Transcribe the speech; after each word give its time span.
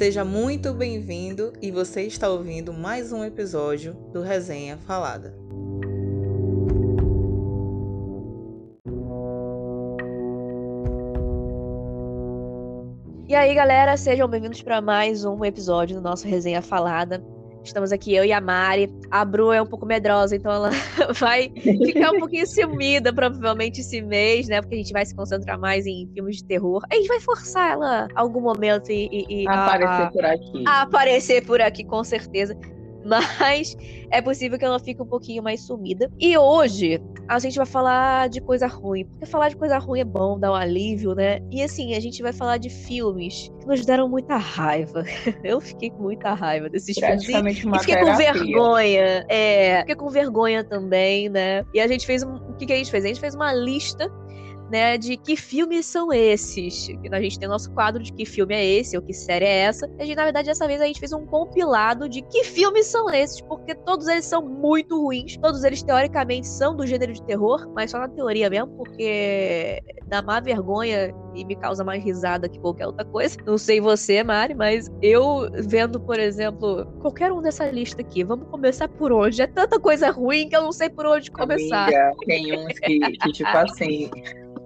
Seja 0.00 0.24
muito 0.24 0.72
bem-vindo 0.72 1.52
e 1.60 1.70
você 1.70 2.04
está 2.04 2.26
ouvindo 2.26 2.72
mais 2.72 3.12
um 3.12 3.22
episódio 3.22 3.92
do 4.14 4.22
Resenha 4.22 4.78
Falada. 4.78 5.36
E 13.28 13.34
aí, 13.34 13.54
galera, 13.54 13.94
sejam 13.98 14.26
bem-vindos 14.26 14.62
para 14.62 14.80
mais 14.80 15.26
um 15.26 15.44
episódio 15.44 15.96
do 15.96 16.00
nosso 16.00 16.26
Resenha 16.26 16.62
Falada. 16.62 17.22
Estamos 17.62 17.92
aqui, 17.92 18.14
eu 18.14 18.24
e 18.24 18.32
a 18.32 18.40
Mari. 18.40 18.90
A 19.10 19.24
Bru 19.24 19.52
é 19.52 19.60
um 19.60 19.66
pouco 19.66 19.84
medrosa, 19.84 20.34
então 20.34 20.50
ela 20.50 20.70
vai 21.18 21.52
ficar 21.60 22.12
um 22.12 22.18
pouquinho 22.18 22.46
sumida, 22.48 23.12
provavelmente, 23.12 23.80
esse 23.80 24.00
mês, 24.00 24.48
né? 24.48 24.60
Porque 24.60 24.74
a 24.76 24.78
gente 24.78 24.92
vai 24.92 25.04
se 25.04 25.14
concentrar 25.14 25.58
mais 25.58 25.86
em 25.86 26.08
filmes 26.14 26.36
de 26.36 26.44
terror. 26.44 26.82
A 26.90 26.94
gente 26.94 27.08
vai 27.08 27.20
forçar 27.20 27.72
ela 27.72 28.08
algum 28.14 28.40
momento 28.40 28.90
e, 28.90 29.08
e, 29.12 29.42
e 29.42 29.48
aparecer 29.48 30.02
a, 30.02 30.10
por 30.10 30.24
aqui. 30.24 30.64
A 30.66 30.82
aparecer 30.82 31.46
por 31.46 31.60
aqui, 31.60 31.84
com 31.84 32.02
certeza. 32.02 32.56
Mas 33.04 33.76
é 34.10 34.20
possível 34.20 34.58
que 34.58 34.64
ela 34.64 34.78
fique 34.78 35.00
um 35.00 35.06
pouquinho 35.06 35.42
mais 35.42 35.62
sumida. 35.62 36.10
E 36.18 36.36
hoje 36.36 37.00
a 37.28 37.38
gente 37.38 37.56
vai 37.56 37.66
falar 37.66 38.28
de 38.28 38.40
coisa 38.40 38.66
ruim. 38.66 39.04
Porque 39.04 39.26
falar 39.26 39.48
de 39.48 39.56
coisa 39.56 39.78
ruim 39.78 40.00
é 40.00 40.04
bom, 40.04 40.38
dá 40.38 40.50
um 40.50 40.54
alívio, 40.54 41.14
né? 41.14 41.40
E 41.50 41.62
assim, 41.62 41.94
a 41.94 42.00
gente 42.00 42.22
vai 42.22 42.32
falar 42.32 42.58
de 42.58 42.68
filmes 42.68 43.50
que 43.60 43.66
nos 43.66 43.84
deram 43.84 44.08
muita 44.08 44.36
raiva. 44.36 45.04
Eu 45.44 45.60
fiquei 45.60 45.90
com 45.90 46.02
muita 46.02 46.34
raiva 46.34 46.68
desses 46.68 46.96
filmes. 46.96 47.28
E, 47.28 47.32
e 47.32 47.54
fiquei 47.54 47.94
terapia. 47.94 48.32
com 48.32 48.38
vergonha. 48.38 49.26
É, 49.28 49.80
fiquei 49.80 49.94
com 49.94 50.08
vergonha 50.08 50.64
também, 50.64 51.28
né? 51.28 51.64
E 51.72 51.80
a 51.80 51.86
gente 51.86 52.06
fez 52.06 52.22
um. 52.22 52.34
O 52.34 52.54
que, 52.54 52.66
que 52.66 52.72
a 52.72 52.76
gente 52.76 52.90
fez? 52.90 53.04
A 53.04 53.08
gente 53.08 53.20
fez 53.20 53.34
uma 53.34 53.52
lista 53.52 54.10
né, 54.70 54.96
de 54.96 55.16
que 55.16 55.36
filmes 55.36 55.86
são 55.86 56.12
esses. 56.12 56.88
A 57.10 57.20
gente 57.20 57.38
tem 57.38 57.48
nosso 57.48 57.70
quadro 57.72 58.02
de 58.02 58.12
que 58.12 58.24
filme 58.24 58.54
é 58.54 58.64
esse, 58.64 58.96
ou 58.96 59.02
que 59.02 59.12
série 59.12 59.44
é 59.44 59.58
essa. 59.62 59.90
E, 59.98 60.14
na 60.14 60.24
verdade, 60.24 60.48
dessa 60.48 60.66
vez 60.66 60.80
a 60.80 60.86
gente 60.86 61.00
fez 61.00 61.12
um 61.12 61.26
compilado 61.26 62.08
de 62.08 62.22
que 62.22 62.44
filmes 62.44 62.86
são 62.86 63.10
esses, 63.10 63.40
porque 63.40 63.74
todos 63.74 64.06
eles 64.06 64.24
são 64.24 64.42
muito 64.42 65.00
ruins. 65.00 65.36
Todos 65.38 65.64
eles, 65.64 65.82
teoricamente, 65.82 66.46
são 66.46 66.76
do 66.76 66.86
gênero 66.86 67.12
de 67.12 67.22
terror, 67.24 67.70
mas 67.74 67.90
só 67.90 67.98
na 67.98 68.08
teoria 68.08 68.48
mesmo, 68.48 68.68
porque 68.76 69.82
dá 70.06 70.22
má 70.22 70.40
vergonha 70.40 71.14
e 71.34 71.44
me 71.44 71.56
causa 71.56 71.84
mais 71.84 72.02
risada 72.02 72.48
que 72.48 72.58
qualquer 72.58 72.86
outra 72.86 73.04
coisa. 73.04 73.36
Não 73.46 73.58
sei 73.58 73.80
você, 73.80 74.22
Mari, 74.22 74.54
mas 74.54 74.90
eu 75.00 75.48
vendo, 75.66 76.00
por 76.00 76.18
exemplo, 76.18 76.86
qualquer 77.00 77.32
um 77.32 77.40
dessa 77.40 77.70
lista 77.70 78.02
aqui, 78.02 78.24
vamos 78.24 78.48
começar 78.48 78.88
por 78.88 79.12
onde? 79.12 79.42
É 79.42 79.46
tanta 79.46 79.78
coisa 79.78 80.10
ruim 80.10 80.48
que 80.48 80.56
eu 80.56 80.62
não 80.62 80.72
sei 80.72 80.90
por 80.90 81.06
onde 81.06 81.30
começar. 81.30 81.84
Amiga, 81.84 82.12
tem 82.26 82.58
uns 82.58 82.78
que, 82.78 82.98
que 82.98 83.32
tipo 83.32 83.56
assim, 83.56 84.10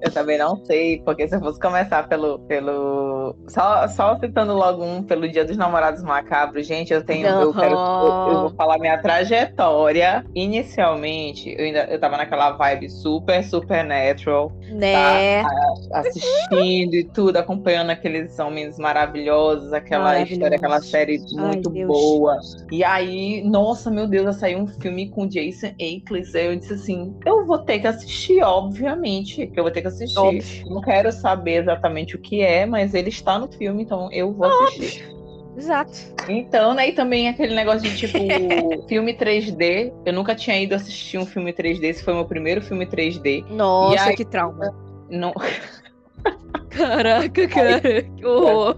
eu 0.04 0.12
também 0.12 0.36
não 0.36 0.62
sei, 0.64 1.00
porque 1.02 1.26
se 1.26 1.34
eu 1.34 1.40
fosse 1.40 1.58
começar 1.58 2.06
pelo. 2.08 2.38
pelo 2.40 3.34
só, 3.48 3.88
só 3.88 4.18
citando 4.18 4.52
logo 4.52 4.84
um 4.84 5.02
pelo 5.02 5.26
Dia 5.28 5.44
dos 5.44 5.56
Namorados 5.56 6.02
Macabros, 6.02 6.66
gente, 6.66 6.92
eu 6.92 7.02
tenho. 7.02 7.26
Eu, 7.26 7.54
quero, 7.54 7.74
eu, 7.74 8.32
eu, 8.32 8.40
vou 8.42 8.50
falar 8.50 8.78
minha 8.78 8.98
trajetória. 8.98 10.24
Inicialmente, 10.34 11.54
eu 11.58 11.64
ainda 11.64 11.84
eu 11.84 11.98
tava 11.98 12.18
naquela 12.18 12.50
vibe 12.52 12.90
super, 12.90 13.42
super 13.42 13.82
natural. 13.82 14.52
Né? 14.72 15.42
Tá, 15.42 16.00
assistindo 16.00 16.94
e 16.94 17.04
tudo, 17.04 17.38
acompanhando 17.38 17.90
aqueles 17.90 18.38
homens 18.38 18.78
maravilhosos, 18.78 19.72
aquela 19.72 20.20
história, 20.20 20.56
aquela 20.56 20.82
série 20.82 21.18
muito 21.32 21.72
Ai, 21.74 21.84
boa. 21.86 22.38
E 22.70 22.84
aí, 22.84 23.42
nossa, 23.42 23.90
meu 23.90 24.06
Deus, 24.06 24.36
saiu 24.36 24.58
um 24.58 24.66
filme 24.66 25.08
com 25.08 25.26
Jason 25.26 25.72
Ackles. 25.80 26.34
Aí 26.34 26.46
eu 26.46 26.56
disse 26.56 26.74
assim: 26.74 27.16
eu 27.24 27.46
vou 27.46 27.58
ter 27.58 27.78
que 27.78 27.86
assistir, 27.86 28.42
obviamente, 28.42 29.46
que 29.46 29.58
eu 29.58 29.64
vou 29.64 29.72
ter 29.72 29.80
que 29.80 29.88
assistir. 29.94 30.64
Não 30.66 30.80
quero 30.80 31.10
saber 31.12 31.62
exatamente 31.62 32.16
o 32.16 32.18
que 32.18 32.42
é, 32.42 32.66
mas 32.66 32.94
ele 32.94 33.08
está 33.08 33.38
no 33.38 33.48
filme, 33.50 33.82
então 33.82 34.10
eu 34.12 34.32
vou 34.32 34.46
assistir. 34.46 35.14
Exato. 35.56 35.92
Então, 36.28 36.74
né, 36.74 36.88
e 36.88 36.92
também 36.92 37.28
aquele 37.28 37.54
negócio 37.54 37.82
de 37.82 37.96
tipo 37.96 38.18
filme 38.88 39.14
3D. 39.14 39.92
Eu 40.04 40.12
nunca 40.12 40.34
tinha 40.34 40.60
ido 40.60 40.74
assistir 40.74 41.18
um 41.18 41.26
filme 41.26 41.52
3D, 41.52 41.84
esse 41.84 42.02
foi 42.02 42.14
meu 42.14 42.24
primeiro 42.24 42.60
filme 42.60 42.86
3D. 42.86 43.46
Nossa, 43.48 44.10
aí, 44.10 44.16
que 44.16 44.24
trauma. 44.24 44.74
Não. 45.08 45.32
Caraca, 46.70 47.46
cara, 47.48 47.80
que 47.80 48.26
horror. 48.26 48.76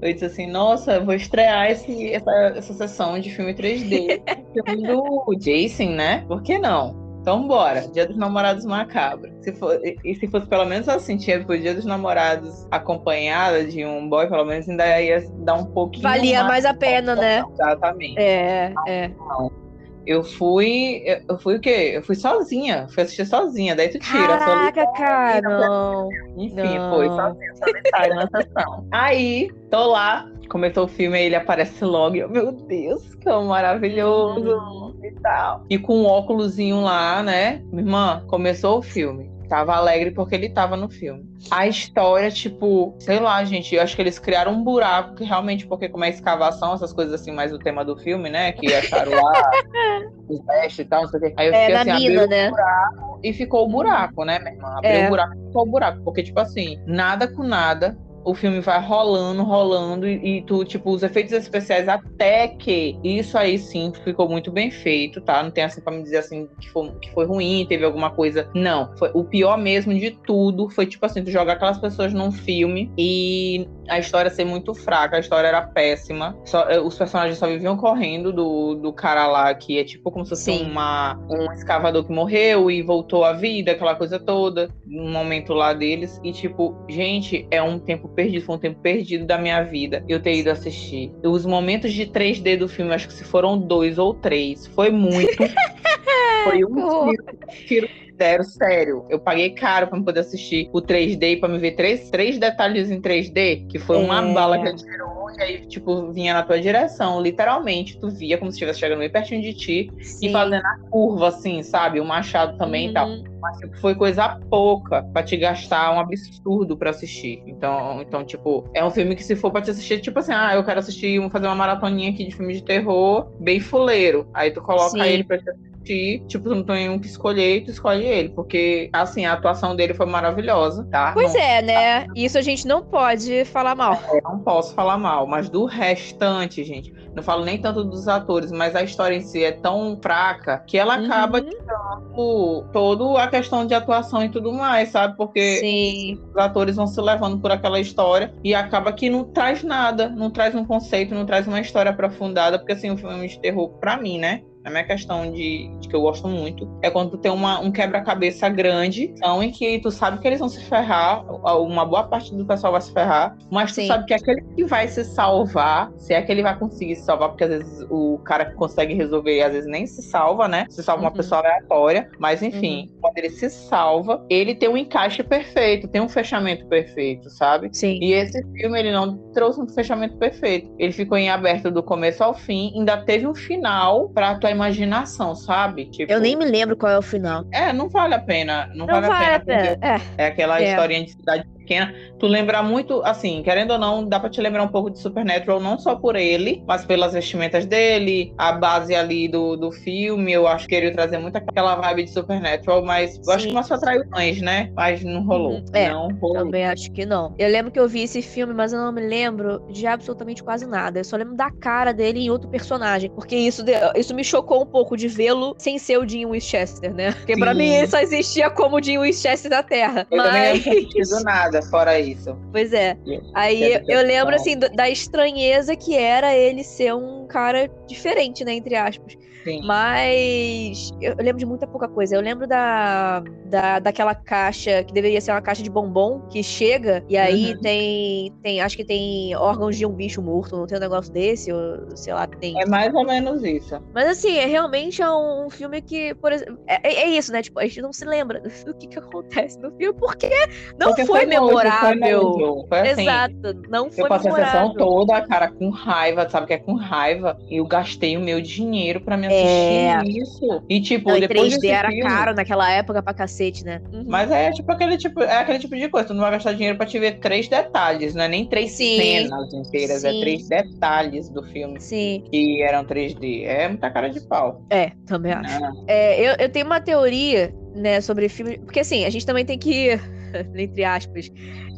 Eu 0.00 0.12
disse 0.12 0.26
assim, 0.26 0.46
nossa, 0.46 1.00
vou 1.00 1.14
estrear 1.14 1.70
esse, 1.70 2.12
essa, 2.12 2.30
essa 2.56 2.74
sessão 2.74 3.18
de 3.18 3.30
filme 3.30 3.54
3D. 3.54 4.22
filme 4.52 4.86
do 4.86 5.34
Jason, 5.38 5.90
né? 5.90 6.24
Por 6.28 6.42
que 6.42 6.58
não? 6.58 7.03
Então 7.24 7.48
bora, 7.48 7.88
Dia 7.88 8.06
dos 8.06 8.18
Namorados 8.18 8.66
macabro. 8.66 9.32
Se 9.40 9.50
for, 9.54 9.80
e 9.82 10.14
se 10.14 10.28
fosse 10.28 10.46
pelo 10.46 10.66
menos 10.66 10.86
assim, 10.90 11.16
tinha 11.16 11.42
o 11.42 11.58
Dia 11.58 11.74
dos 11.74 11.86
Namorados 11.86 12.68
acompanhada 12.70 13.64
de 13.64 13.82
um 13.82 14.06
boy, 14.10 14.28
pelo 14.28 14.44
menos 14.44 14.68
ainda 14.68 15.00
ia 15.00 15.26
dar 15.38 15.54
um 15.54 15.64
pouquinho. 15.64 16.02
Valia 16.02 16.40
mais, 16.40 16.64
mais 16.64 16.66
a 16.66 16.74
pena, 16.74 17.16
né? 17.16 17.42
Exatamente. 17.50 18.20
É, 18.20 18.74
não, 18.74 18.84
é. 18.86 19.08
Não. 19.08 19.64
Eu 20.06 20.22
fui. 20.22 21.02
Eu 21.26 21.38
fui 21.38 21.56
o 21.56 21.60
quê? 21.60 21.92
Eu 21.94 22.02
fui 22.02 22.14
sozinha. 22.14 22.86
Fui 22.90 23.02
assistir 23.02 23.24
sozinha. 23.24 23.74
Daí 23.74 23.88
tu 23.88 23.98
tira. 23.98 24.36
Caraca, 24.36 24.86
cara. 24.92 25.40
Não. 25.40 26.10
Enfim, 26.36 26.78
não. 26.78 26.90
foi 26.90 27.08
sozinha, 27.08 27.54
solitária 27.56 28.14
na 28.16 28.28
sessão. 28.28 28.86
Aí, 28.92 29.48
tô 29.70 29.86
lá. 29.86 30.30
Começou 30.48 30.84
o 30.84 30.88
filme, 30.88 31.18
aí 31.18 31.26
ele 31.26 31.36
aparece 31.36 31.84
logo. 31.84 32.16
E 32.16 32.20
eu, 32.20 32.28
meu 32.28 32.52
Deus, 32.52 33.14
que 33.14 33.30
maravilhoso. 33.30 34.56
Hum. 34.56 34.94
E 35.02 35.10
tal. 35.20 35.64
E 35.68 35.78
com 35.78 36.02
um 36.02 36.06
óculosinho 36.06 36.80
lá, 36.80 37.22
né? 37.22 37.62
Minha 37.70 37.82
irmã, 37.82 38.24
começou 38.26 38.78
o 38.78 38.82
filme. 38.82 39.32
Tava 39.48 39.74
alegre 39.74 40.10
porque 40.10 40.34
ele 40.34 40.48
tava 40.48 40.76
no 40.76 40.88
filme. 40.88 41.24
A 41.50 41.66
história, 41.66 42.30
tipo, 42.30 42.94
sei 42.98 43.20
lá, 43.20 43.44
gente, 43.44 43.74
eu 43.74 43.82
acho 43.82 43.94
que 43.94 44.00
eles 44.00 44.18
criaram 44.18 44.52
um 44.52 44.64
buraco 44.64 45.14
que 45.14 45.24
realmente, 45.24 45.66
porque 45.66 45.88
como 45.88 46.04
é 46.04 46.08
escavação, 46.08 46.72
essas 46.72 46.92
coisas 46.92 47.20
assim, 47.20 47.30
mais 47.30 47.52
o 47.52 47.58
tema 47.58 47.84
do 47.84 47.96
filme, 47.96 48.30
né? 48.30 48.52
Que 48.52 48.72
acharam 48.72 49.12
lá 49.12 49.50
os 50.28 50.40
testes 50.40 50.78
e 50.78 50.84
tal, 50.86 51.02
não 51.02 51.08
sei 51.08 51.18
o 51.18 51.22
quê. 51.22 51.34
Aí 51.36 51.46
eu 51.48 51.54
é, 51.54 51.60
fiquei 51.60 51.74
assim, 51.74 52.08
mina, 52.08 52.22
abriu 52.22 52.36
né? 52.36 52.48
o 52.48 52.50
buraco 52.50 53.20
e 53.22 53.32
ficou 53.32 53.64
o 53.64 53.68
buraco, 53.68 54.24
né, 54.24 54.38
minha 54.38 54.54
irmã? 54.54 54.68
Abriu 54.76 54.92
é. 54.92 55.06
o 55.06 55.08
buraco 55.08 55.34
e 55.34 55.46
ficou 55.46 55.62
o 55.62 55.70
buraco. 55.70 56.04
Porque, 56.04 56.22
tipo 56.22 56.40
assim, 56.40 56.78
nada 56.86 57.28
com 57.28 57.42
nada, 57.42 57.98
o 58.24 58.34
filme 58.34 58.60
vai 58.60 58.80
rolando, 58.80 59.42
rolando, 59.42 60.08
e, 60.08 60.38
e, 60.38 60.42
tu, 60.42 60.64
tipo, 60.64 60.90
os 60.90 61.02
efeitos 61.02 61.32
especiais 61.32 61.88
até 61.88 62.48
que 62.48 62.98
isso 63.04 63.36
aí 63.36 63.58
sim 63.58 63.92
ficou 64.02 64.28
muito 64.28 64.50
bem 64.50 64.70
feito, 64.70 65.20
tá? 65.20 65.42
Não 65.42 65.50
tem 65.50 65.64
assim 65.64 65.80
pra 65.80 65.92
me 65.92 66.02
dizer 66.02 66.18
assim 66.18 66.48
que 66.60 66.70
foi, 66.70 66.90
que 67.00 67.12
foi 67.12 67.26
ruim, 67.26 67.66
teve 67.68 67.84
alguma 67.84 68.10
coisa. 68.10 68.48
Não. 68.54 68.96
Foi 68.96 69.10
o 69.14 69.24
pior 69.24 69.58
mesmo 69.58 69.94
de 69.94 70.10
tudo. 70.10 70.70
Foi 70.70 70.86
tipo 70.86 71.04
assim, 71.04 71.22
tu 71.22 71.30
jogar 71.30 71.54
aquelas 71.54 71.78
pessoas 71.78 72.12
num 72.12 72.32
filme 72.32 72.90
e 72.96 73.68
a 73.88 73.98
história 73.98 74.30
ser 74.30 74.44
muito 74.44 74.74
fraca, 74.74 75.16
a 75.16 75.20
história 75.20 75.48
era 75.48 75.62
péssima. 75.62 76.36
Só, 76.44 76.68
eh, 76.68 76.80
os 76.80 76.96
personagens 76.96 77.38
só 77.38 77.46
viviam 77.46 77.76
correndo 77.76 78.32
do, 78.32 78.74
do 78.74 78.92
cara 78.92 79.26
lá, 79.26 79.54
que 79.54 79.78
é 79.78 79.84
tipo 79.84 80.10
como 80.10 80.24
se 80.24 80.30
fosse 80.30 80.50
uma, 80.50 81.18
um 81.28 81.52
escavador 81.52 82.04
que 82.04 82.12
morreu 82.12 82.70
e 82.70 82.82
voltou 82.82 83.24
à 83.24 83.32
vida, 83.32 83.72
aquela 83.72 83.94
coisa 83.94 84.18
toda, 84.18 84.70
um 84.86 85.10
momento 85.10 85.52
lá 85.52 85.72
deles. 85.72 86.20
E 86.24 86.32
tipo, 86.32 86.74
gente, 86.88 87.46
é 87.50 87.62
um 87.62 87.78
tempo 87.78 88.08
perdido, 88.14 88.44
foi 88.44 88.56
um 88.56 88.58
tempo 88.58 88.80
perdido 88.80 89.26
da 89.26 89.36
minha 89.38 89.62
vida 89.62 90.04
eu 90.08 90.20
ter 90.20 90.34
ido 90.36 90.50
assistir. 90.50 91.12
Os 91.22 91.44
momentos 91.44 91.92
de 91.92 92.06
3D 92.06 92.56
do 92.56 92.68
filme, 92.68 92.94
acho 92.94 93.08
que 93.08 93.14
se 93.14 93.24
foram 93.24 93.58
dois 93.58 93.98
ou 93.98 94.14
três, 94.14 94.66
foi 94.68 94.90
muito. 94.90 95.36
foi 96.44 96.64
um 96.64 97.10
tiro, 97.10 97.24
tiro 97.66 98.03
Sério, 98.16 98.44
sério. 98.44 99.06
Eu 99.08 99.18
paguei 99.18 99.50
caro 99.50 99.88
pra 99.88 100.00
poder 100.00 100.20
assistir 100.20 100.68
o 100.72 100.80
3D 100.80 101.40
pra 101.40 101.48
me 101.48 101.58
ver 101.58 101.72
três, 101.72 102.10
três 102.10 102.38
detalhes 102.38 102.90
em 102.90 103.00
3D, 103.00 103.66
que 103.68 103.78
foi 103.78 103.96
uma 103.96 104.22
é. 104.22 104.32
bala 104.32 104.58
que 104.58 104.68
ele 104.68 104.76
tirou 104.76 105.14
e 105.36 105.42
aí, 105.42 105.66
tipo, 105.66 106.12
vinha 106.12 106.34
na 106.34 106.42
tua 106.42 106.60
direção. 106.60 107.20
Literalmente, 107.20 107.98
tu 107.98 108.08
via 108.08 108.38
como 108.38 108.50
se 108.50 108.56
estivesse 108.56 108.78
chegando 108.78 109.00
bem 109.00 109.10
pertinho 109.10 109.42
de 109.42 109.54
ti 109.54 109.92
Sim. 110.00 110.28
e 110.28 110.32
fazendo 110.32 110.64
a 110.64 110.78
curva, 110.90 111.28
assim, 111.28 111.62
sabe? 111.62 112.00
O 112.00 112.04
machado 112.04 112.56
também 112.56 112.84
uhum. 112.84 112.90
e 112.90 112.94
tal. 112.94 113.08
Uhum. 113.08 113.24
Mas 113.40 113.58
tipo, 113.58 113.76
foi 113.78 113.94
coisa 113.94 114.40
pouca 114.48 115.02
pra 115.02 115.22
te 115.22 115.36
gastar 115.36 115.92
um 115.92 116.00
absurdo 116.00 116.76
pra 116.76 116.90
assistir. 116.90 117.42
Então, 117.46 118.00
então, 118.00 118.24
tipo, 118.24 118.68
é 118.72 118.84
um 118.84 118.90
filme 118.90 119.14
que 119.16 119.24
se 119.24 119.36
for 119.36 119.50
pra 119.50 119.60
te 119.60 119.70
assistir, 119.70 120.00
tipo 120.00 120.18
assim, 120.18 120.32
ah, 120.32 120.54
eu 120.54 120.64
quero 120.64 120.78
assistir, 120.78 121.20
fazer 121.30 121.46
uma 121.46 121.56
maratoninha 121.56 122.10
aqui 122.10 122.24
de 122.24 122.34
filme 122.34 122.54
de 122.54 122.62
terror, 122.62 123.30
bem 123.40 123.60
fuleiro. 123.60 124.28
Aí 124.32 124.50
tu 124.50 124.62
coloca 124.62 124.90
Sim. 124.90 125.02
ele 125.02 125.24
pra 125.24 125.38
te 125.38 125.50
assistir 125.50 125.73
assistir, 125.84 126.22
tipo, 126.26 126.48
tu 126.48 126.54
não 126.54 126.64
tem 126.64 126.88
um 126.88 126.98
que 126.98 127.06
escolher 127.06 127.64
tu 127.64 127.70
escolhe 127.70 128.04
ele, 128.04 128.30
porque, 128.30 128.88
assim, 128.92 129.24
a 129.24 129.34
atuação 129.34 129.76
dele 129.76 129.94
foi 129.94 130.06
maravilhosa, 130.06 130.84
tá? 130.90 131.12
Pois 131.12 131.34
não... 131.34 131.40
é, 131.40 131.62
né? 131.62 132.06
Isso 132.16 132.38
a 132.38 132.42
gente 132.42 132.66
não 132.66 132.82
pode 132.82 133.44
falar 133.44 133.74
mal. 133.74 133.94
É, 134.12 134.20
não 134.22 134.38
posso 134.40 134.74
falar 134.74 134.98
mal, 134.98 135.26
mas 135.26 135.48
do 135.48 135.66
restante, 135.66 136.64
gente, 136.64 136.92
não 137.14 137.22
falo 137.22 137.44
nem 137.44 137.58
tanto 137.58 137.84
dos 137.84 138.08
atores, 138.08 138.50
mas 138.50 138.74
a 138.74 138.82
história 138.82 139.16
em 139.16 139.20
si 139.20 139.44
é 139.44 139.52
tão 139.52 139.98
fraca 140.02 140.64
que 140.66 140.78
ela 140.78 140.98
uhum. 140.98 141.04
acaba 141.04 141.40
tirando 141.40 142.68
toda 142.72 143.22
a 143.22 143.28
questão 143.28 143.66
de 143.66 143.74
atuação 143.74 144.24
e 144.24 144.28
tudo 144.28 144.52
mais, 144.52 144.88
sabe? 144.88 145.16
Porque 145.16 145.58
Sim. 145.58 146.20
os 146.30 146.36
atores 146.36 146.76
vão 146.76 146.86
se 146.86 147.00
levando 147.00 147.38
por 147.38 147.52
aquela 147.52 147.78
história 147.78 148.32
e 148.42 148.54
acaba 148.54 148.92
que 148.92 149.10
não 149.10 149.24
traz 149.24 149.62
nada, 149.62 150.08
não 150.08 150.30
traz 150.30 150.54
um 150.54 150.64
conceito, 150.64 151.14
não 151.14 151.26
traz 151.26 151.46
uma 151.46 151.60
história 151.60 151.90
aprofundada, 151.90 152.58
porque 152.58 152.72
assim, 152.72 152.90
o 152.90 152.96
filme 152.96 153.28
de 153.28 153.38
terror, 153.38 153.68
pra 153.78 153.96
mim, 153.96 154.18
né? 154.18 154.42
A 154.64 154.70
minha 154.70 154.84
questão 154.84 155.30
de, 155.30 155.68
de 155.80 155.88
que 155.88 155.94
eu 155.94 156.00
gosto 156.00 156.26
muito 156.26 156.68
é 156.82 156.90
quando 156.90 157.10
tu 157.10 157.18
tem 157.18 157.30
uma, 157.30 157.60
um 157.60 157.70
quebra-cabeça 157.70 158.48
grande, 158.48 159.04
então, 159.04 159.42
em 159.42 159.50
que 159.50 159.78
tu 159.80 159.90
sabe 159.90 160.18
que 160.18 160.26
eles 160.26 160.38
vão 160.38 160.48
se 160.48 160.64
ferrar, 160.64 161.24
uma 161.60 161.84
boa 161.84 162.04
parte 162.04 162.34
do 162.34 162.44
pessoal 162.46 162.72
vai 162.72 162.80
se 162.80 162.92
ferrar, 162.92 163.36
mas 163.50 163.72
tu 163.72 163.76
Sim. 163.76 163.88
sabe 163.88 164.06
que 164.06 164.14
aquele 164.14 164.42
que 164.56 164.64
vai 164.64 164.88
se 164.88 165.04
salvar, 165.04 165.92
se 165.96 166.14
é 166.14 166.22
que 166.22 166.32
ele 166.32 166.42
vai 166.42 166.58
conseguir 166.58 166.96
se 166.96 167.02
salvar, 167.02 167.28
porque 167.28 167.44
às 167.44 167.50
vezes 167.50 167.86
o 167.90 168.18
cara 168.24 168.46
que 168.46 168.54
consegue 168.54 168.94
resolver, 168.94 169.42
às 169.42 169.52
vezes 169.52 169.70
nem 169.70 169.86
se 169.86 170.02
salva, 170.02 170.48
né? 170.48 170.66
Se 170.70 170.82
salva 170.82 171.02
uhum. 171.02 171.08
uma 171.08 171.14
pessoa 171.14 171.40
aleatória, 171.40 172.10
mas 172.18 172.42
enfim, 172.42 172.88
uhum. 172.90 173.00
quando 173.02 173.18
ele 173.18 173.30
se 173.30 173.50
salva, 173.50 174.24
ele 174.30 174.54
tem 174.54 174.68
um 174.68 174.76
encaixe 174.76 175.22
perfeito, 175.22 175.88
tem 175.88 176.00
um 176.00 176.08
fechamento 176.08 176.66
perfeito, 176.66 177.28
sabe? 177.28 177.68
Sim. 177.72 177.98
E 178.00 178.14
esse 178.14 178.42
filme, 178.52 178.78
ele 178.78 178.92
não 178.92 179.18
trouxe 179.32 179.60
um 179.60 179.68
fechamento 179.68 180.16
perfeito. 180.16 180.74
Ele 180.78 180.92
ficou 180.92 181.18
em 181.18 181.28
aberto 181.28 181.70
do 181.70 181.82
começo 181.82 182.24
ao 182.24 182.32
fim, 182.32 182.72
ainda 182.74 182.96
teve 182.96 183.26
um 183.26 183.34
final 183.34 184.08
pra 184.08 184.38
tua 184.38 184.53
imaginação, 184.54 185.34
sabe? 185.34 185.86
Tipo, 185.86 186.12
eu 186.12 186.20
nem 186.20 186.36
me 186.36 186.44
lembro 186.44 186.76
qual 186.76 186.92
é 186.92 186.98
o 186.98 187.02
final. 187.02 187.44
É, 187.52 187.72
não 187.72 187.88
vale 187.88 188.14
a 188.14 188.18
pena. 188.18 188.66
Não, 188.74 188.86
não 188.86 189.00
vale, 189.00 189.08
vale, 189.08 189.34
a 189.34 189.40
pena. 189.40 189.78
É. 189.82 190.24
é 190.24 190.26
aquela 190.26 190.60
é. 190.60 190.70
historinha 190.70 191.04
de 191.04 191.10
cidade 191.12 191.46
pequena, 191.64 191.94
tu 192.18 192.26
lembra 192.26 192.62
muito, 192.62 193.02
assim, 193.04 193.42
querendo 193.42 193.72
ou 193.72 193.78
não, 193.78 194.06
dá 194.06 194.20
pra 194.20 194.28
te 194.28 194.40
lembrar 194.40 194.62
um 194.62 194.68
pouco 194.68 194.90
de 194.90 194.98
Supernatural, 194.98 195.58
não 195.58 195.78
só 195.78 195.96
por 195.96 196.14
ele, 196.14 196.62
mas 196.66 196.84
pelas 196.84 197.14
vestimentas 197.14 197.64
dele, 197.66 198.32
a 198.38 198.52
base 198.52 198.94
ali 198.94 199.26
do, 199.26 199.56
do 199.56 199.72
filme, 199.72 200.32
eu 200.32 200.46
acho 200.46 200.68
que 200.68 200.74
ele 200.74 200.92
trazer 200.92 201.18
muito 201.18 201.36
aquela 201.36 201.74
vibe 201.76 202.04
de 202.04 202.10
Supernatural, 202.10 202.84
mas 202.84 203.18
eu 203.26 203.32
acho 203.32 203.48
que 203.48 203.52
mais 203.52 203.70
atraiu 203.70 204.04
mais, 204.10 204.40
né? 204.40 204.70
Mas 204.74 205.02
não 205.02 205.24
rolou. 205.24 205.54
Uhum. 205.54 205.64
É, 205.72 205.90
não 205.90 206.08
rolou. 206.20 206.44
também 206.44 206.64
acho 206.66 206.92
que 206.92 207.06
não. 207.06 207.34
Eu 207.38 207.48
lembro 207.48 207.72
que 207.72 207.80
eu 207.80 207.88
vi 207.88 208.02
esse 208.02 208.20
filme, 208.22 208.52
mas 208.52 208.72
eu 208.72 208.78
não 208.78 208.92
me 208.92 209.00
lembro 209.00 209.64
de 209.70 209.86
absolutamente 209.86 210.42
quase 210.42 210.66
nada. 210.66 211.00
Eu 211.00 211.04
só 211.04 211.16
lembro 211.16 211.34
da 211.34 211.50
cara 211.50 211.92
dele 211.92 212.20
em 212.20 212.30
outro 212.30 212.48
personagem, 212.48 213.10
porque 213.10 213.34
isso, 213.34 213.64
isso 213.96 214.14
me 214.14 214.22
chocou 214.22 214.62
um 214.62 214.66
pouco 214.66 214.96
de 214.96 215.08
vê-lo 215.08 215.54
sem 215.58 215.78
ser 215.78 215.98
o 215.98 216.04
Dean 216.04 216.28
Winchester, 216.28 216.92
né? 216.92 217.12
Porque 217.12 217.34
Sim. 217.34 217.40
pra 217.40 217.54
mim 217.54 217.68
ele 217.68 217.86
só 217.86 217.98
existia 217.98 218.50
como 218.50 218.76
o 218.76 218.80
Dean 218.80 219.00
Winchester 219.00 219.50
da 219.50 219.62
Terra. 219.62 220.06
Eu 220.10 220.18
mas... 220.18 220.64
também 220.64 220.88
não 221.10 221.22
nada 221.22 221.53
nada 221.54 221.66
fora 221.66 221.98
isso. 221.98 222.36
Pois 222.52 222.72
é. 222.72 222.96
Aí 223.32 223.82
eu 223.88 224.02
lembro, 224.02 224.34
assim, 224.34 224.58
da 224.58 224.90
estranheza 224.90 225.76
que 225.76 225.96
era 225.96 226.34
ele 226.34 226.64
ser 226.64 226.94
um 226.94 227.26
cara 227.26 227.70
diferente, 227.86 228.44
né, 228.44 228.54
entre 228.54 228.74
aspas. 228.74 229.16
Sim. 229.44 229.60
Mas 229.64 230.90
eu 231.00 231.14
lembro 231.18 231.38
de 231.38 231.44
muita 231.44 231.66
pouca 231.66 231.86
coisa. 231.86 232.16
Eu 232.16 232.22
lembro 232.22 232.46
da, 232.46 233.22
da, 233.44 233.78
daquela 233.78 234.14
caixa 234.14 234.82
que 234.82 234.92
deveria 234.92 235.20
ser 235.20 235.32
uma 235.32 235.42
caixa 235.42 235.62
de 235.62 235.70
bombom 235.70 236.20
que 236.28 236.42
chega 236.42 237.04
e 237.08 237.16
aí 237.16 237.52
uhum. 237.52 237.60
tem, 237.60 238.32
tem. 238.42 238.60
Acho 238.62 238.76
que 238.76 238.84
tem 238.84 239.36
órgãos 239.36 239.76
de 239.76 239.84
um 239.84 239.92
bicho 239.92 240.22
morto, 240.22 240.56
não 240.56 240.66
tem 240.66 240.78
um 240.78 240.80
negócio 240.80 241.12
desse, 241.12 241.52
ou 241.52 241.94
sei 241.94 242.14
lá, 242.14 242.26
tem. 242.26 242.58
É 242.60 242.66
mais 242.66 242.92
ou 242.94 243.04
menos 243.04 243.44
isso. 243.44 243.78
Mas 243.92 244.08
assim, 244.08 244.38
é 244.38 244.46
realmente 244.46 245.02
é 245.02 245.10
um, 245.10 245.50
filme 245.50 245.82
que, 245.82 246.14
por 246.14 246.32
exemplo. 246.32 246.58
É, 246.66 246.88
é, 246.88 246.94
é, 247.02 247.06
isso, 247.08 247.30
né? 247.30 247.42
Tipo, 247.42 247.60
a 247.60 247.66
gente 247.66 247.82
não 247.82 247.92
se 247.92 248.04
lembra 248.06 248.40
do 248.40 248.48
que, 248.74 248.88
que 248.88 248.98
acontece 248.98 249.58
no 249.60 249.70
filme, 249.72 249.98
porque 249.98 250.30
não 250.78 250.88
porque 250.88 251.04
foi, 251.04 251.20
foi 251.20 251.26
memorável. 251.26 252.32
Foi, 252.32 252.68
foi 252.68 252.90
assim, 252.90 253.02
Exato, 253.02 253.62
não 253.68 253.92
foi 253.92 254.04
Eu 254.04 254.08
passei 254.08 254.30
a 254.30 254.34
sessão 254.34 254.74
toda, 254.74 255.20
cara, 255.22 255.50
com 255.50 255.68
raiva, 255.68 256.28
sabe 256.30 256.46
que 256.46 256.54
é 256.54 256.58
com 256.58 256.74
raiva. 256.74 257.38
E 257.50 257.58
eu 257.58 257.66
gastei 257.66 258.16
o 258.16 258.20
meu 258.20 258.40
dinheiro 258.40 259.00
pra 259.00 259.16
me 259.16 259.33
é... 259.34 260.02
isso. 260.04 260.62
E 260.68 260.80
tipo, 260.80 261.10
não, 261.10 261.20
depois 261.20 261.56
3D 261.56 261.68
era 261.68 261.88
filme... 261.88 262.02
caro 262.02 262.34
naquela 262.34 262.70
época 262.70 263.02
pra 263.02 263.14
cacete, 263.14 263.64
né? 263.64 263.80
Uhum. 263.92 264.04
Mas 264.06 264.30
é 264.30 264.50
tipo 264.52 264.70
aquele 264.70 264.96
tipo, 264.96 265.22
é 265.22 265.38
aquele 265.38 265.58
tipo 265.58 265.76
de 265.76 265.88
coisa. 265.88 266.08
Tu 266.08 266.14
não 266.14 266.20
vai 266.20 266.32
gastar 266.32 266.52
dinheiro 266.52 266.76
pra 266.76 266.86
te 266.86 266.98
ver 266.98 267.18
três 267.18 267.48
detalhes, 267.48 268.14
não 268.14 268.24
é 268.24 268.28
nem 268.28 268.46
três 268.46 268.72
Sim. 268.72 268.96
cenas 268.96 269.52
inteiras, 269.52 270.04
é 270.04 270.10
Sim. 270.10 270.18
é 270.18 270.20
três 270.20 270.48
detalhes 270.48 271.28
do 271.28 271.42
filme. 271.42 271.80
Sim. 271.80 272.24
Que 272.30 272.62
eram 272.62 272.84
3D. 272.84 273.44
É 273.44 273.68
muita 273.68 273.90
cara 273.90 274.08
de 274.08 274.20
pau. 274.20 274.62
É, 274.70 274.92
também 275.06 275.32
acho. 275.32 275.58
É, 275.86 276.20
eu, 276.20 276.36
eu 276.38 276.48
tenho 276.48 276.66
uma 276.66 276.80
teoria, 276.80 277.54
né, 277.74 278.00
sobre 278.00 278.28
filme. 278.28 278.58
Porque 278.58 278.80
assim, 278.80 279.04
a 279.04 279.10
gente 279.10 279.26
também 279.26 279.44
tem 279.44 279.58
que. 279.58 279.98
entre 280.56 280.84
aspas, 280.84 281.30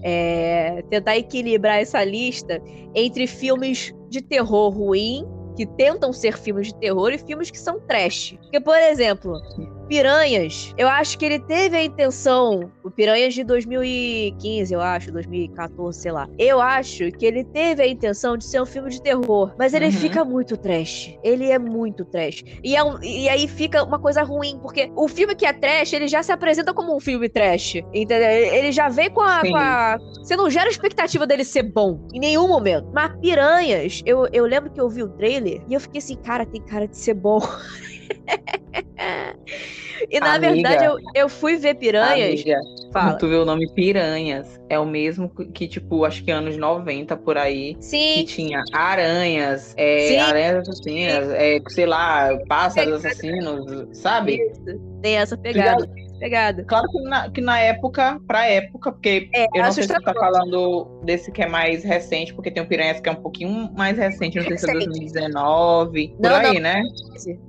é, 0.02 0.82
tentar 0.90 1.16
equilibrar 1.16 1.78
essa 1.80 2.02
lista 2.04 2.60
entre 2.94 3.26
filmes 3.26 3.92
de 4.08 4.22
terror 4.22 4.70
ruim 4.70 5.26
que 5.56 5.66
tentam 5.66 6.12
ser 6.12 6.36
filmes 6.36 6.68
de 6.68 6.78
terror 6.78 7.12
e 7.12 7.18
filmes 7.18 7.50
que 7.50 7.58
são 7.58 7.80
trash. 7.80 8.36
Porque, 8.42 8.60
por 8.60 8.76
exemplo, 8.76 9.40
Piranhas, 9.88 10.74
eu 10.76 10.88
acho 10.88 11.18
que 11.18 11.24
ele 11.24 11.38
teve 11.38 11.76
a 11.76 11.82
intenção, 11.82 12.70
o 12.82 12.90
Piranhas 12.90 13.34
de 13.34 13.44
2015, 13.44 14.74
eu 14.74 14.80
acho, 14.80 15.12
2014, 15.12 16.00
sei 16.00 16.12
lá. 16.12 16.28
Eu 16.38 16.60
acho 16.60 17.10
que 17.12 17.24
ele 17.24 17.44
teve 17.44 17.82
a 17.82 17.86
intenção 17.86 18.36
de 18.36 18.44
ser 18.44 18.60
um 18.60 18.66
filme 18.66 18.90
de 18.90 19.00
terror, 19.00 19.54
mas 19.58 19.74
ele 19.74 19.86
uhum. 19.86 19.92
fica 19.92 20.24
muito 20.24 20.56
trash. 20.56 21.16
Ele 21.22 21.50
é 21.50 21.58
muito 21.58 22.04
trash. 22.04 22.42
E, 22.62 22.76
é 22.76 22.82
um, 22.82 23.02
e 23.02 23.28
aí 23.28 23.46
fica 23.46 23.82
uma 23.84 23.98
coisa 23.98 24.22
ruim, 24.22 24.58
porque 24.60 24.90
o 24.96 25.08
filme 25.08 25.34
que 25.34 25.46
é 25.46 25.52
trash, 25.52 25.92
ele 25.92 26.08
já 26.08 26.22
se 26.22 26.32
apresenta 26.32 26.74
como 26.74 26.94
um 26.94 27.00
filme 27.00 27.28
trash, 27.28 27.76
entendeu? 27.94 28.28
Ele 28.28 28.72
já 28.72 28.88
vem 28.88 29.10
com 29.10 29.20
a, 29.20 29.40
com 29.40 29.56
a... 29.56 29.98
Você 30.18 30.36
não 30.36 30.50
gera 30.50 30.68
expectativa 30.68 31.26
dele 31.26 31.44
ser 31.44 31.62
bom, 31.62 32.00
em 32.12 32.18
nenhum 32.18 32.48
momento. 32.48 32.88
Mas 32.92 33.14
Piranhas, 33.20 34.02
eu, 34.04 34.26
eu 34.32 34.44
lembro 34.46 34.70
que 34.70 34.80
eu 34.80 34.88
vi 34.88 35.02
o 35.02 35.08
trailer 35.08 35.62
e 35.68 35.74
eu 35.74 35.80
fiquei 35.80 35.98
assim, 35.98 36.16
cara, 36.16 36.44
tem 36.44 36.60
cara 36.62 36.86
de 36.88 36.96
ser 36.96 37.14
bom. 37.14 37.40
e 40.10 40.20
na 40.20 40.34
amiga, 40.34 40.52
verdade 40.52 40.84
eu, 40.84 40.98
eu 41.14 41.28
fui 41.28 41.56
ver 41.56 41.74
Piranhas. 41.74 42.40
Amiga, 42.40 42.60
fala. 42.92 43.14
Tu 43.14 43.28
vê 43.28 43.36
o 43.36 43.44
nome 43.44 43.68
Piranhas. 43.72 44.60
É 44.68 44.78
o 44.78 44.86
mesmo 44.86 45.28
que, 45.28 45.68
tipo, 45.68 46.04
acho 46.04 46.24
que 46.24 46.30
anos 46.30 46.56
90 46.56 47.16
por 47.16 47.38
aí. 47.38 47.76
Sim. 47.80 48.14
Que 48.14 48.24
tinha 48.24 48.64
aranhas, 48.72 49.74
é, 49.76 50.18
aranhas 50.20 50.68
assassinas, 50.68 51.28
é, 51.30 51.60
sei 51.68 51.86
lá, 51.86 52.36
pássaros 52.48 53.04
assassinos, 53.04 53.98
sabe? 53.98 54.36
Isso. 54.36 54.80
Tem 55.02 55.16
essa 55.16 55.36
pegada 55.36 55.88
pegada. 56.18 56.64
Claro 56.64 56.86
que 56.88 57.02
na, 57.02 57.30
que 57.30 57.40
na 57.40 57.58
época, 57.60 58.20
pra 58.26 58.46
época, 58.46 58.92
porque 58.92 59.28
é, 59.34 59.44
eu 59.54 59.62
não 59.62 59.72
sei 59.72 59.84
se 59.84 59.92
você 59.92 60.00
tá 60.00 60.14
falando 60.14 61.00
desse 61.04 61.30
que 61.30 61.42
é 61.42 61.48
mais 61.48 61.84
recente, 61.84 62.34
porque 62.34 62.50
tem 62.50 62.62
o 62.62 62.66
Piranhas 62.66 63.00
que 63.00 63.08
é 63.08 63.12
um 63.12 63.16
pouquinho 63.16 63.70
mais 63.76 63.96
recente, 63.96 64.38
não 64.38 64.46
sei 64.46 64.58
se 64.58 64.70
é 64.70 64.72
2019, 64.72 66.08
por 66.08 66.20
não, 66.20 66.36
aí, 66.36 66.54
não. 66.54 66.60
né? 66.60 66.82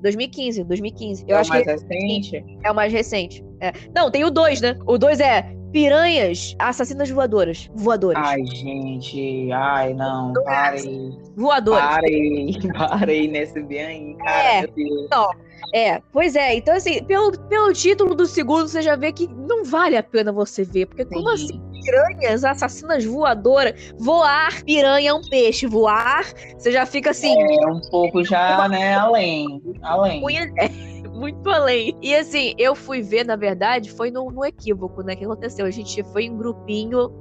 2015, 0.02 0.64
2015. 0.64 1.26
Eu 1.28 1.38
é 1.38 1.40
acho 1.40 1.50
o 1.50 1.54
mais 1.54 1.66
que 1.66 1.72
recente? 1.72 2.46
É 2.64 2.72
o 2.72 2.76
mais 2.76 2.94
recente. 2.94 3.46
É. 3.60 3.72
Não, 3.96 4.12
tem 4.12 4.24
o 4.24 4.30
2, 4.30 4.62
né? 4.62 4.78
O 4.86 4.98
2 4.98 5.20
é 5.20 5.58
Piranhas 5.72 6.56
assassinas 6.60 7.10
voadoras. 7.10 7.70
Voadoras. 7.76 8.24
Ai, 8.26 8.46
gente. 8.46 9.52
Ai, 9.52 9.94
não. 9.94 10.34
parei. 10.46 11.12
Voadoras. 11.36 11.84
Parei. 11.84 12.56
Parei 12.74 13.28
nesse 13.28 13.62
bem, 13.62 14.18
cara. 14.18 14.44
É. 14.44 14.62
Meu 14.62 14.72
Deus. 14.72 15.08
Não. 15.12 15.30
É, 15.74 16.02
pois 16.12 16.36
é. 16.36 16.56
Então, 16.56 16.76
assim, 16.76 17.04
pelo, 17.04 17.32
pelo 17.48 17.74
título 17.74 18.16
do 18.16 18.26
segundo, 18.26 18.68
você 18.68 18.82
já 18.82 18.96
vê 18.96 19.12
que 19.12 19.28
não 19.28 19.64
vale 19.64 19.98
a 19.98 20.04
pena 20.04 20.32
você 20.32 20.64
ver. 20.64 20.86
Porque 20.86 21.04
Sim. 21.04 21.10
como 21.10 21.30
assim? 21.30 21.62
Piranhas, 21.84 22.44
assassinas 22.44 23.06
voadoras. 23.06 23.94
Voar, 23.98 24.64
piranha 24.64 25.10
é 25.10 25.14
um 25.14 25.22
peixe. 25.22 25.68
Voar, 25.68 26.26
você 26.58 26.72
já 26.72 26.86
fica 26.86 27.12
assim. 27.12 27.36
É, 27.40 27.68
um 27.68 27.82
pouco 27.90 28.24
já, 28.24 28.68
né, 28.68 28.96
além. 28.96 29.62
Além. 29.82 30.24
É, 30.58 30.70
muito 31.18 31.50
além. 31.50 31.98
E 32.02 32.16
assim, 32.16 32.54
eu 32.58 32.76
fui 32.76 33.02
ver, 33.02 33.26
na 33.26 33.36
verdade, 33.36 33.92
foi 33.92 34.12
no, 34.12 34.30
no 34.32 34.46
equívoco, 34.46 35.02
né? 35.02 35.16
que 35.16 35.26
aconteceu? 35.26 35.66
A 35.66 35.72
gente 35.72 36.04
foi 36.12 36.26
em 36.26 36.38
grupinho 36.38 37.12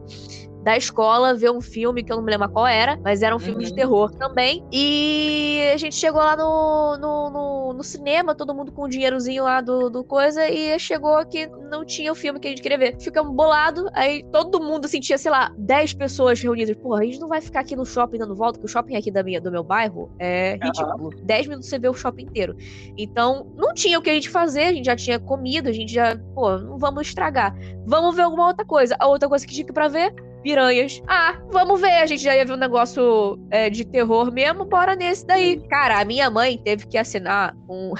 da 0.66 0.76
escola 0.76 1.32
ver 1.32 1.52
um 1.52 1.60
filme 1.60 2.02
que 2.02 2.10
eu 2.10 2.16
não 2.16 2.24
me 2.24 2.32
lembro 2.32 2.48
qual 2.48 2.66
era, 2.66 2.98
mas 3.04 3.22
era 3.22 3.36
um 3.36 3.38
filme 3.38 3.62
uhum. 3.62 3.70
de 3.70 3.72
terror 3.76 4.10
também. 4.10 4.66
E 4.72 5.62
a 5.72 5.76
gente 5.76 5.94
chegou 5.94 6.20
lá 6.20 6.36
no, 6.36 6.96
no, 6.98 7.30
no, 7.30 7.72
no 7.72 7.84
cinema, 7.84 8.34
todo 8.34 8.52
mundo 8.52 8.72
com 8.72 8.82
o 8.82 8.88
dinheirozinho 8.88 9.44
lá 9.44 9.60
do, 9.60 9.88
do 9.88 10.02
coisa, 10.02 10.48
e 10.48 10.76
chegou 10.80 11.24
que 11.24 11.46
não 11.70 11.84
tinha 11.84 12.10
o 12.10 12.16
filme 12.16 12.40
que 12.40 12.48
a 12.48 12.50
gente 12.50 12.62
queria 12.62 12.78
ver. 12.78 13.00
Ficamos 13.00 13.32
bolado, 13.32 13.88
aí 13.92 14.24
todo 14.32 14.58
mundo 14.58 14.88
sentia, 14.88 15.16
sei 15.16 15.30
lá, 15.30 15.54
10 15.56 15.94
pessoas 15.94 16.40
reunidas. 16.40 16.76
Porra, 16.78 17.02
a 17.02 17.04
gente 17.04 17.20
não 17.20 17.28
vai 17.28 17.40
ficar 17.40 17.60
aqui 17.60 17.76
no 17.76 17.86
shopping 17.86 18.18
dando 18.18 18.34
volta, 18.34 18.58
que 18.58 18.64
o 18.64 18.68
shopping 18.68 18.96
aqui 18.96 19.12
da 19.12 19.22
minha, 19.22 19.40
do 19.40 19.52
meu 19.52 19.62
bairro 19.62 20.10
é 20.18 20.58
ridículo. 20.60 21.14
Uhum. 21.16 21.24
10 21.26 21.46
minutos 21.46 21.68
você 21.70 21.78
vê 21.78 21.88
o 21.88 21.94
shopping 21.94 22.24
inteiro. 22.24 22.56
Então, 22.98 23.52
não 23.54 23.72
tinha 23.72 24.00
o 24.00 24.02
que 24.02 24.10
a 24.10 24.14
gente 24.14 24.28
fazer, 24.28 24.62
a 24.62 24.72
gente 24.72 24.86
já 24.86 24.96
tinha 24.96 25.20
comido, 25.20 25.68
a 25.68 25.72
gente 25.72 25.92
já, 25.92 26.18
pô, 26.34 26.58
não 26.58 26.76
vamos 26.76 27.06
estragar. 27.06 27.56
Vamos 27.86 28.16
ver 28.16 28.22
alguma 28.22 28.48
outra 28.48 28.66
coisa. 28.66 28.96
A 28.98 29.06
outra 29.06 29.28
coisa 29.28 29.46
que 29.46 29.54
tinha 29.54 29.64
que 29.64 29.72
pra 29.72 29.86
ver 29.86 30.25
piranhas. 30.46 31.02
Ah, 31.08 31.36
vamos 31.50 31.80
ver, 31.80 31.94
a 31.94 32.06
gente 32.06 32.22
já 32.22 32.36
ia 32.36 32.44
ver 32.44 32.52
um 32.52 32.56
negócio 32.56 33.36
é, 33.50 33.68
de 33.68 33.84
terror 33.84 34.30
mesmo, 34.30 34.64
bora 34.64 34.94
nesse 34.94 35.26
daí. 35.26 35.60
Cara, 35.68 36.00
a 36.00 36.04
minha 36.04 36.30
mãe 36.30 36.56
teve 36.56 36.86
que 36.86 36.96
assinar 36.96 37.52
um. 37.68 37.92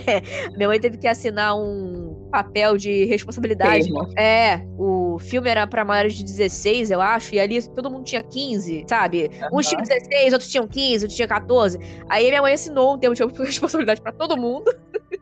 minha 0.56 0.66
mãe 0.66 0.80
teve 0.80 0.96
que 0.96 1.06
assinar 1.06 1.54
um 1.54 2.26
papel 2.32 2.78
de 2.78 3.04
responsabilidade. 3.04 3.90
É, 4.16 4.62
o 4.78 5.18
filme 5.18 5.50
era 5.50 5.66
para 5.66 5.84
maiores 5.84 6.14
de 6.14 6.24
16, 6.24 6.90
eu 6.90 7.02
acho, 7.02 7.34
e 7.34 7.40
ali 7.40 7.62
todo 7.68 7.90
mundo 7.90 8.04
tinha 8.04 8.22
15, 8.22 8.86
sabe? 8.88 9.30
Uhum. 9.52 9.58
Uns 9.58 9.68
tinham 9.68 9.82
16, 9.82 10.32
outros 10.32 10.50
tinham 10.50 10.66
15, 10.66 11.04
outros 11.04 11.16
tinham 11.16 11.28
14. 11.28 11.78
Aí 12.08 12.28
minha 12.28 12.40
mãe 12.40 12.54
assinou 12.54 12.94
um 12.94 12.98
termo 12.98 13.14
de 13.14 13.22
responsabilidade 13.44 14.00
para 14.00 14.12
todo 14.12 14.38
mundo. 14.38 14.74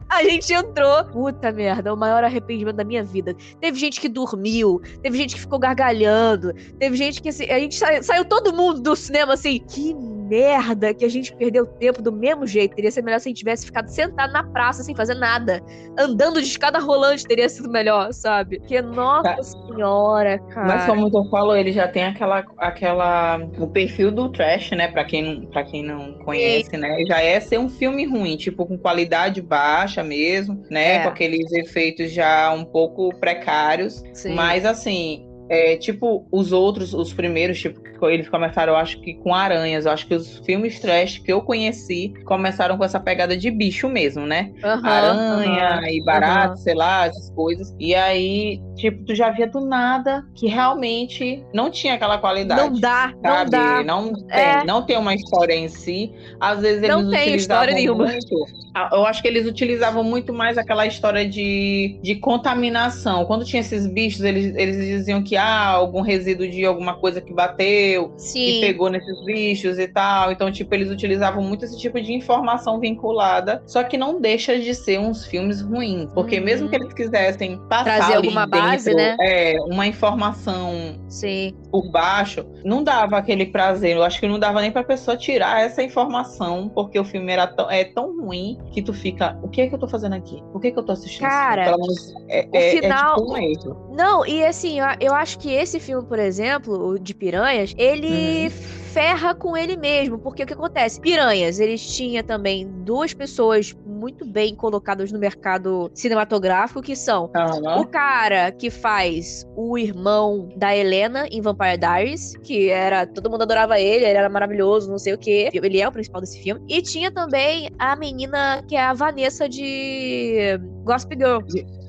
A 0.19 0.23
gente 0.25 0.53
entrou. 0.53 1.05
Puta 1.05 1.53
merda, 1.53 1.93
o 1.93 1.97
maior 1.97 2.25
arrependimento 2.25 2.77
da 2.77 2.85
minha 2.85 3.05
vida. 3.05 3.35
Teve 3.61 3.79
gente 3.79 4.00
que 4.00 4.09
dormiu, 4.09 4.81
teve 5.03 5.17
gente 5.17 5.35
que 5.35 5.41
ficou 5.41 5.59
gargalhando, 5.59 6.53
teve 6.79 6.97
gente 6.97 7.21
que 7.21 7.29
assim, 7.29 7.45
a 7.50 7.59
gente 7.59 7.77
saiu, 7.77 8.03
saiu 8.03 8.25
todo 8.25 8.53
mundo 8.53 8.81
do 8.81 8.97
cinema 8.97 9.35
assim, 9.35 9.59
que 9.59 9.95
merda 9.95 10.93
que 10.93 11.05
a 11.05 11.09
gente 11.09 11.35
perdeu 11.35 11.67
tempo 11.67 12.03
do 12.03 12.12
mesmo 12.12 12.47
jeito. 12.47 12.77
Teria 12.77 12.91
sido 12.91 13.05
melhor 13.05 13.19
se 13.19 13.29
a 13.29 13.31
gente 13.31 13.38
tivesse 13.38 13.67
ficado 13.67 13.88
sentado 13.88 14.33
na 14.33 14.45
praça 14.45 14.83
sem 14.83 14.95
fazer 14.95 15.15
nada. 15.15 15.62
Andando 15.99 16.41
de 16.41 16.47
escada 16.47 16.79
rolante 16.79 17.25
teria 17.25 17.49
sido 17.49 17.69
melhor, 17.69 18.12
sabe? 18.12 18.59
Porque, 18.59 18.81
nossa 18.83 19.37
tá. 19.37 19.43
senhora, 19.43 20.38
cara. 20.38 20.67
Mas 20.67 20.87
como 20.87 21.11
tu 21.11 21.29
falou, 21.31 21.57
ele 21.57 21.73
já 21.73 21.88
tem 21.88 22.05
aquela, 22.05 22.45
aquela. 22.59 23.38
O 23.59 23.67
perfil 23.67 24.11
do 24.11 24.29
trash, 24.31 24.71
né? 24.73 24.88
Pra 24.88 25.05
quem, 25.05 25.47
pra 25.47 25.65
quem 25.65 25.83
não 25.83 26.12
conhece, 26.25 26.71
Sim. 26.71 26.77
né? 26.77 27.05
Já 27.07 27.23
é 27.23 27.41
ser 27.41 27.59
um 27.59 27.69
filme 27.69 28.05
ruim, 28.05 28.37
tipo, 28.37 28.67
com 28.67 28.77
qualidade 28.77 29.41
baixa 29.41 29.98
mesmo, 30.02 30.64
né? 30.71 30.97
É. 30.97 31.02
Com 31.02 31.09
aqueles 31.09 31.50
efeitos 31.52 32.11
já 32.12 32.52
um 32.52 32.64
pouco 32.64 33.14
precários. 33.19 34.02
Sim. 34.12 34.35
Mas 34.35 34.64
assim, 34.64 35.28
é, 35.49 35.76
tipo, 35.76 36.26
os 36.31 36.52
outros, 36.52 36.93
os 36.93 37.12
primeiros, 37.12 37.59
tipo, 37.59 37.81
eles 38.07 38.28
começaram, 38.28 38.75
eu 38.75 38.78
acho 38.78 39.00
que 39.00 39.14
com 39.14 39.35
aranhas. 39.35 39.87
Eu 39.87 39.93
acho 39.93 40.07
que 40.07 40.14
os 40.14 40.38
filmes 40.45 40.78
trash 40.78 41.19
que 41.19 41.33
eu 41.33 41.40
conheci 41.40 42.12
começaram 42.25 42.76
com 42.76 42.85
essa 42.85 43.00
pegada 43.00 43.37
de 43.37 43.50
bicho 43.50 43.88
mesmo, 43.88 44.26
né? 44.26 44.52
Uhum, 44.62 44.87
Aranha 44.87 45.81
uhum, 45.81 45.87
e 45.88 46.02
barato, 46.02 46.50
uhum. 46.50 46.57
sei 46.59 46.75
lá, 46.75 47.07
essas 47.07 47.31
coisas. 47.31 47.75
E 47.78 47.95
aí, 47.95 48.61
tipo, 48.76 49.05
tu 49.05 49.14
já 49.14 49.31
via 49.31 49.47
do 49.47 49.61
nada 49.61 50.23
que 50.35 50.47
realmente 50.47 51.45
não 51.52 51.71
tinha 51.71 51.95
aquela 51.95 52.19
qualidade. 52.19 52.61
Não 52.61 52.78
dá, 52.78 53.14
sabe? 53.23 53.50
não 53.50 53.50
dá. 53.50 53.83
Não 53.83 54.12
tem, 54.12 54.38
é. 54.38 54.64
não 54.64 54.83
tem 54.83 54.99
uma 54.99 55.14
história 55.14 55.55
em 55.55 55.69
si. 55.69 56.12
Às 56.38 56.61
vezes 56.61 56.83
eles 56.83 56.95
não 56.95 57.11
tem 57.11 57.35
história 57.35 57.75
nenhuma. 57.75 58.05
Muito, 58.07 58.45
eu 58.92 59.06
acho 59.06 59.23
que 59.23 59.28
eles 59.28 59.47
utilizavam 59.47 60.04
muito 60.04 60.32
mais 60.32 60.58
aquela 60.58 60.87
história 60.87 61.28
de, 61.28 61.99
de 62.02 62.16
contaminação. 62.16 63.25
Quando 63.25 63.44
tinha 63.44 63.61
esses 63.61 63.87
bichos, 63.87 64.23
eles, 64.23 64.54
eles 64.56 64.76
diziam 64.76 65.23
que 65.23 65.37
há 65.37 65.44
ah, 65.44 65.68
algum 65.70 66.00
resíduo 66.00 66.49
de 66.49 66.64
alguma 66.64 66.94
coisa 66.94 67.20
que 67.20 67.32
bateu, 67.32 68.12
Sim. 68.16 68.38
que 68.38 68.61
pegou 68.61 68.90
nesses 68.90 69.25
bichos 69.25 69.78
e 69.78 69.88
tal. 69.88 70.30
Então, 70.30 70.50
tipo, 70.52 70.75
eles 70.75 70.90
utilizavam 70.90 71.42
muito 71.42 71.64
esse 71.64 71.78
tipo 71.78 72.00
de 72.00 72.12
informação 72.12 72.78
vinculada, 72.78 73.62
só 73.66 73.82
que 73.82 73.97
não 73.97 74.20
deixa 74.20 74.58
de 74.58 74.75
ser 74.75 74.99
uns 74.99 75.26
filmes 75.26 75.61
ruins. 75.61 76.12
Porque 76.12 76.38
uhum. 76.38 76.44
mesmo 76.44 76.68
que 76.68 76.76
eles 76.76 76.92
quisessem 76.92 77.58
passar 77.68 77.99
Trazer 77.99 78.14
alguma 78.16 78.47
dentro, 78.47 78.68
base, 78.68 78.94
né? 78.94 79.16
É, 79.20 79.56
uma 79.62 79.87
informação 79.87 80.99
Sim. 81.08 81.54
por 81.70 81.90
baixo, 81.90 82.44
não 82.64 82.82
dava 82.82 83.16
aquele 83.16 83.47
prazer. 83.47 83.97
Eu 83.97 84.02
acho 84.02 84.20
que 84.20 84.28
não 84.28 84.38
dava 84.38 84.61
nem 84.61 84.70
pra 84.70 84.85
pessoa 84.85 85.16
tirar 85.16 85.62
essa 85.62 85.82
informação, 85.82 86.68
porque 86.68 86.99
o 86.99 87.04
filme 87.04 87.32
era 87.32 87.47
tão, 87.47 87.70
é 87.70 87.85
tão 87.85 88.20
ruim 88.20 88.58
que 88.73 88.83
tu 88.83 88.93
fica, 88.93 89.39
o 89.43 89.49
que 89.49 89.63
é 89.63 89.69
que 89.69 89.75
eu 89.75 89.79
tô 89.79 89.89
fazendo 89.89 90.15
aqui? 90.15 90.43
Por 90.53 90.61
que, 90.61 90.71
que 90.71 90.79
eu 90.79 90.83
tô 90.83 90.93
assistindo 90.93 91.29
Cara, 91.29 91.65
Pelo 91.65 91.79
menos, 91.79 92.15
é, 92.29 92.49
o 92.53 92.57
é, 92.57 92.71
final... 92.71 93.37
é 93.37 93.53
tipo 93.53 93.71
um. 93.71 93.95
Não, 93.95 94.27
e 94.27 94.45
assim, 94.45 94.79
eu, 94.79 94.87
eu 95.01 95.15
acho 95.15 95.39
que 95.39 95.53
esse 95.53 95.81
filme, 95.81 96.07
por 96.07 96.19
exemplo, 96.19 96.75
o 96.89 96.99
de 96.99 97.15
Piranhas, 97.15 97.75
ele 97.77 98.47
uhum 98.47 98.88
ferra 98.99 99.33
com 99.33 99.57
ele 99.57 99.76
mesmo, 99.76 100.19
porque 100.19 100.43
o 100.43 100.47
que 100.47 100.55
acontece? 100.55 101.00
Piranhas, 101.00 101.61
eles 101.61 101.87
tinham 101.87 102.21
também 102.25 102.67
duas 102.83 103.14
pessoas 103.14 103.73
muito 103.87 104.26
bem 104.26 104.57
colocadas 104.57 105.12
no 105.12 105.21
mercado 105.21 105.88
cinematográfico, 105.95 106.83
que 106.83 106.97
são 106.97 107.31
uhum. 107.33 107.81
o 107.83 107.87
cara 107.87 108.50
que 108.50 108.71
faz 108.71 109.47
o 109.57 109.78
irmão 109.78 110.49
da 110.57 110.76
Helena 110.76 111.28
em 111.31 111.40
Vampire 111.40 111.78
Diaries, 111.78 112.37
que 112.43 112.71
era. 112.71 113.07
Todo 113.07 113.31
mundo 113.31 113.43
adorava 113.43 113.78
ele, 113.78 114.05
ele 114.05 114.19
era 114.19 114.28
maravilhoso, 114.28 114.90
não 114.90 114.99
sei 114.99 115.14
o 115.14 115.19
que. 115.19 115.49
Ele 115.52 115.81
é 115.81 115.87
o 115.87 115.93
principal 115.93 116.21
desse 116.21 116.43
filme. 116.43 116.61
E 116.69 116.83
tinha 116.83 117.12
também 117.12 117.71
a 117.78 117.95
menina 117.95 118.64
que 118.67 118.75
é 118.75 118.81
a 118.81 118.95
Vanessa 118.95 119.49
de 119.49 120.59
Gossip 120.88 121.14
Girl. 121.16 121.38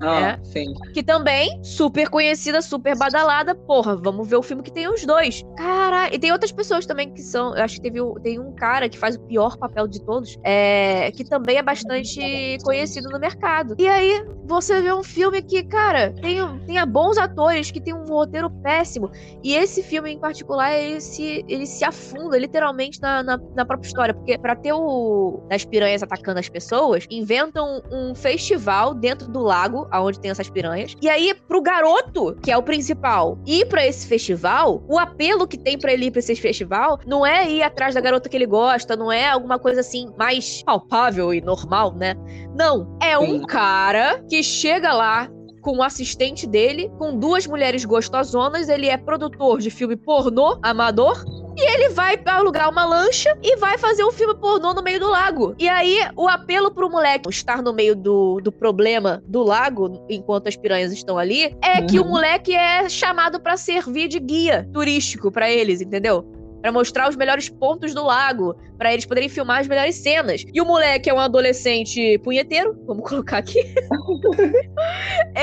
Ah, 0.02 0.20
né? 0.20 0.40
sim. 0.44 0.74
Que 0.94 1.02
também, 1.02 1.64
super 1.64 2.10
conhecida, 2.10 2.62
super 2.62 2.98
badalada. 2.98 3.56
Porra, 3.56 3.96
vamos 3.96 4.28
ver 4.28 4.36
o 4.36 4.44
filme 4.44 4.62
que 4.62 4.72
tem 4.72 4.88
os 4.88 5.06
dois. 5.06 5.44
Cara, 5.58 6.14
e 6.14 6.20
tem 6.20 6.32
outras 6.32 6.52
pessoas 6.52 6.86
também 6.86 7.12
que 7.12 7.22
são. 7.22 7.56
Eu 7.56 7.64
acho 7.64 7.76
que 7.76 7.82
teve, 7.82 8.00
tem 8.22 8.40
um 8.40 8.54
cara 8.54 8.90
que 8.90 8.98
faz 8.98 9.16
o 9.16 9.22
pior 9.22 9.58
papel 9.58 9.88
de 9.88 10.02
todos, 10.02 10.38
é, 10.44 11.12
que 11.12 11.24
também 11.24 11.58
é 11.58 11.64
bastante 11.64 12.58
conhecido 12.64 13.10
no 13.10 13.20
mercado. 13.20 13.76
E 13.78 13.88
aí, 13.88 14.26
você 14.46 14.82
vê 14.82 14.92
um 14.92 15.04
filme 15.04 15.42
que, 15.42 15.64
cara, 15.64 16.12
tem, 16.22 16.38
tem 16.66 16.86
bons 16.88 17.18
atores, 17.18 17.72
que 17.72 17.80
tem 17.80 17.94
um 17.94 18.06
roteiro 18.06 18.50
péssimo. 18.50 19.12
E 19.44 19.56
esse 19.56 19.84
filme 19.84 20.12
em 20.12 20.20
particular, 20.20 20.74
ele 20.74 21.00
se, 21.00 21.46
ele 21.48 21.66
se 21.66 21.86
afunda 21.86 22.38
literalmente 22.38 23.02
na, 23.02 23.24
na, 23.24 23.38
na 23.56 23.66
própria 23.66 23.88
história. 23.88 24.14
Porque 24.14 24.38
para 24.38 24.56
ter 24.56 24.74
o. 24.74 25.42
as 25.50 25.64
piranhas 25.64 26.04
atacando 26.04 26.40
as 26.40 26.50
pessoas, 26.50 27.06
inventam 27.10 27.82
um 27.92 28.16
festival 28.16 28.89
dentro 28.94 29.28
do 29.28 29.40
lago 29.40 29.88
aonde 29.92 30.20
tem 30.20 30.32
essas 30.32 30.50
piranhas. 30.50 30.96
E 31.02 31.10
aí, 31.10 31.34
pro 31.48 31.62
garoto, 31.62 32.36
que 32.42 32.52
é 32.52 32.58
o 32.58 32.64
principal, 32.64 33.38
ir 33.46 33.68
para 33.68 33.86
esse 33.86 34.08
festival, 34.08 34.84
o 34.88 34.98
apelo 34.98 35.48
que 35.48 35.58
tem 35.58 35.78
para 35.78 35.94
ele 35.94 36.06
ir 36.06 36.12
pra 36.12 36.20
esse 36.20 36.36
festival 36.36 37.00
não 37.06 37.26
é 37.26 37.50
ir 37.50 37.64
atrás 37.64 37.96
da 37.96 38.02
garota 38.02 38.30
que 38.30 38.38
ele 38.38 38.46
gosta, 38.46 38.96
não 38.96 39.12
é 39.12 39.30
alguma 39.30 39.60
coisa 39.60 39.82
assim 39.82 40.10
mais 40.18 40.64
palpável 40.64 41.34
e 41.34 41.42
normal, 41.42 41.94
né? 41.96 42.16
Não. 42.56 42.98
É 43.02 43.18
um 43.18 43.46
cara 43.46 44.24
que 44.30 44.44
chega 44.44 44.94
lá, 44.94 45.30
com 45.62 45.78
o 45.78 45.84
assistente 45.84 46.48
dele, 46.48 46.92
com 46.98 47.18
duas 47.18 47.46
mulheres 47.46 47.86
gostosonas. 47.86 48.70
Ele 48.70 48.88
é 48.88 48.98
produtor 48.98 49.60
de 49.60 49.70
filme 49.70 49.96
pornô 49.96 50.60
amador. 50.62 51.24
E 51.58 51.62
ele 51.62 51.90
vai 51.90 52.18
alugar 52.26 52.70
uma 52.70 52.86
lancha 52.86 53.38
e 53.44 53.58
vai 53.58 53.78
fazer 53.78 54.04
um 54.06 54.12
filme 54.12 54.34
pornô 54.36 54.74
no 54.74 54.82
meio 54.82 55.00
do 55.00 55.10
lago. 55.10 55.54
E 55.60 55.68
aí, 55.68 56.00
o 56.16 56.28
apelo 56.28 56.72
pro 56.72 56.90
moleque 56.90 57.30
estar 57.30 57.62
no 57.62 57.74
meio 57.74 57.96
do, 57.96 58.40
do 58.42 58.52
problema 58.52 59.22
do 59.28 59.44
lago, 59.44 60.06
enquanto 60.10 60.48
as 60.48 60.56
piranhas 60.56 60.94
estão 60.94 61.18
ali, 61.18 61.58
é 61.62 61.80
uhum. 61.80 61.88
que 61.88 62.00
o 62.00 62.04
uhum. 62.04 62.10
moleque 62.10 62.56
é 62.56 62.88
chamado 62.88 63.42
para 63.42 63.58
servir 63.58 64.08
de 64.08 64.20
guia 64.20 64.70
turístico 64.74 65.30
para 65.30 65.52
eles, 65.52 65.82
entendeu? 65.82 66.26
para 66.62 66.72
mostrar 66.72 67.10
os 67.10 67.16
melhores 67.16 67.50
pontos 67.50 67.94
do 67.94 68.04
lago, 68.04 68.56
para 68.78 68.94
eles 68.94 69.06
poderem 69.06 69.30
filmar 69.30 69.60
as 69.62 69.68
melhores 69.68 69.96
cenas. 69.96 70.44
E 70.54 70.62
o 70.62 70.66
moleque 70.66 71.10
é 71.10 71.14
um 71.14 71.20
adolescente 71.20 72.18
punheteiro, 72.20 72.78
vamos 72.86 73.04
colocar 73.08 73.38
aqui. 73.38 73.60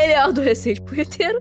Ele 0.06 0.14
é 0.14 0.18
adolescente 0.18 0.80
punheteiro. 0.80 1.40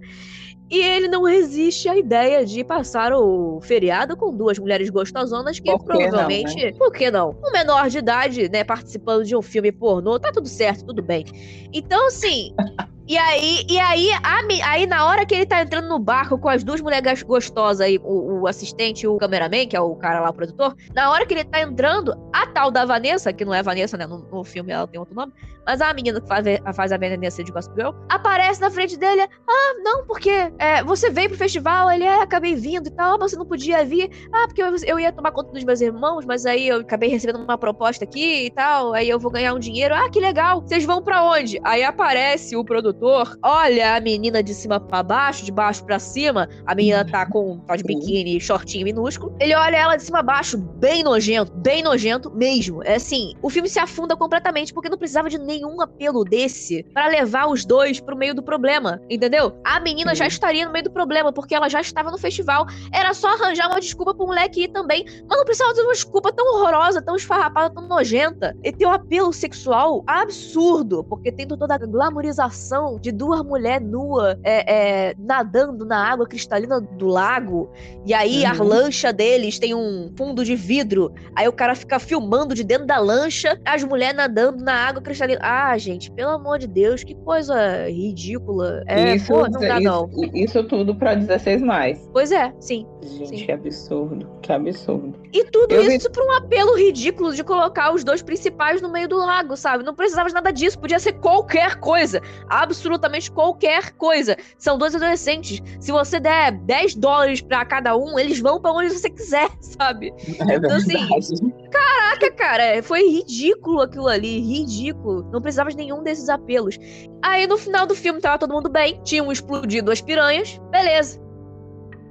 E 0.70 0.80
ele 0.80 1.08
não 1.08 1.24
resiste 1.24 1.88
à 1.88 1.96
ideia 1.96 2.44
de 2.44 2.64
passar 2.64 3.14
o 3.14 3.62
feriado 3.62 4.18
com 4.18 4.36
duas 4.36 4.58
mulheres 4.58 4.90
gostosonas 4.90 5.60
que 5.60 5.72
por 5.72 5.86
provavelmente. 5.86 6.56
Não, 6.56 6.64
né? 6.64 6.74
Por 6.74 6.92
que 6.92 7.12
não? 7.12 7.38
Um 7.46 7.52
menor 7.52 7.88
de 7.88 8.00
idade, 8.00 8.50
né, 8.50 8.64
participando 8.64 9.24
de 9.24 9.36
um 9.36 9.44
filme 9.44 9.72
pornô, 9.72 10.20
tá 10.20 10.32
tudo 10.32 10.48
certo, 10.48 10.86
tudo 10.86 11.04
bem. 11.04 11.26
Então, 11.72 12.08
assim. 12.08 12.54
E 13.08 13.20
aí, 13.20 13.64
e 13.70 13.78
aí, 13.78 14.10
a, 14.24 14.72
aí, 14.72 14.88
na 14.88 15.06
hora 15.06 15.28
que 15.28 15.36
ele 15.36 15.46
tá 15.46 15.62
entrando 15.62 15.88
no 15.88 16.00
barco 16.00 16.40
com 16.40 16.50
as 16.50 16.64
duas 16.64 16.82
mulheres 16.82 17.22
gostosas 17.22 17.82
aí, 17.82 18.00
o, 18.04 18.42
o 18.42 18.48
assistente 18.48 19.04
e 19.04 19.08
o 19.08 19.16
cameraman, 19.18 19.68
que 19.68 19.76
é 19.76 19.80
o 19.80 19.96
cara 19.96 20.20
lá, 20.20 20.32
o 20.32 20.34
produtor, 20.34 20.76
na 20.92 21.12
hora 21.12 21.24
que 21.24 21.36
ele 21.36 21.44
tá 21.44 21.62
entrando, 21.62 22.16
a 22.34 22.48
tal 22.48 22.72
da 22.72 22.84
Vanessa, 22.84 23.32
que 23.32 23.46
não 23.46 23.54
é 23.54 23.62
Vanessa, 23.62 23.96
né? 23.96 24.08
No, 24.08 24.18
no 24.18 24.44
filme 24.44 24.72
ela 24.72 24.88
tem 24.88 25.00
outro 25.00 25.14
nome, 25.14 25.32
mas 25.68 25.82
a 25.82 25.94
menina 25.94 26.20
que 26.20 26.28
faz, 26.28 26.48
faz 26.76 26.92
a 26.92 26.98
Vanessa 26.98 27.44
de 27.44 27.52
Gospel 27.52 27.76
Girl, 27.76 28.06
aparece 28.10 28.60
na 28.60 28.72
frente 28.72 28.98
dele. 28.98 29.22
Ah, 29.22 29.74
não, 29.84 30.08
porque 30.08 30.52
é, 30.58 30.84
você 30.84 31.12
veio 31.12 31.30
pro 31.30 31.38
festival, 31.38 31.92
ele 31.92 32.06
é, 32.06 32.24
acabei 32.24 32.56
vindo 32.56 32.88
e 32.88 32.92
tal, 32.92 33.20
você 33.20 33.36
não 33.36 33.46
podia 33.46 33.86
vir. 33.86 34.10
Ah, 34.34 34.48
porque 34.48 34.64
eu, 34.64 34.76
eu 34.84 35.00
ia 35.00 35.12
tomar 35.12 35.32
conta 35.32 35.52
dos 35.52 35.64
meus 35.64 35.80
irmãos, 35.80 36.26
mas 36.26 36.44
aí 36.48 36.70
eu 36.70 36.80
acabei 36.80 37.10
recebendo 37.10 37.38
uma 37.38 37.58
proposta 37.58 38.04
aqui 38.04 38.48
e 38.48 38.50
tal, 38.50 38.94
aí 38.94 39.08
eu 39.08 39.20
vou 39.20 39.30
ganhar 39.30 39.54
um 39.54 39.60
dinheiro. 39.60 39.94
Ah, 39.94 40.10
que 40.10 40.20
legal, 40.20 40.62
vocês 40.62 40.84
vão 40.86 41.04
para 41.04 41.24
onde? 41.24 41.60
Aí 41.64 41.84
aparece 41.84 42.56
o 42.56 42.66
produtor 42.66 42.95
produtor 42.96 43.38
olha 43.44 43.96
a 43.96 44.00
menina 44.00 44.42
de 44.42 44.54
cima 44.54 44.80
para 44.80 45.04
baixo, 45.04 45.46
de 45.46 45.52
baixo 45.52 45.84
para 45.86 46.00
cima. 46.00 46.48
A 46.66 46.74
menina 46.74 47.06
tá 47.06 47.26
com 47.26 47.60
tá 47.60 47.76
de 47.76 47.84
biquíni, 47.84 48.40
shortinho 48.40 48.86
minúsculo. 48.86 49.36
Ele 49.40 49.56
olha 49.56 49.78
ela 49.78 49.96
de 49.96 50.04
cima 50.04 50.20
a 50.20 50.24
baixo, 50.24 50.58
bem 50.58 51.04
nojento, 51.04 51.52
bem 51.54 51.84
nojento 51.84 52.32
mesmo. 52.32 52.84
É 52.84 52.96
assim, 52.96 53.34
o 53.42 53.50
filme 53.50 53.70
se 53.70 53.80
afunda 53.80 54.16
completamente 54.16 54.74
porque 54.74 54.90
não 54.90 54.98
precisava 54.98 55.30
de 55.30 55.38
nenhum 55.38 55.82
apelo 55.82 56.24
desse 56.24 56.84
para 56.94 57.08
levar 57.08 57.48
os 57.48 57.66
dois 57.66 58.00
pro 58.00 58.16
meio 58.16 58.34
do 58.34 58.44
problema, 58.44 59.02
entendeu? 59.10 59.56
A 59.64 59.80
menina 59.80 60.16
já 60.16 60.28
estaria 60.28 60.66
no 60.66 60.72
meio 60.72 60.86
do 60.86 60.92
problema 60.92 61.32
porque 61.32 61.56
ela 61.56 61.70
já 61.70 61.82
estava 61.82 62.12
no 62.12 62.18
festival. 62.18 62.66
Era 62.94 63.14
só 63.14 63.28
arranjar 63.30 63.68
uma 63.70 63.80
desculpa 63.80 64.14
pro 64.14 64.28
moleque 64.28 64.64
ir 64.64 64.68
também. 64.70 65.06
Mas 65.28 65.38
não 65.38 65.46
precisava 65.46 65.74
de 65.74 65.82
uma 65.82 65.94
desculpa 65.94 66.32
tão 66.32 66.46
horrorosa, 66.56 67.02
tão 67.02 67.16
esfarrapada, 67.16 67.74
tão 67.74 67.88
nojenta. 67.88 68.56
E 68.64 68.72
tem 68.72 68.88
um 68.88 68.92
apelo 68.92 69.34
sexual 69.34 70.04
absurdo, 70.08 71.04
porque 71.04 71.32
tem 71.32 71.48
toda 71.48 71.76
a 71.76 71.78
glamorização 71.78 72.85
de 73.00 73.12
duas 73.12 73.42
mulheres 73.44 73.86
nuas 73.88 74.38
é, 74.44 75.10
é, 75.10 75.16
nadando 75.18 75.86
na 75.86 76.12
água 76.12 76.28
cristalina 76.28 76.80
do 76.80 77.08
lago. 77.08 77.70
E 78.06 78.14
aí 78.14 78.44
uhum. 78.44 78.50
a 78.50 78.64
lancha 78.64 79.12
deles 79.12 79.60
tem 79.60 79.74
um 79.74 80.12
fundo 80.18 80.44
de 80.44 80.56
vidro. 80.56 81.12
Aí 81.36 81.48
o 81.48 81.54
cara 81.54 81.76
fica 81.76 82.00
filmando 82.00 82.54
de 82.54 82.64
dentro 82.64 82.86
da 82.86 82.98
lancha 82.98 83.60
as 83.66 83.84
mulheres 83.84 84.16
nadando 84.16 84.64
na 84.64 84.74
água 84.74 85.02
cristalina. 85.02 85.40
Ah, 85.42 85.78
gente, 85.78 86.12
pelo 86.12 86.32
amor 86.32 86.60
de 86.60 86.68
Deus, 86.68 87.04
que 87.04 87.16
coisa 87.16 87.88
ridícula. 87.90 88.84
É, 88.88 89.16
isso, 89.16 89.34
pô, 89.34 89.48
não 89.50 89.60
dá 89.60 89.80
isso, 89.80 89.84
não. 89.84 90.10
Isso 90.34 90.64
tudo 90.64 90.96
pra 90.96 91.16
16 91.16 91.62
mais. 91.62 92.10
Pois 92.14 92.32
é, 92.32 92.54
sim. 92.60 92.86
Gente, 93.02 93.28
sim. 93.28 93.46
que 93.46 93.52
absurdo. 93.52 94.28
Que 94.42 94.52
absurdo. 94.52 95.20
E 95.34 95.44
tudo 95.46 95.74
Eu 95.74 95.84
isso 95.84 96.08
vi... 96.08 96.14
pra 96.14 96.26
um 96.26 96.32
apelo 96.32 96.76
ridículo 96.76 97.34
de 97.34 97.44
colocar 97.44 97.94
os 97.94 98.04
dois 98.04 98.22
principais 98.22 98.82
no 98.82 98.92
meio 98.92 99.08
do 99.08 99.18
lago, 99.18 99.56
sabe? 99.56 99.84
Não 99.84 99.94
precisava 99.94 100.28
de 100.28 100.36
nada 100.36 100.52
disso. 100.52 100.80
Podia 100.80 101.00
ser 101.00 101.14
qualquer 101.14 101.76
coisa. 101.76 102.22
Absolutamente 102.50 102.75
absolutamente 102.76 103.32
qualquer 103.32 103.92
coisa. 103.94 104.38
São 104.58 104.78
dois 104.78 104.94
adolescentes. 104.94 105.62
Se 105.80 105.92
você 105.92 106.20
der 106.20 106.52
10 106.52 106.96
dólares 106.96 107.42
para 107.42 107.66
cada 107.66 107.96
um, 107.96 108.20
eles 108.20 108.40
vão 108.40 108.60
para 108.60 108.72
onde 108.72 108.90
você 108.90 109.10
quiser, 109.10 109.50
sabe? 109.62 110.14
É 110.48 110.56
então, 110.56 110.76
assim, 110.76 111.52
caraca, 111.72 112.32
cara, 112.32 112.84
foi 112.84 113.02
ridículo 113.10 113.82
aquilo 113.82 114.08
ali, 114.08 114.40
ridículo. 114.40 115.24
Não 115.32 115.42
precisava 115.42 115.70
de 115.70 115.78
nenhum 115.78 116.04
desses 116.04 116.30
apelos. 116.30 116.78
Aí 117.24 117.48
no 117.48 117.58
final 117.58 117.88
do 117.88 117.96
filme 117.96 118.20
tava 118.20 118.38
todo 118.38 118.54
mundo 118.54 118.70
bem, 118.70 119.00
tinham 119.04 119.32
explodido 119.32 119.92
as 119.92 120.02
piranhas, 120.02 120.60
beleza. 120.70 121.20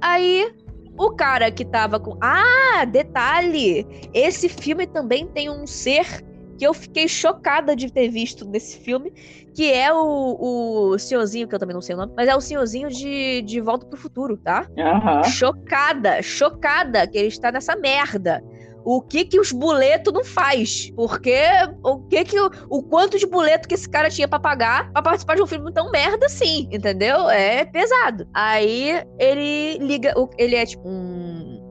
Aí 0.01 0.51
o 0.97 1.11
cara 1.11 1.51
que 1.51 1.65
tava 1.65 1.99
com. 1.99 2.17
Ah, 2.21 2.85
detalhe! 2.85 3.85
Esse 4.13 4.49
filme 4.49 4.87
também 4.87 5.27
tem 5.27 5.49
um 5.49 5.67
ser 5.67 6.23
que 6.57 6.65
eu 6.65 6.73
fiquei 6.73 7.07
chocada 7.07 7.75
de 7.75 7.91
ter 7.91 8.09
visto 8.09 8.45
nesse 8.45 8.77
filme, 8.79 9.11
que 9.53 9.71
é 9.71 9.93
o, 9.93 10.91
o 10.91 10.99
senhorzinho, 10.99 11.47
que 11.47 11.55
eu 11.55 11.59
também 11.59 11.73
não 11.73 11.81
sei 11.81 11.95
o 11.95 11.97
nome, 11.97 12.13
mas 12.15 12.27
é 12.27 12.35
o 12.35 12.41
senhorzinho 12.41 12.89
de, 12.89 13.41
de 13.41 13.61
Volta 13.61 13.85
pro 13.85 13.97
Futuro, 13.97 14.37
tá? 14.37 14.67
Uhum. 14.77 15.23
Chocada, 15.23 16.21
chocada 16.21 17.07
que 17.07 17.17
ele 17.17 17.27
está 17.27 17.51
nessa 17.51 17.75
merda 17.75 18.43
o 18.85 19.01
que 19.01 19.25
que 19.25 19.39
os 19.39 19.51
boletos 19.51 20.13
não 20.13 20.23
faz. 20.23 20.91
Porque 20.95 21.35
o 21.83 21.99
que 22.07 22.23
que 22.23 22.39
o, 22.39 22.51
o 22.69 22.83
quanto 22.83 23.17
de 23.17 23.25
boleto 23.25 23.67
que 23.67 23.73
esse 23.73 23.89
cara 23.89 24.09
tinha 24.09 24.27
para 24.27 24.39
pagar 24.39 24.91
para 24.91 25.01
participar 25.01 25.35
de 25.35 25.41
um 25.41 25.47
filme 25.47 25.73
tão 25.73 25.89
merda 25.89 26.27
assim, 26.27 26.69
entendeu? 26.71 27.27
É 27.29 27.65
pesado. 27.65 28.27
Aí 28.33 29.03
ele 29.17 29.79
liga, 29.79 30.13
ele 30.37 30.55
é 30.55 30.65
tipo 30.65 30.87
um 30.87 31.24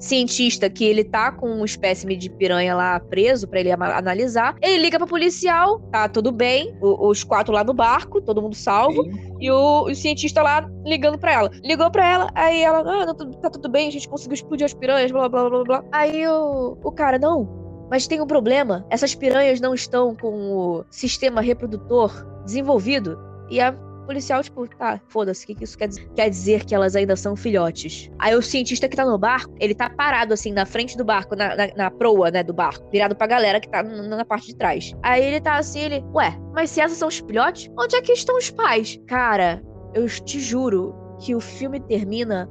cientista 0.04 0.68
que 0.68 0.84
ele 0.84 1.02
tá 1.02 1.32
com 1.32 1.48
um 1.48 1.64
espécime 1.64 2.16
de 2.16 2.28
piranha 2.28 2.74
lá 2.74 3.00
preso 3.00 3.48
para 3.48 3.60
ele 3.60 3.72
analisar. 3.72 4.56
Ele 4.60 4.78
liga 4.78 4.98
pra 4.98 5.06
policial, 5.06 5.80
tá 5.90 6.08
tudo 6.08 6.30
bem, 6.30 6.76
o, 6.80 7.08
os 7.08 7.24
quatro 7.24 7.52
lá 7.52 7.64
no 7.64 7.72
barco, 7.72 8.20
todo 8.20 8.42
mundo 8.42 8.54
salvo, 8.54 9.02
Sim. 9.04 9.36
e 9.40 9.50
o, 9.50 9.84
o, 9.84 9.94
cientista 9.94 10.42
lá 10.42 10.68
ligando 10.84 11.18
pra 11.18 11.32
ela. 11.32 11.50
Ligou 11.62 11.90
pra 11.90 12.06
ela, 12.06 12.30
aí 12.34 12.62
ela, 12.62 12.80
ah, 12.80 13.06
não, 13.06 13.14
tá 13.14 13.50
tudo 13.50 13.68
bem, 13.68 13.88
a 13.88 13.92
gente 13.92 14.08
conseguiu 14.08 14.34
explodir 14.34 14.66
as 14.66 14.74
piranhas, 14.74 15.10
blá 15.10 15.28
blá 15.28 15.48
blá 15.48 15.64
blá. 15.64 15.84
Aí 15.90 16.26
o, 16.26 16.76
o 16.82 16.92
cara, 16.92 17.18
não, 17.18 17.48
mas 17.90 18.06
tem 18.06 18.20
um 18.20 18.26
problema. 18.26 18.86
Essas 18.90 19.14
piranhas 19.14 19.60
não 19.60 19.74
estão 19.74 20.14
com 20.14 20.52
o 20.52 20.84
sistema 20.90 21.40
reprodutor 21.40 22.12
desenvolvido. 22.44 23.18
E 23.50 23.60
a 23.60 23.74
policial, 24.04 24.42
tipo, 24.42 24.66
tá, 24.68 25.00
foda-se, 25.08 25.44
o 25.44 25.46
que, 25.46 25.54
que 25.54 25.64
isso 25.64 25.76
quer 25.76 25.88
dizer? 25.88 26.08
Quer 26.14 26.30
dizer 26.30 26.64
que 26.64 26.74
elas 26.74 26.94
ainda 26.94 27.16
são 27.16 27.34
filhotes. 27.34 28.10
Aí 28.18 28.34
o 28.34 28.42
cientista 28.42 28.88
que 28.88 28.96
tá 28.96 29.04
no 29.04 29.18
barco, 29.18 29.54
ele 29.58 29.74
tá 29.74 29.90
parado, 29.90 30.34
assim, 30.34 30.52
na 30.52 30.66
frente 30.66 30.96
do 30.96 31.04
barco, 31.04 31.34
na, 31.34 31.56
na, 31.56 31.66
na 31.76 31.90
proa, 31.90 32.30
né, 32.30 32.42
do 32.42 32.52
barco, 32.52 32.88
virado 32.90 33.16
pra 33.16 33.26
galera 33.26 33.60
que 33.60 33.68
tá 33.68 33.82
na 33.82 34.24
parte 34.24 34.48
de 34.48 34.56
trás. 34.56 34.94
Aí 35.02 35.24
ele 35.24 35.40
tá 35.40 35.56
assim, 35.56 35.80
ele, 35.80 36.04
ué, 36.14 36.38
mas 36.52 36.70
se 36.70 36.80
essas 36.80 36.98
são 36.98 37.08
os 37.08 37.18
filhotes, 37.18 37.70
onde 37.78 37.96
é 37.96 38.02
que 38.02 38.12
estão 38.12 38.36
os 38.36 38.50
pais? 38.50 39.00
Cara, 39.06 39.62
eu 39.94 40.08
te 40.08 40.40
juro 40.40 40.94
que 41.20 41.34
o 41.34 41.40
filme 41.40 41.80
termina 41.80 42.48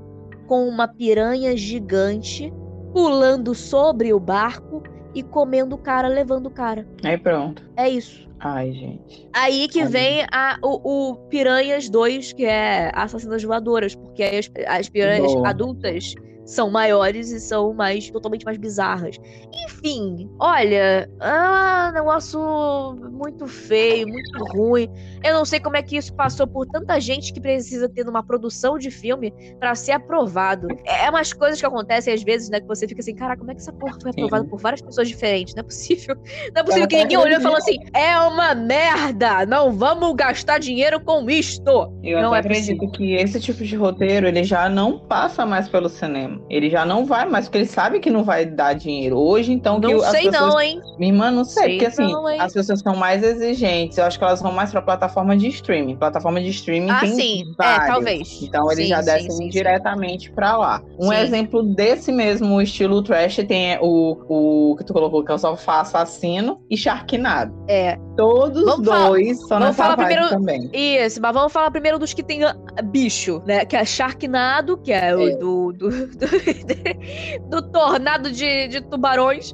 com 0.47 0.67
uma 0.67 0.87
piranha 0.87 1.55
gigante 1.55 2.51
pulando 2.93 3.55
sobre 3.55 4.13
o 4.13 4.19
barco 4.19 4.83
e 5.13 5.23
comendo 5.23 5.75
o 5.75 5.77
cara, 5.77 6.07
levando 6.07 6.47
o 6.47 6.51
cara. 6.51 6.87
Aí 7.03 7.17
pronto. 7.17 7.63
É 7.75 7.89
isso. 7.89 8.27
Ai, 8.39 8.73
gente. 8.73 9.27
Aí 9.33 9.67
que 9.69 9.81
Ai. 9.81 9.87
vem 9.87 10.25
a, 10.31 10.57
o, 10.61 11.11
o, 11.11 11.15
Piranhas 11.29 11.89
2, 11.89 12.33
que 12.33 12.45
é 12.45 12.91
Assassinas 12.93 13.41
Voadoras, 13.41 13.95
porque 13.95 14.21
as, 14.21 14.51
as 14.67 14.89
piranhas 14.89 15.33
Boa. 15.33 15.49
adultas 15.49 16.13
são 16.45 16.69
maiores 16.69 17.31
e 17.31 17.39
são 17.39 17.73
mais 17.73 18.09
totalmente 18.09 18.45
mais 18.45 18.57
bizarras. 18.57 19.17
Enfim, 19.65 20.29
olha, 20.39 21.09
ah, 21.19 21.91
negócio 21.93 22.39
muito 23.11 23.47
feio, 23.47 24.07
muito 24.07 24.43
ruim. 24.45 24.89
Eu 25.23 25.33
não 25.33 25.45
sei 25.45 25.59
como 25.59 25.77
é 25.77 25.81
que 25.81 25.97
isso 25.97 26.13
passou 26.13 26.45
por 26.45 26.65
tanta 26.67 26.99
gente 26.99 27.31
que 27.33 27.39
precisa 27.39 27.87
ter 27.87 28.05
numa 28.05 28.23
produção 28.23 28.77
de 28.77 28.91
filme 28.91 29.33
para 29.59 29.73
ser 29.75 29.93
aprovado. 29.93 30.67
É, 30.85 31.05
é 31.05 31.09
umas 31.09 31.31
coisas 31.33 31.59
que 31.59 31.65
acontecem 31.65 32.13
às 32.13 32.23
vezes, 32.23 32.49
né, 32.49 32.59
que 32.59 32.67
você 32.67 32.87
fica 32.87 33.01
assim, 33.01 33.15
cara, 33.15 33.37
como 33.37 33.51
é 33.51 33.55
que 33.55 33.61
essa 33.61 33.73
porra 33.73 33.97
foi 34.01 34.11
aprovada 34.11 34.45
por 34.45 34.59
várias 34.59 34.81
pessoas 34.81 35.07
diferentes? 35.07 35.55
Não 35.55 35.61
é 35.61 35.63
possível. 35.63 36.15
Não 36.53 36.61
é 36.61 36.63
possível 36.63 36.87
que 36.87 36.97
ninguém 36.97 37.17
olhou 37.17 37.39
e 37.39 37.41
falou 37.41 37.57
assim, 37.57 37.77
é 37.93 38.17
uma 38.19 38.53
merda, 38.53 39.45
não 39.45 39.71
vamos 39.71 40.13
gastar 40.15 40.59
dinheiro 40.59 40.99
com 40.99 41.29
isto. 41.29 41.91
Eu 42.03 42.21
não 42.21 42.35
é 42.35 42.39
acredito 42.39 42.77
possível. 42.77 42.91
que 42.91 43.13
esse 43.15 43.39
tipo 43.39 43.63
de 43.63 43.75
roteiro, 43.75 44.27
ele 44.27 44.43
já 44.43 44.67
não 44.69 44.99
passa 44.99 45.45
mais 45.45 45.69
pelo 45.69 45.89
cinema. 45.89 46.32
Ele 46.49 46.69
já 46.69 46.85
não 46.85 47.05
vai 47.05 47.25
mais, 47.25 47.45
porque 47.45 47.59
ele 47.59 47.65
sabe 47.65 47.99
que 47.99 48.09
não 48.09 48.23
vai 48.23 48.45
dar 48.45 48.73
dinheiro. 48.73 49.17
Hoje, 49.17 49.51
então, 49.51 49.79
não 49.79 49.99
que 49.99 50.05
sei 50.11 50.29
pessoas... 50.29 50.53
não, 50.53 50.61
hein? 50.61 50.81
Minha 50.97 51.11
irmã, 51.11 51.31
não 51.31 51.43
sei, 51.43 51.63
sei 51.63 51.71
porque 51.73 51.85
assim, 51.85 52.11
não, 52.11 52.27
as 52.27 52.53
pessoas 52.53 52.79
são 52.79 52.95
mais 52.95 53.23
exigentes. 53.23 53.97
Eu 53.97 54.05
acho 54.05 54.17
que 54.17 54.23
elas 54.23 54.41
vão 54.41 54.51
mais 54.51 54.71
pra 54.71 54.81
plataforma 54.81 55.35
de 55.35 55.47
streaming. 55.47 55.95
Plataforma 55.95 56.41
de 56.41 56.49
streaming 56.49 56.89
ah, 56.89 56.99
tem 56.99 57.13
sim. 57.13 57.41
É, 57.41 57.55
várias. 57.57 57.83
É, 57.83 57.91
talvez. 57.91 58.41
Então, 58.41 58.71
eles 58.71 58.85
sim, 58.85 58.89
já 58.89 59.01
descem 59.01 59.31
sim, 59.31 59.49
diretamente 59.49 60.31
pra 60.31 60.57
lá. 60.57 60.81
Um 60.99 61.11
exemplo 61.11 61.63
desse 61.63 62.11
mesmo 62.11 62.61
estilo 62.61 63.01
trash 63.01 63.37
tem 63.47 63.77
o, 63.81 64.17
o 64.27 64.75
que 64.75 64.83
tu 64.83 64.93
colocou, 64.93 65.23
que 65.23 65.31
é 65.31 65.35
o 65.35 65.37
Sofá 65.37 65.81
Assassino 65.81 66.61
e 66.69 66.77
Sharknado. 66.77 67.53
É. 67.67 67.97
Todos 68.15 68.63
vamos 68.63 68.85
dois 68.85 69.37
falar, 69.47 69.47
são 69.47 69.59
vamos 69.59 69.75
falar 69.75 69.97
primeiro, 69.97 70.29
também. 70.29 70.69
Isso, 70.71 71.19
mas 71.21 71.33
vamos 71.33 71.51
falar 71.51 71.71
primeiro 71.71 71.97
dos 71.97 72.13
que 72.13 72.21
tem 72.21 72.43
ah, 72.43 72.55
bicho, 72.83 73.41
né? 73.45 73.65
Que 73.65 73.75
é 73.75 73.83
Sharknado, 73.83 74.77
que 74.77 74.91
é, 74.91 75.09
é. 75.09 75.15
o 75.15 75.37
do, 75.37 75.73
do, 75.73 75.89
do, 76.25 77.49
do 77.61 77.71
tornado 77.71 78.31
de, 78.31 78.67
de 78.67 78.81
tubarões. 78.81 79.53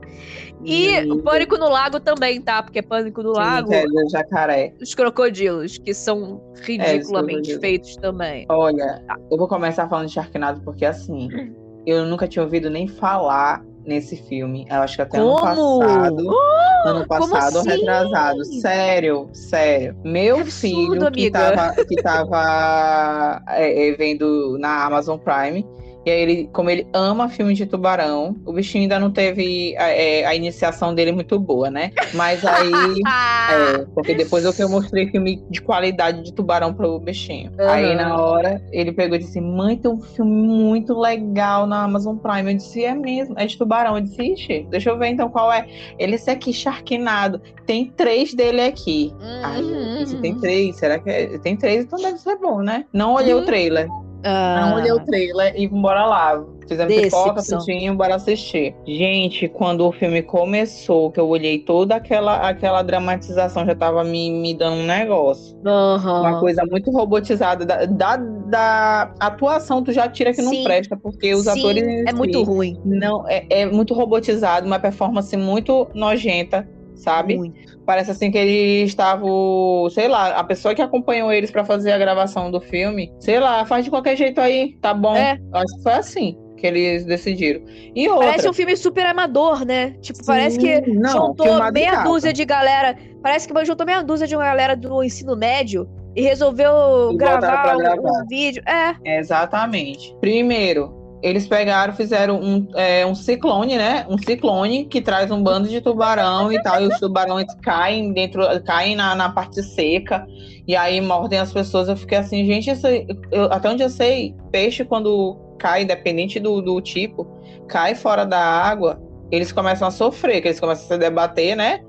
E 0.63 0.99
o 1.09 1.21
Pânico 1.21 1.57
no 1.57 1.69
Lago 1.69 1.99
também, 1.99 2.41
tá? 2.41 2.61
Porque 2.61 2.81
Pânico 2.81 3.23
no 3.23 3.33
Sim, 3.33 3.39
Lago. 3.39 3.73
É 3.73 3.85
do 3.85 4.09
jacaré. 4.09 4.73
Os 4.81 4.93
crocodilos, 4.93 5.77
que 5.77 5.93
são 5.93 6.41
ridiculamente 6.61 7.53
é, 7.53 7.59
feitos 7.59 7.95
também. 7.95 8.45
Olha, 8.49 9.01
tá. 9.07 9.17
eu 9.31 9.37
vou 9.37 9.47
começar 9.47 9.87
falando 9.87 10.07
de 10.07 10.13
Sharknado 10.13 10.61
porque 10.61 10.85
assim, 10.85 11.29
eu 11.85 12.05
nunca 12.05 12.27
tinha 12.27 12.43
ouvido 12.43 12.69
nem 12.69 12.87
falar 12.87 13.63
nesse 13.85 14.17
filme. 14.17 14.65
Eu 14.69 14.81
acho 14.81 14.97
que 14.97 15.01
até 15.01 15.17
como? 15.17 15.37
ano 15.37 15.79
passado. 15.79 16.27
Oh, 16.27 16.87
ano 16.87 17.07
passado 17.07 17.59
assim? 17.59 17.69
retrasado. 17.69 18.45
Sério, 18.45 19.29
sério. 19.33 19.95
Meu 20.03 20.39
absurdo, 20.39 20.51
filho 20.51 21.11
que 21.11 21.27
amiga. 21.27 21.55
tava, 21.55 21.85
que 21.85 21.95
tava 21.95 23.41
é, 23.49 23.89
é, 23.89 23.95
vendo 23.95 24.57
na 24.59 24.85
Amazon 24.85 25.17
Prime 25.17 25.65
e 26.09 26.11
aí 26.11 26.21
ele, 26.21 26.49
como 26.51 26.71
ele 26.71 26.87
ama 26.91 27.29
filme 27.29 27.53
de 27.53 27.67
tubarão, 27.67 28.35
o 28.43 28.51
bichinho 28.51 28.83
ainda 28.83 28.99
não 28.99 29.11
teve 29.11 29.77
a, 29.77 29.89
é, 29.89 30.25
a 30.25 30.35
iniciação 30.35 30.95
dele 30.95 31.11
muito 31.11 31.37
boa, 31.37 31.69
né? 31.69 31.91
Mas 32.15 32.43
aí. 32.43 32.71
é, 33.53 33.85
porque 33.93 34.15
depois 34.15 34.43
eu 34.43 34.51
que 34.51 34.63
eu 34.63 34.69
mostrei 34.69 35.07
filme 35.11 35.43
de 35.51 35.61
qualidade 35.61 36.23
de 36.23 36.33
tubarão 36.33 36.73
pro 36.73 36.99
bichinho. 36.99 37.51
Uhum. 37.59 37.69
Aí 37.69 37.95
na 37.95 38.19
hora 38.19 38.59
ele 38.71 38.91
pegou 38.91 39.17
e 39.17 39.19
disse: 39.19 39.39
Mãe, 39.39 39.77
tem 39.77 39.91
um 39.91 40.01
filme 40.01 40.31
muito 40.31 40.99
legal 40.99 41.67
na 41.67 41.83
Amazon 41.83 42.17
Prime. 42.17 42.53
Eu 42.53 42.57
disse: 42.57 42.83
É 42.83 42.95
mesmo, 42.95 43.35
é 43.37 43.45
de 43.45 43.55
tubarão. 43.55 43.95
Eu 43.95 44.01
disse: 44.01 44.23
Ixi, 44.23 44.67
deixa 44.71 44.89
eu 44.89 44.97
ver 44.97 45.09
então 45.09 45.29
qual 45.29 45.53
é. 45.53 45.67
Ele 45.99 46.13
disse 46.13 46.31
aqui, 46.31 46.51
Sharknado. 46.51 47.39
Tem 47.67 47.85
três 47.85 48.33
dele 48.33 48.61
aqui. 48.61 49.13
Uhum. 49.21 50.03
Disse: 50.03 50.17
Tem 50.17 50.33
três? 50.39 50.75
Será 50.75 50.97
que 50.97 51.09
é? 51.09 51.37
Tem 51.37 51.55
três? 51.55 51.85
Então 51.85 51.99
deve 52.01 52.17
ser 52.17 52.35
bom, 52.37 52.61
né? 52.61 52.85
Não 52.91 53.13
olhei 53.13 53.35
uhum. 53.35 53.41
o 53.41 53.45
trailer. 53.45 53.87
Ah. 54.23 54.67
Não 54.67 54.77
olhei 54.77 54.91
o 54.91 54.99
trailer 54.99 55.53
e 55.55 55.67
bora 55.67 56.05
lá. 56.05 56.43
Fizemos 56.67 56.93
Decepção. 56.93 57.33
pipoca, 57.33 57.41
putinho, 57.43 57.95
bora 57.95 58.15
assistir. 58.15 58.75
Gente, 58.85 59.47
quando 59.47 59.87
o 59.87 59.91
filme 59.91 60.21
começou, 60.21 61.11
que 61.11 61.19
eu 61.19 61.27
olhei 61.27 61.59
toda 61.59 61.95
aquela, 61.95 62.47
aquela 62.47 62.83
dramatização, 62.83 63.65
já 63.65 63.73
tava 63.73 64.03
me, 64.03 64.29
me 64.29 64.53
dando 64.53 64.77
um 64.77 64.85
negócio. 64.85 65.57
Uhum. 65.65 66.19
Uma 66.19 66.39
coisa 66.39 66.63
muito 66.69 66.91
robotizada. 66.91 67.65
Da, 67.65 67.85
da, 67.85 68.17
da, 68.17 69.13
atuação, 69.19 69.83
tu 69.83 69.91
já 69.91 70.07
tira 70.07 70.31
que 70.31 70.41
não 70.41 70.51
Sim. 70.51 70.63
presta, 70.63 70.95
porque 70.95 71.33
os 71.33 71.45
Sim, 71.45 71.59
atores. 71.59 71.83
É 72.07 72.13
muito 72.13 72.43
ruim. 72.43 72.79
Não, 72.85 73.27
é, 73.27 73.45
é 73.49 73.65
muito 73.65 73.93
robotizado, 73.95 74.67
uma 74.67 74.79
performance 74.79 75.35
muito 75.35 75.87
nojenta 75.95 76.67
sabe? 76.99 77.37
Muito. 77.37 77.78
Parece 77.89 78.11
assim 78.11 78.29
que 78.29 78.37
eles 78.37 78.89
estavam, 78.89 79.89
sei 79.89 80.07
lá, 80.07 80.37
a 80.37 80.43
pessoa 80.43 80.75
que 80.75 80.81
acompanhou 80.81 81.33
eles 81.33 81.49
para 81.49 81.65
fazer 81.65 81.91
a 81.91 81.97
gravação 81.97 82.51
do 82.51 82.61
filme, 82.61 83.11
sei 83.19 83.39
lá, 83.39 83.65
faz 83.65 83.83
de 83.83 83.89
qualquer 83.89 84.15
jeito 84.15 84.39
aí, 84.39 84.77
tá 84.79 84.93
bom. 84.93 85.15
É. 85.15 85.39
Acho 85.51 85.75
que 85.75 85.81
foi 85.81 85.93
assim 85.93 86.37
que 86.55 86.67
eles 86.67 87.03
decidiram. 87.03 87.61
E 87.95 88.07
outra... 88.07 88.27
Parece 88.27 88.47
um 88.47 88.53
filme 88.53 88.77
super 88.77 89.07
amador, 89.07 89.65
né? 89.65 89.95
Tipo, 90.01 90.19
Sim, 90.19 90.25
parece 90.27 90.59
que 90.59 90.81
não, 90.81 91.29
juntou 91.29 91.71
meia 91.71 92.03
dúzia 92.03 92.31
de 92.31 92.45
galera. 92.45 92.95
Parece 93.23 93.51
que 93.51 93.65
juntou 93.65 93.87
meia 93.87 94.03
dúzia 94.03 94.27
de 94.27 94.35
uma 94.35 94.45
galera 94.45 94.75
do 94.75 95.03
ensino 95.03 95.35
médio 95.35 95.89
e 96.15 96.21
resolveu 96.21 97.11
e 97.11 97.17
gravar, 97.17 97.75
gravar 97.75 97.99
um, 97.99 98.21
um 98.21 98.27
vídeo. 98.27 98.61
É. 98.67 99.17
Exatamente. 99.17 100.15
Primeiro, 100.21 100.98
eles 101.21 101.47
pegaram, 101.47 101.93
fizeram 101.93 102.39
um, 102.41 102.67
é, 102.75 103.05
um 103.05 103.13
ciclone, 103.13 103.77
né? 103.77 104.05
Um 104.09 104.17
ciclone 104.17 104.85
que 104.85 105.01
traz 105.01 105.29
um 105.31 105.43
bando 105.43 105.67
de 105.67 105.81
tubarão 105.81 106.51
e 106.51 106.61
tal, 106.61 106.81
e 106.81 106.87
os 106.87 106.99
tubarões 106.99 107.53
caem 107.61 108.13
dentro, 108.13 108.41
caem 108.63 108.95
na, 108.95 109.15
na 109.15 109.29
parte 109.29 109.61
seca, 109.61 110.25
e 110.67 110.75
aí 110.75 111.01
mordem 111.01 111.39
as 111.39 111.51
pessoas. 111.51 111.89
Eu 111.89 111.97
fiquei 111.97 112.17
assim, 112.17 112.45
gente, 112.45 112.71
isso, 112.71 112.87
eu, 112.87 113.51
até 113.51 113.69
onde 113.69 113.83
eu 113.83 113.89
sei, 113.89 114.33
peixe 114.51 114.85
quando 114.85 115.37
cai, 115.57 115.83
independente 115.83 116.39
do, 116.39 116.61
do 116.61 116.79
tipo, 116.81 117.27
cai 117.67 117.95
fora 117.95 118.25
da 118.25 118.39
água, 118.39 119.01
eles 119.29 119.51
começam 119.51 119.87
a 119.87 119.91
sofrer, 119.91 120.41
que 120.41 120.47
eles 120.47 120.59
começam 120.59 120.85
a 120.85 120.87
se 120.87 120.97
debater, 120.97 121.55
né? 121.55 121.81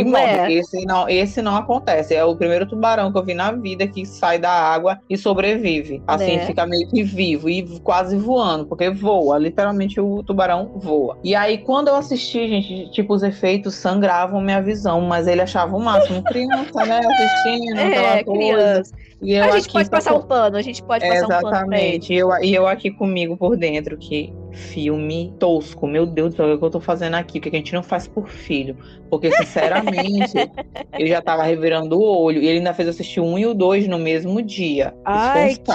E 0.00 0.04
morre. 0.04 0.24
É. 0.24 0.52
Esse, 0.52 0.84
não, 0.84 1.08
esse 1.08 1.42
não 1.42 1.56
acontece. 1.56 2.14
É 2.14 2.24
o 2.24 2.36
primeiro 2.36 2.66
tubarão 2.66 3.12
que 3.12 3.18
eu 3.18 3.24
vi 3.24 3.34
na 3.34 3.52
vida 3.52 3.86
que 3.86 4.04
sai 4.04 4.38
da 4.38 4.50
água 4.50 4.98
e 5.08 5.16
sobrevive. 5.16 6.02
Assim, 6.06 6.36
né? 6.36 6.46
fica 6.46 6.66
meio 6.66 6.88
que 6.88 7.02
vivo 7.02 7.48
e 7.48 7.62
quase 7.80 8.16
voando, 8.16 8.66
porque 8.66 8.90
voa. 8.90 9.38
Literalmente 9.38 10.00
o 10.00 10.22
tubarão 10.22 10.72
voa. 10.76 11.18
E 11.22 11.34
aí, 11.34 11.58
quando 11.58 11.88
eu 11.88 11.96
assisti, 11.96 12.48
gente, 12.48 12.90
tipo, 12.90 13.14
os 13.14 13.22
efeitos 13.22 13.74
sangravam 13.74 14.40
minha 14.40 14.60
visão, 14.60 15.00
mas 15.00 15.26
ele 15.26 15.40
achava 15.40 15.76
o 15.76 15.80
máximo. 15.80 16.22
Criança, 16.24 16.84
né? 16.84 17.00
Assistindo, 17.00 17.78
é, 17.78 18.24
criança. 18.24 18.94
A 19.22 19.58
gente 19.58 19.72
pode 19.72 19.90
passar 19.90 20.14
um 20.14 20.22
pano, 20.22 20.56
a 20.56 20.62
gente 20.62 20.82
pode 20.82 21.04
é, 21.04 21.08
passar 21.08 21.24
um 21.24 21.28
pano. 21.28 21.48
Exatamente. 21.48 22.12
E 22.12 22.16
eu, 22.16 22.30
e 22.42 22.54
eu 22.54 22.66
aqui 22.66 22.90
comigo 22.90 23.36
por 23.36 23.56
dentro, 23.56 23.96
que 23.96 24.32
filme 24.56 25.32
tosco. 25.38 25.86
Meu 25.86 26.06
Deus 26.06 26.30
do 26.30 26.36
céu, 26.36 26.54
o 26.54 26.58
que 26.58 26.64
eu 26.64 26.70
tô 26.70 26.80
fazendo 26.80 27.14
aqui? 27.14 27.38
O 27.38 27.40
que 27.40 27.48
a 27.50 27.52
gente 27.52 27.74
não 27.74 27.82
faz 27.82 28.08
por 28.08 28.28
filho? 28.28 28.76
Porque, 29.10 29.30
sinceramente, 29.30 30.32
eu 30.98 31.06
já 31.06 31.20
tava 31.22 31.44
revirando 31.44 31.98
o 31.98 32.02
olho. 32.02 32.42
E 32.42 32.46
ele 32.46 32.58
ainda 32.58 32.74
fez 32.74 32.88
assistir 32.88 33.20
um 33.20 33.38
e 33.38 33.46
o 33.46 33.54
dois 33.54 33.86
no 33.86 33.98
mesmo 33.98 34.42
dia. 34.42 34.94
Ai, 35.04 35.54
que 35.54 35.72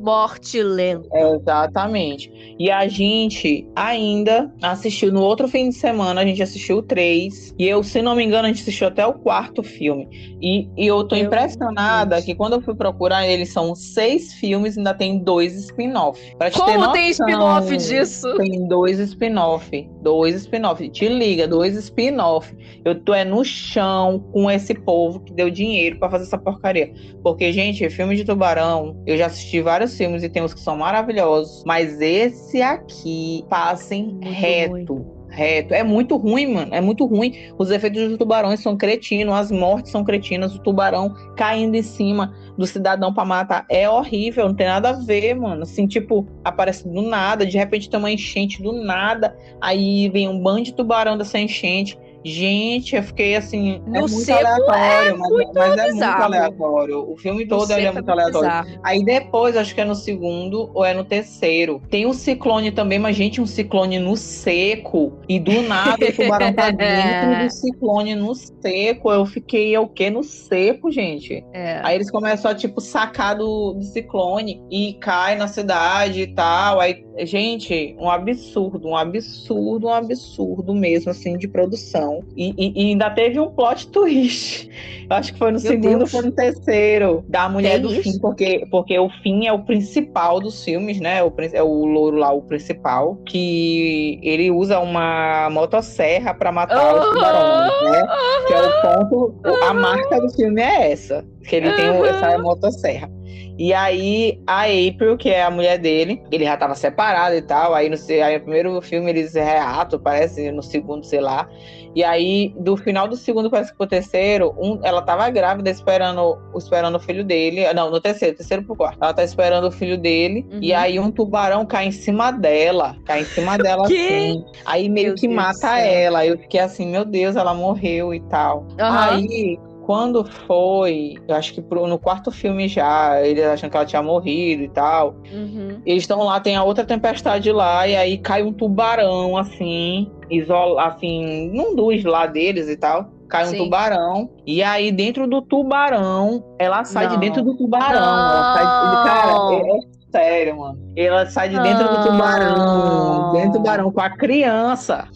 morte 0.00 0.62
lenta. 0.62 1.08
É, 1.12 1.34
exatamente. 1.34 2.56
E 2.58 2.70
a 2.70 2.86
gente 2.88 3.68
ainda 3.74 4.52
assistiu 4.62 5.12
no 5.12 5.22
outro 5.22 5.48
fim 5.48 5.68
de 5.68 5.74
semana, 5.74 6.20
a 6.20 6.24
gente 6.24 6.42
assistiu 6.42 6.78
o 6.78 6.82
três. 6.82 7.54
E 7.58 7.66
eu, 7.66 7.82
se 7.82 8.00
não 8.00 8.14
me 8.14 8.24
engano, 8.24 8.46
a 8.46 8.48
gente 8.48 8.62
assistiu 8.62 8.88
até 8.88 9.06
o 9.06 9.14
quarto 9.14 9.62
filme. 9.62 10.08
E, 10.40 10.68
e 10.76 10.86
eu 10.86 11.04
tô 11.04 11.14
Meu 11.14 11.26
impressionada 11.26 12.16
Deus. 12.16 12.24
que 12.24 12.34
quando 12.34 12.54
eu 12.54 12.60
fui 12.60 12.74
procurar, 12.74 13.26
eles 13.26 13.52
são 13.52 13.74
seis 13.74 14.32
filmes 14.34 14.76
e 14.76 14.80
ainda 14.80 14.94
tem 14.94 15.18
dois 15.18 15.54
spin-off. 15.54 16.20
Como 16.54 16.92
tem 16.92 17.10
spin-off 17.10 17.76
disso? 17.76 18.11
Isso. 18.12 18.36
Tem 18.36 18.68
dois 18.68 18.98
spin-off. 18.98 19.88
Dois 20.02 20.36
spin-off. 20.36 20.88
Te 20.90 21.08
liga, 21.08 21.48
dois 21.48 21.74
spin-off. 21.76 22.54
Eu 22.84 23.00
tô 23.00 23.14
é 23.14 23.24
no 23.24 23.44
chão 23.44 24.20
com 24.32 24.50
esse 24.50 24.74
povo 24.74 25.20
que 25.20 25.32
deu 25.32 25.50
dinheiro 25.50 25.98
para 25.98 26.10
fazer 26.10 26.24
essa 26.24 26.38
porcaria. 26.38 26.92
Porque, 27.22 27.52
gente, 27.52 27.88
filme 27.90 28.14
de 28.14 28.24
tubarão, 28.24 29.02
eu 29.06 29.16
já 29.16 29.26
assisti 29.26 29.60
vários 29.60 29.96
filmes 29.96 30.22
e 30.22 30.28
tem 30.28 30.42
uns 30.42 30.54
que 30.54 30.60
são 30.60 30.76
maravilhosos. 30.76 31.64
Mas 31.66 32.00
esse 32.00 32.60
aqui, 32.60 33.44
passem 33.48 34.12
Muito 34.12 34.28
reto. 34.28 34.94
Ruim 34.94 35.21
reto. 35.32 35.74
É 35.74 35.82
muito 35.82 36.16
ruim, 36.16 36.46
mano. 36.46 36.74
É 36.74 36.80
muito 36.80 37.04
ruim. 37.06 37.34
Os 37.58 37.70
efeitos 37.70 38.08
dos 38.08 38.18
tubarões 38.18 38.60
são 38.60 38.76
cretinos, 38.76 39.34
as 39.34 39.50
mortes 39.50 39.90
são 39.90 40.04
cretinas, 40.04 40.54
o 40.54 40.58
tubarão 40.58 41.14
caindo 41.36 41.74
em 41.74 41.82
cima 41.82 42.34
do 42.56 42.66
cidadão 42.66 43.12
para 43.12 43.24
matar 43.24 43.66
é 43.68 43.88
horrível, 43.88 44.46
não 44.46 44.54
tem 44.54 44.66
nada 44.66 44.90
a 44.90 44.92
ver, 44.92 45.34
mano. 45.34 45.62
Assim, 45.62 45.86
tipo, 45.86 46.26
aparece 46.44 46.86
do 46.88 47.02
nada, 47.02 47.46
de 47.46 47.56
repente 47.56 47.88
tem 47.88 47.98
uma 47.98 48.10
enchente 48.10 48.62
do 48.62 48.72
nada, 48.72 49.36
aí 49.60 50.08
vem 50.10 50.28
um 50.28 50.38
bando 50.38 50.62
de 50.62 50.74
tubarão 50.74 51.16
dessa 51.16 51.38
enchente. 51.38 51.98
Gente, 52.24 52.94
eu 52.94 53.02
fiquei 53.02 53.36
assim. 53.36 53.82
No 53.86 53.96
é 53.96 54.00
muito 54.00 54.30
aleatório, 54.30 55.08
é 55.08 55.14
mas, 55.14 55.30
muito 55.30 55.52
mas 55.54 55.78
é 55.78 55.88
muito 55.88 56.04
aleatório. 56.04 57.10
O 57.10 57.16
filme 57.16 57.46
todo 57.46 57.70
é 57.72 57.90
muito 57.90 58.08
aleatório. 58.08 58.48
Bizarro. 58.48 58.80
Aí 58.82 59.04
depois, 59.04 59.56
acho 59.56 59.74
que 59.74 59.80
é 59.80 59.84
no 59.84 59.94
segundo 59.94 60.70
ou 60.74 60.84
é 60.84 60.94
no 60.94 61.04
terceiro. 61.04 61.82
Tem 61.90 62.06
um 62.06 62.12
ciclone 62.12 62.70
também, 62.70 62.98
mas, 62.98 63.16
gente, 63.16 63.40
um 63.40 63.46
ciclone 63.46 63.98
no 63.98 64.16
seco. 64.16 65.18
E 65.28 65.38
do 65.38 65.62
nada 65.62 66.06
o 66.06 66.12
tubarão 66.12 66.52
tá 66.52 66.70
dentro 66.70 67.44
do 67.44 67.50
ciclone 67.50 68.14
no 68.14 68.34
seco. 68.34 69.10
Eu 69.12 69.26
fiquei, 69.26 69.74
é 69.74 69.80
o 69.80 69.88
quê? 69.88 70.10
No 70.10 70.22
seco, 70.22 70.90
gente. 70.90 71.44
É. 71.52 71.80
Aí 71.82 71.96
eles 71.96 72.10
começam 72.10 72.50
a, 72.50 72.54
tipo, 72.54 72.80
sacar 72.80 73.36
do, 73.36 73.72
do 73.72 73.84
ciclone 73.84 74.62
e 74.70 74.94
cai 74.94 75.36
na 75.36 75.48
cidade 75.48 76.22
e 76.22 76.26
tal. 76.28 76.80
Aí, 76.80 77.04
gente, 77.20 77.96
um 77.98 78.08
absurdo, 78.08 78.88
um 78.88 78.96
absurdo, 78.96 79.88
um 79.88 79.92
absurdo 79.92 80.74
mesmo, 80.74 81.10
assim, 81.10 81.36
de 81.36 81.48
produção. 81.48 82.11
E, 82.36 82.54
e, 82.56 82.82
e, 82.82 82.90
ainda 82.90 83.10
teve 83.10 83.38
um 83.38 83.50
plot 83.50 83.88
twist. 83.88 84.68
Eu 85.08 85.16
acho 85.16 85.32
que 85.32 85.38
foi 85.38 85.52
no 85.52 85.60
Meu 85.60 85.70
segundo, 85.70 85.98
Deus. 85.98 86.10
foi 86.10 86.22
no 86.22 86.32
terceiro. 86.32 87.24
Da 87.28 87.48
mulher 87.48 87.72
Tem 87.72 87.82
do 87.82 87.92
isso? 87.92 88.02
fim, 88.02 88.18
porque, 88.18 88.66
porque 88.70 88.98
o 88.98 89.08
fim 89.22 89.46
é 89.46 89.52
o 89.52 89.60
principal 89.60 90.40
dos 90.40 90.64
filmes, 90.64 91.00
né? 91.00 91.22
O, 91.22 91.32
é 91.52 91.62
o 91.62 91.84
louro 91.84 92.16
lá, 92.16 92.32
o 92.32 92.42
principal. 92.42 93.16
Que 93.26 94.18
ele 94.22 94.50
usa 94.50 94.78
uma 94.78 95.48
motosserra 95.50 96.34
para 96.34 96.50
matar 96.50 96.94
os 96.94 97.08
tubarões, 97.08 97.92
né? 97.92 98.08
Que 98.46 98.54
é 98.54 98.62
o 98.62 98.82
ponto. 98.82 99.64
A 99.64 99.74
marca 99.74 100.20
do 100.20 100.30
filme 100.30 100.60
é 100.60 100.92
essa. 100.92 101.24
Que 101.44 101.56
ele 101.56 101.72
tem 101.72 101.86
essa 102.06 102.38
motosserra. 102.38 103.10
E 103.58 103.72
aí, 103.74 104.40
a 104.46 104.62
April, 104.62 105.16
que 105.16 105.28
é 105.28 105.42
a 105.42 105.50
mulher 105.50 105.78
dele, 105.78 106.22
ele 106.32 106.44
já 106.44 106.56
tava 106.56 106.74
separado 106.74 107.34
e 107.36 107.42
tal. 107.42 107.74
Aí, 107.74 107.88
no, 107.88 107.96
aí, 108.24 108.38
no 108.38 108.40
primeiro 108.40 108.82
filme 108.82 109.10
eles 109.10 109.34
reatam, 109.34 110.00
parece, 110.00 110.50
no 110.50 110.62
segundo, 110.62 111.04
sei 111.04 111.20
lá. 111.20 111.48
E 111.94 112.02
aí, 112.02 112.54
do 112.58 112.76
final 112.76 113.06
do 113.06 113.16
segundo, 113.16 113.50
que 113.50 113.74
pro 113.76 113.86
terceiro, 113.86 114.54
um, 114.58 114.78
ela 114.82 115.02
tava 115.02 115.28
grávida 115.30 115.70
esperando, 115.70 116.38
esperando 116.56 116.96
o 116.96 117.00
filho 117.00 117.24
dele. 117.24 117.70
Não, 117.74 117.90
no 117.90 118.00
terceiro, 118.00 118.36
terceiro 118.36 118.62
pro 118.62 118.76
quarto. 118.76 118.98
Ela 119.00 119.12
tá 119.12 119.22
esperando 119.22 119.68
o 119.68 119.72
filho 119.72 119.98
dele. 119.98 120.46
Uhum. 120.50 120.58
E 120.62 120.72
aí 120.72 120.98
um 120.98 121.10
tubarão 121.10 121.66
cai 121.66 121.86
em 121.86 121.92
cima 121.92 122.30
dela. 122.30 122.96
Cai 123.04 123.22
em 123.22 123.24
cima 123.24 123.56
dela 123.58 123.84
assim. 123.84 124.44
Aí 124.64 124.88
meio 124.88 125.08
meu 125.08 125.16
que 125.16 125.28
Deus 125.28 125.36
mata 125.36 125.78
ela. 125.78 126.24
Eu 126.24 126.38
fiquei 126.38 126.60
assim, 126.60 126.86
meu 126.86 127.04
Deus, 127.04 127.36
ela 127.36 127.52
morreu 127.54 128.14
e 128.14 128.20
tal. 128.20 128.60
Uhum. 128.60 128.76
Aí 128.78 129.58
quando 129.84 130.24
foi, 130.24 131.14
acho 131.28 131.54
que 131.54 131.60
pro, 131.60 131.86
no 131.86 131.98
quarto 131.98 132.30
filme 132.30 132.68
já, 132.68 133.20
eles 133.20 133.44
acham 133.44 133.68
que 133.68 133.76
ela 133.76 133.86
tinha 133.86 134.02
morrido 134.02 134.62
e 134.62 134.68
tal. 134.68 135.16
Uhum. 135.32 135.80
Eles 135.84 136.04
estão 136.04 136.22
lá, 136.22 136.40
tem 136.40 136.56
a 136.56 136.62
outra 136.62 136.84
tempestade 136.84 137.50
lá, 137.50 137.86
e 137.86 137.96
aí 137.96 138.18
cai 138.18 138.42
um 138.42 138.52
tubarão, 138.52 139.36
assim, 139.36 140.10
isola, 140.30 140.86
assim, 140.86 141.50
num 141.52 141.74
dos 141.74 142.04
lá 142.04 142.26
deles 142.26 142.68
e 142.68 142.76
tal. 142.76 143.10
Cai 143.28 143.46
Sim. 143.46 143.60
um 143.60 143.64
tubarão. 143.64 144.30
E 144.46 144.62
aí, 144.62 144.92
dentro 144.92 145.26
do 145.26 145.40
tubarão, 145.40 146.44
ela 146.58 146.84
sai 146.84 147.06
Não. 147.06 147.14
de 147.14 147.18
dentro 147.20 147.42
do 147.42 147.56
tubarão. 147.56 147.98
Ela 147.98 148.54
sai 148.54 148.90
de, 148.90 149.08
cara, 149.08 149.32
é, 149.54 149.78
é 149.78 149.80
sério, 150.12 150.58
mano. 150.58 150.78
Ela 150.94 151.26
sai 151.26 151.48
de 151.48 151.58
dentro 151.58 151.88
do 151.88 152.02
tubarão. 152.04 153.32
Dentro 153.32 153.50
do 153.50 153.52
tubarão 153.54 153.90
com 153.90 154.00
a 154.00 154.10
criança. 154.10 155.08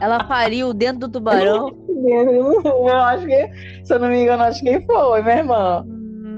Ela 0.00 0.24
pariu 0.24 0.72
dentro 0.72 1.00
do 1.00 1.08
tubarão. 1.08 1.76
Eu 2.64 2.88
acho 2.88 3.26
que, 3.26 3.50
se 3.84 3.94
eu 3.94 3.98
não 3.98 4.08
me 4.08 4.22
engano, 4.22 4.42
acho 4.42 4.62
que 4.62 4.80
foi, 4.80 5.22
minha 5.22 5.36
irmã. 5.36 5.86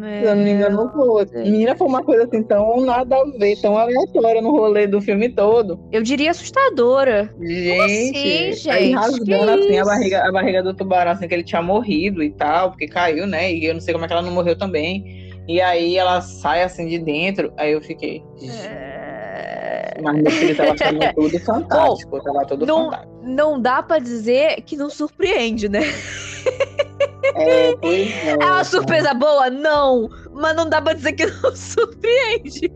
Se 0.02 0.26
eu 0.26 0.34
não 0.34 0.42
me 0.42 0.50
engano, 0.50 0.76
não 0.76 0.92
foi. 0.92 1.26
Menina, 1.44 1.76
foi 1.76 1.86
uma 1.86 2.02
coisa 2.02 2.24
assim 2.24 2.42
tão 2.42 2.80
nada 2.80 3.16
a 3.16 3.24
ver, 3.38 3.56
tão 3.60 3.78
aleatória 3.78 4.42
no 4.42 4.50
rolê 4.50 4.86
do 4.86 5.00
filme 5.00 5.28
todo. 5.28 5.78
Eu 5.92 6.02
diria 6.02 6.32
assustadora. 6.32 7.32
Gente, 7.40 7.80
assim, 7.80 8.52
gente? 8.52 8.70
aí 8.70 8.92
rasgando 8.92 9.50
assim 9.52 9.78
a 9.78 9.84
barriga, 9.84 10.28
a 10.28 10.32
barriga 10.32 10.62
do 10.62 10.74
tubarão, 10.74 11.12
assim, 11.12 11.28
que 11.28 11.34
ele 11.34 11.44
tinha 11.44 11.62
morrido 11.62 12.22
e 12.22 12.30
tal, 12.30 12.70
porque 12.70 12.88
caiu, 12.88 13.26
né? 13.26 13.52
E 13.52 13.64
eu 13.64 13.74
não 13.74 13.80
sei 13.80 13.94
como 13.94 14.04
é 14.04 14.08
que 14.08 14.12
ela 14.12 14.22
não 14.22 14.32
morreu 14.32 14.58
também. 14.58 15.32
E 15.48 15.60
aí 15.60 15.96
ela 15.96 16.20
sai 16.20 16.62
assim 16.62 16.88
de 16.88 16.98
dentro, 16.98 17.52
aí 17.56 17.72
eu 17.72 17.80
fiquei. 17.80 18.22
É... 18.64 19.01
Mas 20.02 20.22
meu 20.22 20.30
filho 20.30 20.56
tava 20.56 20.72
achando 20.72 20.98
tudo 21.14 21.40
fantástico. 21.40 22.10
Bom, 22.10 22.22
tava 22.22 22.46
tudo 22.46 22.66
não, 22.66 22.84
fantástico. 22.84 23.20
Não 23.22 23.60
dá 23.60 23.82
pra 23.82 23.98
dizer 23.98 24.62
que 24.62 24.76
não 24.76 24.90
surpreende, 24.90 25.68
né? 25.68 25.82
É, 27.34 27.76
pois 27.76 28.08
é. 28.24 28.32
É 28.40 28.44
uma 28.44 28.64
surpresa 28.64 29.14
boa? 29.14 29.48
Não! 29.48 30.08
Mas 30.32 30.56
não 30.56 30.68
dá 30.68 30.80
pra 30.82 30.92
dizer 30.92 31.12
que 31.12 31.26
não 31.42 31.54
surpreende. 31.54 32.70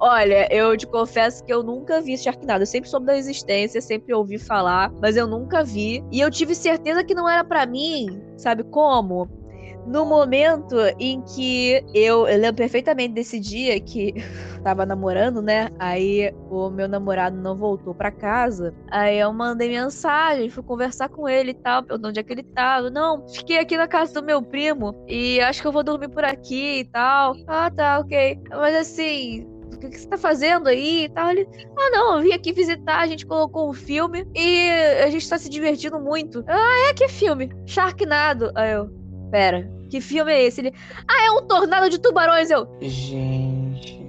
Olha, 0.00 0.52
eu 0.52 0.76
te 0.76 0.86
confesso 0.86 1.44
que 1.44 1.52
eu 1.52 1.62
nunca 1.62 2.00
vi 2.00 2.18
Sharknado. 2.18 2.62
Eu 2.62 2.66
sempre 2.66 2.90
soube 2.90 3.06
da 3.06 3.16
existência, 3.16 3.80
sempre 3.80 4.12
ouvi 4.12 4.38
falar, 4.38 4.90
mas 5.00 5.16
eu 5.16 5.26
nunca 5.26 5.62
vi. 5.62 6.02
E 6.10 6.20
eu 6.20 6.30
tive 6.30 6.54
certeza 6.54 7.04
que 7.04 7.14
não 7.14 7.28
era 7.28 7.44
para 7.44 7.64
mim, 7.66 8.20
sabe 8.36 8.64
como? 8.64 9.28
No 9.86 10.04
momento 10.04 10.76
em 10.98 11.20
que 11.22 11.84
eu, 11.94 12.26
eu 12.26 12.38
lembro 12.38 12.56
perfeitamente 12.56 13.14
desse 13.14 13.38
dia 13.38 13.78
que 13.80 14.14
tava 14.62 14.86
namorando, 14.86 15.42
né? 15.42 15.70
Aí 15.78 16.32
o 16.50 16.70
meu 16.70 16.88
namorado 16.88 17.36
não 17.36 17.56
voltou 17.56 17.94
para 17.94 18.10
casa. 18.10 18.74
Aí 18.90 19.18
eu 19.18 19.32
mandei 19.32 19.68
mensagem, 19.68 20.50
fui 20.50 20.62
conversar 20.62 21.08
com 21.08 21.28
ele 21.28 21.50
e 21.50 21.54
tal, 21.54 21.82
perguntando 21.82 22.08
onde 22.08 22.20
é 22.20 22.22
que 22.22 22.32
ele 22.32 22.42
tava. 22.42 22.90
Não, 22.90 23.26
fiquei 23.28 23.58
aqui 23.58 23.76
na 23.76 23.88
casa 23.88 24.14
do 24.14 24.24
meu 24.24 24.42
primo 24.42 24.94
e 25.08 25.40
acho 25.40 25.60
que 25.60 25.66
eu 25.66 25.72
vou 25.72 25.82
dormir 25.82 26.08
por 26.08 26.24
aqui 26.24 26.80
e 26.80 26.84
tal. 26.84 27.34
Ah, 27.46 27.70
tá, 27.70 27.98
ok. 27.98 28.38
Mas 28.50 28.74
assim, 28.76 29.46
o 29.74 29.78
que, 29.78 29.98
você 29.98 30.08
tá 30.08 30.16
fazendo 30.16 30.68
aí 30.68 31.04
e 31.04 31.08
tal. 31.08 31.30
Ele, 31.30 31.48
ah, 31.76 31.90
não, 31.90 32.16
eu 32.16 32.22
vim 32.22 32.32
aqui 32.32 32.52
visitar, 32.52 33.00
a 33.00 33.06
gente 33.06 33.26
colocou 33.26 33.68
um 33.68 33.72
filme 33.72 34.26
e 34.34 34.70
a 35.04 35.10
gente 35.10 35.28
tá 35.28 35.38
se 35.38 35.48
divertindo 35.48 35.98
muito. 36.00 36.44
Ah, 36.46 36.88
é, 36.88 36.94
que 36.94 37.08
filme? 37.08 37.50
Sharknado. 37.66 38.52
Aí 38.54 38.72
eu, 38.72 39.01
pera, 39.32 39.68
que 39.88 40.00
filme 40.00 40.30
é 40.30 40.44
esse? 40.44 40.60
Ele, 40.60 40.72
ah, 41.08 41.26
é 41.26 41.30
um 41.32 41.46
tornado 41.46 41.88
de 41.88 41.98
tubarões. 41.98 42.50
Eu, 42.50 42.68
gente. 42.82 44.00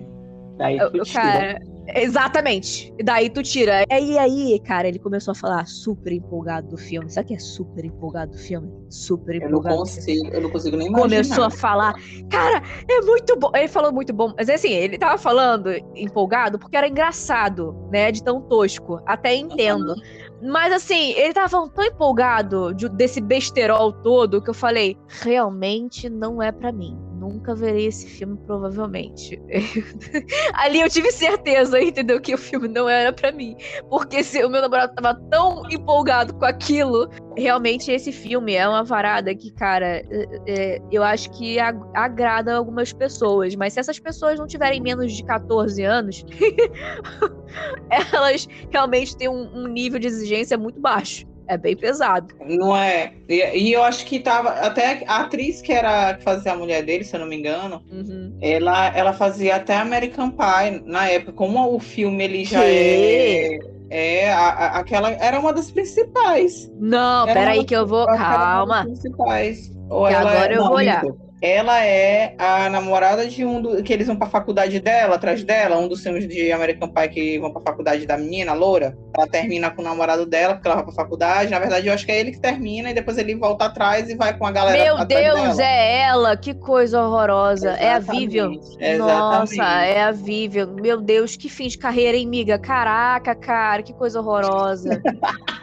Daí 0.57 0.77
tu 0.77 0.97
eu, 0.97 1.03
cara, 1.11 1.59
exatamente. 1.95 2.93
Daí 3.03 3.29
tu 3.29 3.41
tira. 3.41 3.83
E 3.89 4.17
aí, 4.17 4.59
cara, 4.59 4.87
ele 4.87 4.99
começou 4.99 5.31
a 5.31 5.35
falar 5.35 5.65
super 5.65 6.11
empolgado 6.11 6.67
do 6.67 6.77
filme. 6.77 7.09
Sabe 7.09 7.25
o 7.25 7.27
que 7.29 7.33
é 7.35 7.39
super 7.39 7.83
empolgado 7.83 8.33
do 8.33 8.37
filme? 8.37 8.71
Super 8.89 9.37
empolgado. 9.37 9.67
Eu 9.67 9.71
não 9.71 9.77
consigo, 9.79 10.27
eu 10.27 10.41
não 10.41 10.49
consigo 10.51 10.77
nem 10.77 10.87
imaginar. 10.87 11.09
Começou 11.09 11.43
a 11.45 11.49
falar, 11.49 11.95
cara, 12.29 12.61
é 12.87 13.01
muito 13.01 13.35
bom. 13.37 13.49
Ele 13.55 13.67
falou 13.67 13.91
muito 13.91 14.13
bom. 14.13 14.33
Mas 14.37 14.47
assim, 14.47 14.71
ele 14.71 14.97
tava 14.97 15.17
falando 15.17 15.71
empolgado 15.95 16.59
porque 16.59 16.77
era 16.77 16.87
engraçado, 16.87 17.75
né? 17.91 18.11
De 18.11 18.23
tão 18.23 18.41
tosco. 18.41 19.01
Até 19.07 19.35
entendo. 19.35 19.89
Uhum. 19.89 20.22
Mas 20.43 20.73
assim, 20.73 21.11
ele 21.11 21.33
tava 21.33 21.69
tão 21.69 21.83
empolgado 21.85 22.73
de, 22.73 22.89
desse 22.89 23.21
besterol 23.21 23.93
todo 23.93 24.41
que 24.41 24.49
eu 24.49 24.53
falei, 24.53 24.97
realmente 25.07 26.09
não 26.09 26.41
é 26.41 26.51
para 26.51 26.71
mim 26.71 27.12
nunca 27.23 27.55
verei 27.55 27.87
esse 27.87 28.07
filme, 28.07 28.37
provavelmente. 28.45 29.41
Ali 30.53 30.81
eu 30.81 30.89
tive 30.89 31.11
certeza, 31.11 31.81
entendeu? 31.81 32.19
Que 32.19 32.33
o 32.33 32.37
filme 32.37 32.67
não 32.67 32.89
era 32.89 33.13
para 33.13 33.31
mim. 33.31 33.55
Porque 33.89 34.23
se 34.23 34.43
o 34.43 34.49
meu 34.49 34.61
namorado 34.61 34.93
tava 34.93 35.15
tão 35.29 35.63
empolgado 35.69 36.33
com 36.33 36.45
aquilo, 36.45 37.09
realmente 37.37 37.91
esse 37.91 38.11
filme 38.11 38.55
é 38.55 38.67
uma 38.67 38.83
varada 38.83 39.33
que, 39.33 39.51
cara, 39.51 39.97
é, 39.97 40.05
é, 40.47 40.81
eu 40.91 41.03
acho 41.03 41.31
que 41.31 41.57
agrada 41.59 42.55
algumas 42.55 42.91
pessoas. 42.91 43.55
Mas 43.55 43.73
se 43.73 43.79
essas 43.79 43.99
pessoas 43.99 44.37
não 44.37 44.45
tiverem 44.45 44.81
menos 44.81 45.13
de 45.13 45.23
14 45.23 45.81
anos, 45.83 46.25
elas 47.89 48.47
realmente 48.69 49.15
têm 49.15 49.29
um, 49.29 49.63
um 49.63 49.67
nível 49.67 49.99
de 49.99 50.07
exigência 50.07 50.57
muito 50.57 50.79
baixo. 50.79 51.32
É 51.47 51.57
bem 51.57 51.75
pesado. 51.75 52.33
Não 52.45 52.75
é? 52.75 53.13
E, 53.27 53.41
e, 53.57 53.73
eu 53.73 53.83
acho 53.83 54.05
que 54.05 54.19
tava. 54.19 54.49
Até 54.49 55.03
a 55.07 55.21
atriz 55.21 55.61
que 55.61 55.71
era 55.71 56.13
que 56.15 56.23
fazia 56.23 56.53
a 56.53 56.57
mulher 56.57 56.83
dele, 56.83 57.03
se 57.03 57.15
eu 57.15 57.19
não 57.19 57.27
me 57.27 57.35
engano, 57.35 57.83
uhum. 57.91 58.37
ela, 58.41 58.95
ela 58.95 59.13
fazia 59.13 59.57
até 59.57 59.75
American 59.75 60.31
Pie 60.31 60.83
na 60.85 61.09
época. 61.09 61.33
Como 61.33 61.75
o 61.75 61.79
filme 61.79 62.23
ele 62.23 62.45
já 62.45 62.61
que? 62.61 62.65
é. 62.65 63.73
É, 63.89 64.33
a, 64.33 64.47
a, 64.47 64.79
aquela 64.79 65.11
era 65.11 65.39
uma 65.39 65.53
das 65.53 65.69
principais. 65.69 66.71
Não, 66.79 67.25
peraí 67.25 67.63
que 67.63 67.75
eu 67.75 67.85
vou. 67.85 68.07
Calma. 68.07 68.85
Principais. 68.85 69.71
Ou 69.87 70.07
ela, 70.07 70.31
agora 70.31 70.53
eu 70.53 70.61
não, 70.61 70.67
vou 70.67 70.77
olhar. 70.77 71.03
Ela 71.43 71.85
é 71.85 72.35
a 72.37 72.69
namorada 72.69 73.27
de 73.27 73.43
um 73.43 73.61
do, 73.61 73.83
que 73.83 73.91
eles 73.91 74.07
vão 74.07 74.15
pra 74.15 74.29
faculdade 74.29 74.79
dela, 74.79 75.15
atrás 75.15 75.43
dela, 75.43 75.77
um 75.77 75.89
dos 75.89 76.01
filmes 76.01 76.25
de 76.25 76.53
American 76.53 76.87
Pie 76.87 77.09
que 77.09 77.37
vão 77.37 77.51
pra 77.51 77.61
faculdade 77.61 78.05
da 78.05 78.17
menina, 78.17 78.53
loura. 78.53 78.97
Ela 79.13 79.27
termina 79.27 79.69
com 79.69 79.81
o 79.81 79.83
namorado 79.83 80.25
dela, 80.25 80.53
porque 80.53 80.69
ela 80.69 80.77
vai 80.77 80.85
pra 80.85 80.93
faculdade. 80.93 81.51
Na 81.51 81.59
verdade, 81.59 81.87
eu 81.87 81.93
acho 81.93 82.05
que 82.05 82.13
é 82.13 82.19
ele 82.21 82.31
que 82.31 82.39
termina 82.39 82.91
e 82.91 82.93
depois 82.93 83.17
ele 83.17 83.35
volta 83.35 83.65
atrás 83.65 84.09
e 84.09 84.15
vai 84.15 84.37
com 84.37 84.45
a 84.45 84.51
galera. 84.53 84.95
Meu 84.95 85.05
Deus, 85.05 85.57
dela. 85.57 85.63
é 85.63 86.01
ela! 86.03 86.37
Que 86.37 86.53
coisa 86.53 87.01
horrorosa. 87.01 87.71
Exatamente. 87.71 87.83
É 87.83 87.93
a 87.93 87.99
Vivian. 87.99 88.51
Exatamente. 88.79 89.57
Nossa, 89.57 89.85
é 89.85 90.01
a 90.01 90.11
Vivian. 90.11 90.67
Meu 90.67 91.01
Deus, 91.01 91.35
que 91.35 91.49
fim 91.49 91.67
de 91.67 91.77
carreira, 91.77 92.17
hein, 92.17 92.25
miga? 92.25 92.57
Caraca, 92.57 93.35
cara, 93.35 93.83
que 93.83 93.93
coisa 93.93 94.21
horrorosa. 94.21 95.01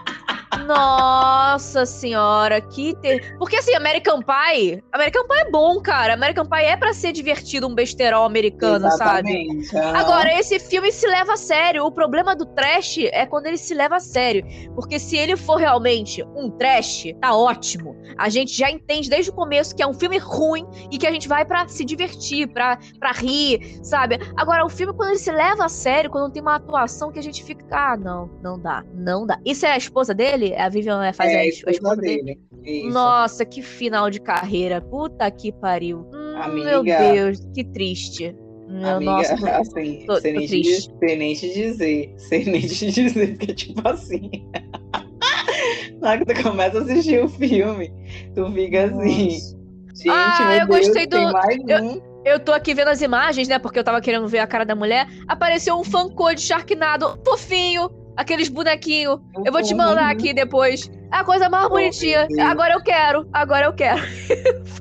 Nossa 0.66 1.86
senhora, 1.86 2.60
que 2.60 2.94
ter... 3.00 3.36
Porque 3.38 3.56
assim, 3.56 3.74
American 3.74 4.20
Pie, 4.20 4.82
American 4.92 5.26
Pie 5.26 5.40
é 5.40 5.50
bom, 5.50 5.80
cara. 5.80 6.14
American 6.14 6.44
Pie 6.46 6.64
é 6.64 6.76
para 6.76 6.92
ser 6.92 7.12
divertido, 7.12 7.68
um 7.68 7.74
besterol 7.74 8.24
americano, 8.24 8.86
Exatamente. 8.86 9.66
sabe? 9.66 9.98
Agora, 9.98 10.32
esse 10.38 10.58
filme 10.58 10.90
se 10.90 11.06
leva 11.06 11.34
a 11.34 11.36
sério. 11.36 11.84
O 11.84 11.92
problema 11.92 12.34
do 12.34 12.46
trash 12.46 12.98
é 13.12 13.26
quando 13.26 13.46
ele 13.46 13.58
se 13.58 13.74
leva 13.74 13.96
a 13.96 14.00
sério. 14.00 14.44
Porque 14.74 14.98
se 14.98 15.16
ele 15.16 15.36
for 15.36 15.56
realmente 15.56 16.22
um 16.34 16.50
trash, 16.50 17.06
tá 17.20 17.34
ótimo. 17.34 17.96
A 18.18 18.28
gente 18.28 18.56
já 18.56 18.70
entende 18.70 19.08
desde 19.08 19.30
o 19.30 19.34
começo 19.34 19.74
que 19.74 19.82
é 19.82 19.86
um 19.86 19.94
filme 19.94 20.18
ruim 20.18 20.66
e 20.90 20.98
que 20.98 21.06
a 21.06 21.12
gente 21.12 21.28
vai 21.28 21.44
para 21.44 21.68
se 21.68 21.84
divertir, 21.84 22.48
pra 22.48 22.78
rir, 23.14 23.78
sabe? 23.82 24.18
Agora, 24.36 24.64
o 24.64 24.68
filme, 24.68 24.92
quando 24.94 25.10
ele 25.10 25.18
se 25.18 25.30
leva 25.30 25.66
a 25.66 25.68
sério, 25.68 26.10
quando 26.10 26.32
tem 26.32 26.42
uma 26.42 26.56
atuação 26.56 27.12
que 27.12 27.18
a 27.18 27.22
gente 27.22 27.42
fica, 27.44 27.64
ah, 27.70 27.96
não, 27.96 28.26
não 28.42 28.58
dá, 28.58 28.84
não 28.92 29.26
dá. 29.26 29.38
Isso 29.44 29.64
é 29.64 29.72
a 29.72 29.76
esposa 29.76 30.12
dele? 30.12 30.39
Dele? 30.40 30.56
A 30.56 30.68
Vivian 30.68 31.04
é, 31.04 31.12
faz 31.12 31.32
é, 31.32 31.40
a, 31.40 31.46
esposa 31.46 31.96
dele. 31.96 32.38
dele. 32.50 32.90
Nossa, 32.90 33.44
que 33.44 33.62
final 33.62 34.10
de 34.10 34.20
carreira. 34.20 34.80
Puta 34.80 35.30
que 35.30 35.52
pariu. 35.52 36.06
Hum, 36.12 36.36
Amiga, 36.36 36.82
meu 36.82 37.12
Deus, 37.12 37.40
que 37.54 37.64
triste. 37.64 38.34
Meu, 38.68 38.96
Amiga, 38.96 39.12
nossa, 39.12 39.34
assim, 39.58 40.04
tô, 40.06 40.20
sem, 40.20 40.32
nem 40.32 40.46
te, 40.46 40.80
sem 40.80 41.18
nem 41.18 41.34
te 41.34 41.52
dizer, 41.52 42.14
sem 42.16 42.44
nem 42.44 42.60
te 42.60 42.86
dizer, 42.90 43.36
porque 43.36 43.54
tipo 43.54 43.88
assim, 43.88 44.30
na 46.00 46.10
hora 46.10 46.24
que 46.24 46.34
tu 46.34 46.42
começa 46.42 46.78
a 46.78 46.82
assistir 46.82 47.22
o 47.22 47.28
filme, 47.28 47.92
tu 48.34 48.50
fica 48.52 48.84
assim, 48.84 49.30
gente, 49.30 50.08
ah, 50.08 50.58
eu 50.60 50.68
Deus, 50.68 50.86
gostei 50.86 51.06
do... 51.06 51.16
Eu... 51.16 51.82
Um. 51.82 52.10
Eu 52.22 52.38
tô 52.38 52.52
aqui 52.52 52.74
vendo 52.74 52.88
as 52.88 53.00
imagens, 53.00 53.48
né? 53.48 53.58
Porque 53.58 53.78
eu 53.78 53.84
tava 53.84 54.00
querendo 54.00 54.28
ver 54.28 54.40
a 54.40 54.46
cara 54.46 54.64
da 54.64 54.74
mulher. 54.74 55.06
Apareceu 55.26 55.74
um 55.76 55.82
fancô 55.82 56.34
de 56.34 56.42
Sharknado 56.42 57.18
fofinho, 57.24 57.88
aqueles 58.16 58.48
bonequinhos. 58.48 59.20
Eu 59.44 59.52
vou 59.52 59.62
te 59.62 59.74
mandar 59.74 60.10
aqui 60.10 60.32
depois. 60.32 60.90
É 61.12 61.16
a 61.16 61.24
coisa 61.24 61.48
mais 61.48 61.68
bonitinha. 61.68 62.28
Agora 62.40 62.74
eu 62.74 62.82
quero. 62.82 63.28
Agora 63.32 63.66
eu 63.66 63.72
quero. 63.72 64.00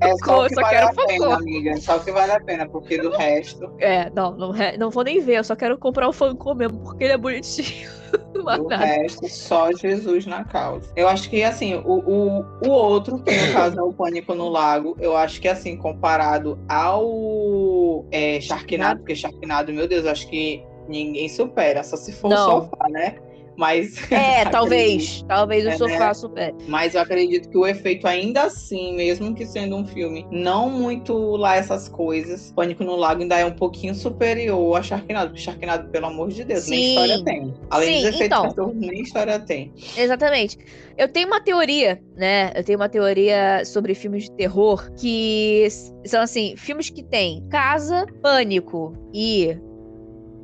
É 0.01 0.15
só, 0.23 0.47
que 0.47 0.55
só 0.55 0.61
vale 0.61 0.75
quero 0.75 0.87
a 0.87 0.93
pena, 0.93 1.35
amiga. 1.35 1.77
Só 1.77 1.99
que 1.99 2.11
vale 2.11 2.31
a 2.31 2.39
pena, 2.39 2.69
porque 2.69 2.97
do 2.99 3.09
resto. 3.09 3.73
É, 3.79 4.09
não, 4.11 4.31
não, 4.35 4.53
não 4.77 4.89
vou 4.89 5.03
nem 5.03 5.19
ver. 5.19 5.39
Eu 5.39 5.43
só 5.43 5.55
quero 5.55 5.77
comprar 5.77 6.07
o 6.07 6.13
Funko 6.13 6.55
mesmo, 6.55 6.79
porque 6.79 7.03
ele 7.03 7.13
é 7.13 7.17
bonitinho. 7.17 7.89
o 8.35 8.67
resto, 8.67 9.27
só 9.27 9.71
Jesus 9.71 10.25
na 10.25 10.43
causa. 10.43 10.91
Eu 10.95 11.07
acho 11.07 11.29
que, 11.29 11.43
assim, 11.43 11.75
o, 11.75 11.99
o, 11.99 12.45
o 12.65 12.69
outro, 12.69 13.21
que 13.23 13.35
no 13.35 13.53
caso 13.53 13.79
é 13.79 13.83
o 13.83 13.93
Pânico 13.93 14.33
no 14.33 14.49
Lago, 14.49 14.95
eu 14.99 15.15
acho 15.17 15.41
que, 15.41 15.47
assim, 15.47 15.77
comparado 15.77 16.59
ao 16.67 18.05
é, 18.11 18.39
Sharknado, 18.39 18.99
porque 18.99 19.15
Sharknado, 19.15 19.73
meu 19.73 19.87
Deus, 19.87 20.05
eu 20.05 20.11
acho 20.11 20.27
que 20.27 20.63
ninguém 20.89 21.29
supera, 21.29 21.83
só 21.83 21.95
se 21.95 22.11
for 22.11 22.29
não. 22.29 22.59
o 22.59 22.61
sofá, 22.61 22.89
né? 22.89 23.15
Mas. 23.59 23.95
É, 24.09 24.45
talvez. 24.49 25.23
Talvez 25.27 25.65
o 25.65 25.69
é, 25.69 25.77
sofá 25.77 26.07
né? 26.07 26.13
supere. 26.13 26.55
Mas 26.67 26.95
eu 26.95 27.01
acredito 27.01 27.49
que 27.49 27.57
o 27.57 27.67
efeito, 27.67 28.07
ainda 28.07 28.43
assim, 28.43 28.95
mesmo 28.95 29.35
que 29.35 29.45
sendo 29.45 29.75
um 29.75 29.85
filme 29.85 30.25
não 30.31 30.69
muito 30.69 31.13
lá 31.35 31.57
essas 31.57 31.89
coisas, 31.89 32.51
Pânico 32.55 32.83
no 32.83 32.95
Lago 32.95 33.21
ainda 33.21 33.37
é 33.37 33.45
um 33.45 33.51
pouquinho 33.51 33.93
superior 33.93 34.77
a 34.77 34.81
Sharknado. 34.81 35.29
Porque 35.29 35.41
Sharknado, 35.41 35.89
pelo 35.89 36.07
amor 36.07 36.29
de 36.29 36.43
Deus, 36.43 36.63
Sim. 36.63 36.71
nem 36.71 36.89
história 36.89 37.23
tem. 37.23 37.53
Além 37.69 37.87
Sim, 37.87 38.05
dos 38.05 38.15
efeitos 38.15 38.51
então, 38.51 38.73
nem 38.73 39.01
história 39.01 39.39
tem. 39.39 39.73
Exatamente. 39.97 40.57
Eu 40.97 41.07
tenho 41.07 41.27
uma 41.27 41.41
teoria, 41.41 42.01
né? 42.15 42.51
Eu 42.55 42.63
tenho 42.63 42.79
uma 42.79 42.89
teoria 42.89 43.63
sobre 43.65 43.93
filmes 43.93 44.23
de 44.23 44.31
terror 44.31 44.89
que 44.93 45.67
são 46.05 46.21
assim, 46.21 46.55
filmes 46.57 46.89
que 46.89 47.03
têm 47.03 47.45
casa, 47.49 48.05
pânico 48.21 48.93
e 49.13 49.57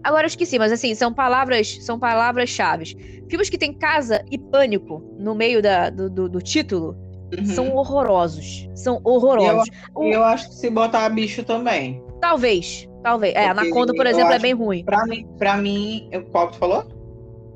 Agora 0.05 0.25
eu 0.25 0.27
esqueci, 0.27 0.59
mas 0.59 0.71
assim, 0.71 0.93
são 0.93 1.11
palavras, 1.11 1.79
são 1.83 1.97
palavras-chave. 1.97 3.23
Filmes 3.27 3.49
que 3.49 3.57
tem 3.57 3.73
casa 3.73 4.23
e 4.29 4.37
pânico 4.37 5.03
no 5.17 5.33
meio 5.33 5.63
da, 5.63 5.89
do, 5.89 6.07
do, 6.07 6.29
do 6.29 6.39
título 6.39 6.95
uhum. 7.35 7.45
são 7.47 7.75
horrorosos. 7.75 8.69
São 8.75 9.01
horrorosos. 9.03 9.67
Eu, 9.97 10.03
eu 10.03 10.23
acho 10.23 10.49
que 10.49 10.55
se 10.57 10.69
botar 10.69 11.09
bicho 11.09 11.43
também. 11.43 12.03
Talvez, 12.21 12.87
talvez. 13.01 13.33
É, 13.33 13.47
Anaconda, 13.47 13.93
por 13.95 14.05
exemplo, 14.05 14.31
é 14.31 14.37
bem 14.37 14.53
ruim. 14.53 14.85
Pra 14.85 15.07
mim, 15.07 15.27
pra 15.39 15.57
mim, 15.57 16.07
qual 16.31 16.51
tu 16.51 16.57
falou? 16.57 16.85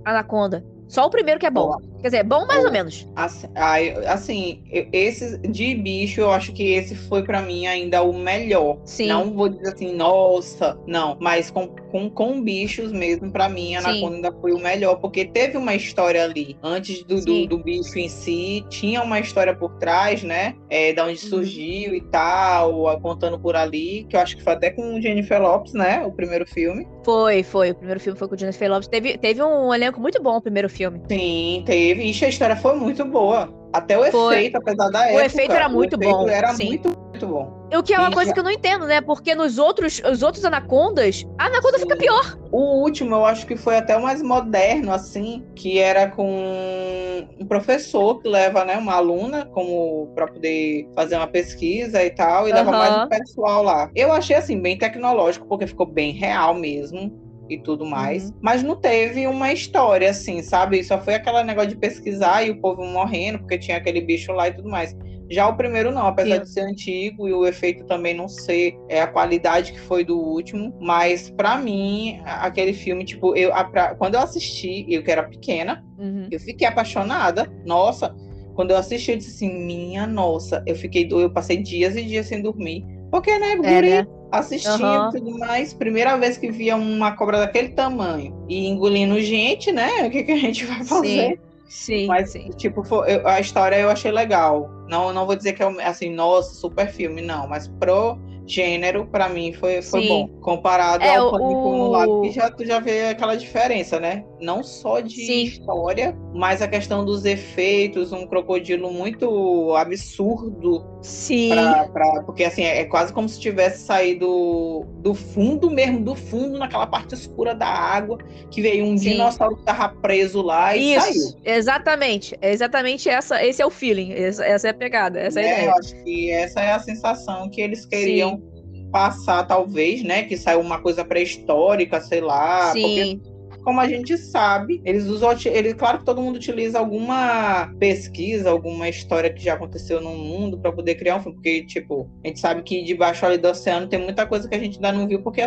Anaconda. 0.03 0.65
Só 0.87 1.05
o 1.05 1.09
primeiro 1.11 1.39
que 1.39 1.45
é 1.45 1.51
bom. 1.51 1.77
Quer 2.01 2.07
dizer, 2.07 2.23
bom 2.23 2.45
mais 2.45 2.63
ou 2.63 2.71
menos. 2.71 3.07
Assim, 3.15 4.63
esse 4.71 5.37
de 5.39 5.75
bicho, 5.75 6.21
eu 6.21 6.31
acho 6.31 6.53
que 6.53 6.63
esse 6.63 6.95
foi 6.95 7.23
para 7.23 7.41
mim 7.41 7.67
ainda 7.67 8.01
o 8.01 8.13
melhor. 8.13 8.79
Sim. 8.85 9.07
Não 9.07 9.33
vou 9.33 9.49
dizer 9.49 9.73
assim, 9.73 9.93
nossa, 9.93 10.79
não. 10.87 11.17
Mas 11.19 11.51
com, 11.51 11.67
com, 11.91 12.09
com 12.09 12.41
bichos 12.41 12.91
mesmo, 12.91 13.31
para 13.31 13.49
mim, 13.49 13.75
a 13.75 13.79
Anaconda 13.79 14.15
ainda 14.15 14.31
foi 14.39 14.53
o 14.53 14.59
melhor. 14.59 14.95
Porque 14.95 15.25
teve 15.25 15.57
uma 15.57 15.75
história 15.75 16.23
ali. 16.23 16.57
Antes 16.63 17.03
do, 17.03 17.19
do, 17.19 17.47
do, 17.47 17.57
bicho 17.57 17.99
em 17.99 18.07
si, 18.07 18.65
tinha 18.69 19.01
uma 19.01 19.19
história 19.19 19.53
por 19.53 19.77
trás, 19.77 20.23
né? 20.23 20.55
É, 20.69 20.93
da 20.93 21.03
onde 21.03 21.21
uhum. 21.23 21.29
surgiu 21.29 21.93
e 21.93 22.01
tal, 22.01 22.99
contando 23.01 23.37
por 23.37 23.55
ali. 23.55 24.05
Que 24.09 24.15
eu 24.15 24.21
acho 24.21 24.37
que 24.37 24.43
foi 24.43 24.53
até 24.53 24.69
com 24.69 24.95
o 24.95 25.01
Jennifer 25.01 25.41
Lopes, 25.41 25.73
né? 25.73 26.01
O 26.05 26.11
primeiro 26.11 26.47
filme. 26.47 26.87
Foi, 27.03 27.43
foi. 27.43 27.71
O 27.71 27.75
primeiro 27.75 27.99
filme 27.99 28.17
foi 28.17 28.27
com 28.27 28.35
o 28.35 28.37
Jennifer 28.37 28.69
Lopes. 28.69 28.87
Teve, 28.87 29.17
teve 29.17 29.43
um 29.43 29.73
elenco 29.73 29.99
muito 29.99 30.21
bom 30.21 30.37
o 30.37 30.41
primeiro 30.41 30.69
filme. 30.69 31.01
Sim, 31.09 31.63
teve 31.65 31.88
teve. 31.89 32.03
Ixi, 32.09 32.25
a 32.25 32.29
história 32.29 32.55
foi 32.55 32.75
muito 32.75 33.03
boa. 33.05 33.57
Até 33.71 33.97
o 33.97 34.11
foi. 34.11 34.35
efeito, 34.35 34.57
apesar 34.57 34.89
da 34.89 34.99
o 34.99 35.03
época. 35.03 35.17
O 35.17 35.25
efeito 35.25 35.51
era 35.53 35.69
muito 35.69 35.95
efeito 35.95 36.17
bom. 36.17 36.27
Era 36.27 36.53
sim. 36.55 36.67
muito, 36.69 36.89
muito 36.89 37.27
bom. 37.27 37.59
O 37.71 37.83
que 37.83 37.93
é 37.93 37.99
uma 37.99 38.09
e 38.09 38.13
coisa 38.13 38.29
já... 38.29 38.33
que 38.33 38.39
eu 38.39 38.43
não 38.43 38.51
entendo, 38.51 38.87
né? 38.87 38.99
Porque 38.99 39.35
nos 39.35 39.59
outros, 39.59 40.01
os 40.11 40.23
outros 40.23 40.43
anacondas, 40.43 41.23
a 41.37 41.45
anaconda 41.45 41.77
sim. 41.77 41.83
fica 41.83 41.95
pior. 41.95 42.39
O 42.51 42.81
último, 42.81 43.13
eu 43.13 43.25
acho 43.25 43.45
que 43.45 43.55
foi 43.55 43.77
até 43.77 43.95
o 43.95 44.01
mais 44.01 44.23
moderno, 44.23 44.91
assim, 44.91 45.45
que 45.55 45.77
era 45.77 46.09
com 46.09 47.27
um 47.39 47.45
professor 47.45 48.19
que 48.19 48.27
leva, 48.27 48.65
né, 48.65 48.75
uma 48.75 48.95
aluna 48.95 49.45
como 49.45 50.07
para 50.15 50.25
poder 50.27 50.89
fazer 50.95 51.17
uma 51.17 51.27
pesquisa 51.27 52.03
e 52.03 52.09
tal, 52.09 52.47
e 52.47 52.51
leva 52.51 52.71
mais 52.71 53.03
um 53.03 53.07
pessoal 53.07 53.61
lá. 53.61 53.91
Eu 53.95 54.11
achei 54.11 54.35
assim 54.35 54.59
bem 54.59 54.75
tecnológico, 54.75 55.47
porque 55.47 55.67
ficou 55.67 55.85
bem 55.85 56.11
real 56.11 56.55
mesmo 56.55 57.28
e 57.49 57.57
tudo 57.57 57.85
mais. 57.85 58.29
Uhum. 58.29 58.37
Mas 58.41 58.63
não 58.63 58.75
teve 58.75 59.27
uma 59.27 59.51
história, 59.51 60.09
assim, 60.09 60.41
sabe? 60.41 60.83
Só 60.83 60.99
foi 60.99 61.15
aquele 61.15 61.43
negócio 61.43 61.69
de 61.69 61.77
pesquisar 61.77 62.43
e 62.43 62.51
o 62.51 62.61
povo 62.61 62.83
morrendo, 62.85 63.39
porque 63.39 63.57
tinha 63.57 63.77
aquele 63.77 64.01
bicho 64.01 64.31
lá 64.31 64.47
e 64.47 64.53
tudo 64.53 64.69
mais. 64.69 64.95
Já 65.29 65.47
o 65.47 65.55
primeiro 65.55 65.91
não, 65.91 66.07
apesar 66.07 66.37
Sim. 66.37 66.41
de 66.41 66.49
ser 66.49 66.61
antigo 66.61 67.27
e 67.27 67.33
o 67.33 67.45
efeito 67.45 67.85
também 67.85 68.15
não 68.15 68.27
ser 68.27 68.75
é, 68.89 69.01
a 69.01 69.07
qualidade 69.07 69.73
que 69.73 69.79
foi 69.79 70.03
do 70.03 70.17
último, 70.17 70.75
mas 70.81 71.29
para 71.29 71.55
mim 71.57 72.19
aquele 72.25 72.73
filme, 72.73 73.05
tipo, 73.05 73.35
eu 73.35 73.53
a, 73.53 73.63
pra, 73.63 73.93
quando 73.93 74.15
eu 74.15 74.21
assisti, 74.21 74.87
eu 74.89 75.03
que 75.03 75.11
era 75.11 75.23
pequena, 75.23 75.85
uhum. 75.99 76.27
eu 76.31 76.39
fiquei 76.39 76.67
apaixonada. 76.67 77.47
Nossa, 77.63 78.15
quando 78.55 78.71
eu 78.71 78.77
assisti, 78.77 79.11
eu 79.11 79.17
disse 79.17 79.45
assim, 79.45 79.65
minha 79.65 80.07
nossa, 80.07 80.63
eu 80.65 80.75
fiquei, 80.75 81.07
eu 81.11 81.29
passei 81.29 81.57
dias 81.57 81.95
e 81.95 82.01
dias 82.01 82.25
sem 82.25 82.41
dormir, 82.41 82.83
porque 83.11 83.37
né, 83.37 83.55
guri, 83.55 83.69
é, 83.69 83.81
né? 83.81 84.07
Assistindo 84.31 84.83
uhum. 84.83 85.09
tudo 85.11 85.37
mais. 85.37 85.73
Primeira 85.73 86.17
vez 86.17 86.37
que 86.37 86.51
via 86.51 86.75
uma 86.75 87.11
cobra 87.13 87.39
daquele 87.39 87.69
tamanho 87.69 88.35
e 88.47 88.67
engolindo 88.67 89.19
gente, 89.21 89.71
né? 89.71 90.07
O 90.07 90.09
que, 90.09 90.23
que 90.23 90.31
a 90.31 90.37
gente 90.37 90.65
vai 90.65 90.83
fazer? 90.83 91.37
Sim. 91.37 91.49
Sim, 91.69 92.07
Mas, 92.07 92.31
sim. 92.31 92.49
tipo, 92.57 92.83
foi, 92.83 93.21
a 93.23 93.39
história 93.39 93.75
eu 93.75 93.91
achei 93.91 94.11
legal. 94.11 94.71
Não, 94.89 95.13
não 95.13 95.27
vou 95.27 95.35
dizer 95.35 95.53
que 95.53 95.61
é 95.61 95.85
assim, 95.85 96.09
nossa, 96.09 96.55
super 96.55 96.91
filme, 96.91 97.21
não. 97.21 97.47
Mas 97.47 97.67
pro 97.67 98.17
gênero, 98.47 99.05
para 99.05 99.29
mim, 99.29 99.53
foi, 99.53 99.79
foi 99.83 100.07
bom. 100.07 100.27
Comparado 100.41 101.03
é, 101.03 101.15
ao 101.15 101.29
Pânico 101.29 101.69
o... 101.69 101.77
no 101.77 101.87
Lago, 101.91 102.21
que 102.21 102.31
já, 102.31 102.49
tu 102.49 102.65
já 102.65 102.79
vê 102.79 103.09
aquela 103.09 103.35
diferença, 103.35 103.99
né? 103.99 104.25
Não 104.41 104.63
só 104.63 105.01
de 105.01 105.25
Sim. 105.25 105.43
história, 105.43 106.15
mas 106.33 106.61
a 106.61 106.67
questão 106.67 107.03
dos 107.03 107.25
efeitos, 107.25 108.13
um 108.13 108.25
crocodilo 108.25 108.91
muito 108.91 109.75
absurdo. 109.75 110.85
Sim. 111.01 111.49
Pra, 111.49 111.89
pra, 111.89 112.23
porque, 112.23 112.43
assim, 112.43 112.63
é, 112.63 112.79
é 112.79 112.85
quase 112.85 113.11
como 113.13 113.27
se 113.27 113.39
tivesse 113.39 113.85
saído 113.85 114.85
do 115.01 115.13
fundo 115.13 115.69
mesmo, 115.69 116.03
do 116.03 116.15
fundo, 116.15 116.57
naquela 116.57 116.87
parte 116.87 117.15
escura 117.15 117.53
da 117.53 117.67
água, 117.67 118.17
que 118.49 118.61
veio 118.61 118.85
um 118.85 118.97
Sim. 118.97 119.11
dinossauro 119.11 119.57
que 119.57 119.63
tava 119.63 119.89
preso 119.89 120.41
lá 120.41 120.75
e 120.75 120.95
Isso, 120.95 121.05
saiu. 121.05 121.41
exatamente. 121.43 122.37
É 122.41 122.51
exatamente 122.51 123.09
essa, 123.09 123.43
esse 123.43 123.61
é 123.61 123.65
o 123.65 123.69
feeling, 123.69 124.13
essa, 124.13 124.45
essa 124.45 124.67
é 124.67 124.71
a 124.71 124.73
pegada, 124.73 125.19
essa 125.19 125.41
é, 125.41 125.43
é 125.43 125.47
a 125.47 125.51
ideia. 125.53 125.65
Eu 125.67 125.73
acho 125.75 126.03
que 126.03 126.31
essa 126.31 126.61
é 126.61 126.71
a 126.71 126.79
sensação 126.79 127.49
que 127.49 127.61
eles 127.61 127.85
queriam 127.85 128.37
Sim 128.37 128.59
passar, 128.91 129.43
talvez, 129.43 130.03
né? 130.03 130.23
Que 130.23 130.37
saiu 130.37 130.59
uma 130.59 130.79
coisa 130.79 131.05
pré-histórica, 131.05 132.01
sei 132.01 132.21
lá. 132.21 132.71
Sim. 132.71 133.21
Como 133.69 133.81
a 133.81 133.87
gente 133.87 134.17
sabe, 134.17 134.81
eles 134.83 135.05
usam, 135.05 135.29
ele, 135.45 135.75
claro 135.75 135.99
que 135.99 136.05
todo 136.05 136.19
mundo 136.19 136.37
utiliza 136.37 136.79
alguma 136.79 137.71
pesquisa, 137.77 138.49
alguma 138.49 138.89
história 138.89 139.31
que 139.31 139.43
já 139.43 139.53
aconteceu 139.53 140.01
no 140.01 140.09
mundo 140.09 140.57
para 140.57 140.71
poder 140.71 140.95
criar 140.95 141.17
um 141.17 141.21
filme, 141.21 141.35
porque 141.35 141.63
tipo, 141.67 142.09
a 142.25 142.27
gente 142.27 142.39
sabe 142.39 142.63
que 142.63 142.81
debaixo 142.81 143.23
ali 143.27 143.37
do 143.37 143.47
oceano 143.47 143.87
tem 143.87 143.99
muita 143.99 144.25
coisa 144.25 144.49
que 144.49 144.55
a 144.55 144.59
gente 144.59 144.77
ainda 144.77 144.91
não 144.91 145.07
viu, 145.07 145.21
porque 145.21 145.43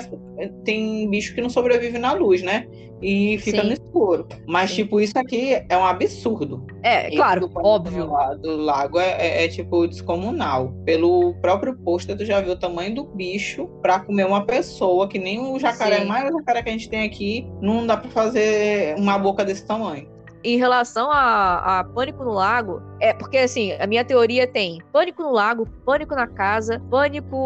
tem 0.64 1.10
bicho 1.10 1.34
que 1.34 1.40
não 1.40 1.50
sobrevive 1.50 1.98
na 1.98 2.12
luz, 2.12 2.42
né? 2.42 2.68
E 3.02 3.38
fica 3.38 3.60
Sim. 3.60 3.66
no 3.68 3.72
escuro. 3.72 4.26
Mas, 4.46 4.70
Sim. 4.70 4.76
tipo, 4.76 5.00
isso 5.00 5.18
aqui 5.18 5.62
é 5.68 5.76
um 5.76 5.84
absurdo. 5.84 6.64
É, 6.82 7.10
claro, 7.10 7.50
óbvio. 7.54 8.10
Do 8.40 8.56
lago 8.56 8.98
é, 8.98 9.10
é, 9.10 9.44
é, 9.44 9.48
tipo, 9.48 9.86
descomunal. 9.86 10.72
Pelo 10.84 11.34
próprio 11.40 11.76
pôster, 11.76 12.16
tu 12.16 12.24
já 12.24 12.40
viu 12.40 12.52
o 12.52 12.56
tamanho 12.56 12.94
do 12.94 13.04
bicho 13.04 13.66
para 13.82 14.00
comer 14.00 14.26
uma 14.26 14.44
pessoa, 14.44 15.08
que 15.08 15.18
nem 15.18 15.40
o 15.40 15.58
jacaré, 15.58 16.00
Sim. 16.00 16.06
mais 16.06 16.32
o 16.32 16.38
jacaré 16.38 16.62
que 16.62 16.68
a 16.68 16.72
gente 16.72 16.88
tem 16.88 17.04
aqui, 17.04 17.46
não 17.60 17.86
dá 17.86 17.96
para 17.96 18.10
fazer 18.10 18.94
uma 18.96 19.18
boca 19.18 19.44
desse 19.44 19.66
tamanho 19.66 20.12
em 20.44 20.56
relação 20.58 21.10
a, 21.10 21.80
a, 21.80 21.84
Pânico 21.84 22.24
no 22.24 22.32
Lago, 22.32 22.82
é 23.00 23.12
porque 23.14 23.38
assim, 23.38 23.72
a 23.72 23.86
minha 23.86 24.04
teoria 24.04 24.46
tem 24.46 24.82
Pânico 24.92 25.22
no 25.22 25.30
Lago, 25.30 25.66
Pânico 25.84 26.14
na 26.14 26.26
Casa, 26.26 26.80
Pânico. 26.90 27.36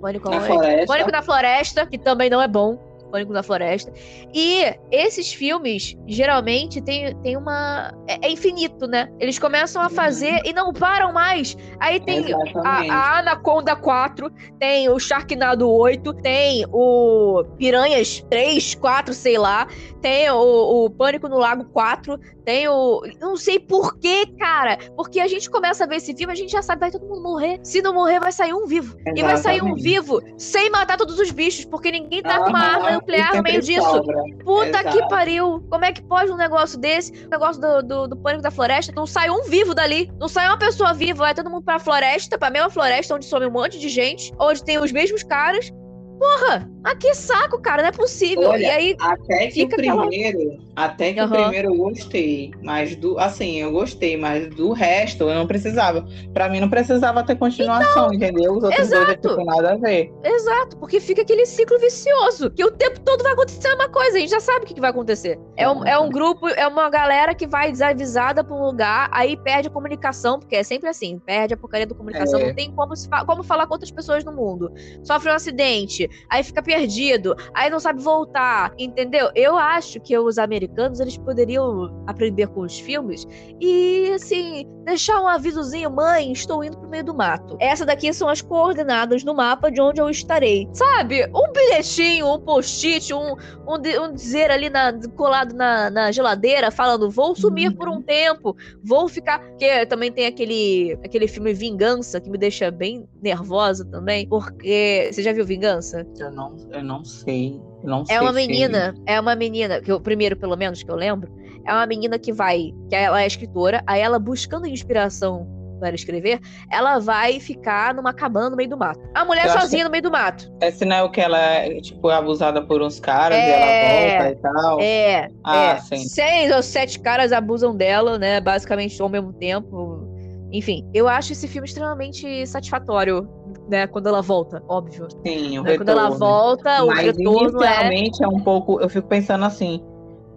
Pânico 0.00 0.30
na 0.30 0.40
floresta. 0.40 0.86
Pânico 0.86 1.12
na 1.12 1.22
Floresta, 1.22 1.86
que 1.86 1.98
também 1.98 2.28
não 2.28 2.42
é 2.42 2.48
bom. 2.48 2.78
Pânico 3.14 3.32
na 3.32 3.44
Floresta. 3.44 3.92
E 4.34 4.74
esses 4.90 5.32
filmes, 5.32 5.96
geralmente, 6.04 6.80
tem, 6.82 7.16
tem 7.18 7.36
uma. 7.36 7.92
É, 8.08 8.26
é 8.26 8.32
infinito, 8.32 8.88
né? 8.88 9.08
Eles 9.20 9.38
começam 9.38 9.80
a 9.80 9.88
fazer 9.88 10.40
e 10.44 10.52
não 10.52 10.72
param 10.72 11.12
mais. 11.12 11.56
Aí 11.78 12.00
tem 12.00 12.24
a, 12.64 12.92
a, 12.92 13.18
Anaconda 13.20 13.76
4, 13.76 14.28
tem 14.58 14.88
o 14.88 14.98
Sharknado 14.98 15.70
8, 15.70 16.12
tem 16.14 16.66
o 16.72 17.44
Piranhas 17.56 18.20
3, 18.28 18.74
4, 18.74 19.14
sei 19.14 19.38
lá. 19.38 19.68
Tem 20.02 20.28
o, 20.30 20.84
o 20.84 20.90
Pânico 20.90 21.28
no 21.28 21.38
Lago 21.38 21.64
4, 21.66 22.18
tem 22.44 22.68
o. 22.68 23.02
Não 23.20 23.36
sei 23.36 23.60
por 23.60 23.96
quê, 23.98 24.26
cara. 24.38 24.76
Porque 24.96 25.20
a 25.20 25.28
gente 25.28 25.48
começa 25.48 25.84
a 25.84 25.86
ver 25.86 25.96
esse 25.96 26.14
filme, 26.14 26.32
a 26.32 26.36
gente 26.36 26.50
já 26.50 26.62
sabe, 26.62 26.80
vai 26.80 26.90
todo 26.90 27.06
mundo 27.06 27.22
morrer. 27.22 27.60
Se 27.62 27.80
não 27.80 27.94
morrer, 27.94 28.18
vai 28.18 28.32
sair 28.32 28.52
um 28.52 28.66
vivo. 28.66 28.96
Exatamente. 28.96 29.20
E 29.20 29.22
vai 29.22 29.36
sair 29.36 29.62
um 29.62 29.74
vivo 29.74 30.20
sem 30.36 30.68
matar 30.68 30.98
todos 30.98 31.18
os 31.18 31.30
bichos, 31.30 31.64
porque 31.64 31.92
ninguém 31.92 32.22
tá 32.22 32.40
com 32.40 32.50
uma 32.50 32.58
arma 32.58 33.03
nuclear 33.04 33.36
no 33.36 33.42
meio 33.42 33.60
disso. 33.60 33.82
Sobra. 33.82 34.22
Puta 34.44 34.80
Exato. 34.80 34.96
que 34.96 35.08
pariu. 35.08 35.64
Como 35.70 35.84
é 35.84 35.92
que 35.92 36.02
pode 36.02 36.32
um 36.32 36.36
negócio 36.36 36.78
desse? 36.78 37.12
O 37.26 37.28
negócio 37.28 37.60
do, 37.60 37.82
do, 37.82 38.08
do, 38.08 38.16
pânico 38.16 38.42
da 38.42 38.50
floresta. 38.50 38.92
Não 38.94 39.06
sai 39.06 39.30
um 39.30 39.44
vivo 39.44 39.74
dali. 39.74 40.10
Não 40.18 40.28
sai 40.28 40.46
uma 40.48 40.58
pessoa 40.58 40.92
viva. 40.92 41.24
Vai 41.24 41.34
todo 41.34 41.50
mundo 41.50 41.64
pra 41.64 41.78
floresta, 41.78 42.38
pra 42.38 42.50
mesma 42.50 42.70
floresta, 42.70 43.14
onde 43.14 43.24
some 43.26 43.46
um 43.46 43.50
monte 43.50 43.78
de 43.78 43.88
gente, 43.88 44.32
onde 44.38 44.64
tem 44.64 44.78
os 44.78 44.90
mesmos 44.90 45.22
caras. 45.22 45.72
Porra, 46.18 46.70
ah, 46.84 46.94
que 46.94 47.14
saco, 47.14 47.60
cara, 47.60 47.82
não 47.82 47.88
é 47.88 47.92
possível. 47.92 48.50
Olha, 48.50 48.62
e 48.62 48.66
aí 48.66 48.96
até 49.00 49.46
que 49.48 49.64
o 49.64 49.68
primeiro, 49.68 50.38
aquela... 50.38 50.58
até 50.76 51.12
que 51.14 51.20
uhum. 51.20 51.26
o 51.26 51.30
primeiro 51.30 51.68
eu 51.68 51.76
gostei, 51.76 52.52
mas 52.62 52.94
do, 52.94 53.18
assim, 53.18 53.56
eu 53.56 53.72
gostei, 53.72 54.16
mas 54.16 54.54
do 54.54 54.72
resto 54.72 55.24
eu 55.24 55.34
não 55.34 55.46
precisava. 55.46 56.06
Para 56.32 56.48
mim 56.48 56.60
não 56.60 56.68
precisava 56.68 57.24
ter 57.24 57.36
continuação, 57.36 58.12
então, 58.12 58.14
entendeu? 58.14 58.52
Os 58.52 58.64
outros 58.64 58.86
exato. 58.86 59.22
dois 59.22 59.36
não 59.38 59.44
nada 59.46 59.72
a 59.72 59.76
ver. 59.76 60.12
Exato, 60.22 60.76
porque 60.76 61.00
fica 61.00 61.22
aquele 61.22 61.46
ciclo 61.46 61.78
vicioso, 61.78 62.50
que 62.50 62.64
o 62.64 62.70
tempo 62.70 63.00
todo 63.00 63.22
vai 63.22 63.32
acontecer 63.32 63.72
uma 63.74 63.88
coisa, 63.88 64.18
a 64.18 64.20
gente 64.20 64.30
já 64.30 64.40
sabe 64.40 64.64
o 64.64 64.68
que 64.68 64.80
vai 64.80 64.90
acontecer. 64.90 65.38
É 65.56 65.68
um, 65.68 65.84
é 65.86 65.98
um 65.98 66.10
grupo, 66.10 66.48
é 66.48 66.66
uma 66.66 66.90
galera 66.90 67.34
que 67.34 67.46
vai 67.46 67.72
desavisada 67.72 68.44
para 68.44 68.54
um 68.54 68.62
lugar, 68.62 69.08
aí 69.10 69.36
perde 69.36 69.68
a 69.68 69.70
comunicação, 69.70 70.38
porque 70.38 70.56
é 70.56 70.62
sempre 70.62 70.88
assim, 70.88 71.18
perde 71.18 71.54
a 71.54 71.56
porcaria 71.56 71.86
da 71.86 71.94
comunicação, 71.94 72.38
é. 72.40 72.48
não 72.48 72.54
tem 72.54 72.70
como, 72.70 72.94
se 72.94 73.08
como 73.26 73.42
falar 73.42 73.66
com 73.66 73.72
outras 73.72 73.90
pessoas 73.90 74.22
no 74.22 74.32
mundo. 74.32 74.70
Sofre 75.02 75.30
um 75.30 75.34
acidente, 75.34 76.03
aí 76.30 76.42
fica 76.42 76.62
perdido, 76.62 77.34
aí 77.54 77.70
não 77.70 77.80
sabe 77.80 78.02
voltar, 78.02 78.72
entendeu? 78.78 79.30
Eu 79.34 79.56
acho 79.56 80.00
que 80.00 80.16
os 80.18 80.38
americanos 80.38 81.00
eles 81.00 81.16
poderiam 81.16 82.04
aprender 82.06 82.48
com 82.48 82.60
os 82.60 82.78
filmes 82.78 83.26
e 83.60 84.10
assim 84.14 84.66
deixar 84.84 85.20
um 85.20 85.26
avisozinho, 85.26 85.90
mãe, 85.90 86.30
estou 86.30 86.62
indo 86.62 86.78
pro 86.78 86.88
meio 86.88 87.04
do 87.04 87.14
mato. 87.14 87.56
Essa 87.58 87.84
daqui 87.84 88.12
são 88.12 88.28
as 88.28 88.42
coordenadas 88.42 89.24
no 89.24 89.34
mapa 89.34 89.70
de 89.70 89.80
onde 89.80 90.00
eu 90.00 90.08
estarei. 90.10 90.68
Sabe? 90.72 91.24
Um 91.34 91.52
bilhetinho, 91.52 92.32
um 92.32 92.40
post-it, 92.40 93.12
um, 93.12 93.34
um, 93.66 94.02
um, 94.02 94.12
dizer 94.12 94.50
ali 94.50 94.68
na, 94.68 94.92
colado 95.16 95.54
na, 95.54 95.90
na 95.90 96.12
geladeira, 96.12 96.70
falando, 96.70 97.10
vou 97.10 97.34
sumir 97.34 97.70
uhum. 97.70 97.76
por 97.76 97.88
um 97.88 97.94
uhum. 97.94 98.02
tempo, 98.02 98.56
vou 98.82 99.08
ficar. 99.08 99.38
Porque 99.40 99.86
também 99.86 100.12
tem 100.12 100.26
aquele, 100.26 100.98
aquele 101.04 101.26
filme 101.26 101.54
Vingança, 101.54 102.20
que 102.20 102.30
me 102.30 102.38
deixa 102.38 102.70
bem 102.70 103.08
nervosa 103.22 103.84
também, 103.84 104.28
porque. 104.28 105.08
Você 105.10 105.22
já 105.22 105.32
viu 105.32 105.44
Vingança? 105.44 105.93
Eu 106.18 106.30
não, 106.30 106.56
eu 106.70 106.82
não 106.82 107.04
sei. 107.04 107.60
Eu 107.82 107.90
não 107.90 108.04
é 108.08 108.20
uma 108.20 108.32
menina, 108.32 108.94
é 109.06 109.20
uma 109.20 109.34
menina, 109.34 109.80
que 109.80 109.92
o 109.92 110.00
primeiro, 110.00 110.36
pelo 110.36 110.56
menos, 110.56 110.82
que 110.82 110.90
eu 110.90 110.96
lembro, 110.96 111.30
é 111.66 111.72
uma 111.72 111.86
menina 111.86 112.18
que 112.18 112.32
vai, 112.32 112.72
que 112.88 112.94
ela 112.94 113.22
é 113.22 113.26
escritora, 113.26 113.82
aí 113.86 114.00
ela 114.00 114.18
buscando 114.18 114.66
inspiração 114.66 115.46
para 115.80 115.94
escrever, 115.94 116.40
ela 116.70 116.98
vai 116.98 117.38
ficar 117.40 117.94
numa 117.94 118.12
cabana 118.12 118.50
no 118.50 118.56
meio 118.56 118.70
do 118.70 118.76
mato. 118.76 119.00
A 119.14 119.24
mulher 119.24 119.46
eu 119.46 119.52
sozinha 119.52 119.84
no 119.84 119.90
meio 119.90 120.02
do 120.02 120.10
mato. 120.10 120.50
Esse 120.60 120.84
não 120.84 120.96
é 120.96 121.02
o 121.02 121.10
que 121.10 121.20
ela 121.20 121.38
é, 121.38 121.80
tipo, 121.80 122.08
abusada 122.08 122.62
por 122.62 122.80
uns 122.80 122.98
caras 123.00 123.36
é, 123.36 123.46
e 123.46 123.50
ela 123.50 124.22
volta 124.22 124.30
e 124.30 124.36
tal? 124.36 124.80
É, 124.80 125.28
ah, 125.44 125.56
é. 125.56 125.76
Sim. 125.80 126.08
Seis 126.08 126.54
ou 126.54 126.62
sete 126.62 127.00
caras 127.00 127.32
abusam 127.32 127.76
dela, 127.76 128.18
né, 128.18 128.40
basicamente 128.40 129.00
ao 129.00 129.08
mesmo 129.08 129.32
tempo. 129.32 130.08
Enfim, 130.52 130.88
eu 130.94 131.08
acho 131.08 131.32
esse 131.32 131.48
filme 131.48 131.66
extremamente 131.66 132.46
satisfatório 132.46 133.28
né, 133.68 133.86
quando 133.86 134.08
ela 134.08 134.22
volta, 134.22 134.62
óbvio. 134.68 135.08
Sim, 135.24 135.58
o 135.58 135.62
né, 135.62 135.72
retorno. 135.72 135.76
Quando 135.78 135.88
ela 135.88 136.10
volta, 136.10 136.84
Mas 136.86 137.08
o 137.08 137.12
retorno 137.12 137.50
inicialmente 137.50 138.22
é... 138.22 138.26
é 138.26 138.28
um 138.28 138.40
pouco, 138.40 138.80
eu 138.80 138.88
fico 138.88 139.08
pensando 139.08 139.44
assim, 139.44 139.82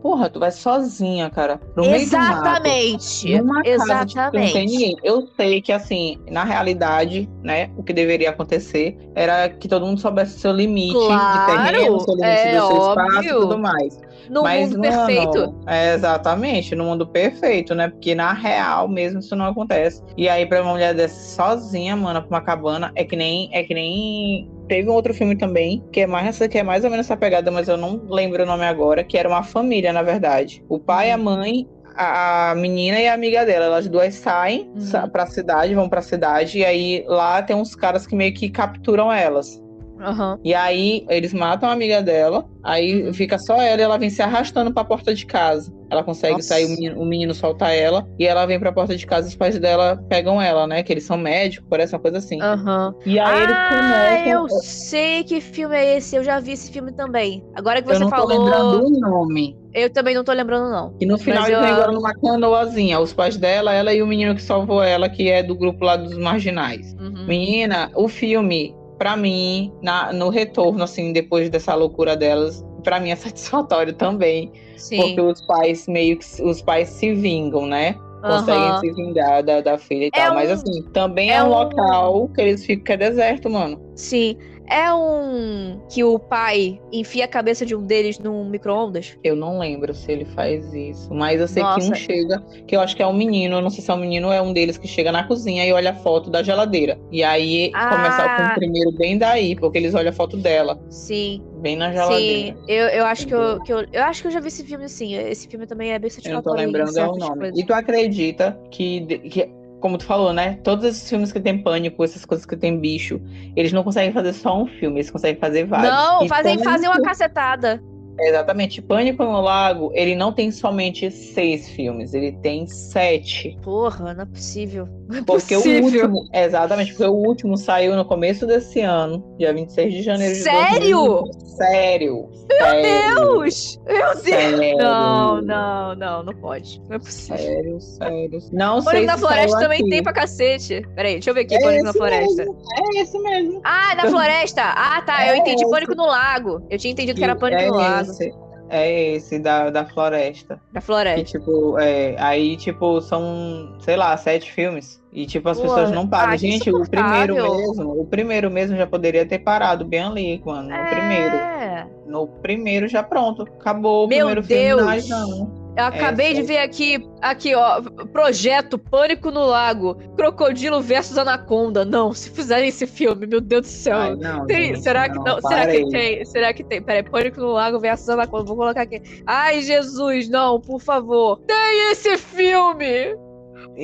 Porra, 0.02 0.30
tu 0.30 0.40
vai 0.40 0.52
sozinha, 0.52 1.30
cara. 1.30 1.58
Pro 1.58 1.84
Exatamente. 1.84 3.26
Meio 3.26 3.40
do 3.40 3.48
mato, 3.48 3.68
Exatamente. 3.68 4.14
Casa, 4.14 4.32
tipo, 4.32 4.46
não 4.46 4.54
tem 4.54 4.66
ninguém. 4.66 4.96
Eu 5.04 5.28
sei 5.36 5.62
que, 5.62 5.72
assim, 5.72 6.18
na 6.30 6.44
realidade, 6.44 7.28
né, 7.44 7.72
o 7.76 7.84
que 7.84 7.92
deveria 7.92 8.30
acontecer 8.30 8.98
era 9.16 9.50
que 9.50 9.68
todo 9.68 9.86
mundo 9.86 10.00
soubesse 10.00 10.38
o 10.38 10.40
seu 10.40 10.52
limite 10.52 10.94
claro, 10.94 11.40
de 11.40 11.74
terreno, 11.74 12.00
seu 12.00 12.14
limite 12.14 12.30
é, 12.30 12.60
do 12.60 12.68
seu 12.68 12.76
óbvio. 12.76 13.08
espaço 13.08 13.28
e 13.28 13.32
tudo 13.32 13.58
mais. 13.58 14.00
No 14.30 14.44
Mas, 14.44 14.70
mundo 14.70 14.82
perfeito. 14.82 15.56
É, 15.68 15.94
exatamente, 15.94 16.76
no 16.76 16.86
mundo 16.86 17.08
perfeito, 17.08 17.74
né? 17.74 17.90
Porque 17.90 18.14
na 18.14 18.34
real 18.34 18.88
mesmo 18.88 19.20
isso 19.20 19.36
não 19.36 19.46
acontece. 19.46 20.04
E 20.16 20.28
aí, 20.28 20.46
pra 20.46 20.62
uma 20.62 20.72
mulher 20.72 20.94
dessa 20.94 21.36
sozinha, 21.36 21.96
mano, 21.96 22.22
pra 22.22 22.38
uma 22.38 22.42
cabana, 22.42 22.92
é 22.96 23.04
que 23.04 23.16
nem. 23.16 23.50
É 23.54 23.64
que 23.64 23.74
nem 23.74 24.50
Teve 24.68 24.90
um 24.90 24.94
outro 24.94 25.14
filme 25.14 25.38
também, 25.38 25.82
que 25.94 26.02
é 26.02 26.08
mais 26.08 26.38
que 26.38 26.58
é 26.58 26.64
mais 26.64 26.84
ou 26.84 26.90
menos 26.90 27.06
essa 27.06 27.16
pegada, 27.16 27.50
mas 27.50 27.70
eu 27.70 27.78
não 27.78 28.02
lembro 28.10 28.44
o 28.44 28.46
nome 28.46 28.66
agora, 28.66 29.02
que 29.02 29.18
era 29.18 29.30
uma 29.30 29.42
família, 29.42 29.94
na 29.94 30.02
verdade. 30.02 30.62
O 30.68 30.78
pai, 30.78 31.10
a 31.10 31.16
uhum. 31.16 31.24
mãe, 31.24 31.68
a 31.96 32.54
menina 32.56 33.00
e 33.00 33.08
a 33.08 33.14
amiga 33.14 33.46
dela, 33.46 33.66
elas 33.66 33.88
duas 33.88 34.14
saem 34.16 34.70
uhum. 34.76 35.10
pra 35.10 35.26
cidade, 35.26 35.74
vão 35.74 35.88
pra 35.88 36.02
cidade, 36.02 36.60
e 36.60 36.66
aí 36.66 37.06
lá 37.08 37.42
tem 37.42 37.56
uns 37.56 37.76
caras 37.76 38.06
que 38.06 38.16
meio 38.16 38.34
que 38.34 38.50
capturam 38.50 39.12
elas. 39.12 39.62
Uhum. 40.00 40.40
E 40.44 40.54
aí 40.54 41.06
eles 41.10 41.34
matam 41.34 41.70
a 41.70 41.74
amiga 41.74 42.02
dela, 42.02 42.46
aí 42.64 43.04
uhum. 43.04 43.14
fica 43.14 43.38
só 43.38 43.62
ela 43.62 43.80
e 43.80 43.84
ela 43.84 43.98
vem 43.98 44.10
se 44.10 44.22
arrastando 44.22 44.74
pra 44.74 44.84
porta 44.84 45.14
de 45.14 45.26
casa. 45.26 45.76
Ela 45.90 46.04
consegue 46.04 46.34
Nossa. 46.34 46.50
sair, 46.50 46.66
o 46.66 46.70
menino, 46.70 47.02
o 47.02 47.06
menino 47.06 47.34
solta 47.34 47.70
ela, 47.70 48.06
e 48.20 48.26
ela 48.26 48.46
vem 48.46 48.60
pra 48.60 48.72
porta 48.72 48.96
de 48.96 49.06
casa 49.06 49.28
e 49.28 49.30
os 49.30 49.36
pais 49.36 49.58
dela 49.58 50.04
pegam 50.10 50.42
ela, 50.42 50.68
né? 50.68 50.84
Que 50.84 50.92
eles 50.92 51.06
são 51.06 51.18
médicos, 51.18 51.68
parece 51.70 51.96
uma 51.96 52.02
coisa 52.02 52.18
assim. 52.18 52.42
Uhum. 52.42 52.94
E 53.06 53.18
aí 53.18 53.26
ah, 53.26 53.44
eles 53.44 53.58
começam. 53.70 54.28
Eu 54.28 54.50
sei 54.62 55.24
que 55.24 55.40
filme 55.40 55.76
é 55.76 55.98
esse, 55.98 56.16
eu 56.16 56.24
já 56.24 56.40
vi 56.40 56.52
esse 56.52 56.72
filme 56.72 56.92
também. 56.92 57.44
Agora 57.56 57.82
que 57.82 57.88
você 57.88 57.96
eu 57.96 58.02
não 58.02 58.10
falou. 58.10 58.28
Tô 58.28 58.44
lembrando 58.44 58.86
o 58.86 59.00
nome. 59.00 59.58
Eu 59.74 59.90
também 59.92 60.16
não 60.16 60.24
tô 60.24 60.34
lembrando, 60.34 60.70
não. 60.72 60.96
E 61.00 61.06
no 61.06 61.18
final 61.18 61.46
eles 61.46 61.58
eu... 61.58 61.64
agora 61.64 61.92
numa 61.92 62.14
canoazinha, 62.14 63.00
os 63.00 63.14
pais 63.14 63.38
dela, 63.38 63.74
ela 63.74 63.94
e 63.94 64.02
o 64.02 64.08
menino 64.08 64.34
que 64.36 64.42
salvou 64.42 64.82
ela, 64.82 65.08
que 65.08 65.30
é 65.30 65.44
do 65.44 65.56
grupo 65.56 65.86
lá 65.86 65.96
dos 65.96 66.18
marginais. 66.18 66.96
Uhum. 67.00 67.26
Menina, 67.28 67.92
o 67.96 68.08
filme 68.08 68.76
para 68.98 69.16
mim, 69.16 69.72
na, 69.82 70.12
no 70.12 70.30
retorno, 70.30 70.84
assim, 70.84 71.14
depois 71.14 71.50
dessa 71.50 71.76
loucura 71.76 72.16
delas, 72.16 72.66
para 72.84 73.00
mim 73.00 73.10
é 73.12 73.16
satisfatório 73.18 73.94
também. 73.94 74.52
Sim. 74.76 74.98
Porque 74.98 75.22
os 75.22 75.42
pais 75.46 75.88
meio 75.88 76.18
que 76.18 76.26
os 76.44 76.62
pais 76.62 76.90
se 76.90 77.14
vingam, 77.14 77.66
né? 77.66 77.96
Conseguem 78.22 78.70
Aham. 78.70 78.80
se 78.80 78.92
vingar 78.94 79.44
da, 79.44 79.62
da 79.62 79.78
filha 79.78 80.06
e 80.06 80.08
É 80.08 80.26
tal. 80.26 80.34
Mas 80.36 80.50
um- 80.50 80.54
assim, 80.54 80.82
também 80.92 81.32
é, 81.32 81.36
é 81.36 81.44
um- 81.44 81.50
local 81.50 82.28
que 82.30 82.42
eles 82.42 82.66
ficam 82.66 82.84
que 82.84 82.92
é 82.94 82.98
deserto, 82.98 83.50
mano. 83.50 83.80
Sim. 83.96 84.36
É 84.70 84.94
um 84.94 85.80
que 85.90 86.04
o 86.04 86.20
pai 86.20 86.82
enfia 86.92 87.26
a 87.26 87.28
cabeça 87.28 87.66
de 87.66 87.76
um 87.76 87.82
deles 87.86 88.20
num 88.20 88.44
micro-ondas? 88.50 89.18
Eu 89.24 89.36
não 89.36 89.60
lembro 89.60 89.94
se 89.94 90.12
ele 90.12 90.26
faz 90.26 90.74
isso. 90.74 91.14
Mas 91.14 91.40
eu 91.40 91.48
sei 91.48 91.64
que 91.64 91.70
Nossa. 91.70 91.92
um 91.92 91.96
chega, 91.96 92.42
que 92.68 92.76
eu 92.76 92.82
acho 92.82 92.96
que 92.96 93.02
é 93.02 93.08
um 93.08 93.14
menino, 93.14 93.56
eu 93.58 93.62
não 93.62 93.70
sei 93.70 93.84
se 93.84 93.90
é 93.90 93.94
um 93.94 93.98
menino 93.98 94.28
ou 94.28 94.34
é 94.34 94.42
um 94.42 94.52
deles 94.52 94.78
que 94.78 94.88
chega 94.88 95.12
na 95.12 95.24
cozinha 95.24 95.66
e 95.66 95.72
olha 95.72 95.92
a 95.92 95.96
foto 95.96 96.30
da 96.30 96.44
geladeira. 96.44 97.00
E 97.12 97.24
aí 97.24 97.72
Ah. 97.74 97.90
começa 97.90 98.30
com 98.36 98.44
o 98.44 98.54
primeiro 98.56 98.92
bem 98.92 99.18
daí, 99.18 99.56
porque 99.56 99.78
eles 99.78 99.94
olham 99.96 100.10
a 100.10 100.14
foto 100.14 100.36
dela, 100.38 100.78
Sim. 100.90 101.42
bem 101.62 101.76
na 101.78 101.90
Sim. 101.90 101.96
geladeira. 101.98 102.58
Eu, 102.68 102.88
eu 102.90 103.06
acho 103.06 103.28
que 103.28 103.34
eu, 103.34 103.62
que 103.62 103.72
eu. 103.74 103.86
Eu 103.94 104.04
acho 104.04 104.22
que 104.22 104.28
eu 104.28 104.32
já 104.32 104.40
vi 104.40 104.48
esse 104.50 104.66
filme 104.66 104.90
sim. 104.90 105.16
Esse 105.16 105.48
filme 105.48 105.66
também 105.66 105.92
é 105.92 106.00
bem 106.00 106.10
Eu 106.10 106.34
não 106.34 106.42
tô 106.42 106.50
satisfatório. 106.52 106.62
em 106.62 106.66
lembrando 106.66 106.98
é 106.98 107.08
o 107.08 107.16
nome. 107.16 107.40
coisas. 107.40 107.60
E 107.60 107.66
tu 107.66 107.74
acredita 107.74 108.60
que, 108.70 109.02
que, 109.30 109.50
como 109.80 109.98
tu 109.98 110.06
falou, 110.06 110.34
né? 110.34 110.60
Todos 110.64 110.86
esses 110.86 111.08
filmes 111.10 111.32
que 111.32 111.40
tem 111.40 111.62
pânico, 111.62 112.04
essas 112.04 112.26
coisas 112.26 112.46
que 112.46 112.56
tem 112.58 112.80
bicho, 112.80 113.22
eles 113.56 113.72
não 113.72 113.84
conseguem 113.84 114.12
fazer 114.12 114.34
só 114.34 114.62
um 114.62 114.66
filme, 114.68 114.98
eles 114.98 115.12
conseguem 115.12 115.40
fazer 115.40 115.66
vários. 115.66 115.90
Não, 115.94 116.28
fazem, 116.28 116.58
fazem 116.64 116.88
uma 116.88 116.96
Pânico- 116.96 117.04
cacetada. 117.10 117.82
Exatamente. 118.20 118.82
Pânico 118.82 119.24
no 119.24 119.42
Lago, 119.42 119.92
ele 119.94 120.16
não 120.16 120.32
tem 120.34 120.50
somente 120.52 121.10
seis 121.12 121.70
filmes, 121.70 122.14
ele 122.14 122.32
tem 122.32 122.66
sete. 122.68 123.58
Porra, 123.64 124.14
não 124.14 124.24
é 124.24 124.26
possível. 124.26 124.88
Não 125.08 125.20
é 125.20 125.24
Porque 125.24 125.56
possível. 125.56 125.82
o 126.10 126.14
último, 126.14 126.30
exatamente, 126.34 126.92
porque 126.92 127.06
o 127.10 127.14
último 127.14 127.56
saiu 127.58 127.96
no 127.96 128.04
começo 128.06 128.46
desse 128.46 128.82
ano, 128.82 129.24
dia 129.38 129.54
26 129.54 129.94
de 129.94 130.02
janeiro 130.02 130.34
de 130.34 130.40
Sério? 130.42 130.98
2020. 131.06 131.48
Sério? 131.58 132.30
Meu 132.50 132.82
Deus! 132.82 133.80
Meu 133.86 133.98
Deus! 134.14 134.20
Sério. 134.22 134.78
Não, 134.78 135.42
não, 135.42 135.96
não, 135.96 136.24
não 136.24 136.34
pode. 136.34 136.82
Não 136.88 136.96
é 136.98 137.00
possível. 137.00 137.38
Sério, 137.38 137.82
sério. 137.82 138.40
Não 138.52 138.82
sei 138.82 138.92
Pânico 138.94 139.08
na 139.12 139.18
Floresta 139.18 139.60
também 139.60 139.80
aqui. 139.82 139.90
tem 139.90 140.04
pra 140.04 140.14
cacete. 140.14 140.82
Peraí, 140.96 141.14
deixa 141.14 141.30
eu 141.30 141.34
ver 141.34 141.42
aqui, 141.42 141.56
É 141.56 141.60
Pânico 141.62 141.84
na 141.86 141.94
Floresta. 141.94 142.36
mesmo, 142.46 142.58
É 142.78 143.02
esse 143.02 143.20
mesmo. 143.20 143.62
Ah, 143.64 143.96
na 143.96 144.06
floresta! 144.12 144.62
Ah, 144.64 145.02
tá, 145.02 145.28
eu 145.28 145.34
É 145.34 145.38
entendi 145.38 145.64
esse. 145.64 145.72
Pânico 145.72 145.96
no 145.96 146.06
Lago. 146.06 146.62
Eu 146.70 146.78
tinha 146.78 146.92
entendido 146.92 147.18
que 147.18 147.24
era 147.24 147.36
Pânico 147.36 147.62
é 147.62 147.68
no 147.68 147.76
Lago. 147.76 148.07
Esse, 148.12 148.34
é 148.70 149.14
esse 149.14 149.40
da, 149.40 149.70
da 149.70 149.86
floresta. 149.86 150.60
Da 150.74 150.82
floresta. 150.82 151.40
tipo, 151.40 151.78
é, 151.80 152.16
aí, 152.20 152.58
tipo, 152.58 153.00
são, 153.02 153.76
sei 153.80 153.96
lá, 153.96 154.16
sete 154.18 154.52
filmes. 154.52 155.02
E, 155.12 155.26
tipo, 155.26 155.50
as 155.50 155.58
Pô, 155.58 155.64
pessoas 155.64 155.92
não 155.92 156.08
param. 156.08 156.34
ah, 156.34 156.38
que 156.38 156.38
Gente, 156.52 156.70
o 156.70 156.88
primeiro 156.88 157.36
mesmo, 157.36 158.02
o 158.02 158.06
primeiro 158.06 158.52
mesmo 158.52 158.78
já 158.78 158.86
poderia 158.86 159.26
ter 159.26 159.40
parado 159.40 159.84
bem 159.86 160.02
ali, 160.04 160.42
mano. 160.46 160.70
No 160.70 160.90
primeiro. 160.90 161.36
É. 161.36 161.88
No 162.06 162.28
primeiro 162.28 162.88
já 162.88 163.02
pronto. 163.02 163.44
Acabou 163.44 164.06
o 164.06 164.08
Meu 164.08 164.28
primeiro 164.28 164.42
Deus. 164.42 164.62
filme. 164.62 164.84
Mas 164.84 165.10
não. 165.10 165.57
Eu 165.78 165.84
acabei 165.86 166.34
de 166.34 166.42
ver 166.42 166.58
aqui, 166.58 167.08
aqui, 167.22 167.54
ó, 167.54 167.80
projeto 168.12 168.80
Pânico 168.80 169.30
no 169.30 169.46
Lago, 169.46 169.96
Crocodilo 170.16 170.82
versus 170.82 171.18
Anaconda. 171.18 171.86
Não, 171.86 172.14
se 172.14 172.32
fizerem 172.32 172.70
esse 172.70 172.88
filme, 172.88 173.28
meu 173.28 173.40
Deus 173.40 173.62
do 173.62 173.68
céu. 173.68 173.98
Ai, 173.98 174.16
não, 174.16 174.46
Tem- 174.48 174.66
gente, 174.68 174.82
será 174.82 175.08
que 175.08 175.20
não? 175.20 175.40
Será 175.40 175.68
que 175.68 175.90
tem? 175.90 176.26
Será 176.26 176.54
que 176.54 176.64
tem? 176.64 176.82
Peraí, 176.82 177.04
Pânico 177.04 177.40
no 177.40 177.52
Lago 177.52 177.80
versus 177.80 178.10
Anaconda. 178.10 178.46
Vou 178.46 178.56
colocar 178.58 178.82
aqui. 178.82 179.02
Ai, 179.26 179.62
Jesus, 179.62 180.28
não, 180.30 180.60
por 180.60 180.82
favor. 180.82 181.40
Tem 181.46 181.92
esse 181.92 182.18
filme! 182.18 183.16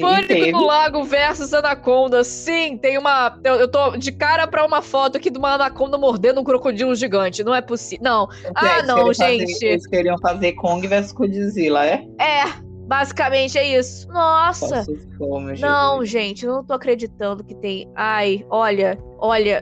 Pânico 0.02 0.28
teve. 0.28 0.52
no 0.52 0.66
Lago 0.66 1.04
versus 1.04 1.54
Anaconda. 1.54 2.24
Sim, 2.24 2.78
tem 2.78 2.98
uma. 2.98 3.38
Eu, 3.44 3.56
eu 3.56 3.68
tô 3.68 3.96
de 3.98 4.12
cara 4.12 4.48
pra 4.48 4.66
uma 4.66 4.82
foto 4.82 5.18
aqui 5.18 5.30
de 5.30 5.38
uma 5.38 5.54
anaconda 5.54 5.98
mordendo 5.98 6.42
um 6.42 6.44
crocodilo 6.44 6.96
gigante. 6.96 7.44
Não 7.44 7.54
é 7.54 7.62
possível. 7.62 8.04
Não. 8.04 8.28
Ah, 8.56 8.78
Eles 8.80 8.88
não, 8.88 8.96
queriam 8.96 9.14
fazer- 9.16 9.38
gente. 9.48 9.66
eles 9.66 9.88
queriam 9.88 10.18
fazer 10.20 10.54
Kong 10.54 10.88
versus 10.88 11.12
Godzilla, 11.12 11.86
é? 11.86 12.04
É, 12.20 12.44
basicamente 12.88 13.58
é 13.58 13.78
isso. 13.78 14.08
Nossa. 14.10 14.86
Meu 15.20 15.56
Não, 15.60 16.04
gente, 16.06 16.46
não 16.46 16.64
tô 16.64 16.74
acreditando 16.74 17.44
que 17.44 17.56
tem. 17.56 17.90
Ai, 17.96 18.46
olha, 18.50 18.98
olha. 19.20 19.62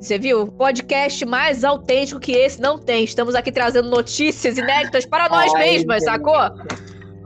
Você 0.00 0.18
viu? 0.18 0.46
Podcast 0.48 1.24
mais 1.24 1.64
autêntico 1.64 2.20
que 2.20 2.32
esse 2.32 2.60
não 2.60 2.78
tem. 2.78 3.02
Estamos 3.04 3.34
aqui 3.34 3.50
trazendo 3.50 3.88
notícias 3.88 4.58
inéditas 4.58 5.06
para 5.06 5.26
nós 5.28 5.52
Ai, 5.54 5.70
mesmas, 5.70 6.02
gente. 6.02 6.12
sacou? 6.12 6.34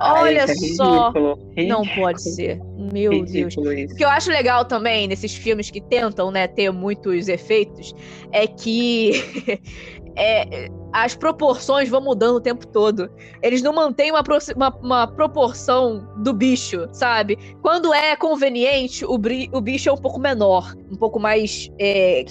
Ai, 0.00 0.22
Olha 0.22 0.44
isso 0.44 0.50
é 0.50 0.54
só. 0.76 1.08
ridículo, 1.08 1.38
Não 1.68 1.82
ridículo, 1.82 2.02
pode 2.06 2.22
ser. 2.22 2.60
Meu 2.92 3.10
Deus. 3.10 3.30
ridículo 3.32 3.72
isso. 3.72 3.94
O 3.94 3.96
que 3.96 4.04
eu 4.04 4.08
acho 4.08 4.30
legal 4.30 4.64
também 4.64 5.06
nesses 5.06 5.34
filmes 5.34 5.70
que 5.70 5.80
tentam, 5.80 6.30
né, 6.30 6.46
ter 6.48 6.70
muitos 6.72 7.28
efeitos 7.28 7.94
é 8.32 8.46
que 8.46 9.12
é, 10.16 10.68
as 10.92 11.14
proporções 11.14 11.88
vão 11.88 12.00
mudando 12.00 12.36
o 12.36 12.40
tempo 12.40 12.66
todo. 12.66 13.10
Eles 13.42 13.62
não 13.62 13.74
mantêm 13.74 14.10
uma, 14.10 14.22
uma- 14.56 14.76
uma 14.82 15.06
proporção 15.06 16.08
do 16.22 16.32
bicho, 16.32 16.88
sabe? 16.92 17.36
Quando 17.62 17.92
é 17.92 18.16
conveniente, 18.16 19.04
o, 19.04 19.14
o 19.52 19.60
bicho 19.60 19.88
é 19.88 19.92
um 19.92 19.96
pouco 19.98 20.18
menor, 20.18 20.74
um 20.90 20.96
pouco 20.96 21.20
mais, 21.20 21.70
é, 21.78 22.24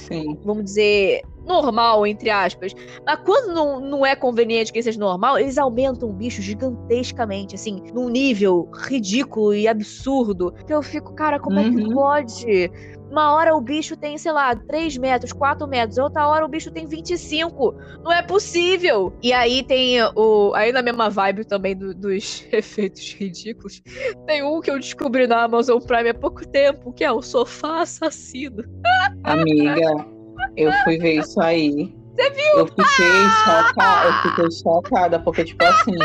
vamos 0.44 0.64
dizer, 0.66 1.22
normal, 1.50 2.06
entre 2.08 2.30
aspas. 2.30 2.74
Mas 3.06 3.20
quando 3.26 3.54
não, 3.54 3.80
não 3.82 4.06
é 4.06 4.16
conveniente 4.16 4.72
que 4.72 4.82
seja 4.82 5.00
normal, 5.00 5.38
eles 5.40 5.58
aumentam 5.58 6.10
o 6.10 6.14
bicho 6.14 6.42
gigantescamente, 6.42 7.56
assim, 7.56 7.82
num 7.94 8.08
nível 8.10 8.70
ridículo 8.88 9.54
e 9.54 9.68
absurdo. 9.68 10.54
Que 10.66 10.74
eu 10.74 10.82
fico, 10.82 11.14
cara, 11.14 11.40
como 11.40 11.60
é 11.60 11.64
que 11.64 11.76
Uhum. 11.78 11.94
pode? 11.94 12.72
Uma 13.10 13.34
hora 13.34 13.56
o 13.56 13.60
bicho 13.62 13.98
tem, 13.98 14.20
sei 14.20 14.32
lá, 14.32 14.56
3 14.56 14.96
metros, 14.96 15.34
4 15.34 15.68
metros, 15.68 15.98
outra 15.98 16.28
hora 16.28 16.46
o 16.46 16.48
bicho 16.48 16.70
tem 16.72 16.86
25. 16.86 17.74
Não 18.04 18.12
é 18.14 18.22
possível! 18.22 19.12
E 19.24 19.34
aí 19.34 19.64
tem 19.64 19.98
o. 20.16 20.52
Aí 20.54 20.72
na 20.72 20.84
mesma 20.84 21.10
vibe 21.10 21.44
também 21.44 21.76
do- 21.76 21.96
dos 21.96 22.46
efeitos 22.54 23.12
ridículos, 23.20 23.82
tem 24.28 24.44
um 24.44 24.62
que 24.62 24.70
eu 24.70 24.78
descobri 24.78 25.26
na 25.26 25.42
Amazon 25.44 25.80
Prime 25.80 26.10
há 26.10 26.14
pouco 26.14 26.48
tempo, 26.48 26.94
que 26.94 27.04
é 27.04 27.12
o 27.12 27.20
sofá 27.24 27.82
assassino. 27.82 28.64
Amiga, 29.24 30.06
eu 30.56 30.72
fui 30.84 30.98
ver 30.98 31.20
isso 31.20 31.40
aí. 31.42 31.94
Você 32.16 32.30
viu? 32.32 32.58
Eu 32.58 32.68
fiquei 32.68 33.30
chocada, 33.46 34.08
eu 34.08 34.14
fiquei 34.22 34.52
chocada, 34.52 35.20
porque, 35.20 35.44
tipo 35.46 35.64
assim, 35.64 35.96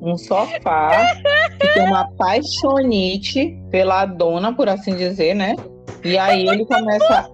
um 0.00 0.16
sofá 0.16 1.06
que 1.60 1.68
tem 1.68 1.82
uma 1.82 2.06
paixonite 2.16 3.58
pela 3.70 4.04
dona, 4.04 4.54
por 4.54 4.68
assim 4.68 4.94
dizer, 4.94 5.34
né? 5.34 5.56
E 6.04 6.18
aí 6.18 6.46
ele 6.46 6.64
começa 6.66 7.28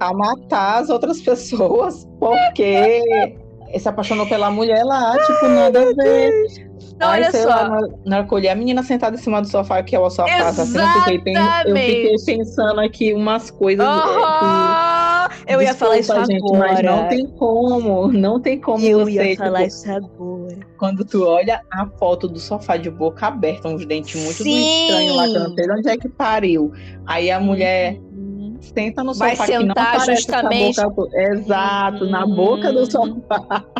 a 0.00 0.12
matar 0.14 0.82
as 0.82 0.90
outras 0.90 1.20
pessoas 1.20 2.06
porque 2.18 3.02
se 3.78 3.88
apaixonou 3.88 4.26
pela 4.26 4.50
mulher 4.50 4.84
lá, 4.84 5.16
tipo, 5.26 5.48
nada 5.48 5.80
a 5.80 5.92
ver. 5.92 6.66
Não, 6.98 7.10
Aí, 7.10 7.22
olha 7.22 7.32
só. 7.32 7.48
lá, 7.48 7.68
na, 7.68 8.20
na 8.22 8.26
olhei 8.30 8.48
a 8.48 8.54
menina 8.54 8.82
sentada 8.82 9.16
em 9.16 9.18
cima 9.18 9.42
do 9.42 9.48
sofá, 9.48 9.82
que 9.82 9.94
é 9.94 9.98
o 9.98 10.08
sofá, 10.08 10.48
assim, 10.48 10.78
eu 10.78 11.02
fiquei, 11.02 11.34
eu 11.66 11.76
fiquei 11.76 12.14
pensando 12.24 12.80
aqui 12.80 13.12
umas 13.12 13.50
coisas 13.50 13.86
é, 13.86 13.90
que 13.90 15.05
Eu 15.46 15.62
ia 15.62 15.74
falar 15.74 15.98
isso 15.98 16.12
Desculpa, 16.12 16.32
gente, 16.32 16.44
agora. 16.54 16.72
mas 16.72 16.82
não 16.82 17.08
tem 17.08 17.26
como, 17.26 18.12
não 18.12 18.40
tem 18.40 18.60
como 18.60 18.84
Eu 18.84 19.00
você, 19.04 19.12
ia 19.12 19.22
tipo, 19.30 19.36
falar 19.44 19.64
isso 19.64 19.90
agora. 19.90 20.56
quando 20.78 21.04
tu 21.04 21.24
olha 21.26 21.62
a 21.70 21.86
foto 21.98 22.28
do 22.28 22.38
sofá 22.38 22.76
de 22.76 22.90
boca 22.90 23.26
aberta, 23.26 23.68
uns 23.68 23.84
dentes 23.86 24.20
muito 24.22 24.46
estranhos 24.46 25.16
lá, 25.16 25.26
que 25.26 25.36
eu 25.36 25.40
não 25.40 25.54
sei 25.54 25.64
de 25.66 25.72
onde 25.72 25.88
é 25.88 25.96
que 25.96 26.08
pariu. 26.08 26.72
Aí 27.06 27.30
a 27.30 27.40
mulher. 27.40 28.00
Senta 28.60 29.02
no 29.04 29.14
Vai 29.14 29.30
sofá 29.36 29.46
que 29.46 29.52
não 29.58 29.60
sentar 29.68 30.00
justamente- 30.06 30.80
boca... 30.82 31.16
Exato, 31.32 32.06
na 32.06 32.24
Uhum. 32.24 32.34
boca 32.34 32.72
do 32.72 32.90
sofá. 32.90 33.64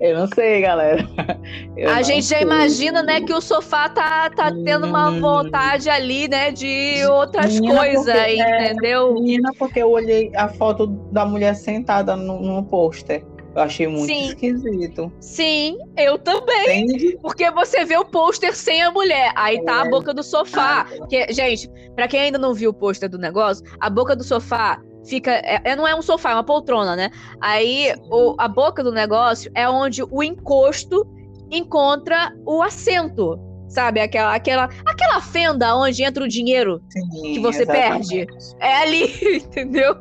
Eu 0.00 0.18
não 0.18 0.26
sei, 0.34 0.60
galera. 0.60 1.08
Eu 1.76 1.88
A 1.90 2.02
gente 2.02 2.26
já 2.26 2.36
sei. 2.36 2.42
imagina, 2.46 3.02
né, 3.02 3.22
que 3.22 3.32
o 3.32 3.40
sofá 3.40 3.88
tá, 3.88 4.28
tá 4.28 4.52
tendo 4.64 4.86
uma 4.86 5.08
Hum. 5.08 5.20
vontade 5.20 5.88
ali, 5.88 6.28
né, 6.28 6.50
de 6.50 7.02
outras 7.08 7.58
coisas, 7.58 8.06
é, 8.08 8.34
entendeu? 8.72 9.14
Menina, 9.14 9.50
porque 9.58 9.80
eu 9.82 9.90
olhei 9.90 10.30
a 10.36 10.48
foto 10.48 10.86
da 10.86 11.24
mulher 11.24 11.54
sentada 11.54 12.14
no, 12.16 12.40
no 12.42 12.62
pôster. 12.64 13.24
Eu 13.56 13.62
achei 13.62 13.86
muito 13.88 14.12
Sim. 14.12 14.26
esquisito. 14.28 15.10
Sim, 15.18 15.78
eu 15.96 16.18
também. 16.18 16.82
Entende? 16.84 17.18
Porque 17.22 17.50
você 17.50 17.86
vê 17.86 17.96
o 17.96 18.04
pôster 18.04 18.54
sem 18.54 18.82
a 18.82 18.90
mulher. 18.90 19.32
Aí 19.34 19.64
tá 19.64 19.80
a 19.82 19.86
É. 19.86 19.88
boca 19.88 20.12
do 20.12 20.22
sofá. 20.22 20.84
Que, 21.08 21.32
gente, 21.32 21.66
pra 21.94 22.06
quem 22.06 22.20
ainda 22.20 22.36
não 22.38 22.52
viu 22.52 22.68
o 22.68 22.74
pôster 22.74 23.08
do 23.08 23.16
negócio, 23.16 23.64
a 23.80 23.88
boca 23.88 24.14
do 24.14 24.22
sofá 24.22 24.78
fica. 25.06 25.30
É, 25.30 25.58
é- 25.64 25.74
não 25.74 25.88
é 25.88 25.94
um 25.94 26.02
sofá, 26.02 26.32
é 26.32 26.34
uma 26.34 26.44
poltrona, 26.44 26.94
né? 26.94 27.08
Aí 27.40 27.94
o- 28.10 28.34
a 28.38 28.46
boca 28.46 28.84
do 28.84 28.92
negócio 28.92 29.50
é 29.54 29.66
onde 29.66 30.02
o 30.02 30.22
encosto 30.22 31.06
encontra 31.50 32.36
o 32.44 32.62
assento. 32.62 33.38
Sabe? 33.68 34.00
Aquela, 34.00 34.34
aquela, 34.34 34.68
aquela 34.84 35.20
fenda 35.20 35.74
onde 35.76 36.02
entra 36.02 36.24
o 36.24 36.28
dinheiro. 36.28 36.80
Sim, 36.88 37.34
Que 37.34 37.40
você 37.40 37.62
exatamente. 37.62 38.26
É 38.60 38.76
ali, 38.76 39.12
entendeu? 39.36 39.96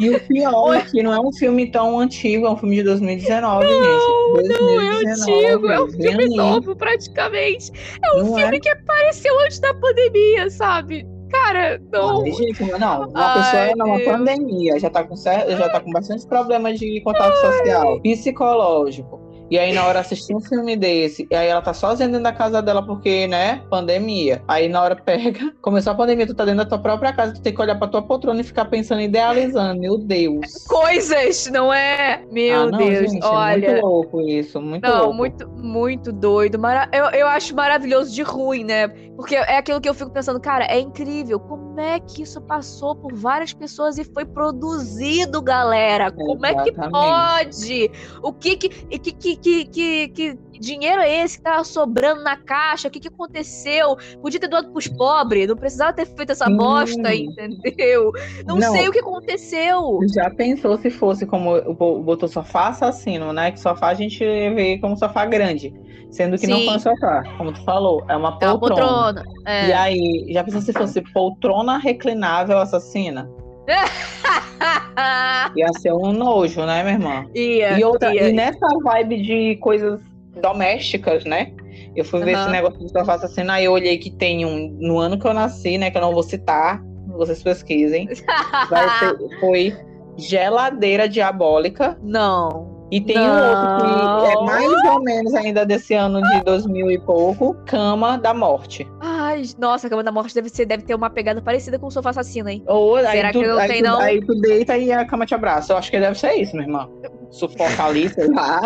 E 0.00 0.10
o 0.10 0.20
pior 0.20 0.74
é 0.74 0.82
que 0.82 1.02
não 1.02 1.12
é 1.12 1.20
um 1.20 1.32
filme 1.32 1.70
tão 1.70 1.98
antigo, 1.98 2.46
é 2.46 2.50
um 2.50 2.56
filme 2.56 2.76
de 2.76 2.82
2019, 2.84 3.66
gente. 3.66 3.78
Não 3.78 4.80
é 4.80 4.90
2019, 4.90 5.06
antigo, 5.06 5.66
é 5.70 5.80
um 5.82 5.88
filme 5.88 6.24
ali. 6.24 6.36
novo, 6.36 6.76
praticamente. 6.76 7.72
É 8.04 8.12
um 8.14 8.24
Não 8.24 8.36
filme 8.36 8.56
é? 8.56 8.60
que 8.60 8.68
apareceu 8.68 9.40
antes 9.40 9.58
da 9.58 9.74
pandemia, 9.74 10.48
sabe? 10.50 11.06
Cara, 11.30 11.78
não. 11.92 12.24
Gente, 12.24 12.64
não, 12.78 13.08
uma 13.08 13.10
Ai, 13.14 13.72
pessoa 13.74 13.76
numa 13.76 13.98
Deus. 13.98 14.08
pandemia, 14.10 14.80
já 14.80 14.88
tá, 14.88 15.04
com, 15.04 15.14
já 15.14 15.68
tá 15.68 15.80
com 15.80 15.90
bastante 15.90 16.26
problemas 16.26 16.78
de 16.78 17.00
contato 17.02 17.34
Ai. 17.44 17.52
social, 17.52 18.00
psicológico 18.00 19.27
e 19.50 19.58
aí, 19.58 19.72
na 19.72 19.86
hora 19.86 20.00
assistir 20.00 20.34
um 20.34 20.40
filme 20.40 20.76
desse, 20.76 21.26
e 21.30 21.34
aí 21.34 21.48
ela 21.48 21.62
tá 21.62 21.72
sozinha 21.72 22.08
dentro 22.08 22.22
da 22.22 22.32
casa 22.32 22.60
dela 22.60 22.84
porque, 22.84 23.26
né, 23.26 23.62
pandemia. 23.70 24.42
Aí, 24.46 24.68
na 24.68 24.82
hora 24.82 24.96
pega, 25.02 25.52
começou 25.62 25.92
a 25.92 25.96
pandemia, 25.96 26.26
tu 26.26 26.34
tá 26.34 26.44
dentro 26.44 26.64
da 26.64 26.66
tua 26.66 26.78
própria 26.78 27.12
casa, 27.12 27.34
tu 27.34 27.40
tem 27.40 27.54
que 27.54 27.60
olhar 27.60 27.76
pra 27.76 27.88
tua 27.88 28.02
poltrona 28.02 28.40
e 28.40 28.44
ficar 28.44 28.66
pensando, 28.66 29.00
idealizando. 29.00 29.80
Meu 29.80 29.98
Deus. 29.98 30.64
Coisas, 30.68 31.46
não 31.50 31.72
é? 31.72 32.22
Meu 32.30 32.62
ah, 32.62 32.70
não, 32.70 32.78
Deus, 32.78 33.10
gente, 33.10 33.24
olha. 33.24 33.66
É 33.66 33.72
muito 33.72 33.86
louco 33.86 34.20
isso, 34.20 34.60
muito 34.60 34.82
não, 34.82 34.98
louco. 34.98 35.14
muito, 35.14 35.48
muito 35.48 36.12
doido. 36.12 36.58
Mara... 36.58 36.88
Eu, 36.92 37.06
eu 37.06 37.26
acho 37.26 37.54
maravilhoso 37.54 38.14
de 38.14 38.22
ruim, 38.22 38.64
né? 38.64 38.88
Porque 39.18 39.34
é 39.34 39.56
aquilo 39.56 39.80
que 39.80 39.88
eu 39.88 39.94
fico 39.94 40.10
pensando, 40.10 40.38
cara, 40.38 40.64
é 40.66 40.78
incrível. 40.78 41.40
Como 41.40 41.80
é 41.80 41.98
que 41.98 42.22
isso 42.22 42.40
passou 42.40 42.94
por 42.94 43.12
várias 43.12 43.52
pessoas 43.52 43.98
e 43.98 44.04
foi 44.04 44.24
produzido, 44.24 45.42
galera? 45.42 46.12
Como 46.12 46.46
Exatamente. 46.46 46.68
é 46.68 46.72
que 46.72 46.90
pode? 46.90 47.90
O 48.22 48.32
que 48.32 48.56
que, 48.56 48.68
que, 48.68 49.12
que, 49.12 49.36
que, 49.42 49.64
que, 49.66 50.08
que 50.08 50.38
dinheiro 50.58 51.00
é 51.00 51.24
esse 51.24 51.38
que 51.38 51.44
tava 51.44 51.64
sobrando 51.64 52.22
na 52.22 52.36
caixa? 52.36 52.88
O 52.88 52.90
que, 52.90 53.00
que 53.00 53.08
aconteceu? 53.08 53.96
Podia 54.20 54.40
ter 54.40 54.48
doado 54.48 54.70
pros 54.70 54.88
pobres, 54.88 55.48
não 55.48 55.56
precisava 55.56 55.92
ter 55.92 56.06
feito 56.06 56.32
essa 56.32 56.48
bosta, 56.50 57.14
entendeu? 57.14 58.12
Não, 58.46 58.56
não, 58.56 58.72
sei 58.72 58.88
o 58.88 58.92
que 58.92 58.98
aconteceu. 58.98 60.00
Já 60.14 60.30
pensou 60.30 60.76
se 60.78 60.90
fosse 60.90 61.26
como 61.26 61.74
botou 62.02 62.28
sofá 62.28 62.68
assassino, 62.68 63.32
né? 63.32 63.52
Que 63.52 63.60
sofá 63.60 63.88
a 63.88 63.94
gente 63.94 64.18
vê 64.18 64.78
como 64.78 64.96
sofá 64.96 65.24
grande. 65.26 65.72
Sendo 66.10 66.38
que 66.38 66.46
Sim. 66.46 66.52
não 66.52 66.64
foi 66.64 66.76
um 66.76 66.78
sofá, 66.78 67.22
como 67.36 67.52
tu 67.52 67.62
falou, 67.64 68.02
é 68.08 68.16
uma 68.16 68.38
poltrona. 68.38 68.50
É 68.50 68.54
uma 68.54 68.58
poltrona. 68.58 69.24
É. 69.46 69.68
E 69.68 69.72
aí, 69.74 70.26
já 70.30 70.42
pensou 70.42 70.62
se 70.62 70.72
fosse 70.72 71.02
poltrona 71.12 71.76
reclinável 71.76 72.58
assassina? 72.58 73.30
ia 75.56 75.72
ser 75.74 75.92
um 75.92 76.12
nojo, 76.12 76.64
né, 76.64 76.82
minha 76.82 76.94
irmã? 76.94 77.26
Ia, 77.34 77.78
e, 77.78 77.84
outra, 77.84 78.14
ia. 78.14 78.30
e 78.30 78.32
nessa 78.32 78.66
vibe 78.82 79.22
de 79.22 79.56
coisas 79.56 80.00
domésticas, 80.40 81.24
né? 81.24 81.52
Eu 81.94 82.04
fui 82.04 82.20
ver 82.20 82.34
uhum. 82.34 82.42
esse 82.42 82.50
negócio 82.50 82.78
do 82.78 82.88
sofá 82.88 83.14
assassino, 83.14 83.50
aí 83.50 83.64
eu 83.64 83.72
olhei 83.72 83.98
que 83.98 84.10
tem 84.10 84.44
um 84.46 84.68
no 84.78 84.98
ano 84.98 85.18
que 85.18 85.26
eu 85.26 85.34
nasci, 85.34 85.78
né? 85.78 85.90
Que 85.90 85.98
eu 85.98 86.02
não 86.02 86.12
vou 86.12 86.22
citar, 86.22 86.82
vocês 87.08 87.42
pesquisem. 87.42 88.08
Ser, 88.14 89.40
foi 89.40 89.76
geladeira 90.16 91.08
diabólica. 91.08 91.98
Não. 92.02 92.77
E 92.90 93.00
tem 93.00 93.16
não. 93.16 93.24
um 93.24 93.50
outro 93.50 94.24
que 94.24 94.32
é 94.32 94.42
mais 94.44 94.84
ou 94.84 95.02
menos 95.02 95.34
ainda 95.34 95.66
desse 95.66 95.94
ano 95.94 96.22
de 96.22 96.42
2000 96.42 96.90
e 96.90 96.98
pouco, 96.98 97.54
Cama 97.66 98.16
da 98.16 98.32
Morte. 98.32 98.88
Ai, 99.00 99.42
nossa, 99.58 99.86
a 99.86 99.90
Cama 99.90 100.02
da 100.02 100.10
Morte 100.10 100.34
deve, 100.34 100.48
ser, 100.48 100.64
deve 100.64 100.84
ter 100.84 100.94
uma 100.94 101.10
pegada 101.10 101.42
parecida 101.42 101.78
com 101.78 101.86
o 101.86 101.90
Sofá 101.90 102.10
Assassino, 102.10 102.48
hein? 102.48 102.62
Ou, 102.66 102.98
Será 103.00 103.30
tu, 103.30 103.40
que 103.40 103.46
não 103.46 103.58
tem, 103.58 103.82
tu, 103.82 103.84
não? 103.84 104.00
Aí 104.00 104.24
tu 104.24 104.34
deita 104.40 104.76
e 104.78 104.90
a 104.90 105.04
cama 105.04 105.26
te 105.26 105.34
abraça. 105.34 105.72
Eu 105.72 105.76
acho 105.76 105.90
que 105.90 106.00
deve 106.00 106.18
ser 106.18 106.32
isso, 106.34 106.52
minha 106.56 106.66
irmã. 106.66 106.88
Sufoca 107.30 107.84
ali, 107.84 108.08
sei 108.08 108.28
lá. 108.28 108.62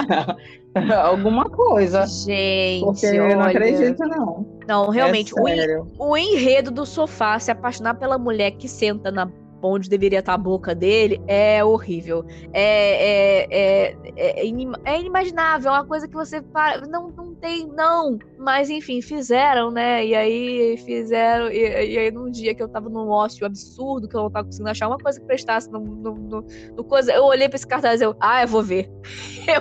Alguma 1.04 1.50
coisa. 1.50 2.06
Gente, 2.06 2.84
Porque 2.84 3.06
eu 3.06 3.36
não 3.36 3.42
acredito, 3.42 3.98
não. 4.06 4.46
Não, 4.66 4.88
realmente, 4.88 5.32
é 5.36 5.80
o, 5.98 6.10
o 6.10 6.16
enredo 6.16 6.70
do 6.70 6.86
sofá, 6.86 7.38
se 7.38 7.50
apaixonar 7.50 7.94
pela 7.94 8.16
mulher 8.16 8.52
que 8.52 8.68
senta 8.68 9.10
na 9.10 9.28
onde 9.62 9.88
deveria 9.88 10.18
estar 10.18 10.34
a 10.34 10.38
boca 10.38 10.74
dele, 10.74 11.20
é 11.26 11.64
horrível. 11.64 12.24
É, 12.52 13.42
é, 13.42 13.46
é, 13.50 13.96
é, 14.16 14.40
é 14.84 15.00
inimaginável, 15.00 15.70
é 15.70 15.74
uma 15.74 15.86
coisa 15.86 16.08
que 16.08 16.14
você 16.14 16.42
para, 16.42 16.86
não, 16.86 17.10
não 17.10 17.34
tem, 17.34 17.66
não. 17.66 18.18
Mas 18.38 18.70
enfim, 18.70 19.00
fizeram, 19.00 19.70
né? 19.70 20.04
E 20.04 20.14
aí 20.14 20.76
fizeram, 20.78 21.50
e, 21.50 21.92
e 21.92 21.98
aí 21.98 22.10
num 22.10 22.30
dia 22.30 22.54
que 22.54 22.62
eu 22.62 22.68
tava 22.68 22.88
num 22.88 23.08
ócio 23.08 23.46
absurdo, 23.46 24.08
que 24.08 24.16
eu 24.16 24.22
não 24.22 24.30
tava 24.30 24.46
conseguindo 24.46 24.70
achar 24.70 24.88
uma 24.88 24.98
coisa 24.98 25.20
que 25.20 25.26
prestasse 25.26 25.70
no, 25.70 25.80
no, 25.80 26.14
no, 26.14 26.44
no 26.76 26.84
coisa, 26.84 27.12
eu 27.12 27.24
olhei 27.24 27.48
pra 27.48 27.56
esse 27.56 27.66
cartaz 27.66 28.00
e 28.00 28.04
eu, 28.04 28.14
ah, 28.20 28.42
eu 28.42 28.48
vou 28.48 28.62
ver. 28.62 28.88
Eu, 29.42 29.60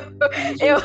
eu, 0.59 0.77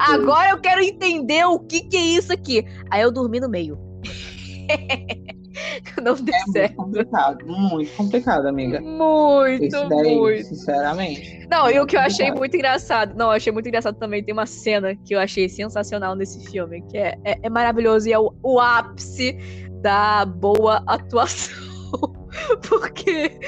agora 0.00 0.52
eu 0.52 0.58
quero 0.58 0.80
entender 0.80 1.44
o 1.44 1.58
que 1.58 1.82
que 1.82 1.94
é 1.94 2.00
isso 2.00 2.32
aqui. 2.32 2.64
Aí 2.90 3.02
eu 3.02 3.12
dormi 3.12 3.38
no 3.38 3.50
meio. 3.50 3.78
não 6.02 6.14
deu 6.14 6.34
é 6.34 6.52
certo. 6.52 6.76
Muito 6.76 6.96
complicado, 6.96 7.46
muito 7.46 7.96
complicado, 7.96 8.46
amiga. 8.46 8.80
Muito, 8.80 9.88
daí, 9.88 10.16
muito. 10.16 10.46
Sinceramente. 10.46 11.46
Não, 11.50 11.70
e 11.70 11.78
o 11.78 11.86
que 11.86 11.96
eu 11.96 12.00
achei 12.00 12.30
muito 12.32 12.54
engraçado, 12.56 13.14
não, 13.16 13.26
eu 13.26 13.32
achei 13.32 13.52
muito 13.52 13.68
engraçado 13.68 13.96
também, 13.96 14.22
tem 14.22 14.32
uma 14.32 14.46
cena 14.46 14.94
que 14.96 15.14
eu 15.14 15.20
achei 15.20 15.48
sensacional 15.48 16.14
nesse 16.14 16.44
filme, 16.50 16.82
que 16.82 16.98
é, 16.98 17.16
é, 17.24 17.38
é 17.42 17.50
maravilhoso 17.50 18.08
e 18.08 18.12
é 18.12 18.18
o, 18.18 18.34
o 18.42 18.60
ápice 18.60 19.36
da 19.80 20.24
boa 20.24 20.82
atuação. 20.86 21.54
Porque 22.68 23.38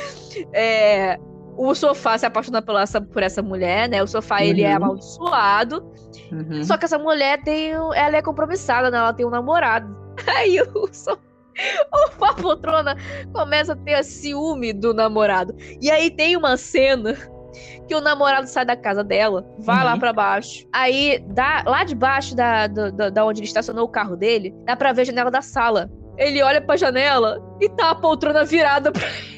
é, 0.52 1.18
o 1.56 1.74
sofá 1.74 2.16
se 2.16 2.26
apaixona 2.26 2.62
por 2.62 2.76
essa, 2.76 3.00
por 3.00 3.22
essa 3.22 3.42
mulher, 3.42 3.88
né? 3.88 4.02
O 4.02 4.06
sofá, 4.06 4.36
uhum. 4.36 4.42
ele 4.42 4.62
é 4.62 4.70
uhum. 4.70 4.76
amaldiçoado. 4.76 5.92
Uhum. 6.30 6.62
Só 6.62 6.76
que 6.76 6.84
essa 6.84 6.98
mulher 6.98 7.42
tem. 7.42 7.70
Ela 7.70 8.16
é 8.16 8.22
compromissada, 8.22 8.90
né? 8.90 8.98
Ela 8.98 9.12
tem 9.12 9.26
um 9.26 9.30
namorado. 9.30 9.96
Aí 10.36 10.60
o 10.60 10.88
sofá 10.92 11.25
a 12.22 12.34
poltrona 12.34 12.96
começa 13.32 13.72
a 13.72 13.76
ter 13.76 14.02
ciúme 14.04 14.72
do 14.72 14.92
namorado. 14.92 15.54
E 15.80 15.90
aí 15.90 16.10
tem 16.10 16.36
uma 16.36 16.56
cena 16.56 17.16
que 17.88 17.94
o 17.94 18.00
namorado 18.00 18.46
sai 18.46 18.64
da 18.64 18.76
casa 18.76 19.02
dela, 19.02 19.46
vai 19.58 19.78
uhum. 19.78 19.84
lá 19.84 19.96
para 19.96 20.12
baixo. 20.12 20.66
Aí, 20.72 21.24
dá, 21.28 21.62
lá 21.66 21.84
debaixo 21.84 22.34
da, 22.34 22.66
da, 22.66 23.10
da 23.10 23.24
onde 23.24 23.40
ele 23.40 23.46
estacionou 23.46 23.84
o 23.84 23.88
carro 23.88 24.16
dele, 24.16 24.54
dá 24.64 24.76
pra 24.76 24.92
ver 24.92 25.02
a 25.02 25.04
janela 25.04 25.30
da 25.30 25.42
sala. 25.42 25.90
Ele 26.18 26.42
olha 26.42 26.60
pra 26.60 26.76
janela 26.76 27.38
e 27.60 27.68
tá 27.68 27.90
a 27.90 27.94
poltrona 27.94 28.44
virada 28.44 28.90
pra 28.90 29.06
ele. 29.06 29.35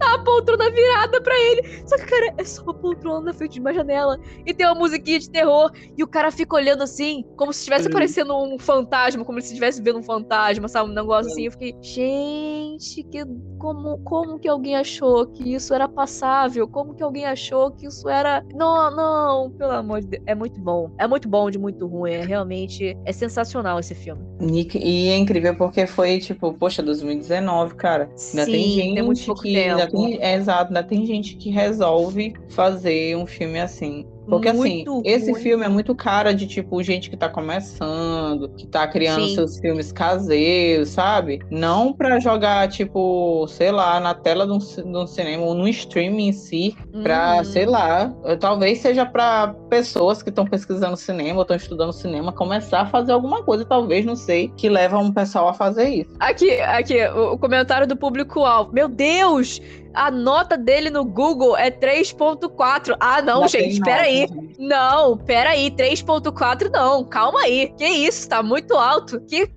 A 0.00 0.18
poltrona 0.18 0.70
virada 0.70 1.20
pra 1.20 1.38
ele. 1.38 1.82
Só 1.86 1.96
que, 1.96 2.06
cara, 2.06 2.34
é 2.36 2.44
só 2.44 2.62
uma 2.62 2.74
poltrona 2.74 3.26
na 3.26 3.32
frente 3.32 3.54
de 3.54 3.60
uma 3.60 3.72
janela. 3.72 4.18
E 4.44 4.52
tem 4.52 4.66
uma 4.66 4.74
musiquinha 4.74 5.18
de 5.18 5.30
terror. 5.30 5.70
E 5.96 6.02
o 6.02 6.08
cara 6.08 6.30
fica 6.30 6.56
olhando 6.56 6.82
assim, 6.82 7.24
como 7.36 7.52
se 7.52 7.60
estivesse 7.60 7.88
aparecendo 7.88 8.36
um 8.36 8.58
fantasma, 8.58 9.24
como 9.24 9.40
se 9.40 9.48
estivesse 9.48 9.82
vendo 9.82 9.98
um 9.98 10.02
fantasma, 10.02 10.68
sabe? 10.68 10.90
Um 10.90 10.94
negócio 10.94 11.30
assim. 11.30 11.46
Eu 11.46 11.52
fiquei, 11.52 11.74
gente, 11.80 13.02
que, 13.04 13.24
como, 13.58 13.98
como 13.98 14.38
que 14.38 14.48
alguém 14.48 14.76
achou 14.76 15.26
que 15.26 15.54
isso 15.54 15.72
era 15.74 15.88
passável? 15.88 16.66
Como 16.68 16.94
que 16.94 17.02
alguém 17.02 17.26
achou 17.26 17.70
que 17.70 17.86
isso 17.86 18.08
era. 18.08 18.44
Não, 18.54 18.90
não, 18.94 19.50
pelo 19.52 19.72
amor 19.72 20.00
de 20.00 20.08
Deus. 20.08 20.22
É 20.26 20.34
muito 20.34 20.60
bom. 20.60 20.94
É 20.98 21.06
muito 21.06 21.28
bom 21.28 21.50
de 21.50 21.58
muito 21.58 21.86
ruim. 21.86 22.12
É 22.12 22.24
realmente. 22.24 22.96
É 23.04 23.12
sensacional 23.12 23.78
esse 23.78 23.94
filme. 23.94 24.22
E, 24.40 25.08
é 25.08 25.16
incrível 25.16 25.56
porque 25.56 25.86
foi, 25.86 26.18
tipo, 26.18 26.52
poxa, 26.54 26.82
2019, 26.82 27.74
cara. 27.74 28.04
Ainda 28.04 28.16
Sim, 28.16 28.52
tem 28.52 28.70
gente 28.70 28.94
tem 28.94 29.02
muito 29.02 29.24
pouco 29.24 29.43
que. 29.44 29.56
Ainda 29.56 29.86
tem, 29.88 30.18
é, 30.20 30.34
exato, 30.34 30.68
ainda 30.68 30.82
tem 30.82 31.06
gente 31.06 31.36
que 31.36 31.50
resolve 31.50 32.34
fazer 32.48 33.16
um 33.16 33.26
filme 33.26 33.60
assim. 33.60 34.06
Porque 34.28 34.48
assim, 34.48 34.58
muito 34.58 34.92
assim, 34.92 35.02
esse 35.04 35.30
ruim. 35.32 35.42
filme 35.42 35.64
é 35.64 35.68
muito 35.68 35.94
cara 35.94 36.34
de 36.34 36.46
tipo 36.46 36.82
gente 36.82 37.10
que 37.10 37.16
tá 37.16 37.28
começando, 37.28 38.48
que 38.50 38.66
tá 38.66 38.86
criando 38.86 39.26
Sim. 39.26 39.34
seus 39.34 39.58
filmes 39.58 39.92
caseiros, 39.92 40.90
sabe? 40.90 41.40
Não 41.50 41.92
para 41.92 42.18
jogar, 42.18 42.68
tipo, 42.68 43.46
sei 43.48 43.70
lá, 43.70 44.00
na 44.00 44.14
tela 44.14 44.46
de 44.46 44.52
um, 44.52 44.58
de 44.58 44.98
um, 44.98 45.06
cinema 45.06 45.44
ou 45.44 45.54
no 45.54 45.68
streaming 45.68 46.28
em 46.28 46.32
si, 46.32 46.76
pra, 47.02 47.40
hum. 47.40 47.44
sei 47.44 47.66
lá, 47.66 48.14
talvez 48.40 48.78
seja 48.78 49.04
para 49.04 49.48
pessoas 49.68 50.22
que 50.22 50.30
estão 50.30 50.44
pesquisando 50.44 50.96
cinema 50.96 51.36
ou 51.36 51.42
estão 51.42 51.56
estudando 51.56 51.92
cinema 51.92 52.32
começar 52.32 52.82
a 52.82 52.86
fazer 52.86 53.12
alguma 53.12 53.42
coisa, 53.42 53.64
talvez, 53.64 54.04
não 54.04 54.16
sei, 54.16 54.52
que 54.56 54.68
leva 54.68 54.98
um 54.98 55.12
pessoal 55.12 55.48
a 55.48 55.54
fazer 55.54 55.88
isso. 55.88 56.10
Aqui, 56.18 56.60
aqui, 56.60 57.04
o 57.06 57.38
comentário 57.38 57.86
do 57.86 57.96
público-alvo. 57.96 58.72
Meu 58.72 58.88
Deus! 58.88 59.60
A 59.94 60.10
nota 60.10 60.56
dele 60.56 60.90
no 60.90 61.04
Google 61.04 61.56
é 61.56 61.70
3.4. 61.70 62.96
Ah, 62.98 63.22
não, 63.22 63.46
gente, 63.46 63.80
peraí. 63.80 64.28
Não, 64.58 65.16
peraí, 65.16 65.70
3.4 65.70 66.70
não, 66.70 67.04
calma 67.04 67.40
aí. 67.42 67.72
Que 67.76 67.86
isso, 67.86 68.28
tá 68.28 68.42
muito 68.42 68.74
alto. 68.74 69.20
Que, 69.20 69.48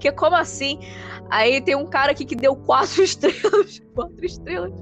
que 0.00 0.12
como 0.12 0.36
assim? 0.36 0.78
Aí 1.30 1.60
tem 1.60 1.74
um 1.74 1.86
cara 1.86 2.12
aqui 2.12 2.24
que 2.24 2.36
deu 2.36 2.54
quatro 2.54 3.02
estrelas. 3.04 3.80
Quatro 3.94 4.24
estrelas. 4.24 4.72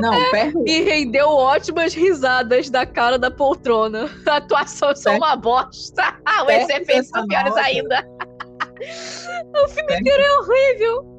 Não, 0.00 0.14
é, 0.14 0.52
E 0.66 0.82
rendeu 0.82 1.28
ótimas 1.28 1.94
risadas 1.94 2.70
da 2.70 2.86
cara 2.86 3.18
da 3.18 3.30
poltrona. 3.30 4.08
A 4.26 4.36
atuação 4.36 4.90
é 4.90 4.94
só 4.94 5.16
uma 5.16 5.36
bosta. 5.36 6.14
Os 6.46 6.68
efeitos 6.68 7.08
são 7.08 7.26
piores 7.26 7.56
ainda. 7.56 8.06
o 9.64 9.68
filme 9.68 9.98
inteiro 9.98 10.22
é 10.22 10.38
horrível. 10.38 11.17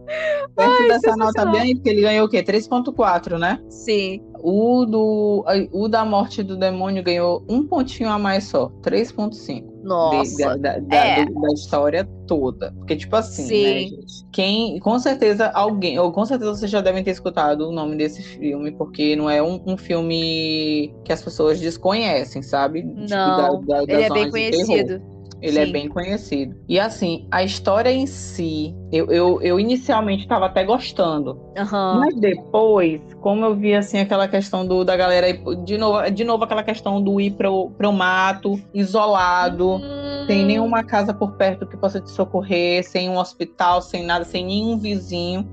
Perto 0.55 0.81
Ai, 0.81 0.87
dessa 0.87 1.15
nota 1.15 1.45
bem, 1.45 1.75
porque 1.75 1.89
ele 1.89 2.01
ganhou 2.01 2.25
o 2.25 2.29
quê? 2.29 2.43
3.4, 2.43 3.37
né? 3.37 3.59
Sim. 3.69 4.21
O, 4.41 4.85
do, 4.85 5.45
o 5.71 5.87
da 5.87 6.05
morte 6.05 6.41
do 6.41 6.55
demônio 6.55 7.03
ganhou 7.03 7.43
um 7.49 7.67
pontinho 7.67 8.09
a 8.09 8.17
mais 8.17 8.45
só, 8.45 8.69
3.5. 8.81 9.79
Nossa. 9.83 10.55
De, 10.55 10.61
da, 10.61 10.77
da, 10.79 10.95
é. 10.95 11.25
da, 11.25 11.41
da, 11.41 11.53
história 11.53 12.09
toda. 12.25 12.71
Porque, 12.77 12.95
tipo 12.95 13.15
assim, 13.15 13.43
né, 13.43 13.47
Sim. 13.47 13.63
né, 13.63 13.79
gente? 13.81 14.25
Quem, 14.31 14.79
com 14.79 14.97
certeza, 14.99 15.49
alguém, 15.49 15.99
ou 15.99 16.11
com 16.11 16.25
certeza 16.25 16.55
vocês 16.55 16.71
já 16.71 16.81
devem 16.81 17.03
ter 17.03 17.11
escutado 17.11 17.67
o 17.67 17.71
nome 17.71 17.95
desse 17.95 18.21
filme, 18.21 18.71
porque 18.71 19.15
não 19.15 19.29
é 19.29 19.41
um, 19.41 19.61
um 19.65 19.77
filme 19.77 20.93
que 21.03 21.11
as 21.11 21.21
pessoas 21.21 21.59
desconhecem, 21.59 22.41
sabe? 22.41 22.81
Tipo, 22.83 23.09
não, 23.09 23.59
tipo, 23.59 23.73
ele 23.87 24.03
é 24.03 24.09
bem 24.09 24.29
conhecido. 24.29 25.01
Ele 25.41 25.57
é 25.57 25.63
Sim. 25.63 25.69
é 25.69 25.73
bem 25.73 25.87
conhecido. 25.87 26.55
E 26.67 26.79
assim, 26.79 27.27
a 27.31 27.43
história 27.43 27.89
em 27.89 28.05
si, 28.05 28.75
eu, 28.91 29.09
eu, 29.09 29.41
eu 29.41 29.59
inicialmente 29.59 30.23
estava 30.23 30.47
até 30.47 30.63
gostando. 30.63 31.31
Uhum. 31.57 31.99
Mas 31.99 32.15
depois, 32.19 33.01
como 33.21 33.45
eu 33.45 33.55
vi 33.55 33.73
assim 33.73 33.99
aquela 33.99 34.27
questão 34.27 34.65
do, 34.65 34.83
da 34.83 34.97
galera, 34.97 35.27
de 35.63 35.77
novo, 35.77 36.09
de 36.11 36.23
novo 36.25 36.43
aquela 36.43 36.63
questão 36.63 37.01
do 37.01 37.21
ir 37.21 37.31
pro, 37.31 37.69
pro 37.71 37.93
mato, 37.93 38.59
isolado, 38.73 39.75
uhum. 39.75 40.25
sem 40.27 40.45
nenhuma 40.45 40.83
casa 40.83 41.13
por 41.13 41.33
perto 41.33 41.65
que 41.65 41.77
possa 41.77 42.01
te 42.01 42.11
socorrer, 42.11 42.83
sem 42.83 43.09
um 43.09 43.17
hospital, 43.17 43.81
sem 43.81 44.03
nada, 44.03 44.25
sem 44.25 44.45
nenhum 44.45 44.77
vizinho. 44.77 45.47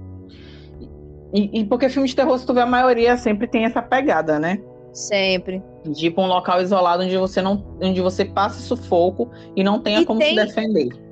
E, 1.32 1.60
e 1.60 1.64
porque 1.64 1.88
filme 1.88 2.08
de 2.08 2.16
terror, 2.16 2.38
se 2.38 2.46
tu 2.46 2.54
vê 2.54 2.60
a 2.60 2.66
maioria, 2.66 3.16
sempre 3.16 3.46
tem 3.46 3.64
essa 3.64 3.82
pegada, 3.82 4.38
né? 4.38 4.60
Sempre. 4.96 5.62
De 5.84 6.06
ir 6.06 6.10
pra 6.10 6.24
um 6.24 6.26
local 6.26 6.60
isolado 6.62 7.02
onde 7.02 7.16
você 7.18 7.42
não. 7.42 7.62
onde 7.82 8.00
você 8.00 8.24
passa 8.24 8.60
sufoco 8.60 9.30
e 9.54 9.62
não 9.62 9.78
tenha 9.78 10.00
e 10.00 10.06
como 10.06 10.18
tem... 10.18 10.30
se 10.30 10.46
defender. 10.46 11.05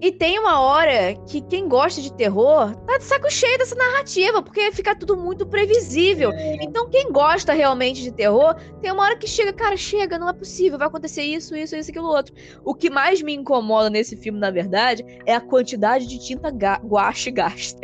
E 0.00 0.10
tem 0.10 0.38
uma 0.38 0.60
hora 0.60 1.14
que 1.26 1.42
quem 1.42 1.68
gosta 1.68 2.00
de 2.00 2.10
terror 2.12 2.74
tá 2.86 2.96
de 2.96 3.04
saco 3.04 3.30
cheio 3.30 3.58
dessa 3.58 3.74
narrativa, 3.74 4.42
porque 4.42 4.72
fica 4.72 4.94
tudo 4.94 5.14
muito 5.16 5.46
previsível. 5.46 6.32
É. 6.32 6.56
Então, 6.62 6.88
quem 6.88 7.12
gosta 7.12 7.52
realmente 7.52 8.02
de 8.02 8.10
terror, 8.10 8.54
tem 8.80 8.90
uma 8.90 9.02
hora 9.02 9.16
que 9.16 9.26
chega, 9.26 9.52
cara, 9.52 9.76
chega, 9.76 10.18
não 10.18 10.28
é 10.28 10.32
possível, 10.32 10.78
vai 10.78 10.88
acontecer 10.88 11.22
isso, 11.22 11.54
isso, 11.54 11.76
isso, 11.76 11.90
aquilo, 11.90 12.06
outro. 12.06 12.34
O 12.64 12.74
que 12.74 12.88
mais 12.88 13.20
me 13.20 13.34
incomoda 13.34 13.90
nesse 13.90 14.16
filme, 14.16 14.38
na 14.38 14.50
verdade, 14.50 15.04
é 15.26 15.34
a 15.34 15.40
quantidade 15.40 16.06
de 16.06 16.18
tinta 16.18 16.48
guache 16.48 17.30
gasta. 17.30 17.78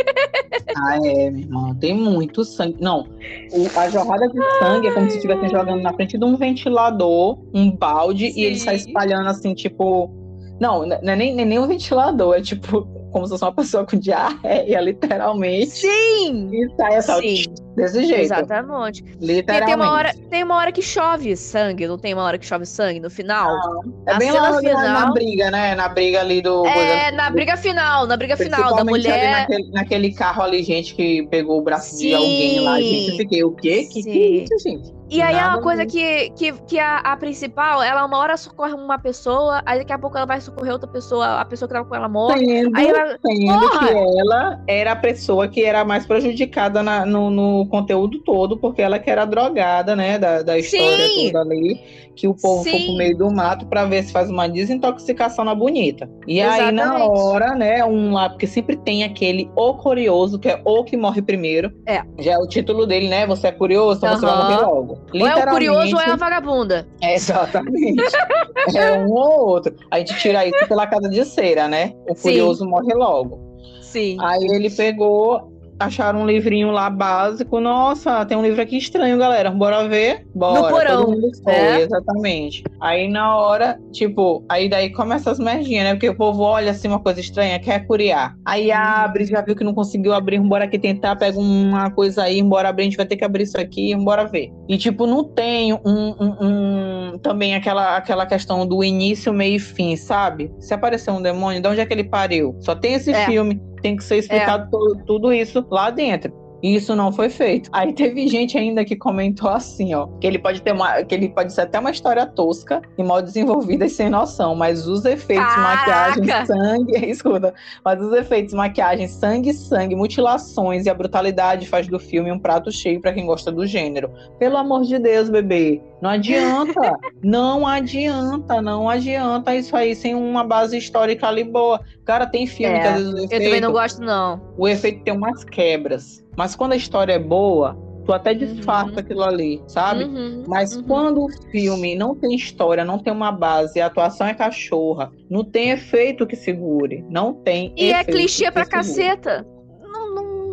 ah, 0.75 0.97
é, 0.97 1.31
meu 1.31 1.41
irmão, 1.41 1.75
tem 1.75 1.95
muito 1.95 2.45
sangue. 2.45 2.79
Não, 2.81 3.09
o, 3.53 3.79
a 3.79 3.91
jorrada 3.91 4.27
de 4.29 4.41
sangue 4.59 4.89
é 4.89 4.93
como 4.93 5.11
se 5.11 5.17
estivessem 5.17 5.51
jogando 5.51 5.83
na 5.83 5.93
frente 5.93 6.17
de 6.17 6.25
um 6.25 6.35
ventilador, 6.35 7.39
um 7.53 7.71
balde, 7.71 8.31
Sim. 8.31 8.41
e 8.41 8.45
ele 8.45 8.59
sai 8.59 8.77
espalhando 8.77 9.29
assim, 9.29 9.55
tipo 9.55 10.26
não, 10.61 10.87
não 10.87 11.13
é 11.13 11.17
nem, 11.17 11.35
nem 11.35 11.59
um 11.59 11.67
ventilador, 11.67 12.35
é 12.35 12.41
tipo 12.41 12.87
como 13.17 13.25
se 13.25 13.31
fosse 13.31 13.45
uma 13.45 13.55
pessoa 13.55 13.87
com 13.87 13.97
diarreia, 13.99 14.79
literalmente. 14.83 15.71
Sim! 15.71 16.51
E 16.53 16.77
sai 16.77 16.95
essa 16.95 17.19
Sim. 17.19 17.45
desse 17.75 18.05
jeito. 18.05 18.25
Exatamente. 18.25 19.03
Literalmente. 19.19 19.67
Tem 19.67 19.75
uma, 19.75 19.93
hora, 19.93 20.15
tem 20.29 20.45
uma 20.45 20.57
hora 20.57 20.71
que 20.71 20.83
chove 20.83 21.35
sangue, 21.35 21.87
não 21.87 21.97
tem 21.97 22.13
uma 22.13 22.25
hora 22.25 22.37
que 22.37 22.45
chove 22.45 22.67
sangue 22.67 23.01
no 23.01 23.09
final? 23.09 23.49
Não. 23.49 23.95
É 24.07 24.19
bem 24.19 24.31
lá 24.31 24.59
final, 24.59 24.83
na 24.83 25.11
briga, 25.13 25.51
né? 25.51 25.75
Na 25.75 25.89
briga 25.89 26.21
ali 26.21 26.43
do. 26.43 26.67
É, 26.67 27.11
na 27.13 27.31
briga 27.31 27.57
final, 27.57 28.07
na 28.07 28.19
briga 28.19 28.37
final 28.37 28.77
da 28.77 28.85
mulher. 28.85 29.31
Naquele, 29.31 29.71
naquele, 29.71 30.13
carro 30.13 30.43
ali, 30.43 30.63
gente, 30.63 30.95
que 30.95 31.27
pegou 31.29 31.61
o 31.61 31.63
braço 31.63 31.97
Sim. 31.97 32.09
de 32.09 32.15
alguém 32.15 32.61
lá. 32.61 32.79
Gente, 32.79 33.11
eu 33.11 33.17
fiquei, 33.17 33.45
o 33.45 33.53
quê? 33.53 33.89
Que, 33.91 34.03
que 34.03 34.11
é 34.11 34.29
isso, 34.43 34.59
gente? 34.63 34.93
E 35.09 35.23
aí 35.23 35.35
Nada 35.35 35.47
é 35.47 35.49
uma 35.51 35.63
coisa 35.63 35.87
que, 35.87 36.31
que, 36.31 36.53
que 36.53 36.79
a, 36.79 36.99
a, 36.99 37.17
principal, 37.17 37.83
ela 37.83 38.05
uma 38.05 38.19
hora 38.19 38.37
socorre 38.37 38.73
uma 38.73 38.99
pessoa, 38.99 39.63
aí 39.65 39.79
daqui 39.79 39.93
a 39.93 39.99
pouco 39.99 40.17
ela 40.17 40.27
vai 40.27 40.41
socorrer 40.41 40.73
outra 40.73 40.89
pessoa, 40.89 41.41
a 41.41 41.45
pessoa 41.45 41.69
que 41.69 41.75
tava 41.75 41.89
com 41.89 41.95
ela 41.95 42.09
morre. 42.09 42.45
Sendo, 42.45 42.77
aí 42.77 42.89
ela... 42.89 43.19
sendo 43.25 43.71
que 43.79 44.19
ela 44.19 44.61
era 44.67 44.93
a 44.93 44.97
pessoa 44.97 45.47
que 45.47 45.65
era 45.65 45.85
mais 45.85 46.07
prejudicada 46.07 46.83
na, 46.83 47.07
no, 47.07 47.31
no, 47.31 47.67
conteúdo 47.69 48.19
todo, 48.21 48.57
porque 48.57 48.83
ela 48.83 48.99
que 48.99 49.09
era 49.09 49.25
drogada, 49.25 49.95
né, 49.95 50.19
da, 50.19 50.43
da 50.43 50.59
história 50.59 51.07
Sim. 51.07 51.31
toda 51.31 51.41
ali, 51.53 51.81
que 52.17 52.27
o 52.27 52.35
povo 52.35 52.65
Sim. 52.65 52.71
foi 52.71 52.81
pro 52.87 52.97
meio 52.97 53.17
do 53.17 53.31
mato 53.31 53.67
para 53.67 53.85
ver 53.85 54.03
se 54.03 54.13
faz 54.13 54.29
uma 54.29 54.49
desintoxicação 54.49 55.45
na 55.45 55.55
bonita. 55.55 56.11
E 56.27 56.41
Exatamente. 56.41 56.69
aí 56.69 56.73
na 56.73 57.05
hora, 57.07 57.55
né, 57.55 57.85
um 57.85 58.13
lá, 58.13 58.29
porque 58.29 58.47
sempre 58.47 58.77
tem 58.77 59.05
aquele 59.05 59.49
o 59.55 59.75
curioso, 59.75 60.39
que 60.39 60.49
é 60.49 60.61
o 60.65 60.83
que 60.83 60.97
morre 60.97 61.23
primeiro. 61.23 61.73
É. 61.87 62.03
Já 62.19 62.33
é 62.33 62.39
o 62.39 62.47
título 62.47 62.87
dele, 62.87 63.09
né, 63.09 63.27
você 63.27 63.49
é 63.49 63.53
curioso, 63.53 63.99
então 63.99 64.11
uhum. 64.11 64.19
você 64.19 64.27
vai 64.27 64.37
morrer 64.37 64.67
logo. 64.67 64.96
Ou 65.13 65.27
é 65.27 65.37
o 65.37 65.49
curioso 65.49 65.95
ou 65.95 66.01
é 66.03 66.11
a 66.11 66.17
vagabunda. 66.17 66.87
É, 67.01 67.15
exatamente. 67.15 68.03
é 68.77 68.93
um 68.99 69.11
ou 69.13 69.49
outro. 69.49 69.75
A 69.91 69.99
gente 69.99 70.17
tira 70.19 70.47
isso 70.47 70.67
pela 70.69 70.87
casa 70.87 71.09
de 71.09 71.25
cera, 71.25 71.69
né? 71.69 71.95
O 72.09 72.15
curioso 72.15 72.65
Sim. 72.65 72.71
morre 72.71 72.95
logo. 72.95 73.41
Sim. 73.81 74.17
Aí 74.21 74.45
ele 74.45 74.71
pegou 74.71 75.56
acharam 75.79 76.23
um 76.23 76.27
livrinho 76.27 76.71
lá 76.71 76.89
básico. 76.89 77.61
Nossa, 77.61 78.25
tem 78.25 78.37
um 78.37 78.43
livro 78.43 78.61
aqui 78.61 78.77
estranho, 78.77 79.19
galera. 79.19 79.51
Bora 79.51 79.87
ver? 79.89 80.27
Bora. 80.35 80.61
No 80.61 80.69
porão. 80.69 81.05
Todo 81.05 81.13
mundo 81.13 81.31
foi, 81.43 81.53
é? 81.53 81.81
exatamente. 81.83 82.65
Aí 82.81 83.09
na 83.09 83.37
hora, 83.37 83.79
tipo, 83.93 84.45
aí 84.49 84.69
daí 84.69 84.91
começa 84.91 85.31
as 85.31 85.39
merdinhas, 85.39 85.85
né? 85.85 85.95
Porque 85.95 86.09
o 86.09 86.17
povo 86.17 86.43
olha 86.43 86.71
assim 86.71 86.89
uma 86.89 87.01
coisa 87.01 87.21
estranha, 87.21 87.59
quer 87.59 87.87
curiar. 87.87 88.37
Aí 88.45 88.71
abre, 88.71 89.25
já 89.25 89.41
viu 89.41 89.57
que 89.57 89.65
não 89.65 89.75
conseguiu 89.75 90.13
abrir, 90.13 90.41
bora 90.41 90.65
aqui 90.65 90.79
tentar, 90.79 91.17
pega 91.17 91.39
uma 91.39 91.91
coisa 91.91 92.23
aí, 92.23 92.43
bora 92.43 92.69
abrir, 92.69 92.83
a 92.83 92.85
gente 92.85 92.97
vai 92.97 93.07
ter 93.07 93.17
que 93.17 93.25
abrir 93.25 93.45
isso 93.45 93.59
aqui, 93.59 93.95
bora 93.95 94.25
ver. 94.25 94.53
E 94.69 94.77
tipo, 94.77 95.07
não 95.07 95.25
tem 95.25 95.73
um, 95.73 95.79
um, 95.85 96.37
um 96.41 96.76
também 97.19 97.55
aquela, 97.55 97.97
aquela 97.97 98.27
questão 98.27 98.67
do 98.67 98.83
início, 98.83 99.33
meio 99.33 99.57
e 99.57 99.61
fim, 99.61 99.97
sabe? 99.97 100.53
Se 100.59 100.75
aparecer 100.75 101.11
um 101.11 101.23
demônio, 101.23 101.61
de 101.61 101.69
onde 101.69 101.81
é 101.81 101.87
que 101.87 101.93
ele 101.93 102.05
pariu? 102.05 102.57
Só 102.61 102.75
tem 102.75 102.95
esse 102.95 103.13
é. 103.13 103.27
filme 103.27 103.61
tem 103.83 103.97
que 103.97 104.05
ser 104.05 104.17
explicado 104.17 104.65
é. 104.65 104.71
todo, 104.71 105.05
tudo 105.05 105.33
isso 105.33 105.65
lá 105.71 105.91
dentro. 105.91 106.47
E 106.63 106.75
isso 106.75 106.97
não 106.97 107.13
foi 107.13 107.29
feito. 107.29 107.69
Aí 107.73 107.93
teve 107.93 108.27
gente 108.29 108.57
ainda 108.57 108.85
que 108.85 108.97
comentou 108.97 109.49
assim, 109.49 109.95
ó, 109.95 110.07
que 110.19 110.27
ele 110.27 110.39
pode 110.39 110.63
ter 110.63 110.73
uma, 110.73 111.03
que 111.05 111.15
ele 111.15 111.29
pode 111.29 111.53
ser 111.53 111.63
até 111.63 111.79
uma 111.79 111.91
história 111.91 112.27
tosca 112.27 112.81
e 112.97 113.03
mal 113.03 113.21
desenvolvida 113.21 113.85
e 113.87 113.91
sem 113.91 114.09
noção, 114.09 114.55
mas 114.55 114.87
os 114.89 115.05
efeitos, 115.05 115.47
Caraca! 115.55 116.21
maquiagem, 116.21 116.47
sangue, 116.47 116.97
escuta, 117.07 117.55
mas 117.85 118.01
os 118.01 118.13
efeitos, 118.13 118.55
maquiagem, 118.55 119.07
sangue, 119.07 119.53
sangue, 119.53 119.95
mutilações 119.95 120.87
e 120.87 120.91
a 120.91 120.95
brutalidade 120.95 121.69
faz 121.69 121.87
do 121.87 121.99
filme 121.99 122.33
um 122.33 122.39
prato 122.39 122.73
cheio 122.73 123.01
para 123.01 123.13
quem 123.13 123.27
gosta 123.27 123.53
do 123.53 123.67
gênero. 123.67 124.11
Pelo 124.39 124.57
amor 124.57 124.83
de 124.83 124.99
Deus, 124.99 125.29
bebê, 125.29 125.83
não 126.03 126.11
adianta, 126.11 126.99
não 127.23 127.67
adianta, 127.67 128.61
não 128.61 128.89
adianta 128.89 129.55
isso 129.55 129.75
aí 129.75 129.95
sem 129.95 130.15
uma 130.15 130.45
base 130.45 130.77
histórica 130.77 131.27
ali 131.27 131.45
boa. 131.45 131.81
Cara, 132.05 132.27
tem 132.27 132.47
filme 132.47 132.75
é, 132.75 132.81
que 132.81 132.87
às 132.87 132.95
vezes 132.95 133.13
o 133.13 133.17
efeito, 133.17 133.33
Eu 133.35 133.41
também 133.45 133.61
não 133.61 133.73
gosto 133.73 134.01
não. 134.03 134.41
O 134.59 134.69
efeito 134.69 135.03
tem 135.05 135.15
umas 135.15 135.45
quebras 135.45 136.27
mas 136.37 136.55
quando 136.55 136.73
a 136.73 136.77
história 136.77 137.15
é 137.15 137.19
boa, 137.19 137.77
tu 138.05 138.13
até 138.13 138.33
uhum. 138.33 138.39
disfarça 138.39 138.93
uhum. 138.93 138.99
aquilo 138.99 139.23
ali, 139.25 139.63
sabe? 139.67 140.05
Uhum. 140.05 140.45
Mas 140.47 140.77
uhum. 140.77 140.83
quando 140.83 141.25
o 141.25 141.29
filme 141.51 141.97
não 141.97 142.15
tem 142.15 142.35
história, 142.35 142.85
não 142.85 142.99
tem 142.99 143.13
uma 143.13 143.33
base, 143.33 143.81
a 143.81 143.87
atuação 143.87 144.27
é 144.27 144.35
cachorra, 144.35 145.11
não 145.31 145.43
tem 145.43 145.71
efeito 145.71 146.27
que 146.27 146.37
segure, 146.37 147.05
não 147.09 147.33
tem. 147.33 147.73
E 147.77 147.91
é 147.91 148.05
clichê 148.05 148.51
pra 148.51 148.65
segure. 148.65 148.83
caceta 148.83 149.47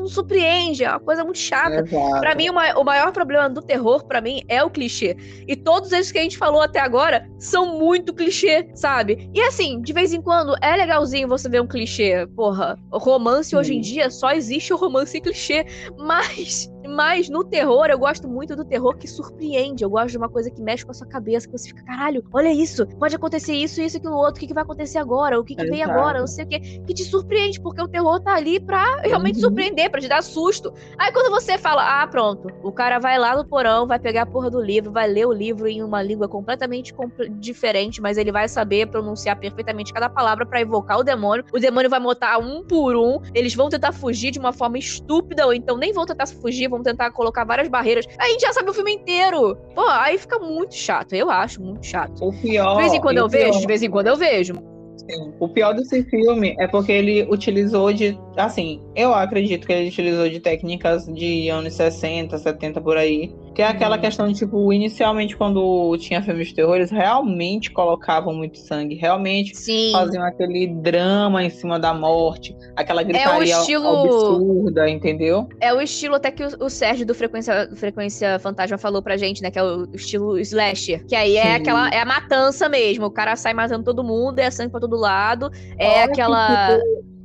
não 0.03 0.09
surpreende, 0.09 0.83
é 0.83 0.89
uma 0.89 0.99
coisa 0.99 1.23
muito 1.23 1.39
chata. 1.39 1.83
Para 2.19 2.35
mim, 2.35 2.49
o, 2.49 2.53
o 2.53 2.83
maior 2.83 3.11
problema 3.11 3.49
do 3.49 3.61
terror, 3.61 4.05
para 4.05 4.21
mim, 4.21 4.41
é 4.47 4.63
o 4.63 4.69
clichê. 4.69 5.15
E 5.47 5.55
todos 5.55 5.91
esses 5.91 6.11
que 6.11 6.19
a 6.19 6.21
gente 6.21 6.37
falou 6.37 6.61
até 6.61 6.79
agora 6.79 7.27
são 7.39 7.77
muito 7.79 8.13
clichê, 8.13 8.69
sabe? 8.75 9.29
E 9.33 9.41
assim, 9.41 9.81
de 9.81 9.93
vez 9.93 10.13
em 10.13 10.21
quando 10.21 10.55
é 10.61 10.75
legalzinho 10.75 11.27
você 11.27 11.49
ver 11.49 11.61
um 11.61 11.67
clichê. 11.67 12.27
Porra, 12.35 12.77
romance 12.91 13.55
hoje 13.55 13.75
em 13.75 13.81
dia 13.81 14.09
só 14.09 14.31
existe 14.31 14.73
o 14.73 14.77
romance 14.77 15.19
clichê, 15.19 15.65
mas 15.97 16.69
mas 16.87 17.29
no 17.29 17.43
terror, 17.43 17.87
eu 17.89 17.97
gosto 17.97 18.27
muito 18.27 18.55
do 18.55 18.65
terror 18.65 18.95
que 18.97 19.07
surpreende. 19.07 19.83
Eu 19.83 19.89
gosto 19.89 20.11
de 20.11 20.17
uma 20.17 20.29
coisa 20.29 20.49
que 20.49 20.61
mexe 20.61 20.85
com 20.85 20.91
a 20.91 20.93
sua 20.93 21.07
cabeça, 21.07 21.47
que 21.47 21.57
você 21.57 21.69
fica, 21.69 21.83
caralho, 21.83 22.23
olha 22.33 22.51
isso, 22.51 22.85
pode 22.97 23.15
acontecer 23.15 23.53
isso, 23.53 23.81
isso, 23.81 23.97
aquilo, 23.97 24.15
outro, 24.15 24.37
o 24.37 24.39
que, 24.39 24.47
que 24.47 24.53
vai 24.53 24.63
acontecer 24.63 24.97
agora, 24.97 25.39
o 25.39 25.43
que, 25.43 25.55
que 25.55 25.65
vem 25.65 25.83
agora, 25.83 26.19
não 26.19 26.27
sei 26.27 26.45
o 26.45 26.47
que, 26.47 26.59
que 26.59 26.93
te 26.93 27.03
surpreende, 27.03 27.59
porque 27.59 27.81
o 27.81 27.87
terror 27.87 28.19
tá 28.19 28.35
ali 28.35 28.59
pra 28.59 29.01
realmente 29.01 29.35
uhum. 29.35 29.41
surpreender, 29.41 29.89
pra 29.89 30.01
te 30.01 30.07
dar 30.07 30.21
susto. 30.21 30.73
Aí 30.97 31.11
quando 31.11 31.29
você 31.29 31.57
fala, 31.57 32.01
ah, 32.01 32.07
pronto, 32.07 32.47
o 32.63 32.71
cara 32.71 32.99
vai 32.99 33.17
lá 33.17 33.35
no 33.35 33.45
porão, 33.45 33.87
vai 33.87 33.99
pegar 33.99 34.23
a 34.23 34.25
porra 34.25 34.49
do 34.49 34.61
livro, 34.61 34.91
vai 34.91 35.07
ler 35.07 35.25
o 35.25 35.33
livro 35.33 35.67
em 35.67 35.83
uma 35.83 36.01
língua 36.01 36.27
completamente 36.27 36.93
diferente, 37.39 38.01
mas 38.01 38.17
ele 38.17 38.31
vai 38.31 38.47
saber 38.47 38.87
pronunciar 38.87 39.37
perfeitamente 39.39 39.93
cada 39.93 40.09
palavra 40.09 40.45
para 40.45 40.61
evocar 40.61 40.99
o 40.99 41.03
demônio. 41.03 41.45
O 41.53 41.59
demônio 41.59 41.89
vai 41.89 41.99
matar 41.99 42.39
um 42.39 42.63
por 42.63 42.95
um, 42.95 43.19
eles 43.33 43.53
vão 43.55 43.69
tentar 43.69 43.91
fugir 43.91 44.31
de 44.31 44.39
uma 44.39 44.51
forma 44.53 44.77
estúpida, 44.77 45.45
ou 45.45 45.53
então 45.53 45.77
nem 45.77 45.93
vão 45.93 46.05
tentar 46.05 46.27
fugir, 46.27 46.67
vão 46.73 46.83
tentar 46.83 47.11
colocar 47.11 47.43
várias 47.43 47.67
barreiras. 47.67 48.07
A 48.17 48.27
gente 48.27 48.41
já 48.41 48.51
sabe 48.51 48.69
o 48.69 48.73
filme 48.73 48.93
inteiro. 48.93 49.55
Pô, 49.75 49.87
aí 49.87 50.17
fica 50.17 50.39
muito 50.39 50.75
chato. 50.75 51.13
Eu 51.13 51.29
acho 51.29 51.61
muito 51.61 51.85
chato. 51.85 52.23
O 52.25 52.31
pior. 52.31 52.75
De 52.75 52.81
vez 52.81 52.93
em 52.93 53.01
quando 53.01 53.17
eu 53.17 53.29
pior... 53.29 53.45
vejo, 53.45 53.59
de 53.59 53.67
vez 53.67 53.83
em 53.83 53.89
quando 53.89 54.07
eu 54.07 54.15
vejo. 54.15 54.53
Sim. 54.97 55.33
O 55.39 55.49
pior 55.49 55.73
desse 55.73 56.03
filme 56.03 56.55
é 56.59 56.67
porque 56.67 56.91
ele 56.91 57.23
utilizou 57.23 57.91
de. 57.91 58.17
Assim, 58.37 58.81
eu 58.95 59.13
acredito 59.13 59.67
que 59.67 59.73
ele 59.73 59.89
utilizou 59.89 60.29
de 60.29 60.39
técnicas 60.39 61.05
de 61.05 61.49
anos 61.49 61.73
60, 61.73 62.37
70 62.37 62.79
por 62.81 62.97
aí, 62.97 63.33
que 63.53 63.61
é 63.61 63.67
aquela 63.67 63.95
uhum. 63.95 64.01
questão 64.01 64.27
de, 64.27 64.33
tipo, 64.35 64.73
inicialmente, 64.73 65.35
quando 65.37 65.95
tinha 65.97 66.21
filmes 66.21 66.47
de 66.47 66.55
terror, 66.55 66.75
eles 66.75 66.91
realmente 66.91 67.71
colocavam 67.71 68.33
muito 68.33 68.57
sangue, 68.57 68.95
realmente 68.95 69.55
Sim. 69.55 69.91
faziam 69.91 70.23
aquele 70.23 70.67
drama 70.67 71.43
em 71.43 71.49
cima 71.49 71.79
da 71.79 71.93
morte, 71.93 72.55
aquela 72.75 73.03
gritaria 73.03 73.55
é 73.55 73.59
estilo... 73.59 73.87
absurda, 73.87 74.89
entendeu? 74.89 75.47
É 75.59 75.73
o 75.73 75.81
estilo 75.81 76.15
até 76.15 76.31
que 76.31 76.43
o, 76.43 76.69
Sérgio 76.69 77.05
do 77.05 77.13
Frequência, 77.13 77.69
Frequência 77.75 78.39
Fantasma 78.39 78.77
falou 78.77 79.01
pra 79.01 79.17
gente, 79.17 79.41
né? 79.41 79.51
Que 79.51 79.59
é 79.59 79.63
o, 79.63 79.87
o 79.87 79.95
estilo 79.95 80.39
slasher. 80.39 81.05
Que 81.05 81.15
aí 81.15 81.37
é 81.37 81.43
Sim. 81.43 81.47
é 81.47 81.55
aquela. 81.55 81.89
É 81.89 81.99
a 81.99 82.05
matança 82.05 82.67
mesmo. 82.67 83.05
O 83.05 83.11
cara 83.11 83.35
sai 83.35 83.53
matando 83.53 83.83
todo 83.83 84.03
mundo, 84.03 84.39
é 84.39 84.49
sangue 84.49 84.71
pra 84.71 84.79
todo 84.79 84.95
lado. 84.95 85.51
É 85.77 85.87
Olha 85.87 86.03
aquela. 86.05 86.79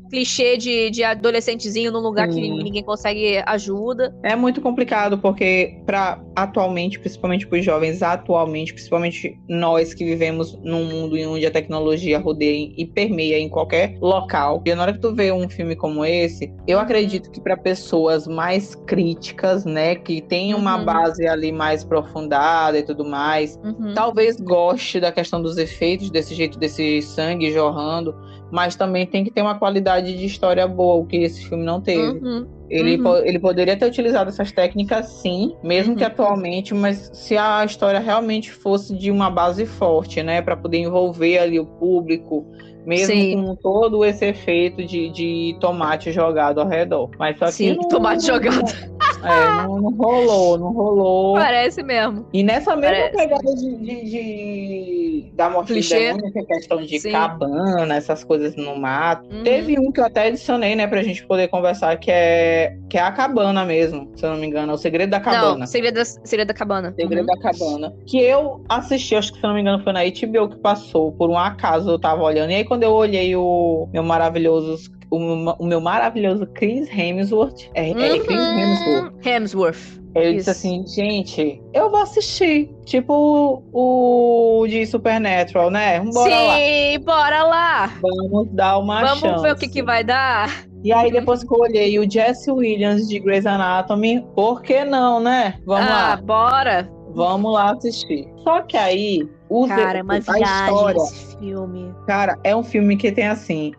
Clichê 0.09 0.57
de, 0.57 0.91
de 0.91 1.05
adolescentezinho 1.05 1.93
num 1.93 2.01
lugar 2.01 2.31
Sim. 2.31 2.41
que 2.41 2.63
ninguém 2.63 2.83
consegue 2.83 3.43
ajuda. 3.47 4.15
É 4.23 4.35
muito 4.35 4.61
complicado, 4.61 5.19
porque 5.19 5.81
para 5.87 6.21
atualmente, 6.35 6.99
principalmente 6.99 7.47
para 7.47 7.59
os 7.59 7.65
jovens, 7.65 8.03
atualmente, 8.03 8.73
principalmente 8.73 9.39
nós 9.49 9.93
que 9.93 10.05
vivemos 10.05 10.59
num 10.63 10.85
mundo 10.85 11.17
onde 11.31 11.45
a 11.45 11.51
tecnologia 11.51 12.19
rodeia 12.19 12.73
e 12.77 12.87
permeia 12.87 13.39
em 13.39 13.49
qualquer 13.49 13.97
local. 14.01 14.63
E 14.65 14.75
na 14.75 14.83
hora 14.83 14.93
que 14.93 15.01
tu 15.01 15.15
vê 15.15 15.33
um 15.33 15.49
filme 15.49 15.75
como 15.75 16.05
esse, 16.05 16.53
eu 16.67 16.79
uhum. 16.79 16.85
acredito 16.85 17.31
que 17.31 17.41
para 17.41 17.57
pessoas 17.57 18.27
mais 18.27 18.75
críticas, 18.75 19.65
né, 19.65 19.97
que 19.97 20.21
tem 20.23 20.55
uma 20.55 20.79
uhum. 20.79 20.85
base 20.85 21.27
ali 21.27 21.51
mais 21.51 21.83
aprofundada 21.83 22.79
e 22.79 22.83
tudo 22.83 23.05
mais, 23.05 23.59
uhum. 23.65 23.95
talvez 23.95 24.41
goste 24.41 25.01
da 25.01 25.11
questão 25.11 25.43
dos 25.43 25.59
efeitos 25.59 26.11
desse 26.11 26.35
jeito 26.35 26.59
desse 26.59 27.03
sangue 27.03 27.53
jorrando, 27.53 28.15
mas 28.51 28.77
também 28.77 29.07
tem 29.07 29.25
que 29.25 29.31
ter 29.31 29.43
uma 29.43 29.59
qualidade 29.59 30.17
de 30.17 30.25
história 30.25 30.67
boa, 30.67 30.97
o 30.97 31.07
que 31.07 31.17
esse 31.17 31.49
filme 31.49 31.65
não 31.65 31.81
teve. 31.81 32.19
Uhum. 32.19 32.47
Ele, 32.71 32.97
uhum. 32.97 33.03
po 33.03 33.17
ele 33.17 33.39
poderia 33.39 33.77
ter 33.77 33.87
utilizado 33.87 34.29
essas 34.29 34.53
técnicas, 34.53 35.07
sim, 35.07 35.55
mesmo 35.63 35.93
uhum. 35.93 35.99
que 35.99 36.05
atualmente, 36.05 36.75
mas 36.75 37.11
se 37.13 37.37
a 37.37 37.65
história 37.65 37.99
realmente 37.99 38.53
fosse 38.53 38.95
de 38.97 39.11
uma 39.11 39.31
base 39.31 39.65
forte, 39.65 40.23
né, 40.23 40.43
para 40.43 40.57
poder 40.57 40.79
envolver 40.79 41.39
ali 41.39 41.59
o 41.59 41.67
público, 41.67 42.47
mesmo 42.89 43.15
Sim. 43.15 43.45
com 43.45 43.55
todo 43.57 44.03
esse 44.03 44.25
efeito 44.25 44.83
de, 44.83 45.11
de 45.11 45.57
tomate 45.61 46.11
jogado 46.11 46.59
ao 46.59 46.67
redor. 46.67 47.11
Mas 47.19 47.39
só 47.39 47.47
que 47.47 47.53
Sim, 47.53 47.77
não, 47.77 47.89
tomate 47.89 48.27
não, 48.27 48.35
jogado. 48.35 48.99
É, 49.23 49.63
não, 49.63 49.81
não, 49.81 49.91
rolou, 49.91 50.59
não 50.59 50.73
rolou. 50.73 51.35
Parece 51.35 51.83
mesmo. 51.83 52.27
E 52.33 52.43
nessa 52.43 52.77
mesma 52.77 53.11
Parece. 53.11 53.17
pegada 53.17 53.57
de, 53.57 53.77
de, 53.77 54.05
de, 54.05 55.33
da 55.35 55.49
é 55.49 56.45
questão 56.45 56.83
de 56.83 57.01
Sim. 57.01 57.11
cabana, 57.11 57.97
essas 57.97 58.25
coisas 58.25 58.57
no 58.57 58.77
mato. 58.77 59.29
Uhum. 59.29 59.43
Teve 59.43 59.79
um 59.79 59.91
que 59.91 60.01
eu 60.01 60.05
até 60.05 60.29
adicionei, 60.29 60.77
né, 60.77 60.87
pra 60.87 61.03
gente 61.03 61.27
poder 61.27 61.49
conversar, 61.49 61.99
que 61.99 62.11
é, 62.11 62.77
que 62.89 62.97
é 62.97 63.03
a 63.03 63.13
cabana 63.13 63.65
mesmo, 63.65 64.11
se 64.17 64.25
eu 64.25 64.31
não 64.31 64.39
me 64.39 64.47
engano. 64.47 64.73
É 64.73 64.75
o 64.75 64.79
Segredo 64.79 65.11
da 65.11 65.21
Cabana. 65.21 65.59
Não, 65.59 65.67
Segredo 65.67 65.97
da, 65.97 66.05
Segredo 66.05 66.49
da 66.49 66.55
Cabana. 66.55 66.95
Segredo 66.95 67.29
uhum. 67.29 67.35
da 67.35 67.43
Cabana. 67.43 67.95
Que 68.07 68.19
eu 68.19 68.65
assisti, 68.69 69.15
acho 69.15 69.33
que 69.33 69.41
se 69.41 69.45
eu 69.45 69.49
não 69.49 69.55
me 69.55 69.61
engano 69.61 69.83
foi 69.83 69.93
na 69.93 70.01
HBO 70.05 70.49
que 70.49 70.57
passou. 70.57 71.13
Por 71.13 71.29
um 71.29 71.39
acaso 71.39 71.91
eu 71.91 71.99
tava 71.99 72.23
olhando. 72.23 72.51
E 72.51 72.55
aí 72.55 72.65
quando 72.65 72.78
eu 72.83 72.93
olhei 72.93 73.35
o 73.37 73.89
meu 73.93 74.03
maravilhoso 74.03 74.91
o, 75.11 75.17
o, 75.17 75.67
meu 75.67 75.81
maravilhoso 75.81 76.47
Chris 76.47 76.89
Hemsworth. 76.91 77.71
É, 77.75 77.91
uhum. 77.91 78.01
é 78.01 78.19
Chris 78.19 78.41
Hemsworth. 78.41 79.27
Hemsworth. 79.27 79.99
Ele 80.15 80.37
Isso. 80.37 80.37
disse 80.37 80.51
assim, 80.51 80.87
gente, 80.87 81.63
eu 81.73 81.91
vou 81.91 82.01
assistir. 82.01 82.71
Tipo 82.85 83.63
o, 83.73 84.67
de 84.67 84.87
Supernatural, 84.87 85.71
né? 85.71 86.01
Bora 86.01 86.31
Sim, 86.31 86.97
lá. 86.97 87.05
bora 87.05 87.43
lá. 87.45 87.87
Vamos 88.01 88.49
dar 88.53 88.79
uma 88.79 89.01
Vamos 89.01 89.21
chance. 89.21 89.43
ver 89.43 89.53
o 89.53 89.57
que, 89.57 89.69
que 89.69 89.83
vai 89.83 90.03
dar. 90.03 90.67
E 90.83 90.93
aí, 90.93 91.11
depois 91.11 91.43
que 91.43 91.53
eu 91.53 91.59
olhei 91.59 91.99
o 91.99 92.11
Jesse 92.11 92.51
Williams 92.51 93.09
de 93.09 93.19
Grey's 93.19 93.47
Anatomy, 93.47 94.25
por 94.35 94.63
que 94.63 94.85
não, 94.85 95.21
né? 95.21 95.55
Vamos 95.67 95.91
ah, 95.91 96.09
lá. 96.09 96.17
bora. 96.17 96.98
Vamos 97.19 97.53
lá 97.53 97.73
assistir. 97.73 98.29
Só 98.45 98.63
que 98.63 98.77
aí, 98.77 99.29
o 99.49 99.67
cara, 99.67 99.99
é 99.99 100.03
uma 100.03 100.21
viagem 100.21 100.43
história, 100.45 100.99
esse 100.99 101.37
filme. 101.37 101.93
Cara, 102.07 102.39
é 102.45 102.55
um 102.55 102.63
filme 102.63 102.97
que 102.97 103.11
tem 103.11 103.27
assim. 103.27 103.73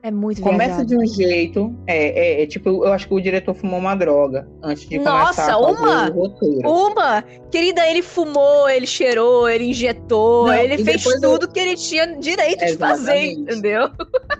É 0.00 0.12
muito 0.12 0.40
Começa 0.42 0.84
de 0.84 0.96
um 0.96 1.04
jeito. 1.04 1.74
É, 1.88 1.96
é, 1.96 2.42
é, 2.42 2.46
tipo, 2.46 2.68
eu 2.68 2.92
acho 2.92 3.08
que 3.08 3.14
o 3.14 3.20
diretor 3.20 3.52
fumou 3.54 3.80
uma 3.80 3.96
droga 3.96 4.46
antes 4.62 4.86
de 4.86 4.98
Nossa, 4.98 5.42
começar 5.42 5.52
a 5.54 5.58
uma, 5.58 6.10
o 6.10 6.12
roteiro. 6.12 6.70
Uma! 6.70 7.24
Querida, 7.50 7.88
ele 7.88 8.02
fumou, 8.02 8.68
ele 8.68 8.86
cheirou, 8.86 9.48
ele 9.48 9.70
injetou, 9.70 10.46
Não, 10.46 10.54
ele 10.54 10.84
fez 10.84 11.02
tudo 11.02 11.46
eu... 11.46 11.48
que 11.48 11.58
ele 11.58 11.74
tinha 11.74 12.06
direito 12.18 12.62
Exatamente. 12.62 12.68
de 12.68 12.76
fazer, 12.76 13.24
entendeu? 13.32 13.90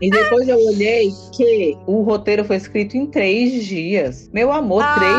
E 0.01 0.11
depois 0.11 0.47
eu 0.49 0.59
olhei 0.65 1.11
que 1.33 1.77
o 1.87 2.03
roteiro 2.03 2.45
foi 2.45 2.57
escrito 2.57 2.97
em 2.97 3.07
três 3.07 3.65
dias. 3.65 4.31
Meu 4.33 4.53
amor, 4.53 4.85
ah! 4.85 4.95
três 4.99 5.17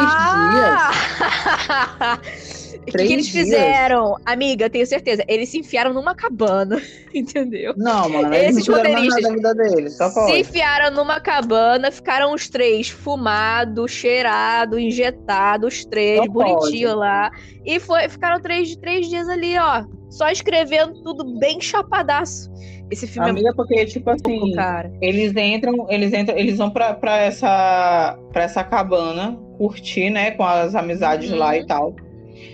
dias. 2.14 2.56
O 2.88 2.92
que, 2.92 2.98
que, 3.06 3.14
eles 3.14 3.26
dias. 3.28 3.46
fizeram? 3.46 4.16
Amiga, 4.26 4.70
tenho 4.70 4.86
certeza. 4.86 5.24
Eles 5.28 5.50
se 5.50 5.58
enfiaram 5.58 5.94
numa 5.94 6.14
cabana, 6.14 6.80
entendeu? 7.14 7.74
Não, 7.76 8.08
mano, 8.10 8.34
eles 8.34 8.58
Esses 8.58 8.68
roteiristas 8.68 9.24
da 9.24 9.32
vida 9.32 9.56
deles, 9.56 9.98
só 9.98 10.10
se 10.10 10.40
enfiaram 10.40 10.96
numa 10.96 11.20
cabana, 11.20 11.92
ficaram 11.92 12.34
os 12.34 12.48
três 12.48 12.90
fumados, 12.90 13.92
cheirados, 13.92 14.78
injetados, 14.78 15.74
os 15.74 15.86
três, 15.86 16.18
só 16.18 16.28
bonitinho 16.28 16.90
pode. 16.90 17.00
lá. 17.00 17.32
E 17.66 17.80
foi, 17.80 18.08
ficaram 18.08 18.40
três, 18.40 18.76
três 18.76 19.10
dias 19.10 19.28
ali, 19.28 19.58
ó. 19.58 19.84
Só 20.10 20.30
escrevendo 20.30 21.02
tudo 21.02 21.38
bem 21.40 21.60
chapadaço. 21.60 22.50
Esse 22.92 23.08
filme 23.08 23.28
é 23.28 23.32
Amiga, 23.32 23.50
é 23.50 23.54
porque, 23.54 23.86
tipo 23.86 24.10
assim, 24.12 24.54
cara. 24.54 24.92
eles 25.02 25.36
entram, 25.36 25.88
eles 25.90 26.14
entram, 26.14 26.38
eles 26.38 26.58
vão 26.58 26.70
pra, 26.70 26.94
pra, 26.94 27.18
essa, 27.18 28.18
pra 28.32 28.44
essa 28.44 28.64
cabana 28.64 29.36
curtir, 29.58 30.12
né, 30.12 30.32
com 30.32 30.44
as 30.44 30.76
amizades 30.76 31.32
uhum. 31.32 31.38
lá 31.38 31.58
e 31.58 31.66
tal. 31.66 31.96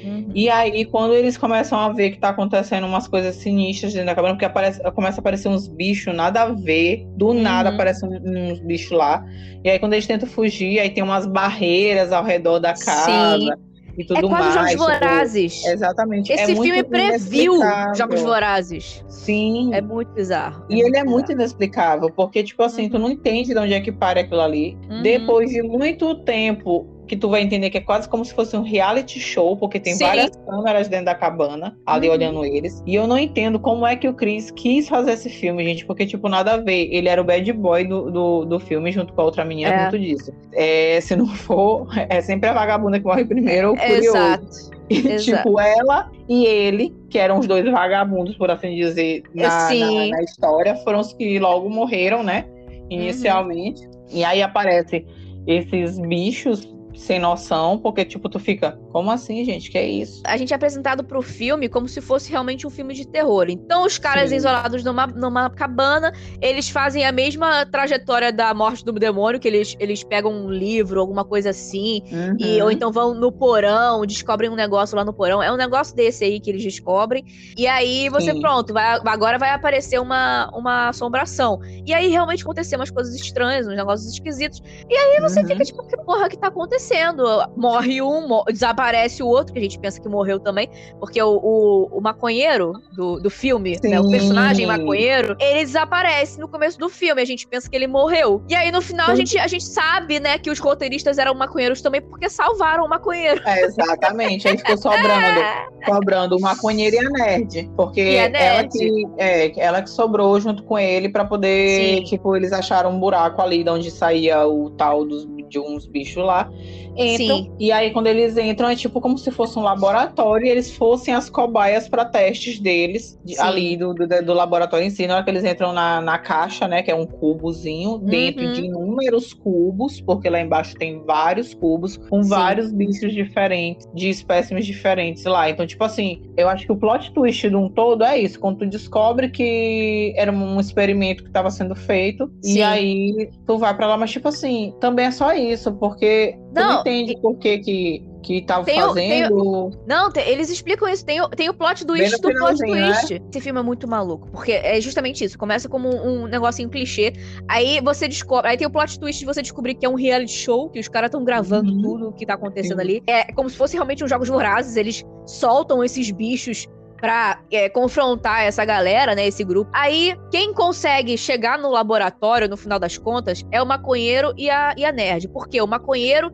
Uhum. 0.03 0.31
E 0.33 0.49
aí, 0.49 0.85
quando 0.85 1.13
eles 1.13 1.37
começam 1.37 1.79
a 1.79 1.89
ver 1.89 2.11
que 2.11 2.19
tá 2.19 2.29
acontecendo 2.29 2.85
umas 2.85 3.07
coisas 3.07 3.35
sinistras 3.35 3.93
dentro 3.93 4.07
da 4.07 4.15
cabana, 4.15 4.33
porque 4.33 4.45
aparece, 4.45 4.81
começa 4.91 5.19
a 5.19 5.21
aparecer 5.21 5.47
uns 5.47 5.67
bichos, 5.67 6.15
nada 6.15 6.43
a 6.43 6.45
ver, 6.47 7.05
do 7.15 7.27
uhum. 7.27 7.41
nada 7.41 7.69
aparecem 7.69 8.09
uns 8.09 8.59
bichos 8.59 8.91
lá. 8.91 9.23
E 9.63 9.69
aí, 9.69 9.79
quando 9.79 9.93
eles 9.93 10.07
tentam 10.07 10.27
fugir, 10.27 10.79
aí 10.79 10.89
tem 10.89 11.03
umas 11.03 11.25
barreiras 11.25 12.11
ao 12.11 12.23
redor 12.23 12.59
da 12.59 12.73
casa. 12.73 13.37
Sim. 13.37 13.71
E 13.97 14.05
tudo 14.05 14.25
é 14.25 14.29
quase 14.29 14.43
mais, 14.43 14.53
Jogos 14.53 14.71
tipo, 14.71 14.83
Vorazes. 14.83 15.65
exatamente. 15.65 16.31
Esse 16.31 16.51
é 16.51 16.55
filme 16.55 16.83
previu 16.83 17.53
Jogos 17.95 18.21
Vorazes. 18.21 19.03
Sim. 19.07 19.73
É 19.73 19.81
muito 19.81 20.11
bizarro. 20.13 20.65
É 20.69 20.73
e 20.73 20.75
muito 20.75 20.87
ele 20.87 20.97
é 20.97 21.03
muito 21.03 21.31
inexplicável, 21.31 22.09
porque, 22.09 22.43
tipo 22.43 22.63
assim, 22.63 22.83
uhum. 22.83 22.89
tu 22.89 22.99
não 22.99 23.11
entende 23.11 23.53
de 23.53 23.59
onde 23.59 23.73
é 23.73 23.81
que 23.81 23.91
para 23.91 24.21
aquilo 24.21 24.41
ali. 24.41 24.77
Uhum. 24.89 25.01
Depois 25.03 25.49
de 25.49 25.61
muito 25.61 26.15
tempo 26.23 26.87
que 27.11 27.17
tu 27.17 27.27
vai 27.27 27.41
entender 27.41 27.69
que 27.69 27.77
é 27.77 27.81
quase 27.81 28.07
como 28.07 28.23
se 28.23 28.33
fosse 28.33 28.55
um 28.55 28.61
reality 28.61 29.19
show, 29.19 29.57
porque 29.57 29.81
tem 29.81 29.95
Sim. 29.95 30.05
várias 30.05 30.31
câmeras 30.47 30.87
dentro 30.87 31.07
da 31.07 31.13
cabana, 31.13 31.77
ali 31.85 32.07
uhum. 32.07 32.13
olhando 32.13 32.45
eles. 32.45 32.81
E 32.87 32.95
eu 32.95 33.05
não 33.05 33.17
entendo 33.17 33.59
como 33.59 33.85
é 33.85 33.97
que 33.97 34.07
o 34.07 34.13
Chris 34.13 34.49
quis 34.49 34.87
fazer 34.87 35.11
esse 35.11 35.29
filme, 35.29 35.61
gente, 35.65 35.85
porque, 35.85 36.05
tipo, 36.05 36.29
nada 36.29 36.53
a 36.53 36.57
ver. 36.57 36.87
Ele 36.89 37.09
era 37.09 37.19
o 37.19 37.25
bad 37.25 37.51
boy 37.51 37.83
do, 37.83 38.09
do, 38.09 38.45
do 38.45 38.59
filme, 38.61 38.93
junto 38.93 39.11
com 39.11 39.19
a 39.19 39.25
outra 39.25 39.43
menina, 39.43 39.71
é. 39.71 39.81
muito 39.81 39.99
disso. 39.99 40.31
É, 40.53 41.01
se 41.01 41.13
não 41.17 41.27
for, 41.27 41.85
é 42.07 42.21
sempre 42.21 42.47
a 42.47 42.53
vagabunda 42.53 42.97
que 42.97 43.05
morre 43.05 43.25
primeiro 43.25 43.71
ou 43.71 43.75
curioso. 43.75 44.07
Exato. 44.07 44.47
E, 44.89 45.17
tipo, 45.17 45.59
ela 45.59 46.09
e 46.29 46.45
ele, 46.45 46.95
que 47.09 47.19
eram 47.19 47.39
os 47.39 47.45
dois 47.45 47.69
vagabundos, 47.69 48.37
por 48.37 48.49
assim 48.49 48.73
dizer, 48.73 49.23
na, 49.35 49.69
na, 49.69 50.07
na 50.07 50.23
história, 50.23 50.77
foram 50.77 51.01
os 51.01 51.11
que 51.11 51.39
logo 51.39 51.69
morreram, 51.69 52.23
né? 52.23 52.45
Inicialmente. 52.89 53.85
Uhum. 53.85 53.91
E 54.11 54.23
aí 54.23 54.41
aparece 54.41 55.05
esses 55.45 55.99
bichos 55.99 56.71
sem 57.01 57.19
noção, 57.19 57.79
porque, 57.79 58.05
tipo, 58.05 58.29
tu 58.29 58.39
fica, 58.39 58.79
como 58.91 59.09
assim, 59.09 59.43
gente? 59.43 59.71
Que 59.71 59.77
é 59.79 59.87
isso? 59.87 60.21
A 60.23 60.37
gente 60.37 60.53
é 60.53 60.55
apresentado 60.55 61.03
pro 61.03 61.21
filme 61.21 61.67
como 61.67 61.87
se 61.87 61.99
fosse 61.99 62.29
realmente 62.29 62.67
um 62.67 62.69
filme 62.69 62.93
de 62.93 63.07
terror. 63.07 63.47
Então, 63.49 63.85
os 63.85 63.97
caras 63.97 64.29
Sim. 64.29 64.35
isolados 64.35 64.83
numa, 64.83 65.07
numa 65.07 65.49
cabana, 65.49 66.13
eles 66.39 66.69
fazem 66.69 67.03
a 67.03 67.11
mesma 67.11 67.65
trajetória 67.65 68.31
da 68.31 68.53
morte 68.53 68.85
do 68.85 68.91
demônio, 68.91 69.39
que 69.39 69.47
eles, 69.47 69.75
eles 69.79 70.03
pegam 70.03 70.31
um 70.31 70.51
livro, 70.51 70.99
alguma 70.99 71.25
coisa 71.25 71.49
assim, 71.49 72.03
uhum. 72.11 72.37
e, 72.39 72.61
ou 72.61 72.69
então 72.69 72.91
vão 72.91 73.15
no 73.15 73.31
porão, 73.31 74.05
descobrem 74.05 74.49
um 74.49 74.55
negócio 74.55 74.95
lá 74.95 75.03
no 75.03 75.11
porão. 75.11 75.41
É 75.41 75.51
um 75.51 75.57
negócio 75.57 75.95
desse 75.95 76.23
aí 76.23 76.39
que 76.39 76.51
eles 76.51 76.61
descobrem. 76.61 77.25
E 77.57 77.65
aí 77.65 78.09
você, 78.09 78.31
Sim. 78.31 78.41
pronto, 78.41 78.73
vai, 78.73 78.99
agora 79.07 79.39
vai 79.39 79.49
aparecer 79.49 79.99
uma, 79.99 80.51
uma 80.53 80.89
assombração. 80.89 81.59
E 81.83 81.95
aí 81.95 82.09
realmente 82.09 82.43
acontecem 82.43 82.77
umas 82.77 82.91
coisas 82.91 83.15
estranhas, 83.15 83.65
uns 83.65 83.75
negócios 83.75 84.13
esquisitos. 84.13 84.61
E 84.87 84.95
aí 84.95 85.19
você 85.19 85.41
uhum. 85.41 85.47
fica 85.47 85.65
tipo, 85.65 85.83
que 85.87 85.97
porra 85.97 86.29
que 86.29 86.37
tá 86.37 86.47
acontecendo? 86.47 86.90
Acontecendo. 86.91 87.23
Morre 87.55 88.01
um, 88.01 88.43
desaparece 88.47 89.23
o 89.23 89.27
outro, 89.27 89.53
que 89.53 89.59
a 89.59 89.61
gente 89.61 89.79
pensa 89.79 90.01
que 90.01 90.07
morreu 90.07 90.39
também, 90.39 90.69
porque 90.99 91.21
o, 91.21 91.39
o, 91.41 91.97
o 91.97 92.01
maconheiro 92.01 92.73
do, 92.93 93.19
do 93.19 93.29
filme, 93.29 93.79
né, 93.83 93.99
o 93.99 94.09
personagem 94.09 94.67
maconheiro, 94.67 95.35
ele 95.39 95.65
desaparece 95.65 96.39
no 96.39 96.47
começo 96.47 96.77
do 96.77 96.89
filme. 96.89 97.21
A 97.21 97.25
gente 97.25 97.47
pensa 97.47 97.69
que 97.69 97.75
ele 97.75 97.87
morreu. 97.87 98.43
E 98.49 98.55
aí 98.55 98.71
no 98.71 98.81
final 98.81 99.09
a 99.09 99.15
gente, 99.15 99.37
a 99.37 99.47
gente 99.47 99.65
sabe, 99.65 100.19
né, 100.19 100.37
que 100.37 100.49
os 100.49 100.59
roteiristas 100.59 101.17
eram 101.17 101.33
maconheiros 101.33 101.81
também 101.81 102.01
porque 102.01 102.29
salvaram 102.29 102.85
o 102.85 102.89
maconheiro. 102.89 103.41
É, 103.45 103.61
exatamente. 103.61 104.47
Aí 104.47 104.57
ficou 104.57 104.77
sobrando, 104.77 105.41
sobrando 105.85 106.37
o 106.37 106.41
maconheiro 106.41 106.95
e 106.95 106.99
a 106.99 107.09
nerd. 107.09 107.71
Porque 107.75 108.01
a 108.01 108.29
nerd. 108.29 108.35
ela 108.35 108.67
que 108.67 109.07
é, 109.17 109.59
ela 109.59 109.81
que 109.81 109.89
sobrou 109.89 110.39
junto 110.39 110.63
com 110.63 110.77
ele 110.77 111.09
para 111.09 111.25
poder, 111.25 111.97
Sim. 111.97 112.03
tipo, 112.03 112.35
eles 112.35 112.51
acharam 112.51 112.91
um 112.91 112.99
buraco 112.99 113.41
ali 113.41 113.63
de 113.63 113.69
onde 113.69 113.91
saía 113.91 114.45
o 114.45 114.69
tal 114.71 115.05
dos, 115.05 115.27
de 115.49 115.59
uns 115.59 115.85
bichos 115.85 116.23
lá 116.23 116.49
entram. 116.95 117.37
Sim. 117.37 117.51
E 117.59 117.71
aí, 117.71 117.91
quando 117.91 118.07
eles 118.07 118.37
entram, 118.37 118.69
é 118.69 118.75
tipo 118.75 118.99
como 118.99 119.17
se 119.17 119.31
fosse 119.31 119.57
um 119.57 119.61
laboratório 119.61 120.45
e 120.45 120.49
eles 120.49 120.75
fossem 120.75 121.13
as 121.13 121.29
cobaias 121.29 121.87
para 121.87 122.05
testes 122.05 122.59
deles, 122.59 123.19
de, 123.23 123.39
ali 123.39 123.77
do, 123.77 123.93
do, 123.93 124.07
do, 124.07 124.33
laboratório 124.33 124.85
em 124.85 124.89
si. 124.89 125.07
Na 125.07 125.15
hora 125.15 125.23
que 125.23 125.29
eles 125.29 125.43
entram 125.43 125.73
na, 125.73 126.01
na 126.01 126.17
caixa, 126.17 126.67
né? 126.67 126.81
Que 126.83 126.91
é 126.91 126.95
um 126.95 127.05
cubozinho, 127.05 127.97
dentro 127.97 128.45
uhum. 128.45 128.53
de 128.53 128.65
inúmeros 128.65 129.33
cubos, 129.33 130.01
porque 130.01 130.29
lá 130.29 130.41
embaixo 130.41 130.75
tem 130.75 131.03
vários 131.03 131.53
cubos 131.53 131.97
com 131.97 132.23
Sim. 132.23 132.29
vários 132.29 132.71
bichos 132.71 133.13
diferentes, 133.13 133.87
de 133.93 134.09
espécimes 134.09 134.65
diferentes 134.65 135.23
lá. 135.25 135.49
Então, 135.49 135.65
tipo 135.65 135.83
assim, 135.83 136.21
eu 136.37 136.49
acho 136.49 136.65
que 136.65 136.71
o 136.71 136.75
plot 136.75 137.13
twist 137.13 137.49
de 137.49 137.55
um 137.55 137.69
todo 137.69 138.03
é 138.03 138.17
isso. 138.17 138.39
Quando 138.39 138.59
tu 138.59 138.65
descobre 138.65 139.29
que 139.29 140.13
era 140.15 140.31
um 140.31 140.59
experimento 140.59 141.23
que 141.23 141.29
estava 141.29 141.49
sendo 141.49 141.75
feito, 141.75 142.31
Sim. 142.41 142.57
e 142.57 142.63
aí 142.63 143.29
tu 143.45 143.57
vai 143.57 143.75
para 143.75 143.87
lá, 143.87 143.97
mas 143.97 144.11
tipo 144.11 144.27
assim, 144.27 144.73
também 144.79 145.05
é 145.05 145.11
só 145.11 145.33
isso, 145.33 145.71
porque 145.73 146.37
não, 146.53 146.73
não 146.73 146.81
entende 146.81 147.17
por 147.21 147.37
que 147.37 147.59
que 147.59 148.11
que 148.21 148.41
tava 148.43 148.63
tem 148.63 148.79
fazendo. 148.79 149.71
Tem 149.71 149.79
não, 149.87 150.11
tem, 150.11 150.27
eles 150.29 150.49
explicam 150.49 150.87
isso. 150.87 151.03
Tem 151.03 151.19
o, 151.21 151.27
tem 151.29 151.49
o 151.49 151.53
plot 151.53 151.85
twist 151.85 152.21
do 152.21 152.29
plot 152.29 152.59
né? 152.59 152.67
twist. 152.67 153.13
Né? 153.13 153.19
Esse 153.29 153.41
filme 153.41 153.59
é 153.59 153.63
muito 153.63 153.87
maluco, 153.87 154.29
porque 154.31 154.51
é 154.51 154.79
justamente 154.79 155.23
isso. 155.23 155.37
Começa 155.37 155.67
como 155.67 155.89
um, 155.89 156.23
um 156.23 156.27
negocinho 156.27 156.69
clichê. 156.69 157.13
Aí 157.47 157.81
você 157.81 158.07
descobre. 158.07 158.51
Aí 158.51 158.57
tem 158.57 158.67
o 158.67 158.71
plot 158.71 158.99
twist 158.99 159.19
de 159.19 159.25
você 159.25 159.41
descobrir 159.41 159.75
que 159.75 159.85
é 159.85 159.89
um 159.89 159.95
reality 159.95 160.31
show, 160.31 160.69
que 160.69 160.79
os 160.79 160.87
caras 160.87 161.07
estão 161.07 161.23
gravando 161.23 161.71
uhum. 161.71 161.81
tudo 161.81 162.09
o 162.09 162.13
que 162.13 162.25
tá 162.25 162.35
acontecendo 162.35 162.77
Sim. 162.77 162.81
ali. 162.81 163.03
É 163.07 163.31
como 163.33 163.49
se 163.49 163.57
fosse 163.57 163.75
realmente 163.75 164.03
um 164.03 164.07
Jogos 164.07 164.29
Vorazes. 164.29 164.75
Eles 164.75 165.03
soltam 165.25 165.83
esses 165.83 166.11
bichos 166.11 166.67
pra 167.01 167.39
é, 167.51 167.67
confrontar 167.67 168.43
essa 168.43 168.63
galera, 168.63 169.15
né, 169.15 169.27
esse 169.27 169.43
grupo. 169.43 169.69
Aí, 169.73 170.15
quem 170.29 170.53
consegue 170.53 171.17
chegar 171.17 171.57
no 171.57 171.69
laboratório, 171.69 172.47
no 172.47 172.55
final 172.55 172.77
das 172.77 172.97
contas, 172.97 173.43
é 173.51 173.61
o 173.61 173.65
maconheiro 173.65 174.31
e 174.37 174.49
a, 174.51 174.75
e 174.77 174.85
a 174.85 174.91
nerd. 174.91 175.27
Porque 175.29 175.59
o 175.59 175.65
maconheiro 175.67 176.31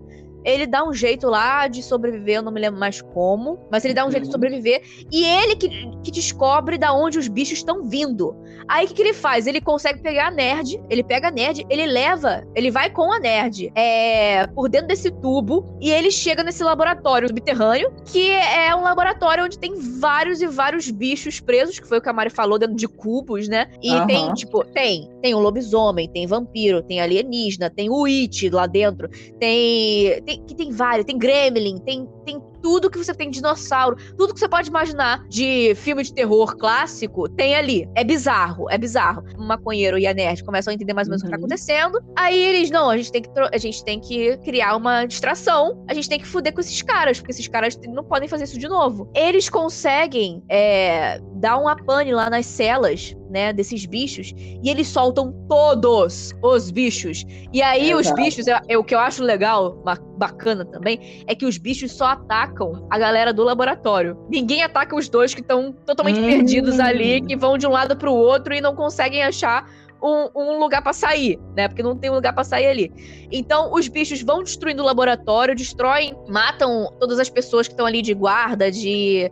ele 0.48 0.66
dá 0.66 0.84
um 0.84 0.94
jeito 0.94 1.28
lá 1.28 1.68
de 1.68 1.84
sobreviver, 1.84 2.38
eu 2.38 2.42
não 2.42 2.52
me 2.52 2.60
lembro 2.60 2.80
mais 2.80 3.02
como, 3.02 3.60
mas 3.72 3.84
ele 3.86 3.94
dá 3.94 4.06
um 4.06 4.12
jeito 4.12 4.24
de 4.24 4.30
uhum. 4.30 4.34
sobreviver. 4.34 4.82
E 5.12 5.24
ele 5.24 5.56
que, 5.56 5.70
que 6.04 6.12
descobre 6.12 6.78
da 6.78 6.94
onde 6.94 7.20
os 7.20 7.28
bichos 7.28 7.60
estão 7.60 7.84
vindo. 7.84 8.36
Aí 8.68 8.86
o 8.86 8.88
que, 8.88 8.96
que, 8.96 9.02
ele 9.02 9.14
faz? 9.14 9.48
Ele 9.48 9.62
consegue 9.62 10.02
pegar 10.02 10.28
a 10.28 10.32
nerd, 10.32 10.82
ele 10.90 11.04
pega 11.04 11.30
a 11.30 11.32
nerd, 11.32 11.66
ele 11.70 11.86
leva, 11.86 12.46
ele 12.54 12.70
vai 12.70 12.90
com 12.90 13.12
a 13.12 13.20
nerd 13.20 13.72
é, 13.76 14.46
por 14.48 14.70
dentro 14.70 14.88
desse 14.88 15.10
tubo 15.10 15.78
e 15.80 15.90
ele 15.90 16.12
chega 16.12 16.44
nesse 16.44 16.64
laboratório 16.64 17.28
subterrâneo, 17.28 17.94
que 18.06 18.32
é 18.32 18.76
um 18.76 18.82
laboratório 18.82 19.46
onde 19.46 19.58
tem 19.58 19.74
vários 20.00 20.42
e 20.42 20.48
vários 20.48 20.90
bichos 20.90 21.40
presos, 21.40 21.80
que 21.80 21.88
foi 21.88 22.00
o 22.00 22.02
que 22.02 22.10
a 22.10 22.14
Mari 22.14 22.30
falou, 22.30 22.60
dentro 22.60 22.76
de 22.76 22.88
cubos, 22.88 23.48
né? 23.48 23.68
E 23.82 23.94
uhum. 23.94 24.08
tem, 24.08 24.34
tipo, 24.34 24.66
tem, 24.66 25.10
tem 25.22 25.34
um 25.34 25.40
lobisomem, 25.40 26.10
tem 26.10 26.28
vampiro, 26.28 26.82
tem 26.84 27.00
alienígena, 27.00 27.70
tem 27.70 27.90
o 27.90 28.06
It 28.06 28.50
lá 28.50 28.68
dentro, 28.68 29.10
tem 29.40 30.22
tem, 30.26 30.37
que 30.46 30.56
tem 30.56 30.72
vários, 30.72 31.06
tem 31.06 31.18
Gremlin, 31.18 31.78
tem, 31.80 32.08
tem 32.26 32.42
tudo 32.62 32.90
que 32.90 32.98
você 32.98 33.14
tem 33.14 33.30
dinossauro, 33.30 33.98
tudo 34.18 34.34
que 34.34 34.40
você 34.40 34.50
pode 34.50 34.70
imaginar 34.70 35.26
de 35.28 35.74
filme 35.76 36.04
de 36.04 36.14
terror 36.14 36.56
clássico, 36.58 37.30
tem 37.30 37.56
ali. 37.56 37.88
É 37.96 38.04
bizarro, 38.04 38.70
é 38.70 38.78
bizarro. 38.78 39.24
O 39.38 39.44
maconheiro 39.44 39.98
e 39.98 40.06
a 40.06 40.14
nerd 40.14 40.44
começam 40.44 40.72
a 40.72 40.74
entender 40.74 40.94
mais 40.94 41.08
ou 41.08 41.12
menos 41.12 41.24
uhum. 41.24 41.30
o 41.30 41.32
que 41.32 41.38
tá 41.38 41.40
uhum. 41.40 41.46
acontecendo. 41.46 42.00
Aí 42.16 42.38
eles, 42.38 42.70
não, 42.70 42.90
a 42.90 42.98
gente 42.98 43.12
tem 43.12 43.22
que 43.22 43.30
a 43.38 43.58
gente 43.58 43.84
tem 43.84 44.00
que 44.00 44.38
criar 44.38 44.76
uma 44.76 45.06
distração, 45.06 45.84
a 45.88 45.94
gente 45.94 46.10
tem 46.10 46.20
que 46.20 46.28
fuder 46.28 46.54
com 46.54 46.60
esses 46.60 46.82
caras, 46.82 47.20
porque 47.20 47.32
esses 47.32 47.48
caras 47.48 47.80
não 47.88 48.04
podem 48.04 48.28
fazer 48.28 48.46
isso 48.46 48.60
de 48.60 48.68
novo. 48.68 49.10
Eles 49.16 49.50
conseguem 49.50 50.44
é, 50.50 51.20
dar 51.36 51.58
uma 51.58 51.76
pane 51.76 52.12
lá 52.12 52.30
nas 52.30 52.46
celas 52.46 53.16
né, 53.30 53.52
desses 53.54 53.86
bichos, 53.86 54.34
e 54.38 54.70
eles 54.70 54.88
soltam 54.88 55.34
todos 55.48 56.34
os 56.42 56.72
bichos. 56.72 57.26
E 57.54 57.62
aí 57.62 57.94
os 57.94 58.12
bichos, 58.12 58.48
é, 58.48 58.60
é, 58.68 58.78
o 58.78 58.84
que 58.84 58.96
eu 58.96 59.00
acho 59.00 59.24
legal, 59.24 59.84
bacana 60.18 60.66
também, 60.66 61.24
é 61.28 61.36
que 61.36 61.46
os 61.46 61.58
bichos 61.58 61.92
só 61.92 62.06
atacam 62.06 62.88
a 62.90 62.98
galera 62.98 63.34
do 63.34 63.44
laboratório. 63.44 64.18
Ninguém 64.30 64.64
ataca 64.64 64.96
os 64.96 65.10
dois 65.10 65.34
que 65.34 65.42
estão 65.42 65.72
totalmente 65.86 66.20
hum. 66.20 66.26
perdidos 66.26 66.80
ali, 66.80 67.22
que 67.22 67.36
vão 67.36 67.58
de 67.58 67.68
um 67.68 67.72
lado 67.72 67.96
para 67.96 68.10
o 68.10 68.16
outro 68.16 68.54
e 68.54 68.62
não 68.62 68.76
conseguem 68.76 69.24
achar 69.24 69.70
um, 70.02 70.30
um, 70.36 70.60
lugar 70.60 70.82
para 70.82 70.94
sair, 70.94 71.40
né? 71.56 71.68
Porque 71.68 71.84
não 71.84 71.96
tem 71.96 72.10
um 72.10 72.16
lugar 72.16 72.34
para 72.34 72.44
sair 72.44 72.68
ali. 72.68 72.92
Então, 73.32 73.74
os 73.74 73.88
bichos 73.88 74.22
vão 74.22 74.44
destruindo 74.44 74.84
o 74.84 74.86
laboratório, 74.86 75.56
destroem, 75.56 76.16
matam 76.28 76.92
todas 77.00 77.20
as 77.20 77.30
pessoas 77.30 77.68
que 77.68 77.74
estão 77.74 77.86
ali 77.86 78.02
de 78.02 78.14
guarda, 78.14 78.72
de 78.72 79.32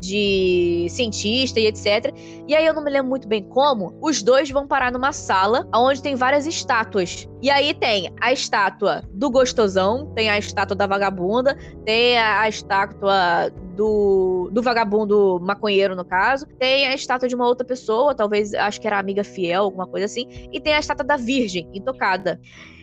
de 0.00 0.86
cientista 0.90 1.60
e 1.60 1.66
etc. 1.66 2.12
E 2.48 2.54
aí 2.54 2.66
eu 2.66 2.74
não 2.74 2.82
me 2.82 2.90
lembro 2.90 3.10
muito 3.10 3.28
bem 3.28 3.42
como, 3.42 3.96
os 4.00 4.22
dois 4.22 4.50
vão 4.50 4.66
parar 4.66 4.90
numa 4.90 5.12
sala 5.12 5.68
onde 5.74 6.02
tem 6.02 6.14
várias 6.14 6.46
estátuas. 6.46 7.28
E 7.42 7.50
aí 7.50 7.74
tem 7.74 8.12
a 8.20 8.32
estátua 8.32 9.02
do 9.12 9.30
gostosão, 9.30 10.06
tem 10.14 10.30
a 10.30 10.38
estátua 10.38 10.74
da 10.74 10.86
vagabunda, 10.86 11.56
tem 11.84 12.18
a 12.18 12.48
estátua 12.48 13.52
do, 13.74 14.48
do 14.52 14.62
vagabundo 14.62 15.38
maconheiro, 15.40 15.94
no 15.94 16.04
caso, 16.04 16.46
tem 16.58 16.86
a 16.86 16.94
estátua 16.94 17.28
de 17.28 17.34
uma 17.34 17.46
outra 17.46 17.66
pessoa, 17.66 18.14
talvez 18.14 18.54
acho 18.54 18.80
que 18.80 18.86
era 18.86 18.98
amiga 18.98 19.24
fiel, 19.24 19.64
alguma 19.64 19.86
coisa 19.86 20.06
assim, 20.06 20.48
e 20.52 20.60
tem 20.60 20.74
a 20.74 20.78
estátua 20.78 21.04
da 21.04 21.16
Virgem, 21.16 21.68
intocada. 21.74 22.40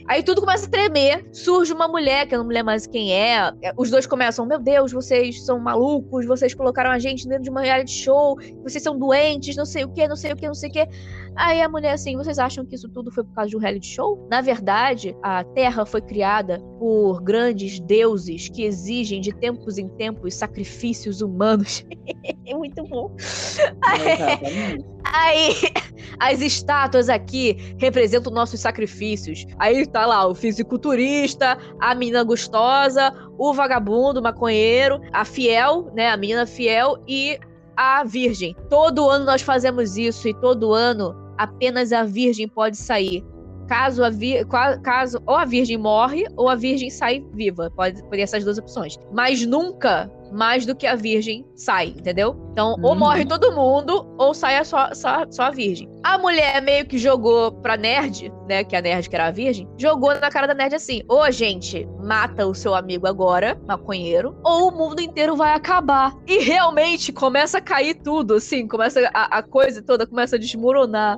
Aí 0.07 0.23
tudo 0.23 0.41
começa 0.41 0.65
a 0.65 0.69
tremer, 0.69 1.25
surge 1.31 1.71
uma 1.71 1.87
mulher, 1.87 2.27
que 2.27 2.35
eu 2.35 2.39
não 2.39 2.47
me 2.47 2.53
lembro 2.53 2.67
mais 2.67 2.87
quem 2.87 3.13
é. 3.13 3.53
Os 3.77 3.89
dois 3.89 4.05
começam: 4.05 4.45
Meu 4.45 4.59
Deus, 4.59 4.91
vocês 4.91 5.45
são 5.45 5.59
malucos, 5.59 6.25
vocês 6.25 6.53
colocaram 6.53 6.89
a 6.89 6.99
gente 6.99 7.27
dentro 7.27 7.43
de 7.43 7.49
uma 7.49 7.61
reality 7.61 7.91
show, 7.91 8.37
vocês 8.63 8.83
são 8.83 8.97
doentes, 8.97 9.55
não 9.55 9.65
sei 9.65 9.83
o 9.83 9.89
que, 9.89 10.07
não 10.07 10.15
sei 10.15 10.33
o 10.33 10.35
que, 10.35 10.47
não 10.47 10.53
sei 10.53 10.69
o 10.69 10.73
que. 10.73 10.87
Aí 11.35 11.61
a 11.61 11.69
mulher 11.69 11.93
assim: 11.93 12.17
Vocês 12.17 12.37
acham 12.37 12.65
que 12.65 12.75
isso 12.75 12.89
tudo 12.89 13.11
foi 13.11 13.23
por 13.23 13.33
causa 13.33 13.49
de 13.49 13.55
um 13.55 13.59
reality 13.59 13.87
show? 13.87 14.27
Na 14.29 14.41
verdade, 14.41 15.15
a 15.23 15.43
Terra 15.43 15.85
foi 15.85 16.01
criada 16.01 16.59
por 16.79 17.21
grandes 17.21 17.79
deuses 17.79 18.49
que 18.49 18.63
exigem 18.63 19.21
de 19.21 19.33
tempos 19.33 19.77
em 19.77 19.87
tempos 19.89 20.33
sacrifícios 20.35 21.21
humanos. 21.21 21.85
é 22.45 22.53
muito 22.53 22.83
bom. 22.83 23.15
Aí, 23.83 24.83
aí, 25.05 25.55
as 26.19 26.41
estátuas 26.41 27.09
aqui 27.09 27.75
representam 27.77 28.33
nossos 28.33 28.59
sacrifícios. 28.59 29.45
Aí 29.57 29.85
tá 29.87 30.05
lá 30.05 30.27
o 30.27 30.35
fisiculturista, 30.35 31.57
a 31.79 31.95
menina 31.95 32.23
gostosa, 32.23 33.13
o 33.37 33.53
vagabundo, 33.53 34.19
o 34.19 34.23
maconheiro, 34.23 35.01
a 35.13 35.23
fiel, 35.23 35.91
né? 35.95 36.09
A 36.09 36.17
menina 36.17 36.45
fiel 36.45 37.01
e 37.07 37.39
a 37.75 38.03
virgem. 38.03 38.55
Todo 38.69 39.09
ano 39.09 39.25
nós 39.25 39.41
fazemos 39.41 39.97
isso 39.97 40.27
e 40.27 40.33
todo 40.33 40.73
ano 40.73 41.20
apenas 41.37 41.91
a 41.91 42.03
virgem 42.03 42.47
pode 42.47 42.77
sair. 42.77 43.23
Caso 43.67 44.03
a 44.03 44.09
vir, 44.09 44.45
caso 44.83 45.21
ou 45.25 45.35
a 45.35 45.45
virgem 45.45 45.77
morre 45.77 46.25
ou 46.35 46.49
a 46.49 46.55
virgem 46.55 46.89
sai 46.89 47.25
viva, 47.33 47.71
pode 47.75 48.03
ter 48.03 48.19
essas 48.19 48.43
duas 48.43 48.57
opções. 48.57 48.97
Mas 49.13 49.45
nunca 49.45 50.11
mais 50.31 50.65
do 50.65 50.75
que 50.75 50.87
a 50.87 50.95
virgem 50.95 51.45
sai, 51.55 51.87
entendeu? 51.87 52.35
Então, 52.51 52.75
ou 52.81 52.91
uhum. 52.91 52.99
morre 52.99 53.25
todo 53.25 53.55
mundo, 53.55 54.13
ou 54.17 54.33
sai 54.33 54.63
só, 54.65 54.93
só, 54.93 55.25
só 55.29 55.43
a 55.43 55.51
virgem. 55.51 55.89
A 56.03 56.17
mulher 56.17 56.61
meio 56.61 56.85
que 56.85 56.97
jogou 56.97 57.51
pra 57.51 57.77
nerd, 57.77 58.31
né? 58.47 58.63
Que 58.63 58.75
a 58.75 58.81
nerd 58.81 59.09
que 59.09 59.15
era 59.15 59.27
a 59.27 59.31
virgem, 59.31 59.67
jogou 59.77 60.13
na 60.15 60.29
cara 60.29 60.47
da 60.47 60.53
nerd 60.53 60.75
assim: 60.75 61.01
Ô, 61.07 61.29
gente, 61.31 61.87
mata 62.03 62.45
o 62.45 62.53
seu 62.53 62.75
amigo 62.75 63.07
agora, 63.07 63.59
maconheiro, 63.67 64.35
ou 64.43 64.69
o 64.69 64.71
mundo 64.71 65.01
inteiro 65.01 65.35
vai 65.35 65.53
acabar. 65.53 66.13
E 66.27 66.39
realmente 66.39 67.13
começa 67.13 67.59
a 67.59 67.61
cair 67.61 67.95
tudo, 67.95 68.35
assim, 68.35 68.67
começa 68.67 69.09
a, 69.13 69.37
a 69.37 69.43
coisa 69.43 69.81
toda 69.81 70.05
começa 70.05 70.35
a 70.35 70.39
desmoronar. 70.39 71.17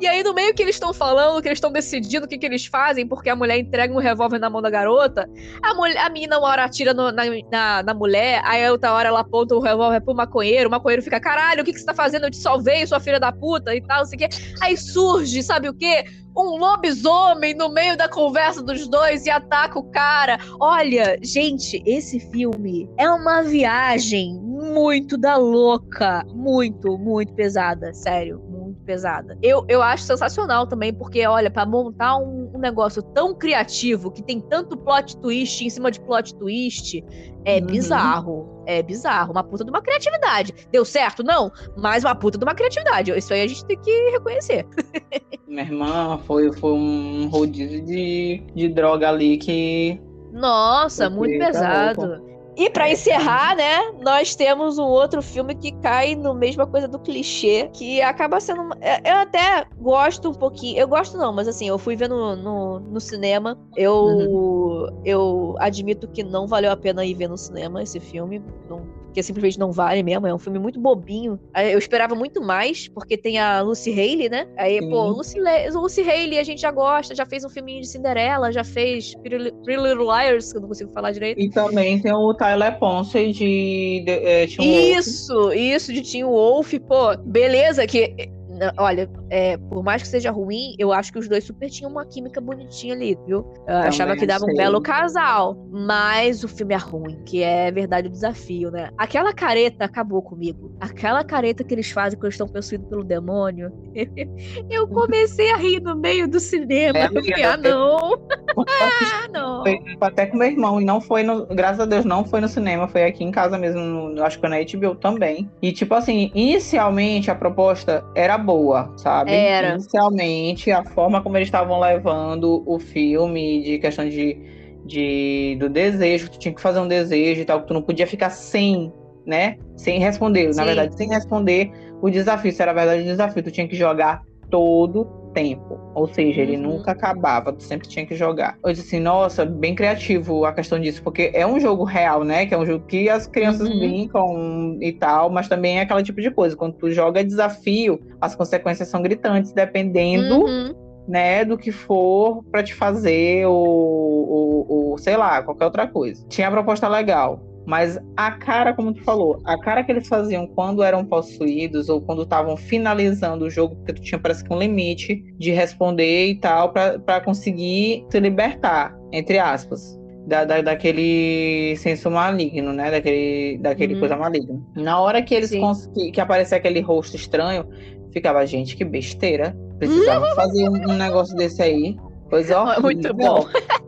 E 0.00 0.06
aí, 0.06 0.22
no 0.22 0.34
meio 0.34 0.54
que 0.54 0.62
eles 0.62 0.76
estão 0.76 0.92
falando, 0.92 1.40
que 1.40 1.48
eles 1.48 1.58
estão 1.58 1.70
decidindo 1.70 2.26
o 2.26 2.28
que, 2.28 2.38
que 2.38 2.46
eles 2.46 2.66
fazem, 2.66 3.06
porque 3.06 3.30
a 3.30 3.36
mulher 3.36 3.58
entrega 3.58 3.94
um 3.94 3.98
revólver 3.98 4.38
na 4.38 4.50
mão 4.50 4.60
da 4.60 4.70
garota, 4.70 5.28
a, 5.62 5.74
mulher, 5.74 5.98
a 5.98 6.10
menina 6.10 6.38
uma 6.38 6.48
hora 6.48 6.64
atira 6.64 6.92
no, 6.92 7.12
na, 7.12 7.22
na, 7.50 7.82
na 7.82 7.94
mulher, 7.94 8.42
aí 8.52 8.70
outra 8.70 8.92
hora 8.92 9.08
ela 9.08 9.20
aponta 9.20 9.54
o 9.54 9.60
revólver 9.60 10.00
pro 10.00 10.14
maconheiro, 10.14 10.68
o 10.68 10.70
maconheiro 10.70 11.02
fica, 11.02 11.18
caralho, 11.18 11.62
o 11.62 11.64
que, 11.64 11.72
que 11.72 11.78
você 11.78 11.86
tá 11.86 11.94
fazendo? 11.94 12.24
Eu 12.24 12.30
te 12.30 12.36
salvei, 12.36 12.86
sua 12.86 13.00
filha 13.00 13.18
da 13.18 13.32
puta 13.32 13.74
e 13.74 13.80
tal, 13.80 14.00
não 14.00 14.04
sei 14.04 14.16
o 14.16 14.18
quê. 14.20 14.28
Aí 14.60 14.76
surge, 14.76 15.42
sabe 15.42 15.68
o 15.68 15.74
quê? 15.74 16.04
Um 16.36 16.58
lobisomem 16.58 17.54
no 17.54 17.70
meio 17.70 17.96
da 17.96 18.08
conversa 18.08 18.62
dos 18.62 18.88
dois 18.88 19.26
e 19.26 19.30
ataca 19.30 19.78
o 19.78 19.90
cara. 19.90 20.38
Olha, 20.60 21.18
gente, 21.22 21.82
esse 21.86 22.20
filme 22.30 22.88
é 22.98 23.08
uma 23.10 23.42
viagem 23.42 24.38
muito 24.40 25.18
da 25.18 25.36
louca. 25.36 26.24
Muito, 26.34 26.96
muito 26.98 27.34
pesada, 27.34 27.92
sério 27.92 28.51
pesada. 28.82 29.38
Eu, 29.42 29.64
eu 29.68 29.82
acho 29.82 30.04
sensacional 30.04 30.66
também, 30.66 30.92
porque, 30.92 31.26
olha, 31.26 31.50
para 31.50 31.64
montar 31.64 32.16
um, 32.16 32.50
um, 32.54 32.58
negócio 32.58 33.02
tão 33.02 33.34
criativo, 33.34 34.10
que 34.10 34.22
tem 34.22 34.40
tanto 34.40 34.76
plot 34.76 35.16
twist 35.18 35.64
em 35.64 35.70
cima 35.70 35.90
de 35.90 36.00
plot 36.00 36.34
twist, 36.36 37.04
é 37.44 37.58
uhum. 37.58 37.66
bizarro. 37.66 38.62
É 38.66 38.82
bizarro. 38.82 39.32
Uma 39.32 39.42
puta 39.42 39.64
de 39.64 39.70
uma 39.70 39.82
criatividade. 39.82 40.54
Deu 40.70 40.84
certo? 40.84 41.22
Não, 41.22 41.50
mas 41.76 42.04
uma 42.04 42.14
puta 42.14 42.38
de 42.38 42.44
uma 42.44 42.54
criatividade. 42.54 43.10
Isso 43.16 43.32
aí 43.32 43.42
a 43.42 43.46
gente 43.46 43.64
tem 43.66 43.78
que 43.80 44.10
reconhecer. 44.10 44.66
Minha 45.48 45.62
irmã 45.62 46.18
foi, 46.26 46.52
foi 46.52 46.72
um 46.72 47.28
rodízio 47.28 47.84
de, 47.84 48.44
de 48.54 48.68
droga 48.68 49.08
ali 49.08 49.36
que. 49.36 50.00
Nossa, 50.32 51.10
muito 51.10 51.38
pesado. 51.38 52.31
E 52.56 52.68
para 52.68 52.90
encerrar, 52.90 53.56
né, 53.56 53.92
nós 54.00 54.34
temos 54.34 54.78
um 54.78 54.84
outro 54.84 55.22
filme 55.22 55.54
que 55.54 55.72
cai 55.80 56.14
no 56.14 56.34
mesma 56.34 56.66
coisa 56.66 56.86
do 56.86 56.98
clichê, 56.98 57.68
que 57.72 58.02
acaba 58.02 58.40
sendo. 58.40 58.70
É, 58.80 59.10
eu 59.10 59.16
até 59.16 59.64
gosto 59.80 60.30
um 60.30 60.34
pouquinho. 60.34 60.78
Eu 60.78 60.86
gosto 60.86 61.16
não, 61.16 61.32
mas 61.32 61.48
assim, 61.48 61.68
eu 61.68 61.78
fui 61.78 61.96
ver 61.96 62.08
no, 62.08 62.36
no, 62.36 62.80
no 62.80 63.00
cinema. 63.00 63.58
Eu, 63.76 63.94
uhum. 63.94 65.00
eu 65.04 65.54
admito 65.58 66.06
que 66.08 66.22
não 66.22 66.46
valeu 66.46 66.70
a 66.70 66.76
pena 66.76 67.04
ir 67.04 67.14
ver 67.14 67.28
no 67.28 67.38
cinema 67.38 67.82
esse 67.82 67.98
filme. 67.98 68.42
Não, 68.68 68.82
porque 69.12 69.22
simplesmente 69.22 69.58
não 69.58 69.70
vale 69.70 70.02
mesmo. 70.02 70.26
É 70.26 70.34
um 70.34 70.38
filme 70.38 70.58
muito 70.58 70.80
bobinho. 70.80 71.38
Eu 71.54 71.78
esperava 71.78 72.14
muito 72.14 72.40
mais, 72.40 72.88
porque 72.88 73.16
tem 73.16 73.38
a 73.38 73.60
Lucy 73.60 73.92
Haley, 73.92 74.30
né? 74.30 74.48
Aí, 74.56 74.80
Sim. 74.80 74.88
pô, 74.88 75.04
Lucy, 75.04 75.38
Le 75.38 75.70
Lucy 75.70 76.00
Haley 76.00 76.38
a 76.38 76.42
gente 76.42 76.62
já 76.62 76.70
gosta, 76.70 77.14
já 77.14 77.26
fez 77.26 77.44
um 77.44 77.50
filminho 77.50 77.82
de 77.82 77.88
Cinderela, 77.88 78.50
já 78.50 78.64
fez 78.64 79.14
Pretty 79.16 79.52
Little 79.66 80.04
Liars, 80.04 80.50
que 80.50 80.56
eu 80.56 80.62
não 80.62 80.68
consigo 80.68 80.90
falar 80.92 81.12
direito. 81.12 81.38
E 81.38 81.50
também 81.50 82.00
tem 82.00 82.12
o 82.12 82.32
Tyler 82.32 82.78
Ponce 82.78 83.32
de, 83.32 84.02
de 84.04 84.10
é, 84.10 84.44
Isso, 84.44 85.34
Wolf. 85.34 85.54
isso, 85.54 85.92
de 85.92 86.00
Tim 86.00 86.24
Wolf. 86.24 86.72
Pô, 86.88 87.14
beleza, 87.18 87.86
que 87.86 88.30
olha, 88.76 89.08
é, 89.30 89.56
por 89.56 89.82
mais 89.82 90.02
que 90.02 90.08
seja 90.08 90.30
ruim, 90.30 90.74
eu 90.78 90.92
acho 90.92 91.12
que 91.12 91.18
os 91.18 91.28
dois 91.28 91.44
super 91.44 91.70
tinham 91.70 91.90
uma 91.90 92.04
química 92.04 92.40
bonitinha 92.40 92.94
ali, 92.94 93.18
viu? 93.26 93.46
Eu 93.66 93.76
achava 93.76 94.16
que 94.16 94.26
dava 94.26 94.44
sei. 94.44 94.54
um 94.54 94.56
belo 94.56 94.80
casal. 94.80 95.56
Mas 95.70 96.44
o 96.44 96.48
filme 96.48 96.74
é 96.74 96.78
ruim, 96.78 97.22
que 97.24 97.42
é 97.42 97.70
verdade 97.70 98.08
o 98.08 98.10
desafio, 98.10 98.70
né? 98.70 98.90
Aquela 98.98 99.32
careta 99.32 99.84
acabou 99.84 100.22
comigo. 100.22 100.74
Aquela 100.80 101.24
careta 101.24 101.64
que 101.64 101.74
eles 101.74 101.90
fazem 101.90 102.18
quando 102.18 102.32
estão 102.32 102.48
possuídos 102.48 102.88
pelo 102.88 103.04
demônio. 103.04 103.72
eu 104.70 104.86
comecei 104.88 105.50
a 105.50 105.56
rir 105.56 105.80
no 105.80 105.96
meio 105.96 106.28
do 106.28 106.38
cinema. 106.38 106.98
É, 106.98 107.08
fiquei, 107.08 107.44
ah, 107.44 107.56
não. 107.56 108.12
ah, 108.58 109.28
não. 109.32 109.62
Foi 109.62 109.80
até 110.00 110.26
com 110.26 110.36
meu 110.36 110.48
irmão, 110.48 110.80
e 110.80 110.84
não 110.84 111.00
foi 111.00 111.22
no. 111.22 111.46
Graças 111.46 111.80
a 111.80 111.86
Deus, 111.86 112.04
não 112.04 112.24
foi 112.24 112.40
no 112.40 112.48
cinema, 112.48 112.88
foi 112.88 113.04
aqui 113.04 113.24
em 113.24 113.30
casa 113.30 113.56
mesmo, 113.58 113.80
no, 113.80 114.22
acho 114.22 114.38
que 114.38 114.46
foi 114.46 114.50
na 114.50 114.62
HBO 114.62 114.94
também. 114.94 115.50
E, 115.60 115.72
tipo 115.72 115.94
assim, 115.94 116.30
inicialmente 116.34 117.30
a 117.30 117.34
proposta 117.34 118.04
era 118.14 118.36
boa, 118.38 118.51
sabe? 118.96 119.32
Era. 119.32 119.74
Inicialmente, 119.74 120.70
a 120.70 120.84
forma 120.84 121.22
como 121.22 121.36
eles 121.36 121.48
estavam 121.48 121.78
levando 121.80 122.62
o 122.66 122.78
filme, 122.78 123.62
de 123.62 123.78
questão 123.78 124.08
de, 124.08 124.38
de 124.84 125.56
do 125.58 125.68
desejo, 125.68 126.30
tu 126.30 126.38
tinha 126.38 126.54
que 126.54 126.60
fazer 126.60 126.80
um 126.80 126.88
desejo 126.88 127.40
e 127.40 127.44
tal, 127.44 127.60
que 127.60 127.68
tu 127.68 127.74
não 127.74 127.82
podia 127.82 128.06
ficar 128.06 128.30
sem, 128.30 128.92
né? 129.26 129.56
Sem 129.76 129.98
responder. 129.98 130.52
Sim. 130.52 130.60
Na 130.60 130.64
verdade, 130.64 130.96
sem 130.96 131.08
responder 131.08 131.72
o 132.00 132.10
desafio. 132.10 132.50
Isso 132.50 132.62
era 132.62 132.70
a 132.70 132.74
verdade 132.74 133.02
o 133.02 133.04
desafio. 133.04 133.42
Tu 133.42 133.50
tinha 133.50 133.68
que 133.68 133.76
jogar 133.76 134.22
todo 134.50 135.21
tempo. 135.32 135.78
Ou 135.94 136.06
seja, 136.08 136.40
ele 136.40 136.56
uhum. 136.56 136.62
nunca 136.62 136.92
acabava, 136.92 137.52
tu 137.52 137.62
sempre 137.62 137.88
tinha 137.88 138.06
que 138.06 138.14
jogar. 138.14 138.58
Eu 138.64 138.72
disse 138.72 138.86
assim, 138.86 139.00
nossa, 139.00 139.44
bem 139.44 139.74
criativo 139.74 140.44
a 140.44 140.52
questão 140.52 140.78
disso, 140.78 141.02
porque 141.02 141.30
é 141.34 141.46
um 141.46 141.58
jogo 141.60 141.84
real, 141.84 142.24
né? 142.24 142.46
Que 142.46 142.54
é 142.54 142.58
um 142.58 142.66
jogo 142.66 142.86
que 142.86 143.08
as 143.08 143.26
crianças 143.26 143.68
uhum. 143.68 143.78
brincam 143.78 144.78
e 144.80 144.92
tal, 144.92 145.30
mas 145.30 145.48
também 145.48 145.78
é 145.78 145.82
aquele 145.82 146.02
tipo 146.02 146.20
de 146.20 146.30
coisa. 146.30 146.56
Quando 146.56 146.74
tu 146.74 146.90
joga 146.90 147.24
desafio, 147.24 148.00
as 148.20 148.34
consequências 148.34 148.88
são 148.88 149.02
gritantes, 149.02 149.52
dependendo. 149.52 150.44
Uhum. 150.44 150.82
Né, 151.08 151.44
do 151.44 151.58
que 151.58 151.72
for 151.72 152.44
para 152.44 152.62
te 152.62 152.72
fazer, 152.72 153.44
ou, 153.44 153.56
ou, 153.56 154.66
ou 154.68 154.98
sei 154.98 155.16
lá, 155.16 155.42
qualquer 155.42 155.64
outra 155.64 155.84
coisa. 155.84 156.24
Tinha 156.28 156.46
a 156.46 156.50
proposta 156.50 156.86
legal, 156.86 157.42
mas 157.66 157.98
a 158.16 158.30
cara, 158.32 158.72
como 158.72 158.92
tu 158.92 159.02
falou, 159.04 159.40
a 159.44 159.58
cara 159.58 159.84
que 159.84 159.92
eles 159.92 160.08
faziam 160.08 160.46
quando 160.46 160.82
eram 160.82 161.04
possuídos 161.04 161.88
ou 161.88 162.00
quando 162.00 162.22
estavam 162.22 162.56
finalizando 162.56 163.44
o 163.44 163.50
jogo, 163.50 163.76
porque 163.76 163.94
tu 163.94 164.02
tinha 164.02 164.18
parece 164.18 164.44
que 164.44 164.52
um 164.52 164.58
limite 164.58 165.22
de 165.38 165.50
responder 165.50 166.26
e 166.26 166.34
tal, 166.36 166.72
para 166.72 167.20
conseguir 167.20 168.04
se 168.10 168.20
libertar, 168.20 168.96
entre 169.12 169.38
aspas. 169.38 170.00
Da, 170.24 170.44
da, 170.44 170.62
daquele 170.62 171.74
senso 171.78 172.08
maligno, 172.08 172.72
né? 172.72 172.92
Daquele, 172.92 173.58
daquele 173.58 173.94
uhum. 173.94 174.00
coisa 174.00 174.16
maligna. 174.16 174.62
Na 174.76 175.00
hora 175.00 175.20
que 175.20 175.34
eles 175.34 175.50
que, 175.92 176.12
que 176.12 176.20
aparecia 176.20 176.58
aquele 176.58 176.80
rosto 176.80 177.16
estranho, 177.16 177.66
ficava, 178.12 178.46
gente, 178.46 178.76
que 178.76 178.84
besteira. 178.84 179.56
Precisava 179.80 180.32
fazer 180.36 180.68
um, 180.68 180.92
um 180.92 180.96
negócio 180.96 181.36
desse 181.36 181.60
aí. 181.60 181.96
Coisa 182.30 182.62
horrível. 182.62 182.82
Muito 182.82 183.14
bom. 183.14 183.46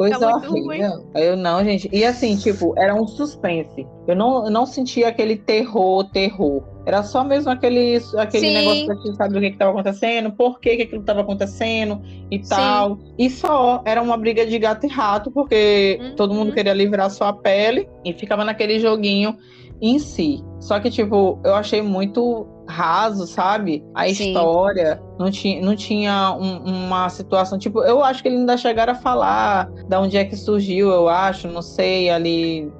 Coisa 0.00 0.34
horrível. 0.34 1.04
Eu 1.14 1.36
não, 1.36 1.62
gente. 1.62 1.86
E 1.92 2.06
assim, 2.06 2.34
tipo, 2.34 2.72
era 2.78 2.94
um 2.94 3.06
suspense. 3.06 3.86
Eu 4.08 4.16
não, 4.16 4.46
eu 4.46 4.50
não 4.50 4.64
sentia 4.64 5.08
aquele 5.08 5.36
terror, 5.36 6.04
terror. 6.04 6.62
Era 6.86 7.02
só 7.02 7.22
mesmo 7.22 7.50
aquele, 7.50 8.00
aquele 8.16 8.46
Sim. 8.46 8.54
negócio 8.54 8.86
pra 8.86 8.94
gente 8.94 9.16
saber 9.16 9.36
o 9.36 9.40
que 9.42 9.48
estava 9.48 9.70
acontecendo, 9.72 10.32
por 10.32 10.58
que, 10.58 10.76
que 10.76 10.82
aquilo 10.84 11.02
estava 11.02 11.20
acontecendo 11.20 12.00
e 12.30 12.38
tal. 12.38 12.96
Sim. 12.96 13.14
E 13.18 13.28
só, 13.28 13.82
era 13.84 14.00
uma 14.00 14.16
briga 14.16 14.46
de 14.46 14.58
gato 14.58 14.86
e 14.86 14.88
rato, 14.88 15.30
porque 15.30 15.98
uhum. 16.00 16.16
todo 16.16 16.32
mundo 16.32 16.54
queria 16.54 16.72
livrar 16.72 17.10
sua 17.10 17.34
pele 17.34 17.86
e 18.02 18.14
ficava 18.14 18.42
naquele 18.42 18.80
joguinho 18.80 19.36
em 19.80 19.98
si. 19.98 20.44
Só 20.58 20.78
que, 20.78 20.90
tipo, 20.90 21.40
eu 21.42 21.54
achei 21.54 21.80
muito 21.80 22.46
raso, 22.68 23.26
sabe? 23.26 23.84
A 23.94 24.04
Sim. 24.04 24.28
história 24.28 25.02
não 25.18 25.30
tinha, 25.30 25.60
não 25.60 25.74
tinha 25.74 26.36
um, 26.38 26.86
uma 26.86 27.08
situação. 27.08 27.58
Tipo, 27.58 27.82
eu 27.82 28.02
acho 28.04 28.22
que 28.22 28.28
eles 28.28 28.40
ainda 28.40 28.56
chegaram 28.56 28.92
a 28.92 28.96
falar 28.96 29.70
da 29.88 30.00
onde 30.00 30.16
é 30.16 30.24
que 30.24 30.36
surgiu, 30.36 30.90
eu 30.90 31.08
acho, 31.08 31.48
não 31.48 31.62
sei, 31.62 32.10
ali, 32.10 32.70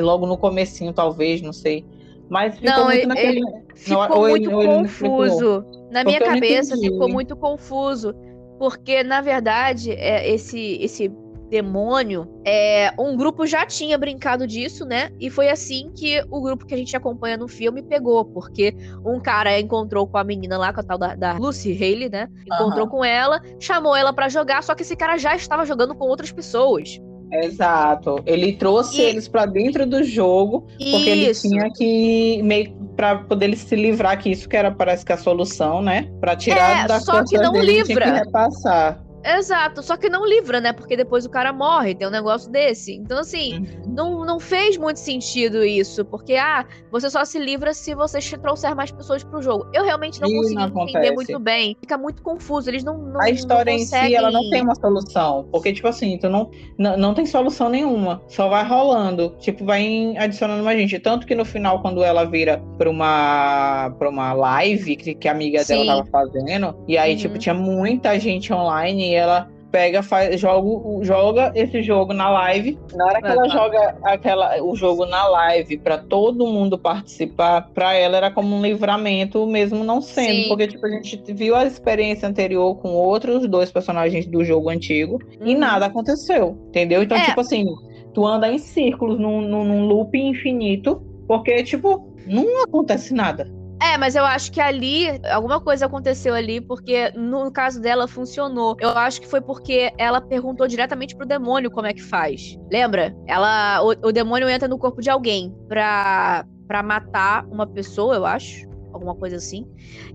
logo 0.00 0.26
no 0.26 0.38
comecinho, 0.38 0.92
talvez, 0.92 1.42
não 1.42 1.52
sei. 1.52 1.84
Mas 2.28 2.54
ficou 2.54 2.70
não, 2.70 2.84
muito 2.86 2.98
ele, 2.98 3.06
naquele. 3.06 3.38
Ele 3.38 3.46
ficou 3.74 4.08
não, 4.08 4.20
muito 4.20 4.50
confuso. 4.50 5.64
Na 5.90 6.04
minha 6.04 6.20
cabeça 6.20 6.76
ficou 6.76 7.08
muito 7.08 7.36
confuso. 7.36 8.14
Porque, 8.58 9.02
na 9.02 9.20
verdade, 9.20 9.90
é, 9.90 10.30
esse, 10.32 10.78
esse 10.80 11.12
demônio, 11.54 12.26
é, 12.44 12.92
um 12.98 13.16
grupo 13.16 13.46
já 13.46 13.64
tinha 13.64 13.96
brincado 13.96 14.44
disso, 14.44 14.84
né? 14.84 15.10
E 15.20 15.30
foi 15.30 15.48
assim 15.48 15.92
que 15.94 16.20
o 16.28 16.42
grupo 16.42 16.66
que 16.66 16.74
a 16.74 16.76
gente 16.76 16.96
acompanha 16.96 17.36
no 17.36 17.46
filme 17.46 17.80
pegou, 17.80 18.24
porque 18.24 18.74
um 19.06 19.20
cara 19.20 19.60
encontrou 19.60 20.04
com 20.04 20.18
a 20.18 20.24
menina 20.24 20.58
lá, 20.58 20.72
com 20.72 20.80
a 20.80 20.82
tal 20.82 20.98
da, 20.98 21.14
da 21.14 21.34
Lucy 21.34 21.72
Haley, 21.72 22.08
né? 22.10 22.28
Encontrou 22.44 22.86
uhum. 22.86 22.90
com 22.90 23.04
ela, 23.04 23.40
chamou 23.60 23.94
ela 23.94 24.12
para 24.12 24.28
jogar, 24.28 24.64
só 24.64 24.74
que 24.74 24.82
esse 24.82 24.96
cara 24.96 25.16
já 25.16 25.36
estava 25.36 25.64
jogando 25.64 25.94
com 25.94 26.06
outras 26.06 26.32
pessoas. 26.32 27.00
Exato. 27.30 28.20
Ele 28.26 28.52
trouxe 28.54 29.00
e... 29.00 29.04
eles 29.04 29.28
para 29.28 29.46
dentro 29.46 29.86
do 29.86 30.02
jogo, 30.02 30.66
porque 30.76 31.14
isso. 31.14 31.46
ele 31.46 31.54
tinha 31.54 31.70
que 31.72 32.42
meio 32.42 32.74
para 32.96 33.16
poder 33.16 33.56
se 33.56 33.76
livrar 33.76 34.20
que 34.20 34.30
isso 34.30 34.48
que 34.48 34.56
era 34.56 34.70
parece 34.70 35.04
que 35.04 35.12
a 35.12 35.16
solução, 35.16 35.82
né? 35.82 36.10
Para 36.20 36.34
tirar 36.34 36.84
é, 36.84 36.88
da 36.88 37.00
só 37.00 37.24
que 37.24 37.38
não 37.38 37.52
dele, 37.52 37.84
livra. 37.84 38.04
Tinha 38.04 38.18
que 38.18 38.24
repassar. 38.26 39.03
Exato, 39.24 39.82
só 39.82 39.96
que 39.96 40.10
não 40.10 40.26
livra, 40.26 40.60
né? 40.60 40.72
Porque 40.72 40.96
depois 40.96 41.24
o 41.24 41.30
cara 41.30 41.52
morre, 41.52 41.94
tem 41.94 42.06
um 42.06 42.10
negócio 42.10 42.50
desse. 42.50 42.92
Então, 42.92 43.18
assim, 43.18 43.58
uhum. 43.58 43.94
não, 43.94 44.24
não 44.24 44.38
fez 44.38 44.76
muito 44.76 44.98
sentido 44.98 45.64
isso, 45.64 46.04
porque, 46.04 46.34
ah, 46.34 46.66
você 46.90 47.08
só 47.08 47.24
se 47.24 47.38
livra 47.38 47.72
se 47.72 47.94
você 47.94 48.20
trouxer 48.36 48.74
mais 48.76 48.92
pessoas 48.92 49.24
pro 49.24 49.40
jogo. 49.40 49.66
Eu 49.72 49.82
realmente 49.82 50.20
não 50.20 50.28
e 50.28 50.36
consegui 50.36 50.54
não 50.56 50.82
entender 50.82 51.12
muito 51.12 51.38
bem. 51.38 51.76
Fica 51.80 51.96
muito 51.96 52.22
confuso, 52.22 52.68
eles 52.68 52.84
não. 52.84 52.98
não 52.98 53.20
a 53.20 53.30
história 53.30 53.72
não 53.72 53.80
em 53.80 53.86
si, 53.86 54.14
ela 54.14 54.30
não 54.30 54.50
tem 54.50 54.62
uma 54.62 54.74
solução. 54.74 55.48
Porque, 55.50 55.72
tipo 55.72 55.88
assim, 55.88 56.18
tu 56.18 56.28
não, 56.28 56.50
não, 56.78 56.96
não 56.96 57.14
tem 57.14 57.24
solução 57.24 57.70
nenhuma. 57.70 58.20
Só 58.28 58.48
vai 58.48 58.66
rolando. 58.66 59.34
Tipo, 59.38 59.64
vai 59.64 60.14
adicionando 60.18 60.62
mais 60.62 60.78
gente. 60.78 60.98
Tanto 60.98 61.26
que 61.26 61.34
no 61.34 61.44
final, 61.44 61.80
quando 61.80 62.02
ela 62.02 62.24
vira 62.24 62.62
pra 62.76 62.90
uma, 62.90 63.90
pra 63.98 64.10
uma 64.10 64.34
live 64.34 64.96
que, 64.96 65.14
que 65.14 65.28
a 65.28 65.32
amiga 65.32 65.64
Sim. 65.64 65.78
dela 65.78 66.04
tava 66.04 66.08
fazendo, 66.10 66.76
e 66.86 66.98
aí, 66.98 67.16
tipo, 67.16 67.28
uhum. 67.28 67.32
tipo, 67.34 67.38
tinha 67.38 67.54
muita 67.54 68.18
gente 68.18 68.52
online 68.52 69.13
ela 69.14 69.48
pega, 69.74 70.04
faz, 70.04 70.40
joga, 70.40 71.04
joga 71.04 71.52
esse 71.52 71.82
jogo 71.82 72.12
na 72.12 72.30
live. 72.30 72.78
Na 72.94 73.06
hora 73.06 73.20
que 73.20 73.26
ela 73.26 73.48
joga 73.48 73.96
aquela, 74.04 74.62
o 74.62 74.76
jogo 74.76 75.04
na 75.04 75.26
live 75.26 75.78
para 75.78 75.98
todo 75.98 76.46
mundo 76.46 76.78
participar, 76.78 77.70
para 77.74 77.92
ela 77.92 78.16
era 78.16 78.30
como 78.30 78.54
um 78.54 78.62
livramento, 78.62 79.44
mesmo 79.48 79.82
não 79.82 80.00
sendo. 80.00 80.42
Sim. 80.42 80.48
Porque, 80.48 80.68
tipo, 80.68 80.86
a 80.86 80.90
gente 80.90 81.20
viu 81.32 81.56
a 81.56 81.64
experiência 81.64 82.28
anterior 82.28 82.76
com 82.76 82.90
outros 82.90 83.48
dois 83.48 83.72
personagens 83.72 84.26
do 84.26 84.44
jogo 84.44 84.68
antigo 84.68 85.18
uhum. 85.40 85.46
e 85.48 85.56
nada 85.56 85.86
aconteceu. 85.86 86.56
Entendeu? 86.68 87.02
Então, 87.02 87.18
é. 87.18 87.24
tipo 87.24 87.40
assim, 87.40 87.66
tu 88.12 88.24
anda 88.24 88.48
em 88.48 88.58
círculos 88.58 89.18
num, 89.18 89.40
num, 89.40 89.64
num 89.64 89.86
loop 89.86 90.16
infinito, 90.16 91.02
porque, 91.26 91.64
tipo, 91.64 92.14
não 92.28 92.62
acontece 92.62 93.12
nada. 93.12 93.50
É, 93.84 93.98
mas 93.98 94.14
eu 94.16 94.24
acho 94.24 94.50
que 94.50 94.62
ali, 94.62 95.20
alguma 95.30 95.60
coisa 95.60 95.84
aconteceu 95.84 96.34
ali, 96.34 96.58
porque 96.58 97.10
no 97.10 97.52
caso 97.52 97.78
dela 97.80 98.08
funcionou. 98.08 98.76
Eu 98.80 98.88
acho 98.90 99.20
que 99.20 99.28
foi 99.28 99.42
porque 99.42 99.92
ela 99.98 100.22
perguntou 100.22 100.66
diretamente 100.66 101.14
pro 101.14 101.26
demônio 101.26 101.70
como 101.70 101.86
é 101.86 101.92
que 101.92 102.02
faz. 102.02 102.58
Lembra? 102.72 103.14
Ela, 103.26 103.82
o, 103.82 103.90
o 104.08 104.12
demônio 104.12 104.48
entra 104.48 104.66
no 104.66 104.78
corpo 104.78 105.02
de 105.02 105.10
alguém 105.10 105.54
pra, 105.68 106.46
pra 106.66 106.82
matar 106.82 107.44
uma 107.46 107.66
pessoa, 107.66 108.14
eu 108.14 108.24
acho 108.24 108.66
alguma 108.90 109.14
coisa 109.14 109.36
assim. 109.36 109.66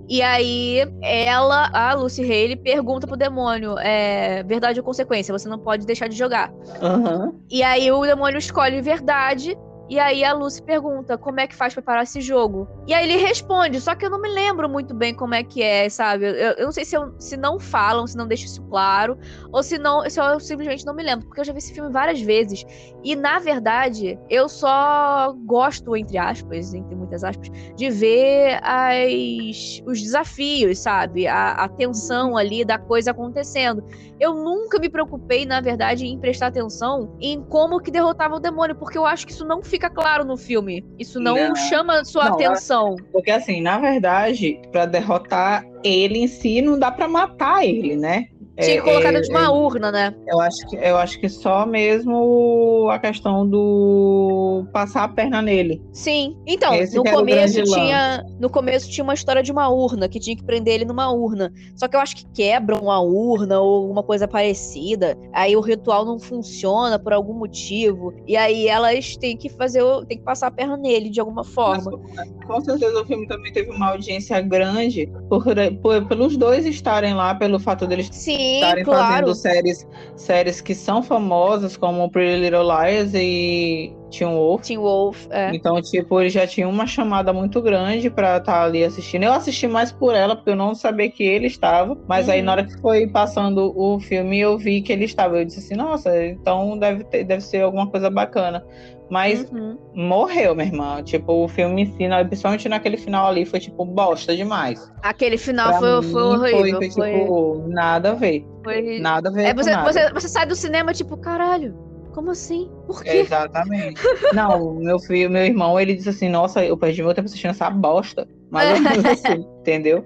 E 0.07 0.21
aí 0.21 0.79
ela, 1.01 1.69
a 1.71 1.93
Lucy 1.93 2.23
Haley, 2.23 2.55
pergunta 2.55 3.05
pro 3.05 3.15
demônio: 3.15 3.77
é 3.77 4.41
verdade 4.43 4.79
ou 4.79 4.85
consequência? 4.85 5.37
Você 5.37 5.47
não 5.47 5.59
pode 5.59 5.85
deixar 5.85 6.07
de 6.07 6.15
jogar. 6.15 6.51
Uhum. 6.81 7.39
E 7.49 7.61
aí 7.61 7.91
o 7.91 8.01
demônio 8.01 8.39
escolhe 8.39 8.81
verdade 8.81 9.55
e 9.89 9.99
aí 9.99 10.23
a 10.23 10.33
Lucy 10.33 10.61
pergunta 10.61 11.17
como 11.17 11.39
é 11.39 11.47
que 11.47 11.55
faz 11.55 11.73
pra 11.73 11.81
parar 11.81 12.03
esse 12.03 12.21
jogo. 12.21 12.67
E 12.87 12.93
aí 12.93 13.09
ele 13.09 13.17
responde, 13.17 13.81
só 13.81 13.95
que 13.95 14.05
eu 14.05 14.09
não 14.09 14.21
me 14.21 14.29
lembro 14.29 14.69
muito 14.69 14.93
bem 14.93 15.15
como 15.15 15.33
é 15.33 15.43
que 15.43 15.63
é, 15.63 15.89
sabe? 15.89 16.25
Eu, 16.27 16.33
eu 16.33 16.65
não 16.65 16.71
sei 16.71 16.85
se, 16.85 16.95
eu, 16.95 17.13
se 17.19 17.35
não 17.35 17.59
falam, 17.59 18.05
se 18.05 18.15
não 18.15 18.27
deixam 18.27 18.45
isso 18.45 18.61
claro, 18.63 19.17
ou 19.51 19.63
se 19.63 19.79
não, 19.79 20.07
se 20.07 20.19
eu 20.19 20.39
simplesmente 20.39 20.85
não 20.85 20.93
me 20.93 21.01
lembro, 21.01 21.25
porque 21.25 21.41
eu 21.41 21.45
já 21.45 21.51
vi 21.51 21.57
esse 21.57 21.73
filme 21.73 21.91
várias 21.91 22.21
vezes. 22.21 22.63
E 23.03 23.15
na 23.15 23.39
verdade, 23.39 24.19
eu 24.29 24.47
só 24.47 25.33
gosto, 25.45 25.95
entre 25.95 26.17
aspas, 26.17 26.73
entre 26.73 26.95
muitas 26.95 27.23
aspas, 27.23 27.49
de 27.75 27.89
ver 27.89 28.59
as, 28.61 29.81
os 29.87 30.01
desafios, 30.01 30.77
sabe? 30.79 31.25
A, 31.25 31.53
a 31.53 31.67
tensão 31.67 32.37
ali 32.37 32.63
da 32.63 32.77
coisa 32.77 33.09
acontecendo. 33.11 33.83
Eu 34.19 34.35
nunca 34.35 34.77
me 34.79 34.89
preocupei, 34.89 35.45
na 35.45 35.61
verdade, 35.61 36.05
em 36.05 36.19
prestar 36.19 36.47
atenção 36.47 37.15
em 37.19 37.41
como 37.41 37.79
que 37.79 37.89
derrotava 37.89 38.35
o 38.35 38.39
demônio, 38.39 38.75
porque 38.75 38.97
eu 38.97 39.05
acho 39.05 39.25
que 39.25 39.31
isso 39.31 39.45
não 39.45 39.63
fica 39.63 39.78
fica 39.79 39.89
claro 39.89 40.25
no 40.25 40.35
filme. 40.35 40.85
Isso 40.99 41.19
não, 41.21 41.35
não. 41.35 41.55
chama 41.55 42.03
sua 42.03 42.25
não, 42.25 42.33
atenção. 42.33 42.97
Porque 43.13 43.31
assim, 43.31 43.61
na 43.61 43.79
verdade, 43.79 44.59
para 44.73 44.85
derrotar 44.85 45.65
ele 45.83 46.19
em 46.19 46.27
si, 46.27 46.61
não 46.61 46.77
dá 46.77 46.91
para 46.91 47.07
matar 47.07 47.65
ele, 47.65 47.95
né? 47.95 48.27
Tinha 48.59 48.77
é, 48.77 48.81
colocado 48.81 49.15
é, 49.15 49.21
de 49.21 49.29
uma 49.29 49.45
é, 49.45 49.49
urna, 49.49 49.91
né? 49.91 50.13
Eu 50.27 50.39
acho, 50.41 50.67
que, 50.67 50.75
eu 50.75 50.97
acho 50.97 51.19
que 51.19 51.29
só 51.29 51.65
mesmo 51.65 52.89
a 52.91 52.99
questão 52.99 53.47
do 53.47 54.65
passar 54.73 55.05
a 55.05 55.07
perna 55.07 55.41
nele. 55.41 55.81
Sim. 55.93 56.35
Então, 56.45 56.73
Esse 56.73 56.97
no 56.97 57.03
começo 57.03 57.63
tinha. 57.63 58.25
No 58.37 58.49
começo 58.49 58.89
tinha 58.89 59.03
uma 59.03 59.13
história 59.13 59.41
de 59.41 59.51
uma 59.51 59.69
urna, 59.69 60.09
que 60.09 60.19
tinha 60.19 60.35
que 60.35 60.43
prender 60.43 60.75
ele 60.75 60.85
numa 60.85 61.09
urna. 61.09 61.53
Só 61.75 61.87
que 61.87 61.95
eu 61.95 62.01
acho 62.01 62.17
que 62.17 62.25
quebram 62.33 62.91
a 62.91 62.99
urna 62.99 63.61
ou 63.61 63.83
alguma 63.83 64.03
coisa 64.03 64.27
parecida. 64.27 65.17
Aí 65.33 65.55
o 65.55 65.61
ritual 65.61 66.03
não 66.03 66.19
funciona 66.19 66.99
por 66.99 67.13
algum 67.13 67.33
motivo. 67.33 68.13
E 68.27 68.35
aí 68.35 68.67
elas 68.67 69.15
têm 69.15 69.37
que 69.37 69.47
fazer. 69.47 69.83
Têm 70.07 70.17
que 70.17 70.23
passar 70.23 70.47
a 70.47 70.51
perna 70.51 70.75
nele 70.75 71.09
de 71.09 71.21
alguma 71.21 71.45
forma. 71.45 71.97
Mas, 72.13 72.29
com 72.45 72.61
certeza 72.61 73.01
o 73.01 73.05
filme 73.05 73.25
também 73.25 73.53
teve 73.53 73.71
uma 73.71 73.91
audiência 73.91 74.41
grande 74.41 75.09
por, 75.29 75.45
por, 75.81 76.05
pelos 76.07 76.35
dois 76.35 76.65
estarem 76.65 77.13
lá, 77.13 77.33
pelo 77.35 77.57
fato 77.57 77.87
deles. 77.87 78.09
Sim 78.11 78.48
estarem 78.55 78.83
claro. 78.83 79.27
fazendo 79.27 79.35
séries, 79.35 79.87
séries 80.15 80.61
que 80.61 80.75
são 80.75 81.01
famosas, 81.03 81.77
como 81.77 82.09
Pretty 82.09 82.41
Little 82.41 82.63
Liars 82.63 83.13
e 83.13 83.93
Teen 84.09 84.27
Wolf. 84.27 84.63
Teen 84.63 84.77
Wolf, 84.77 85.27
é. 85.29 85.51
Então, 85.53 85.81
tipo, 85.81 86.19
ele 86.19 86.29
já 86.29 86.45
tinha 86.45 86.67
uma 86.67 86.85
chamada 86.85 87.31
muito 87.31 87.61
grande 87.61 88.09
pra 88.09 88.37
estar 88.37 88.53
tá 88.53 88.63
ali 88.63 88.83
assistindo. 88.83 89.23
Eu 89.23 89.33
assisti 89.33 89.67
mais 89.67 89.91
por 89.91 90.15
ela, 90.15 90.35
porque 90.35 90.49
eu 90.49 90.55
não 90.55 90.75
sabia 90.75 91.09
que 91.09 91.23
ele 91.23 91.47
estava. 91.47 91.97
Mas 92.07 92.27
uhum. 92.27 92.33
aí, 92.33 92.41
na 92.41 92.51
hora 92.51 92.63
que 92.63 92.79
foi 92.81 93.07
passando 93.07 93.73
o 93.75 93.99
filme, 93.99 94.39
eu 94.39 94.57
vi 94.57 94.81
que 94.81 94.91
ele 94.91 95.05
estava. 95.05 95.39
Eu 95.39 95.45
disse 95.45 95.59
assim, 95.59 95.75
nossa, 95.75 96.25
então 96.25 96.77
deve, 96.77 97.03
ter, 97.03 97.23
deve 97.23 97.41
ser 97.41 97.61
alguma 97.61 97.87
coisa 97.87 98.09
bacana. 98.09 98.65
Mas 99.09 99.49
uhum. 99.49 99.77
morreu, 99.93 100.53
minha 100.53 100.67
irmã. 100.67 101.01
Tipo, 101.03 101.43
o 101.43 101.47
filme 101.47 101.81
ensina, 101.81 102.23
principalmente 102.23 102.69
naquele 102.69 102.97
final 102.97 103.27
ali, 103.27 103.43
foi 103.43 103.59
tipo 103.59 103.83
bosta 103.83 104.35
demais. 104.35 104.91
Aquele 105.01 105.37
final 105.37 105.79
foi, 105.79 106.03
foi 106.03 106.21
horrível. 106.21 106.77
Foi, 106.77 106.91
foi, 106.91 107.19
tipo, 107.19 107.65
nada 107.67 108.11
a 108.11 108.13
ver. 108.13 108.45
Foi... 108.63 108.99
Nada 108.99 109.29
a 109.29 109.31
ver. 109.31 109.45
É, 109.45 109.53
você, 109.53 109.71
nada. 109.71 109.91
Você, 109.91 110.13
você 110.13 110.27
sai 110.27 110.45
do 110.45 110.55
cinema, 110.55 110.93
tipo, 110.93 111.17
caralho. 111.17 111.88
Como 112.13 112.31
assim? 112.31 112.69
Por 112.87 113.03
quê? 113.03 113.09
Exatamente. 113.09 114.01
Não, 114.33 114.73
meu 114.75 114.99
filho, 114.99 115.29
meu 115.29 115.45
irmão, 115.45 115.79
ele 115.79 115.95
disse 115.95 116.09
assim: 116.09 116.29
Nossa, 116.29 116.63
eu 116.65 116.77
perdi 116.77 117.03
meu 117.03 117.13
tempo 117.13 117.27
assistindo 117.27 117.51
essa 117.51 117.69
bosta. 117.69 118.27
Mas 118.49 118.69
assim, 119.05 119.45
entendeu? 119.61 120.03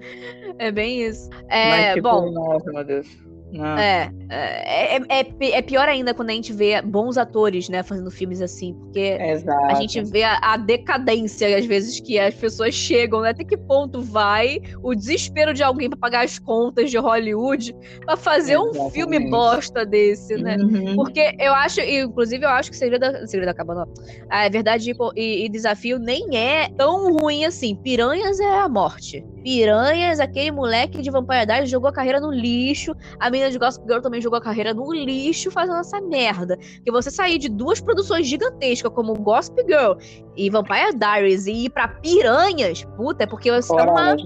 É 0.58 0.70
bem 0.70 1.02
isso. 1.02 1.28
É, 1.48 1.70
Mas, 1.70 1.94
tipo, 1.94 2.08
bom. 2.10 2.30
Nossa, 2.30 2.70
meu 2.70 2.84
Deus. 2.84 3.23
É, 3.62 4.10
é, 4.28 4.96
é, 4.96 5.26
é, 5.58 5.62
pior 5.62 5.88
ainda 5.88 6.14
quando 6.14 6.30
a 6.30 6.32
gente 6.32 6.52
vê 6.52 6.80
bons 6.82 7.16
atores, 7.16 7.68
né, 7.68 7.82
fazendo 7.82 8.10
filmes 8.10 8.40
assim, 8.40 8.74
porque 8.74 9.18
Exato. 9.20 9.66
a 9.66 9.74
gente 9.74 10.02
vê 10.02 10.22
a, 10.22 10.38
a, 10.42 10.56
decadência, 10.56 11.56
às 11.56 11.66
vezes, 11.66 12.00
que 12.00 12.18
as 12.18 12.34
pessoas 12.34 12.74
chegam, 12.74 13.20
né? 13.20 13.30
Até 13.30 13.44
que 13.44 13.56
ponto 13.56 14.00
vai 14.00 14.60
o 14.82 14.94
desespero 14.94 15.52
de 15.52 15.62
alguém 15.62 15.88
para 15.88 15.98
pagar 15.98 16.24
as 16.24 16.38
contas 16.38 16.90
de 16.90 16.98
Hollywood 16.98 17.74
para 18.04 18.16
fazer 18.16 18.54
Exatamente. 18.54 18.78
um 18.78 18.90
filme 18.90 19.30
bosta 19.30 19.84
desse, 19.84 20.36
né? 20.36 20.56
Uhum. 20.56 20.96
Porque 20.96 21.36
eu 21.38 21.52
acho, 21.52 21.80
inclusive, 21.80 22.44
eu 22.44 22.50
acho 22.50 22.70
que 22.70 22.76
Segredo 22.76 23.00
da, 23.00 23.26
Segredo 23.26 23.46
da 23.46 23.54
Cabana, 23.54 23.86
a 24.30 24.48
verdade 24.48 24.94
e, 25.14 25.44
e 25.44 25.48
Desafio 25.48 25.98
nem 25.98 26.36
é 26.36 26.68
tão 26.76 27.12
ruim 27.12 27.44
assim. 27.44 27.74
Piranhas 27.76 28.40
é 28.40 28.58
a 28.60 28.68
morte. 28.68 29.24
Piranhas, 29.42 30.20
aquele 30.20 30.50
moleque 30.50 31.02
de 31.02 31.10
Vampire 31.10 31.44
Diaries 31.44 31.70
jogou 31.70 31.90
a 31.90 31.92
carreira 31.92 32.18
no 32.18 32.32
lixo. 32.32 32.94
A 33.20 33.30
menina 33.30 33.43
de 33.50 33.58
Gossip 33.58 33.84
Girl 33.86 34.00
também 34.00 34.20
jogou 34.20 34.38
a 34.38 34.42
carreira 34.42 34.72
no 34.74 34.92
lixo 34.92 35.50
fazendo 35.50 35.78
essa 35.78 36.00
merda. 36.00 36.56
Que 36.84 36.90
você 36.90 37.10
sair 37.10 37.38
de 37.38 37.48
duas 37.48 37.80
produções 37.80 38.26
gigantescas 38.26 38.92
como 38.92 39.14
Gossip 39.14 39.62
Girl 39.66 39.94
e 40.36 40.50
Vampire 40.50 40.96
Diaries 40.96 41.46
e 41.46 41.66
ir 41.66 41.70
pra 41.70 41.88
Piranhas, 41.88 42.84
puta, 42.96 43.24
é 43.24 43.26
porque 43.26 43.50
você 43.50 43.74
tá 43.74 43.84
uma 43.84 44.16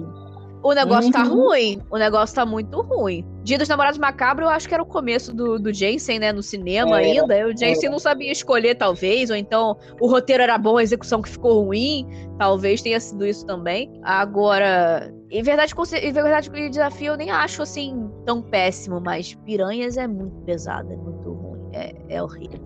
o 0.63 0.73
negócio 0.73 1.13
tá 1.13 1.23
uhum. 1.23 1.29
tá 1.29 1.35
ruim. 1.35 1.83
O 1.91 1.97
negócio 1.97 2.35
tá 2.35 2.45
muito 2.45 2.81
ruim. 2.83 3.25
Dia 3.45 3.59
dos 3.59 3.69
Namorados 3.69 3.99
Macabro, 3.99 4.45
eu 4.45 4.49
acho 4.49 4.69
que 4.69 4.75
era 4.75 4.83
o 4.83 4.87
começo 4.87 5.35
do, 5.35 5.59
do 5.59 5.73
Jensen, 5.73 6.19
né? 6.19 6.33
No 6.33 6.43
cinema 6.43 7.01
é, 7.01 7.05
ainda. 7.05 7.47
O 7.47 7.57
Jensen 7.57 7.89
é. 7.89 7.91
não 7.91 7.99
sabia 7.99 8.33
escolher, 8.33 8.75
talvez. 8.75 9.31
Ou 9.31 9.37
então 9.37 9.77
o 10.01 10.09
roteiro 10.09 10.43
era 10.43 10.59
bom, 10.59 10.77
a 10.77 10.83
execução 10.83 11.23
que 11.23 11.29
ficou 11.29 11.65
ruim. 11.65 12.07
Talvez 12.39 12.83
tenha 12.83 12.99
sido 12.99 13.27
isso 13.27 13.47
também. 13.47 13.91
Agora. 14.03 15.13
Em 15.31 15.43
verdade, 15.43 15.75
em 16.03 16.13
verdade, 16.13 16.49
o 16.49 16.71
desafio 16.71 17.13
eu 17.13 17.17
nem 17.17 17.31
acho 17.31 17.63
assim 17.63 18.09
tão 18.25 18.41
péssimo, 18.41 18.99
mas 18.99 19.35
Piranhas 19.45 19.99
é 19.99 20.07
muito 20.07 20.41
pesado, 20.41 20.91
é 20.91 20.97
muito 20.97 21.33
ruim. 21.33 21.69
É, 21.75 21.95
é 22.09 22.23
horrível. 22.23 22.61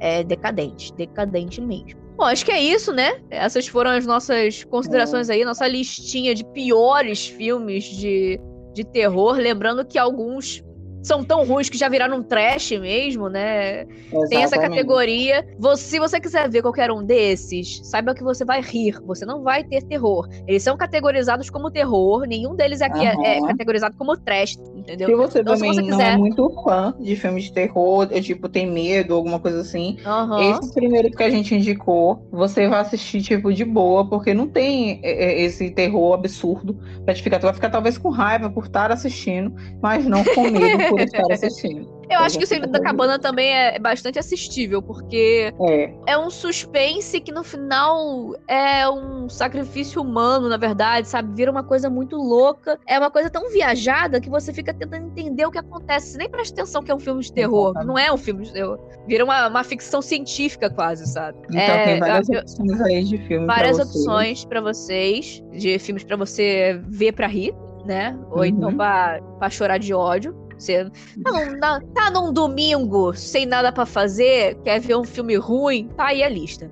É 0.00 0.24
decadente, 0.24 0.92
decadente 0.94 1.60
mesmo. 1.60 2.01
Bom, 2.16 2.24
acho 2.24 2.44
que 2.44 2.52
é 2.52 2.60
isso, 2.60 2.92
né? 2.92 3.20
Essas 3.30 3.66
foram 3.66 3.90
as 3.90 4.06
nossas 4.06 4.64
considerações 4.64 5.30
aí, 5.30 5.44
nossa 5.44 5.66
listinha 5.66 6.34
de 6.34 6.44
piores 6.44 7.26
filmes 7.26 7.84
de, 7.84 8.38
de 8.74 8.84
terror. 8.84 9.36
Lembrando 9.36 9.84
que 9.84 9.98
alguns 9.98 10.62
são 11.02 11.24
tão 11.24 11.44
ruins 11.44 11.68
que 11.68 11.76
já 11.76 11.88
viraram 11.88 12.18
um 12.18 12.22
trash 12.22 12.70
mesmo, 12.72 13.28
né? 13.28 13.82
Exatamente. 13.82 14.28
Tem 14.28 14.42
essa 14.42 14.58
categoria. 14.58 15.44
Você, 15.58 15.82
se 15.82 15.98
você 15.98 16.20
quiser 16.20 16.48
ver 16.48 16.62
qualquer 16.62 16.90
um 16.92 17.04
desses, 17.04 17.80
saiba 17.82 18.14
que 18.14 18.22
você 18.22 18.44
vai 18.44 18.60
rir, 18.60 19.00
você 19.04 19.26
não 19.26 19.42
vai 19.42 19.64
ter 19.64 19.82
terror. 19.82 20.28
Eles 20.46 20.62
são 20.62 20.76
categorizados 20.76 21.50
como 21.50 21.70
terror, 21.70 22.24
nenhum 22.26 22.54
deles 22.54 22.80
aqui 22.80 23.00
uhum. 23.00 23.24
é, 23.24 23.38
é, 23.38 23.46
categorizado 23.46 23.96
como 23.96 24.16
trash, 24.16 24.56
entendeu? 24.82 25.08
Se 25.08 25.14
você 25.14 25.40
então, 25.40 25.54
também 25.54 25.72
se 25.72 25.80
você 25.80 25.82
quiser... 25.82 25.96
não 25.96 26.04
é 26.04 26.16
muito 26.16 26.50
fã 26.62 26.94
de 26.98 27.16
filmes 27.16 27.44
de 27.44 27.52
terror, 27.52 28.08
é, 28.10 28.20
tipo, 28.20 28.48
tem 28.48 28.70
medo, 28.70 29.14
alguma 29.14 29.38
coisa 29.38 29.60
assim, 29.60 29.96
uhum. 30.04 30.50
esse 30.50 30.72
primeiro 30.74 31.10
que 31.10 31.22
a 31.22 31.30
gente 31.30 31.54
indicou, 31.54 32.26
você 32.30 32.68
vai 32.68 32.80
assistir, 32.80 33.22
tipo, 33.22 33.52
de 33.52 33.64
boa, 33.64 34.08
porque 34.08 34.34
não 34.34 34.48
tem 34.48 35.00
é, 35.02 35.40
esse 35.42 35.70
terror 35.70 36.14
absurdo 36.14 36.78
pra 37.04 37.14
te 37.14 37.22
ficar. 37.22 37.38
Tu 37.38 37.44
vai 37.44 37.54
ficar 37.54 37.70
talvez 37.70 37.96
com 37.96 38.10
raiva 38.10 38.50
por 38.50 38.64
estar 38.64 38.90
assistindo, 38.90 39.54
mas 39.80 40.04
não 40.04 40.24
com 40.24 40.50
medo 40.50 40.88
por 40.90 41.00
estar 41.00 41.30
assistindo. 41.30 41.88
Eu 42.10 42.20
acho 42.20 42.38
que 42.38 42.44
o 42.44 42.46
Segredo 42.46 42.70
da 42.72 42.80
Cabana 42.80 43.18
também 43.18 43.52
é 43.52 43.78
bastante 43.78 44.18
assistível, 44.18 44.82
porque 44.82 45.52
é. 45.60 45.94
é 46.06 46.18
um 46.18 46.30
suspense 46.30 47.20
que 47.20 47.32
no 47.32 47.42
final 47.42 48.34
é 48.46 48.88
um 48.88 49.28
sacrifício 49.28 50.02
humano, 50.02 50.48
na 50.48 50.56
verdade, 50.56 51.08
sabe? 51.08 51.34
Vira 51.34 51.50
uma 51.50 51.62
coisa 51.62 51.88
muito 51.88 52.16
louca. 52.16 52.78
É 52.86 52.98
uma 52.98 53.10
coisa 53.10 53.30
tão 53.30 53.50
viajada 53.50 54.20
que 54.20 54.28
você 54.28 54.52
fica 54.52 54.74
tentando 54.74 55.06
entender 55.06 55.46
o 55.46 55.50
que 55.50 55.58
acontece. 55.58 56.12
Você 56.12 56.18
nem 56.18 56.28
presta 56.28 56.60
atenção 56.60 56.82
que 56.82 56.90
é 56.90 56.94
um 56.94 57.00
filme 57.00 57.22
de 57.22 57.32
terror. 57.32 57.72
Não 57.84 57.98
é 57.98 58.12
um 58.12 58.16
filme 58.16 58.44
de 58.44 58.52
terror. 58.52 58.78
Vira 59.06 59.24
uma, 59.24 59.48
uma 59.48 59.64
ficção 59.64 60.02
científica, 60.02 60.68
quase, 60.70 61.06
sabe? 61.06 61.38
Então 61.48 61.60
é, 61.60 61.84
tem 61.84 62.00
várias 62.00 62.28
opções 62.28 62.80
aí 62.82 63.04
de 63.04 63.18
filmes. 63.26 63.46
Várias 63.46 63.76
pra 63.76 63.86
opções 63.86 64.44
para 64.44 64.60
vocês, 64.60 65.42
de 65.52 65.78
filmes 65.78 66.04
para 66.04 66.16
você 66.16 66.80
ver 66.88 67.12
para 67.12 67.26
rir 67.26 67.54
né? 67.84 68.18
Ou 68.30 68.44
então 68.44 68.68
uhum. 68.68 68.74
então 68.74 68.76
pra, 68.76 69.20
pra 69.38 69.50
chorar 69.50 69.78
de 69.78 69.92
ódio. 69.92 70.34
Você 70.62 70.88
não, 71.16 71.80
tá 71.92 72.08
num 72.10 72.32
domingo 72.32 73.12
sem 73.14 73.44
nada 73.44 73.72
para 73.72 73.84
fazer, 73.84 74.56
quer 74.62 74.80
ver 74.80 74.96
um 74.96 75.02
filme 75.02 75.34
ruim, 75.34 75.88
tá 75.96 76.06
aí 76.06 76.22
a 76.22 76.28
lista. 76.28 76.70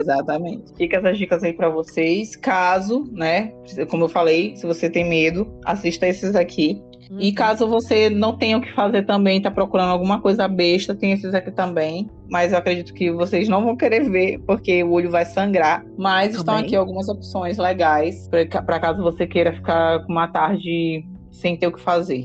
Exatamente. 0.00 0.72
Fica 0.76 0.98
essas 0.98 1.18
dicas 1.18 1.42
aí 1.42 1.52
para 1.52 1.68
vocês. 1.68 2.36
Caso, 2.36 3.04
né, 3.12 3.52
como 3.90 4.04
eu 4.04 4.08
falei, 4.08 4.56
se 4.56 4.64
você 4.64 4.88
tem 4.88 5.08
medo, 5.08 5.52
assista 5.64 6.06
esses 6.06 6.36
aqui. 6.36 6.80
Uhum. 7.10 7.20
E 7.20 7.32
caso 7.32 7.66
você 7.66 8.08
não 8.08 8.36
tenha 8.36 8.56
o 8.56 8.60
que 8.60 8.72
fazer 8.72 9.04
também, 9.04 9.42
tá 9.42 9.50
procurando 9.50 9.90
alguma 9.90 10.20
coisa 10.20 10.48
besta, 10.48 10.94
tem 10.94 11.12
esses 11.12 11.34
aqui 11.34 11.50
também. 11.50 12.08
Mas 12.30 12.52
eu 12.52 12.58
acredito 12.58 12.94
que 12.94 13.10
vocês 13.10 13.48
não 13.48 13.64
vão 13.64 13.76
querer 13.76 14.08
ver, 14.08 14.38
porque 14.46 14.82
o 14.84 14.92
olho 14.92 15.10
vai 15.10 15.24
sangrar. 15.24 15.84
Mas 15.98 16.28
também. 16.28 16.38
estão 16.38 16.56
aqui 16.56 16.76
algumas 16.76 17.08
opções 17.08 17.58
legais 17.58 18.28
para 18.28 18.80
caso 18.80 19.02
você 19.02 19.26
queira 19.26 19.52
ficar 19.52 20.04
com 20.06 20.12
uma 20.12 20.28
tarde 20.28 21.04
sem 21.30 21.56
ter 21.56 21.66
o 21.66 21.72
que 21.72 21.80
fazer. 21.80 22.24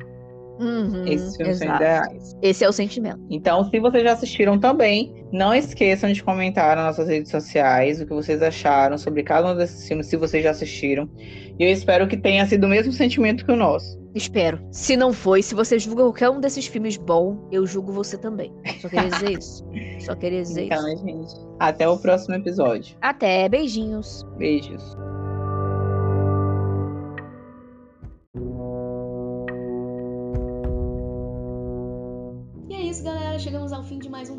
Uhum, 0.60 1.08
Esses 1.08 1.36
filmes 1.38 1.62
exato. 1.62 1.68
são 1.68 1.76
ideais. 1.76 2.38
Esse 2.42 2.64
é 2.64 2.70
o 2.70 2.72
sentimento. 2.72 3.20
Então, 3.30 3.64
se 3.70 3.80
vocês 3.80 4.04
já 4.04 4.14
assistiram 4.14 4.60
também, 4.60 5.26
não 5.32 5.54
esqueçam 5.54 6.12
de 6.12 6.22
comentar 6.22 6.76
nas 6.76 6.86
nossas 6.98 7.08
redes 7.08 7.32
sociais 7.32 8.02
o 8.02 8.06
que 8.06 8.14
vocês 8.14 8.42
acharam 8.42 8.98
sobre 8.98 9.24
cada 9.24 9.52
um 9.52 9.56
desses 9.56 9.88
filmes, 9.88 10.08
se 10.08 10.18
vocês 10.18 10.44
já 10.44 10.52
assistiram. 10.52 11.10
E 11.58 11.64
eu 11.64 11.70
espero 11.70 12.08
que 12.08 12.18
tenha 12.18 12.46
sido 12.46 12.66
o 12.66 12.70
mesmo 12.70 12.92
sentimento 12.92 13.46
que 13.46 13.52
o 13.52 13.56
nosso. 13.56 14.00
Espero. 14.16 14.60
Se 14.72 14.98
não 14.98 15.14
foi, 15.14 15.42
se 15.42 15.54
você 15.54 15.78
julga 15.78 16.04
qualquer 16.04 16.30
um 16.30 16.40
desses 16.40 16.66
filmes 16.66 16.98
bom, 16.98 17.48
eu 17.52 17.66
julgo 17.66 17.92
você 17.92 18.18
também. 18.18 18.52
Só 18.82 18.90
queria 18.90 19.10
dizer 19.10 19.38
isso. 19.38 19.66
Só 20.00 20.16
queria 20.16 20.42
dizer 20.42 20.66
então, 20.66 20.88
isso. 20.88 21.04
Então, 21.08 21.24
gente. 21.24 21.34
Até 21.60 21.88
o 21.88 21.98
próximo 21.98 22.36
episódio. 22.36 22.98
Até. 23.02 23.48
Beijinhos. 23.48 24.26
Beijos. 24.38 24.98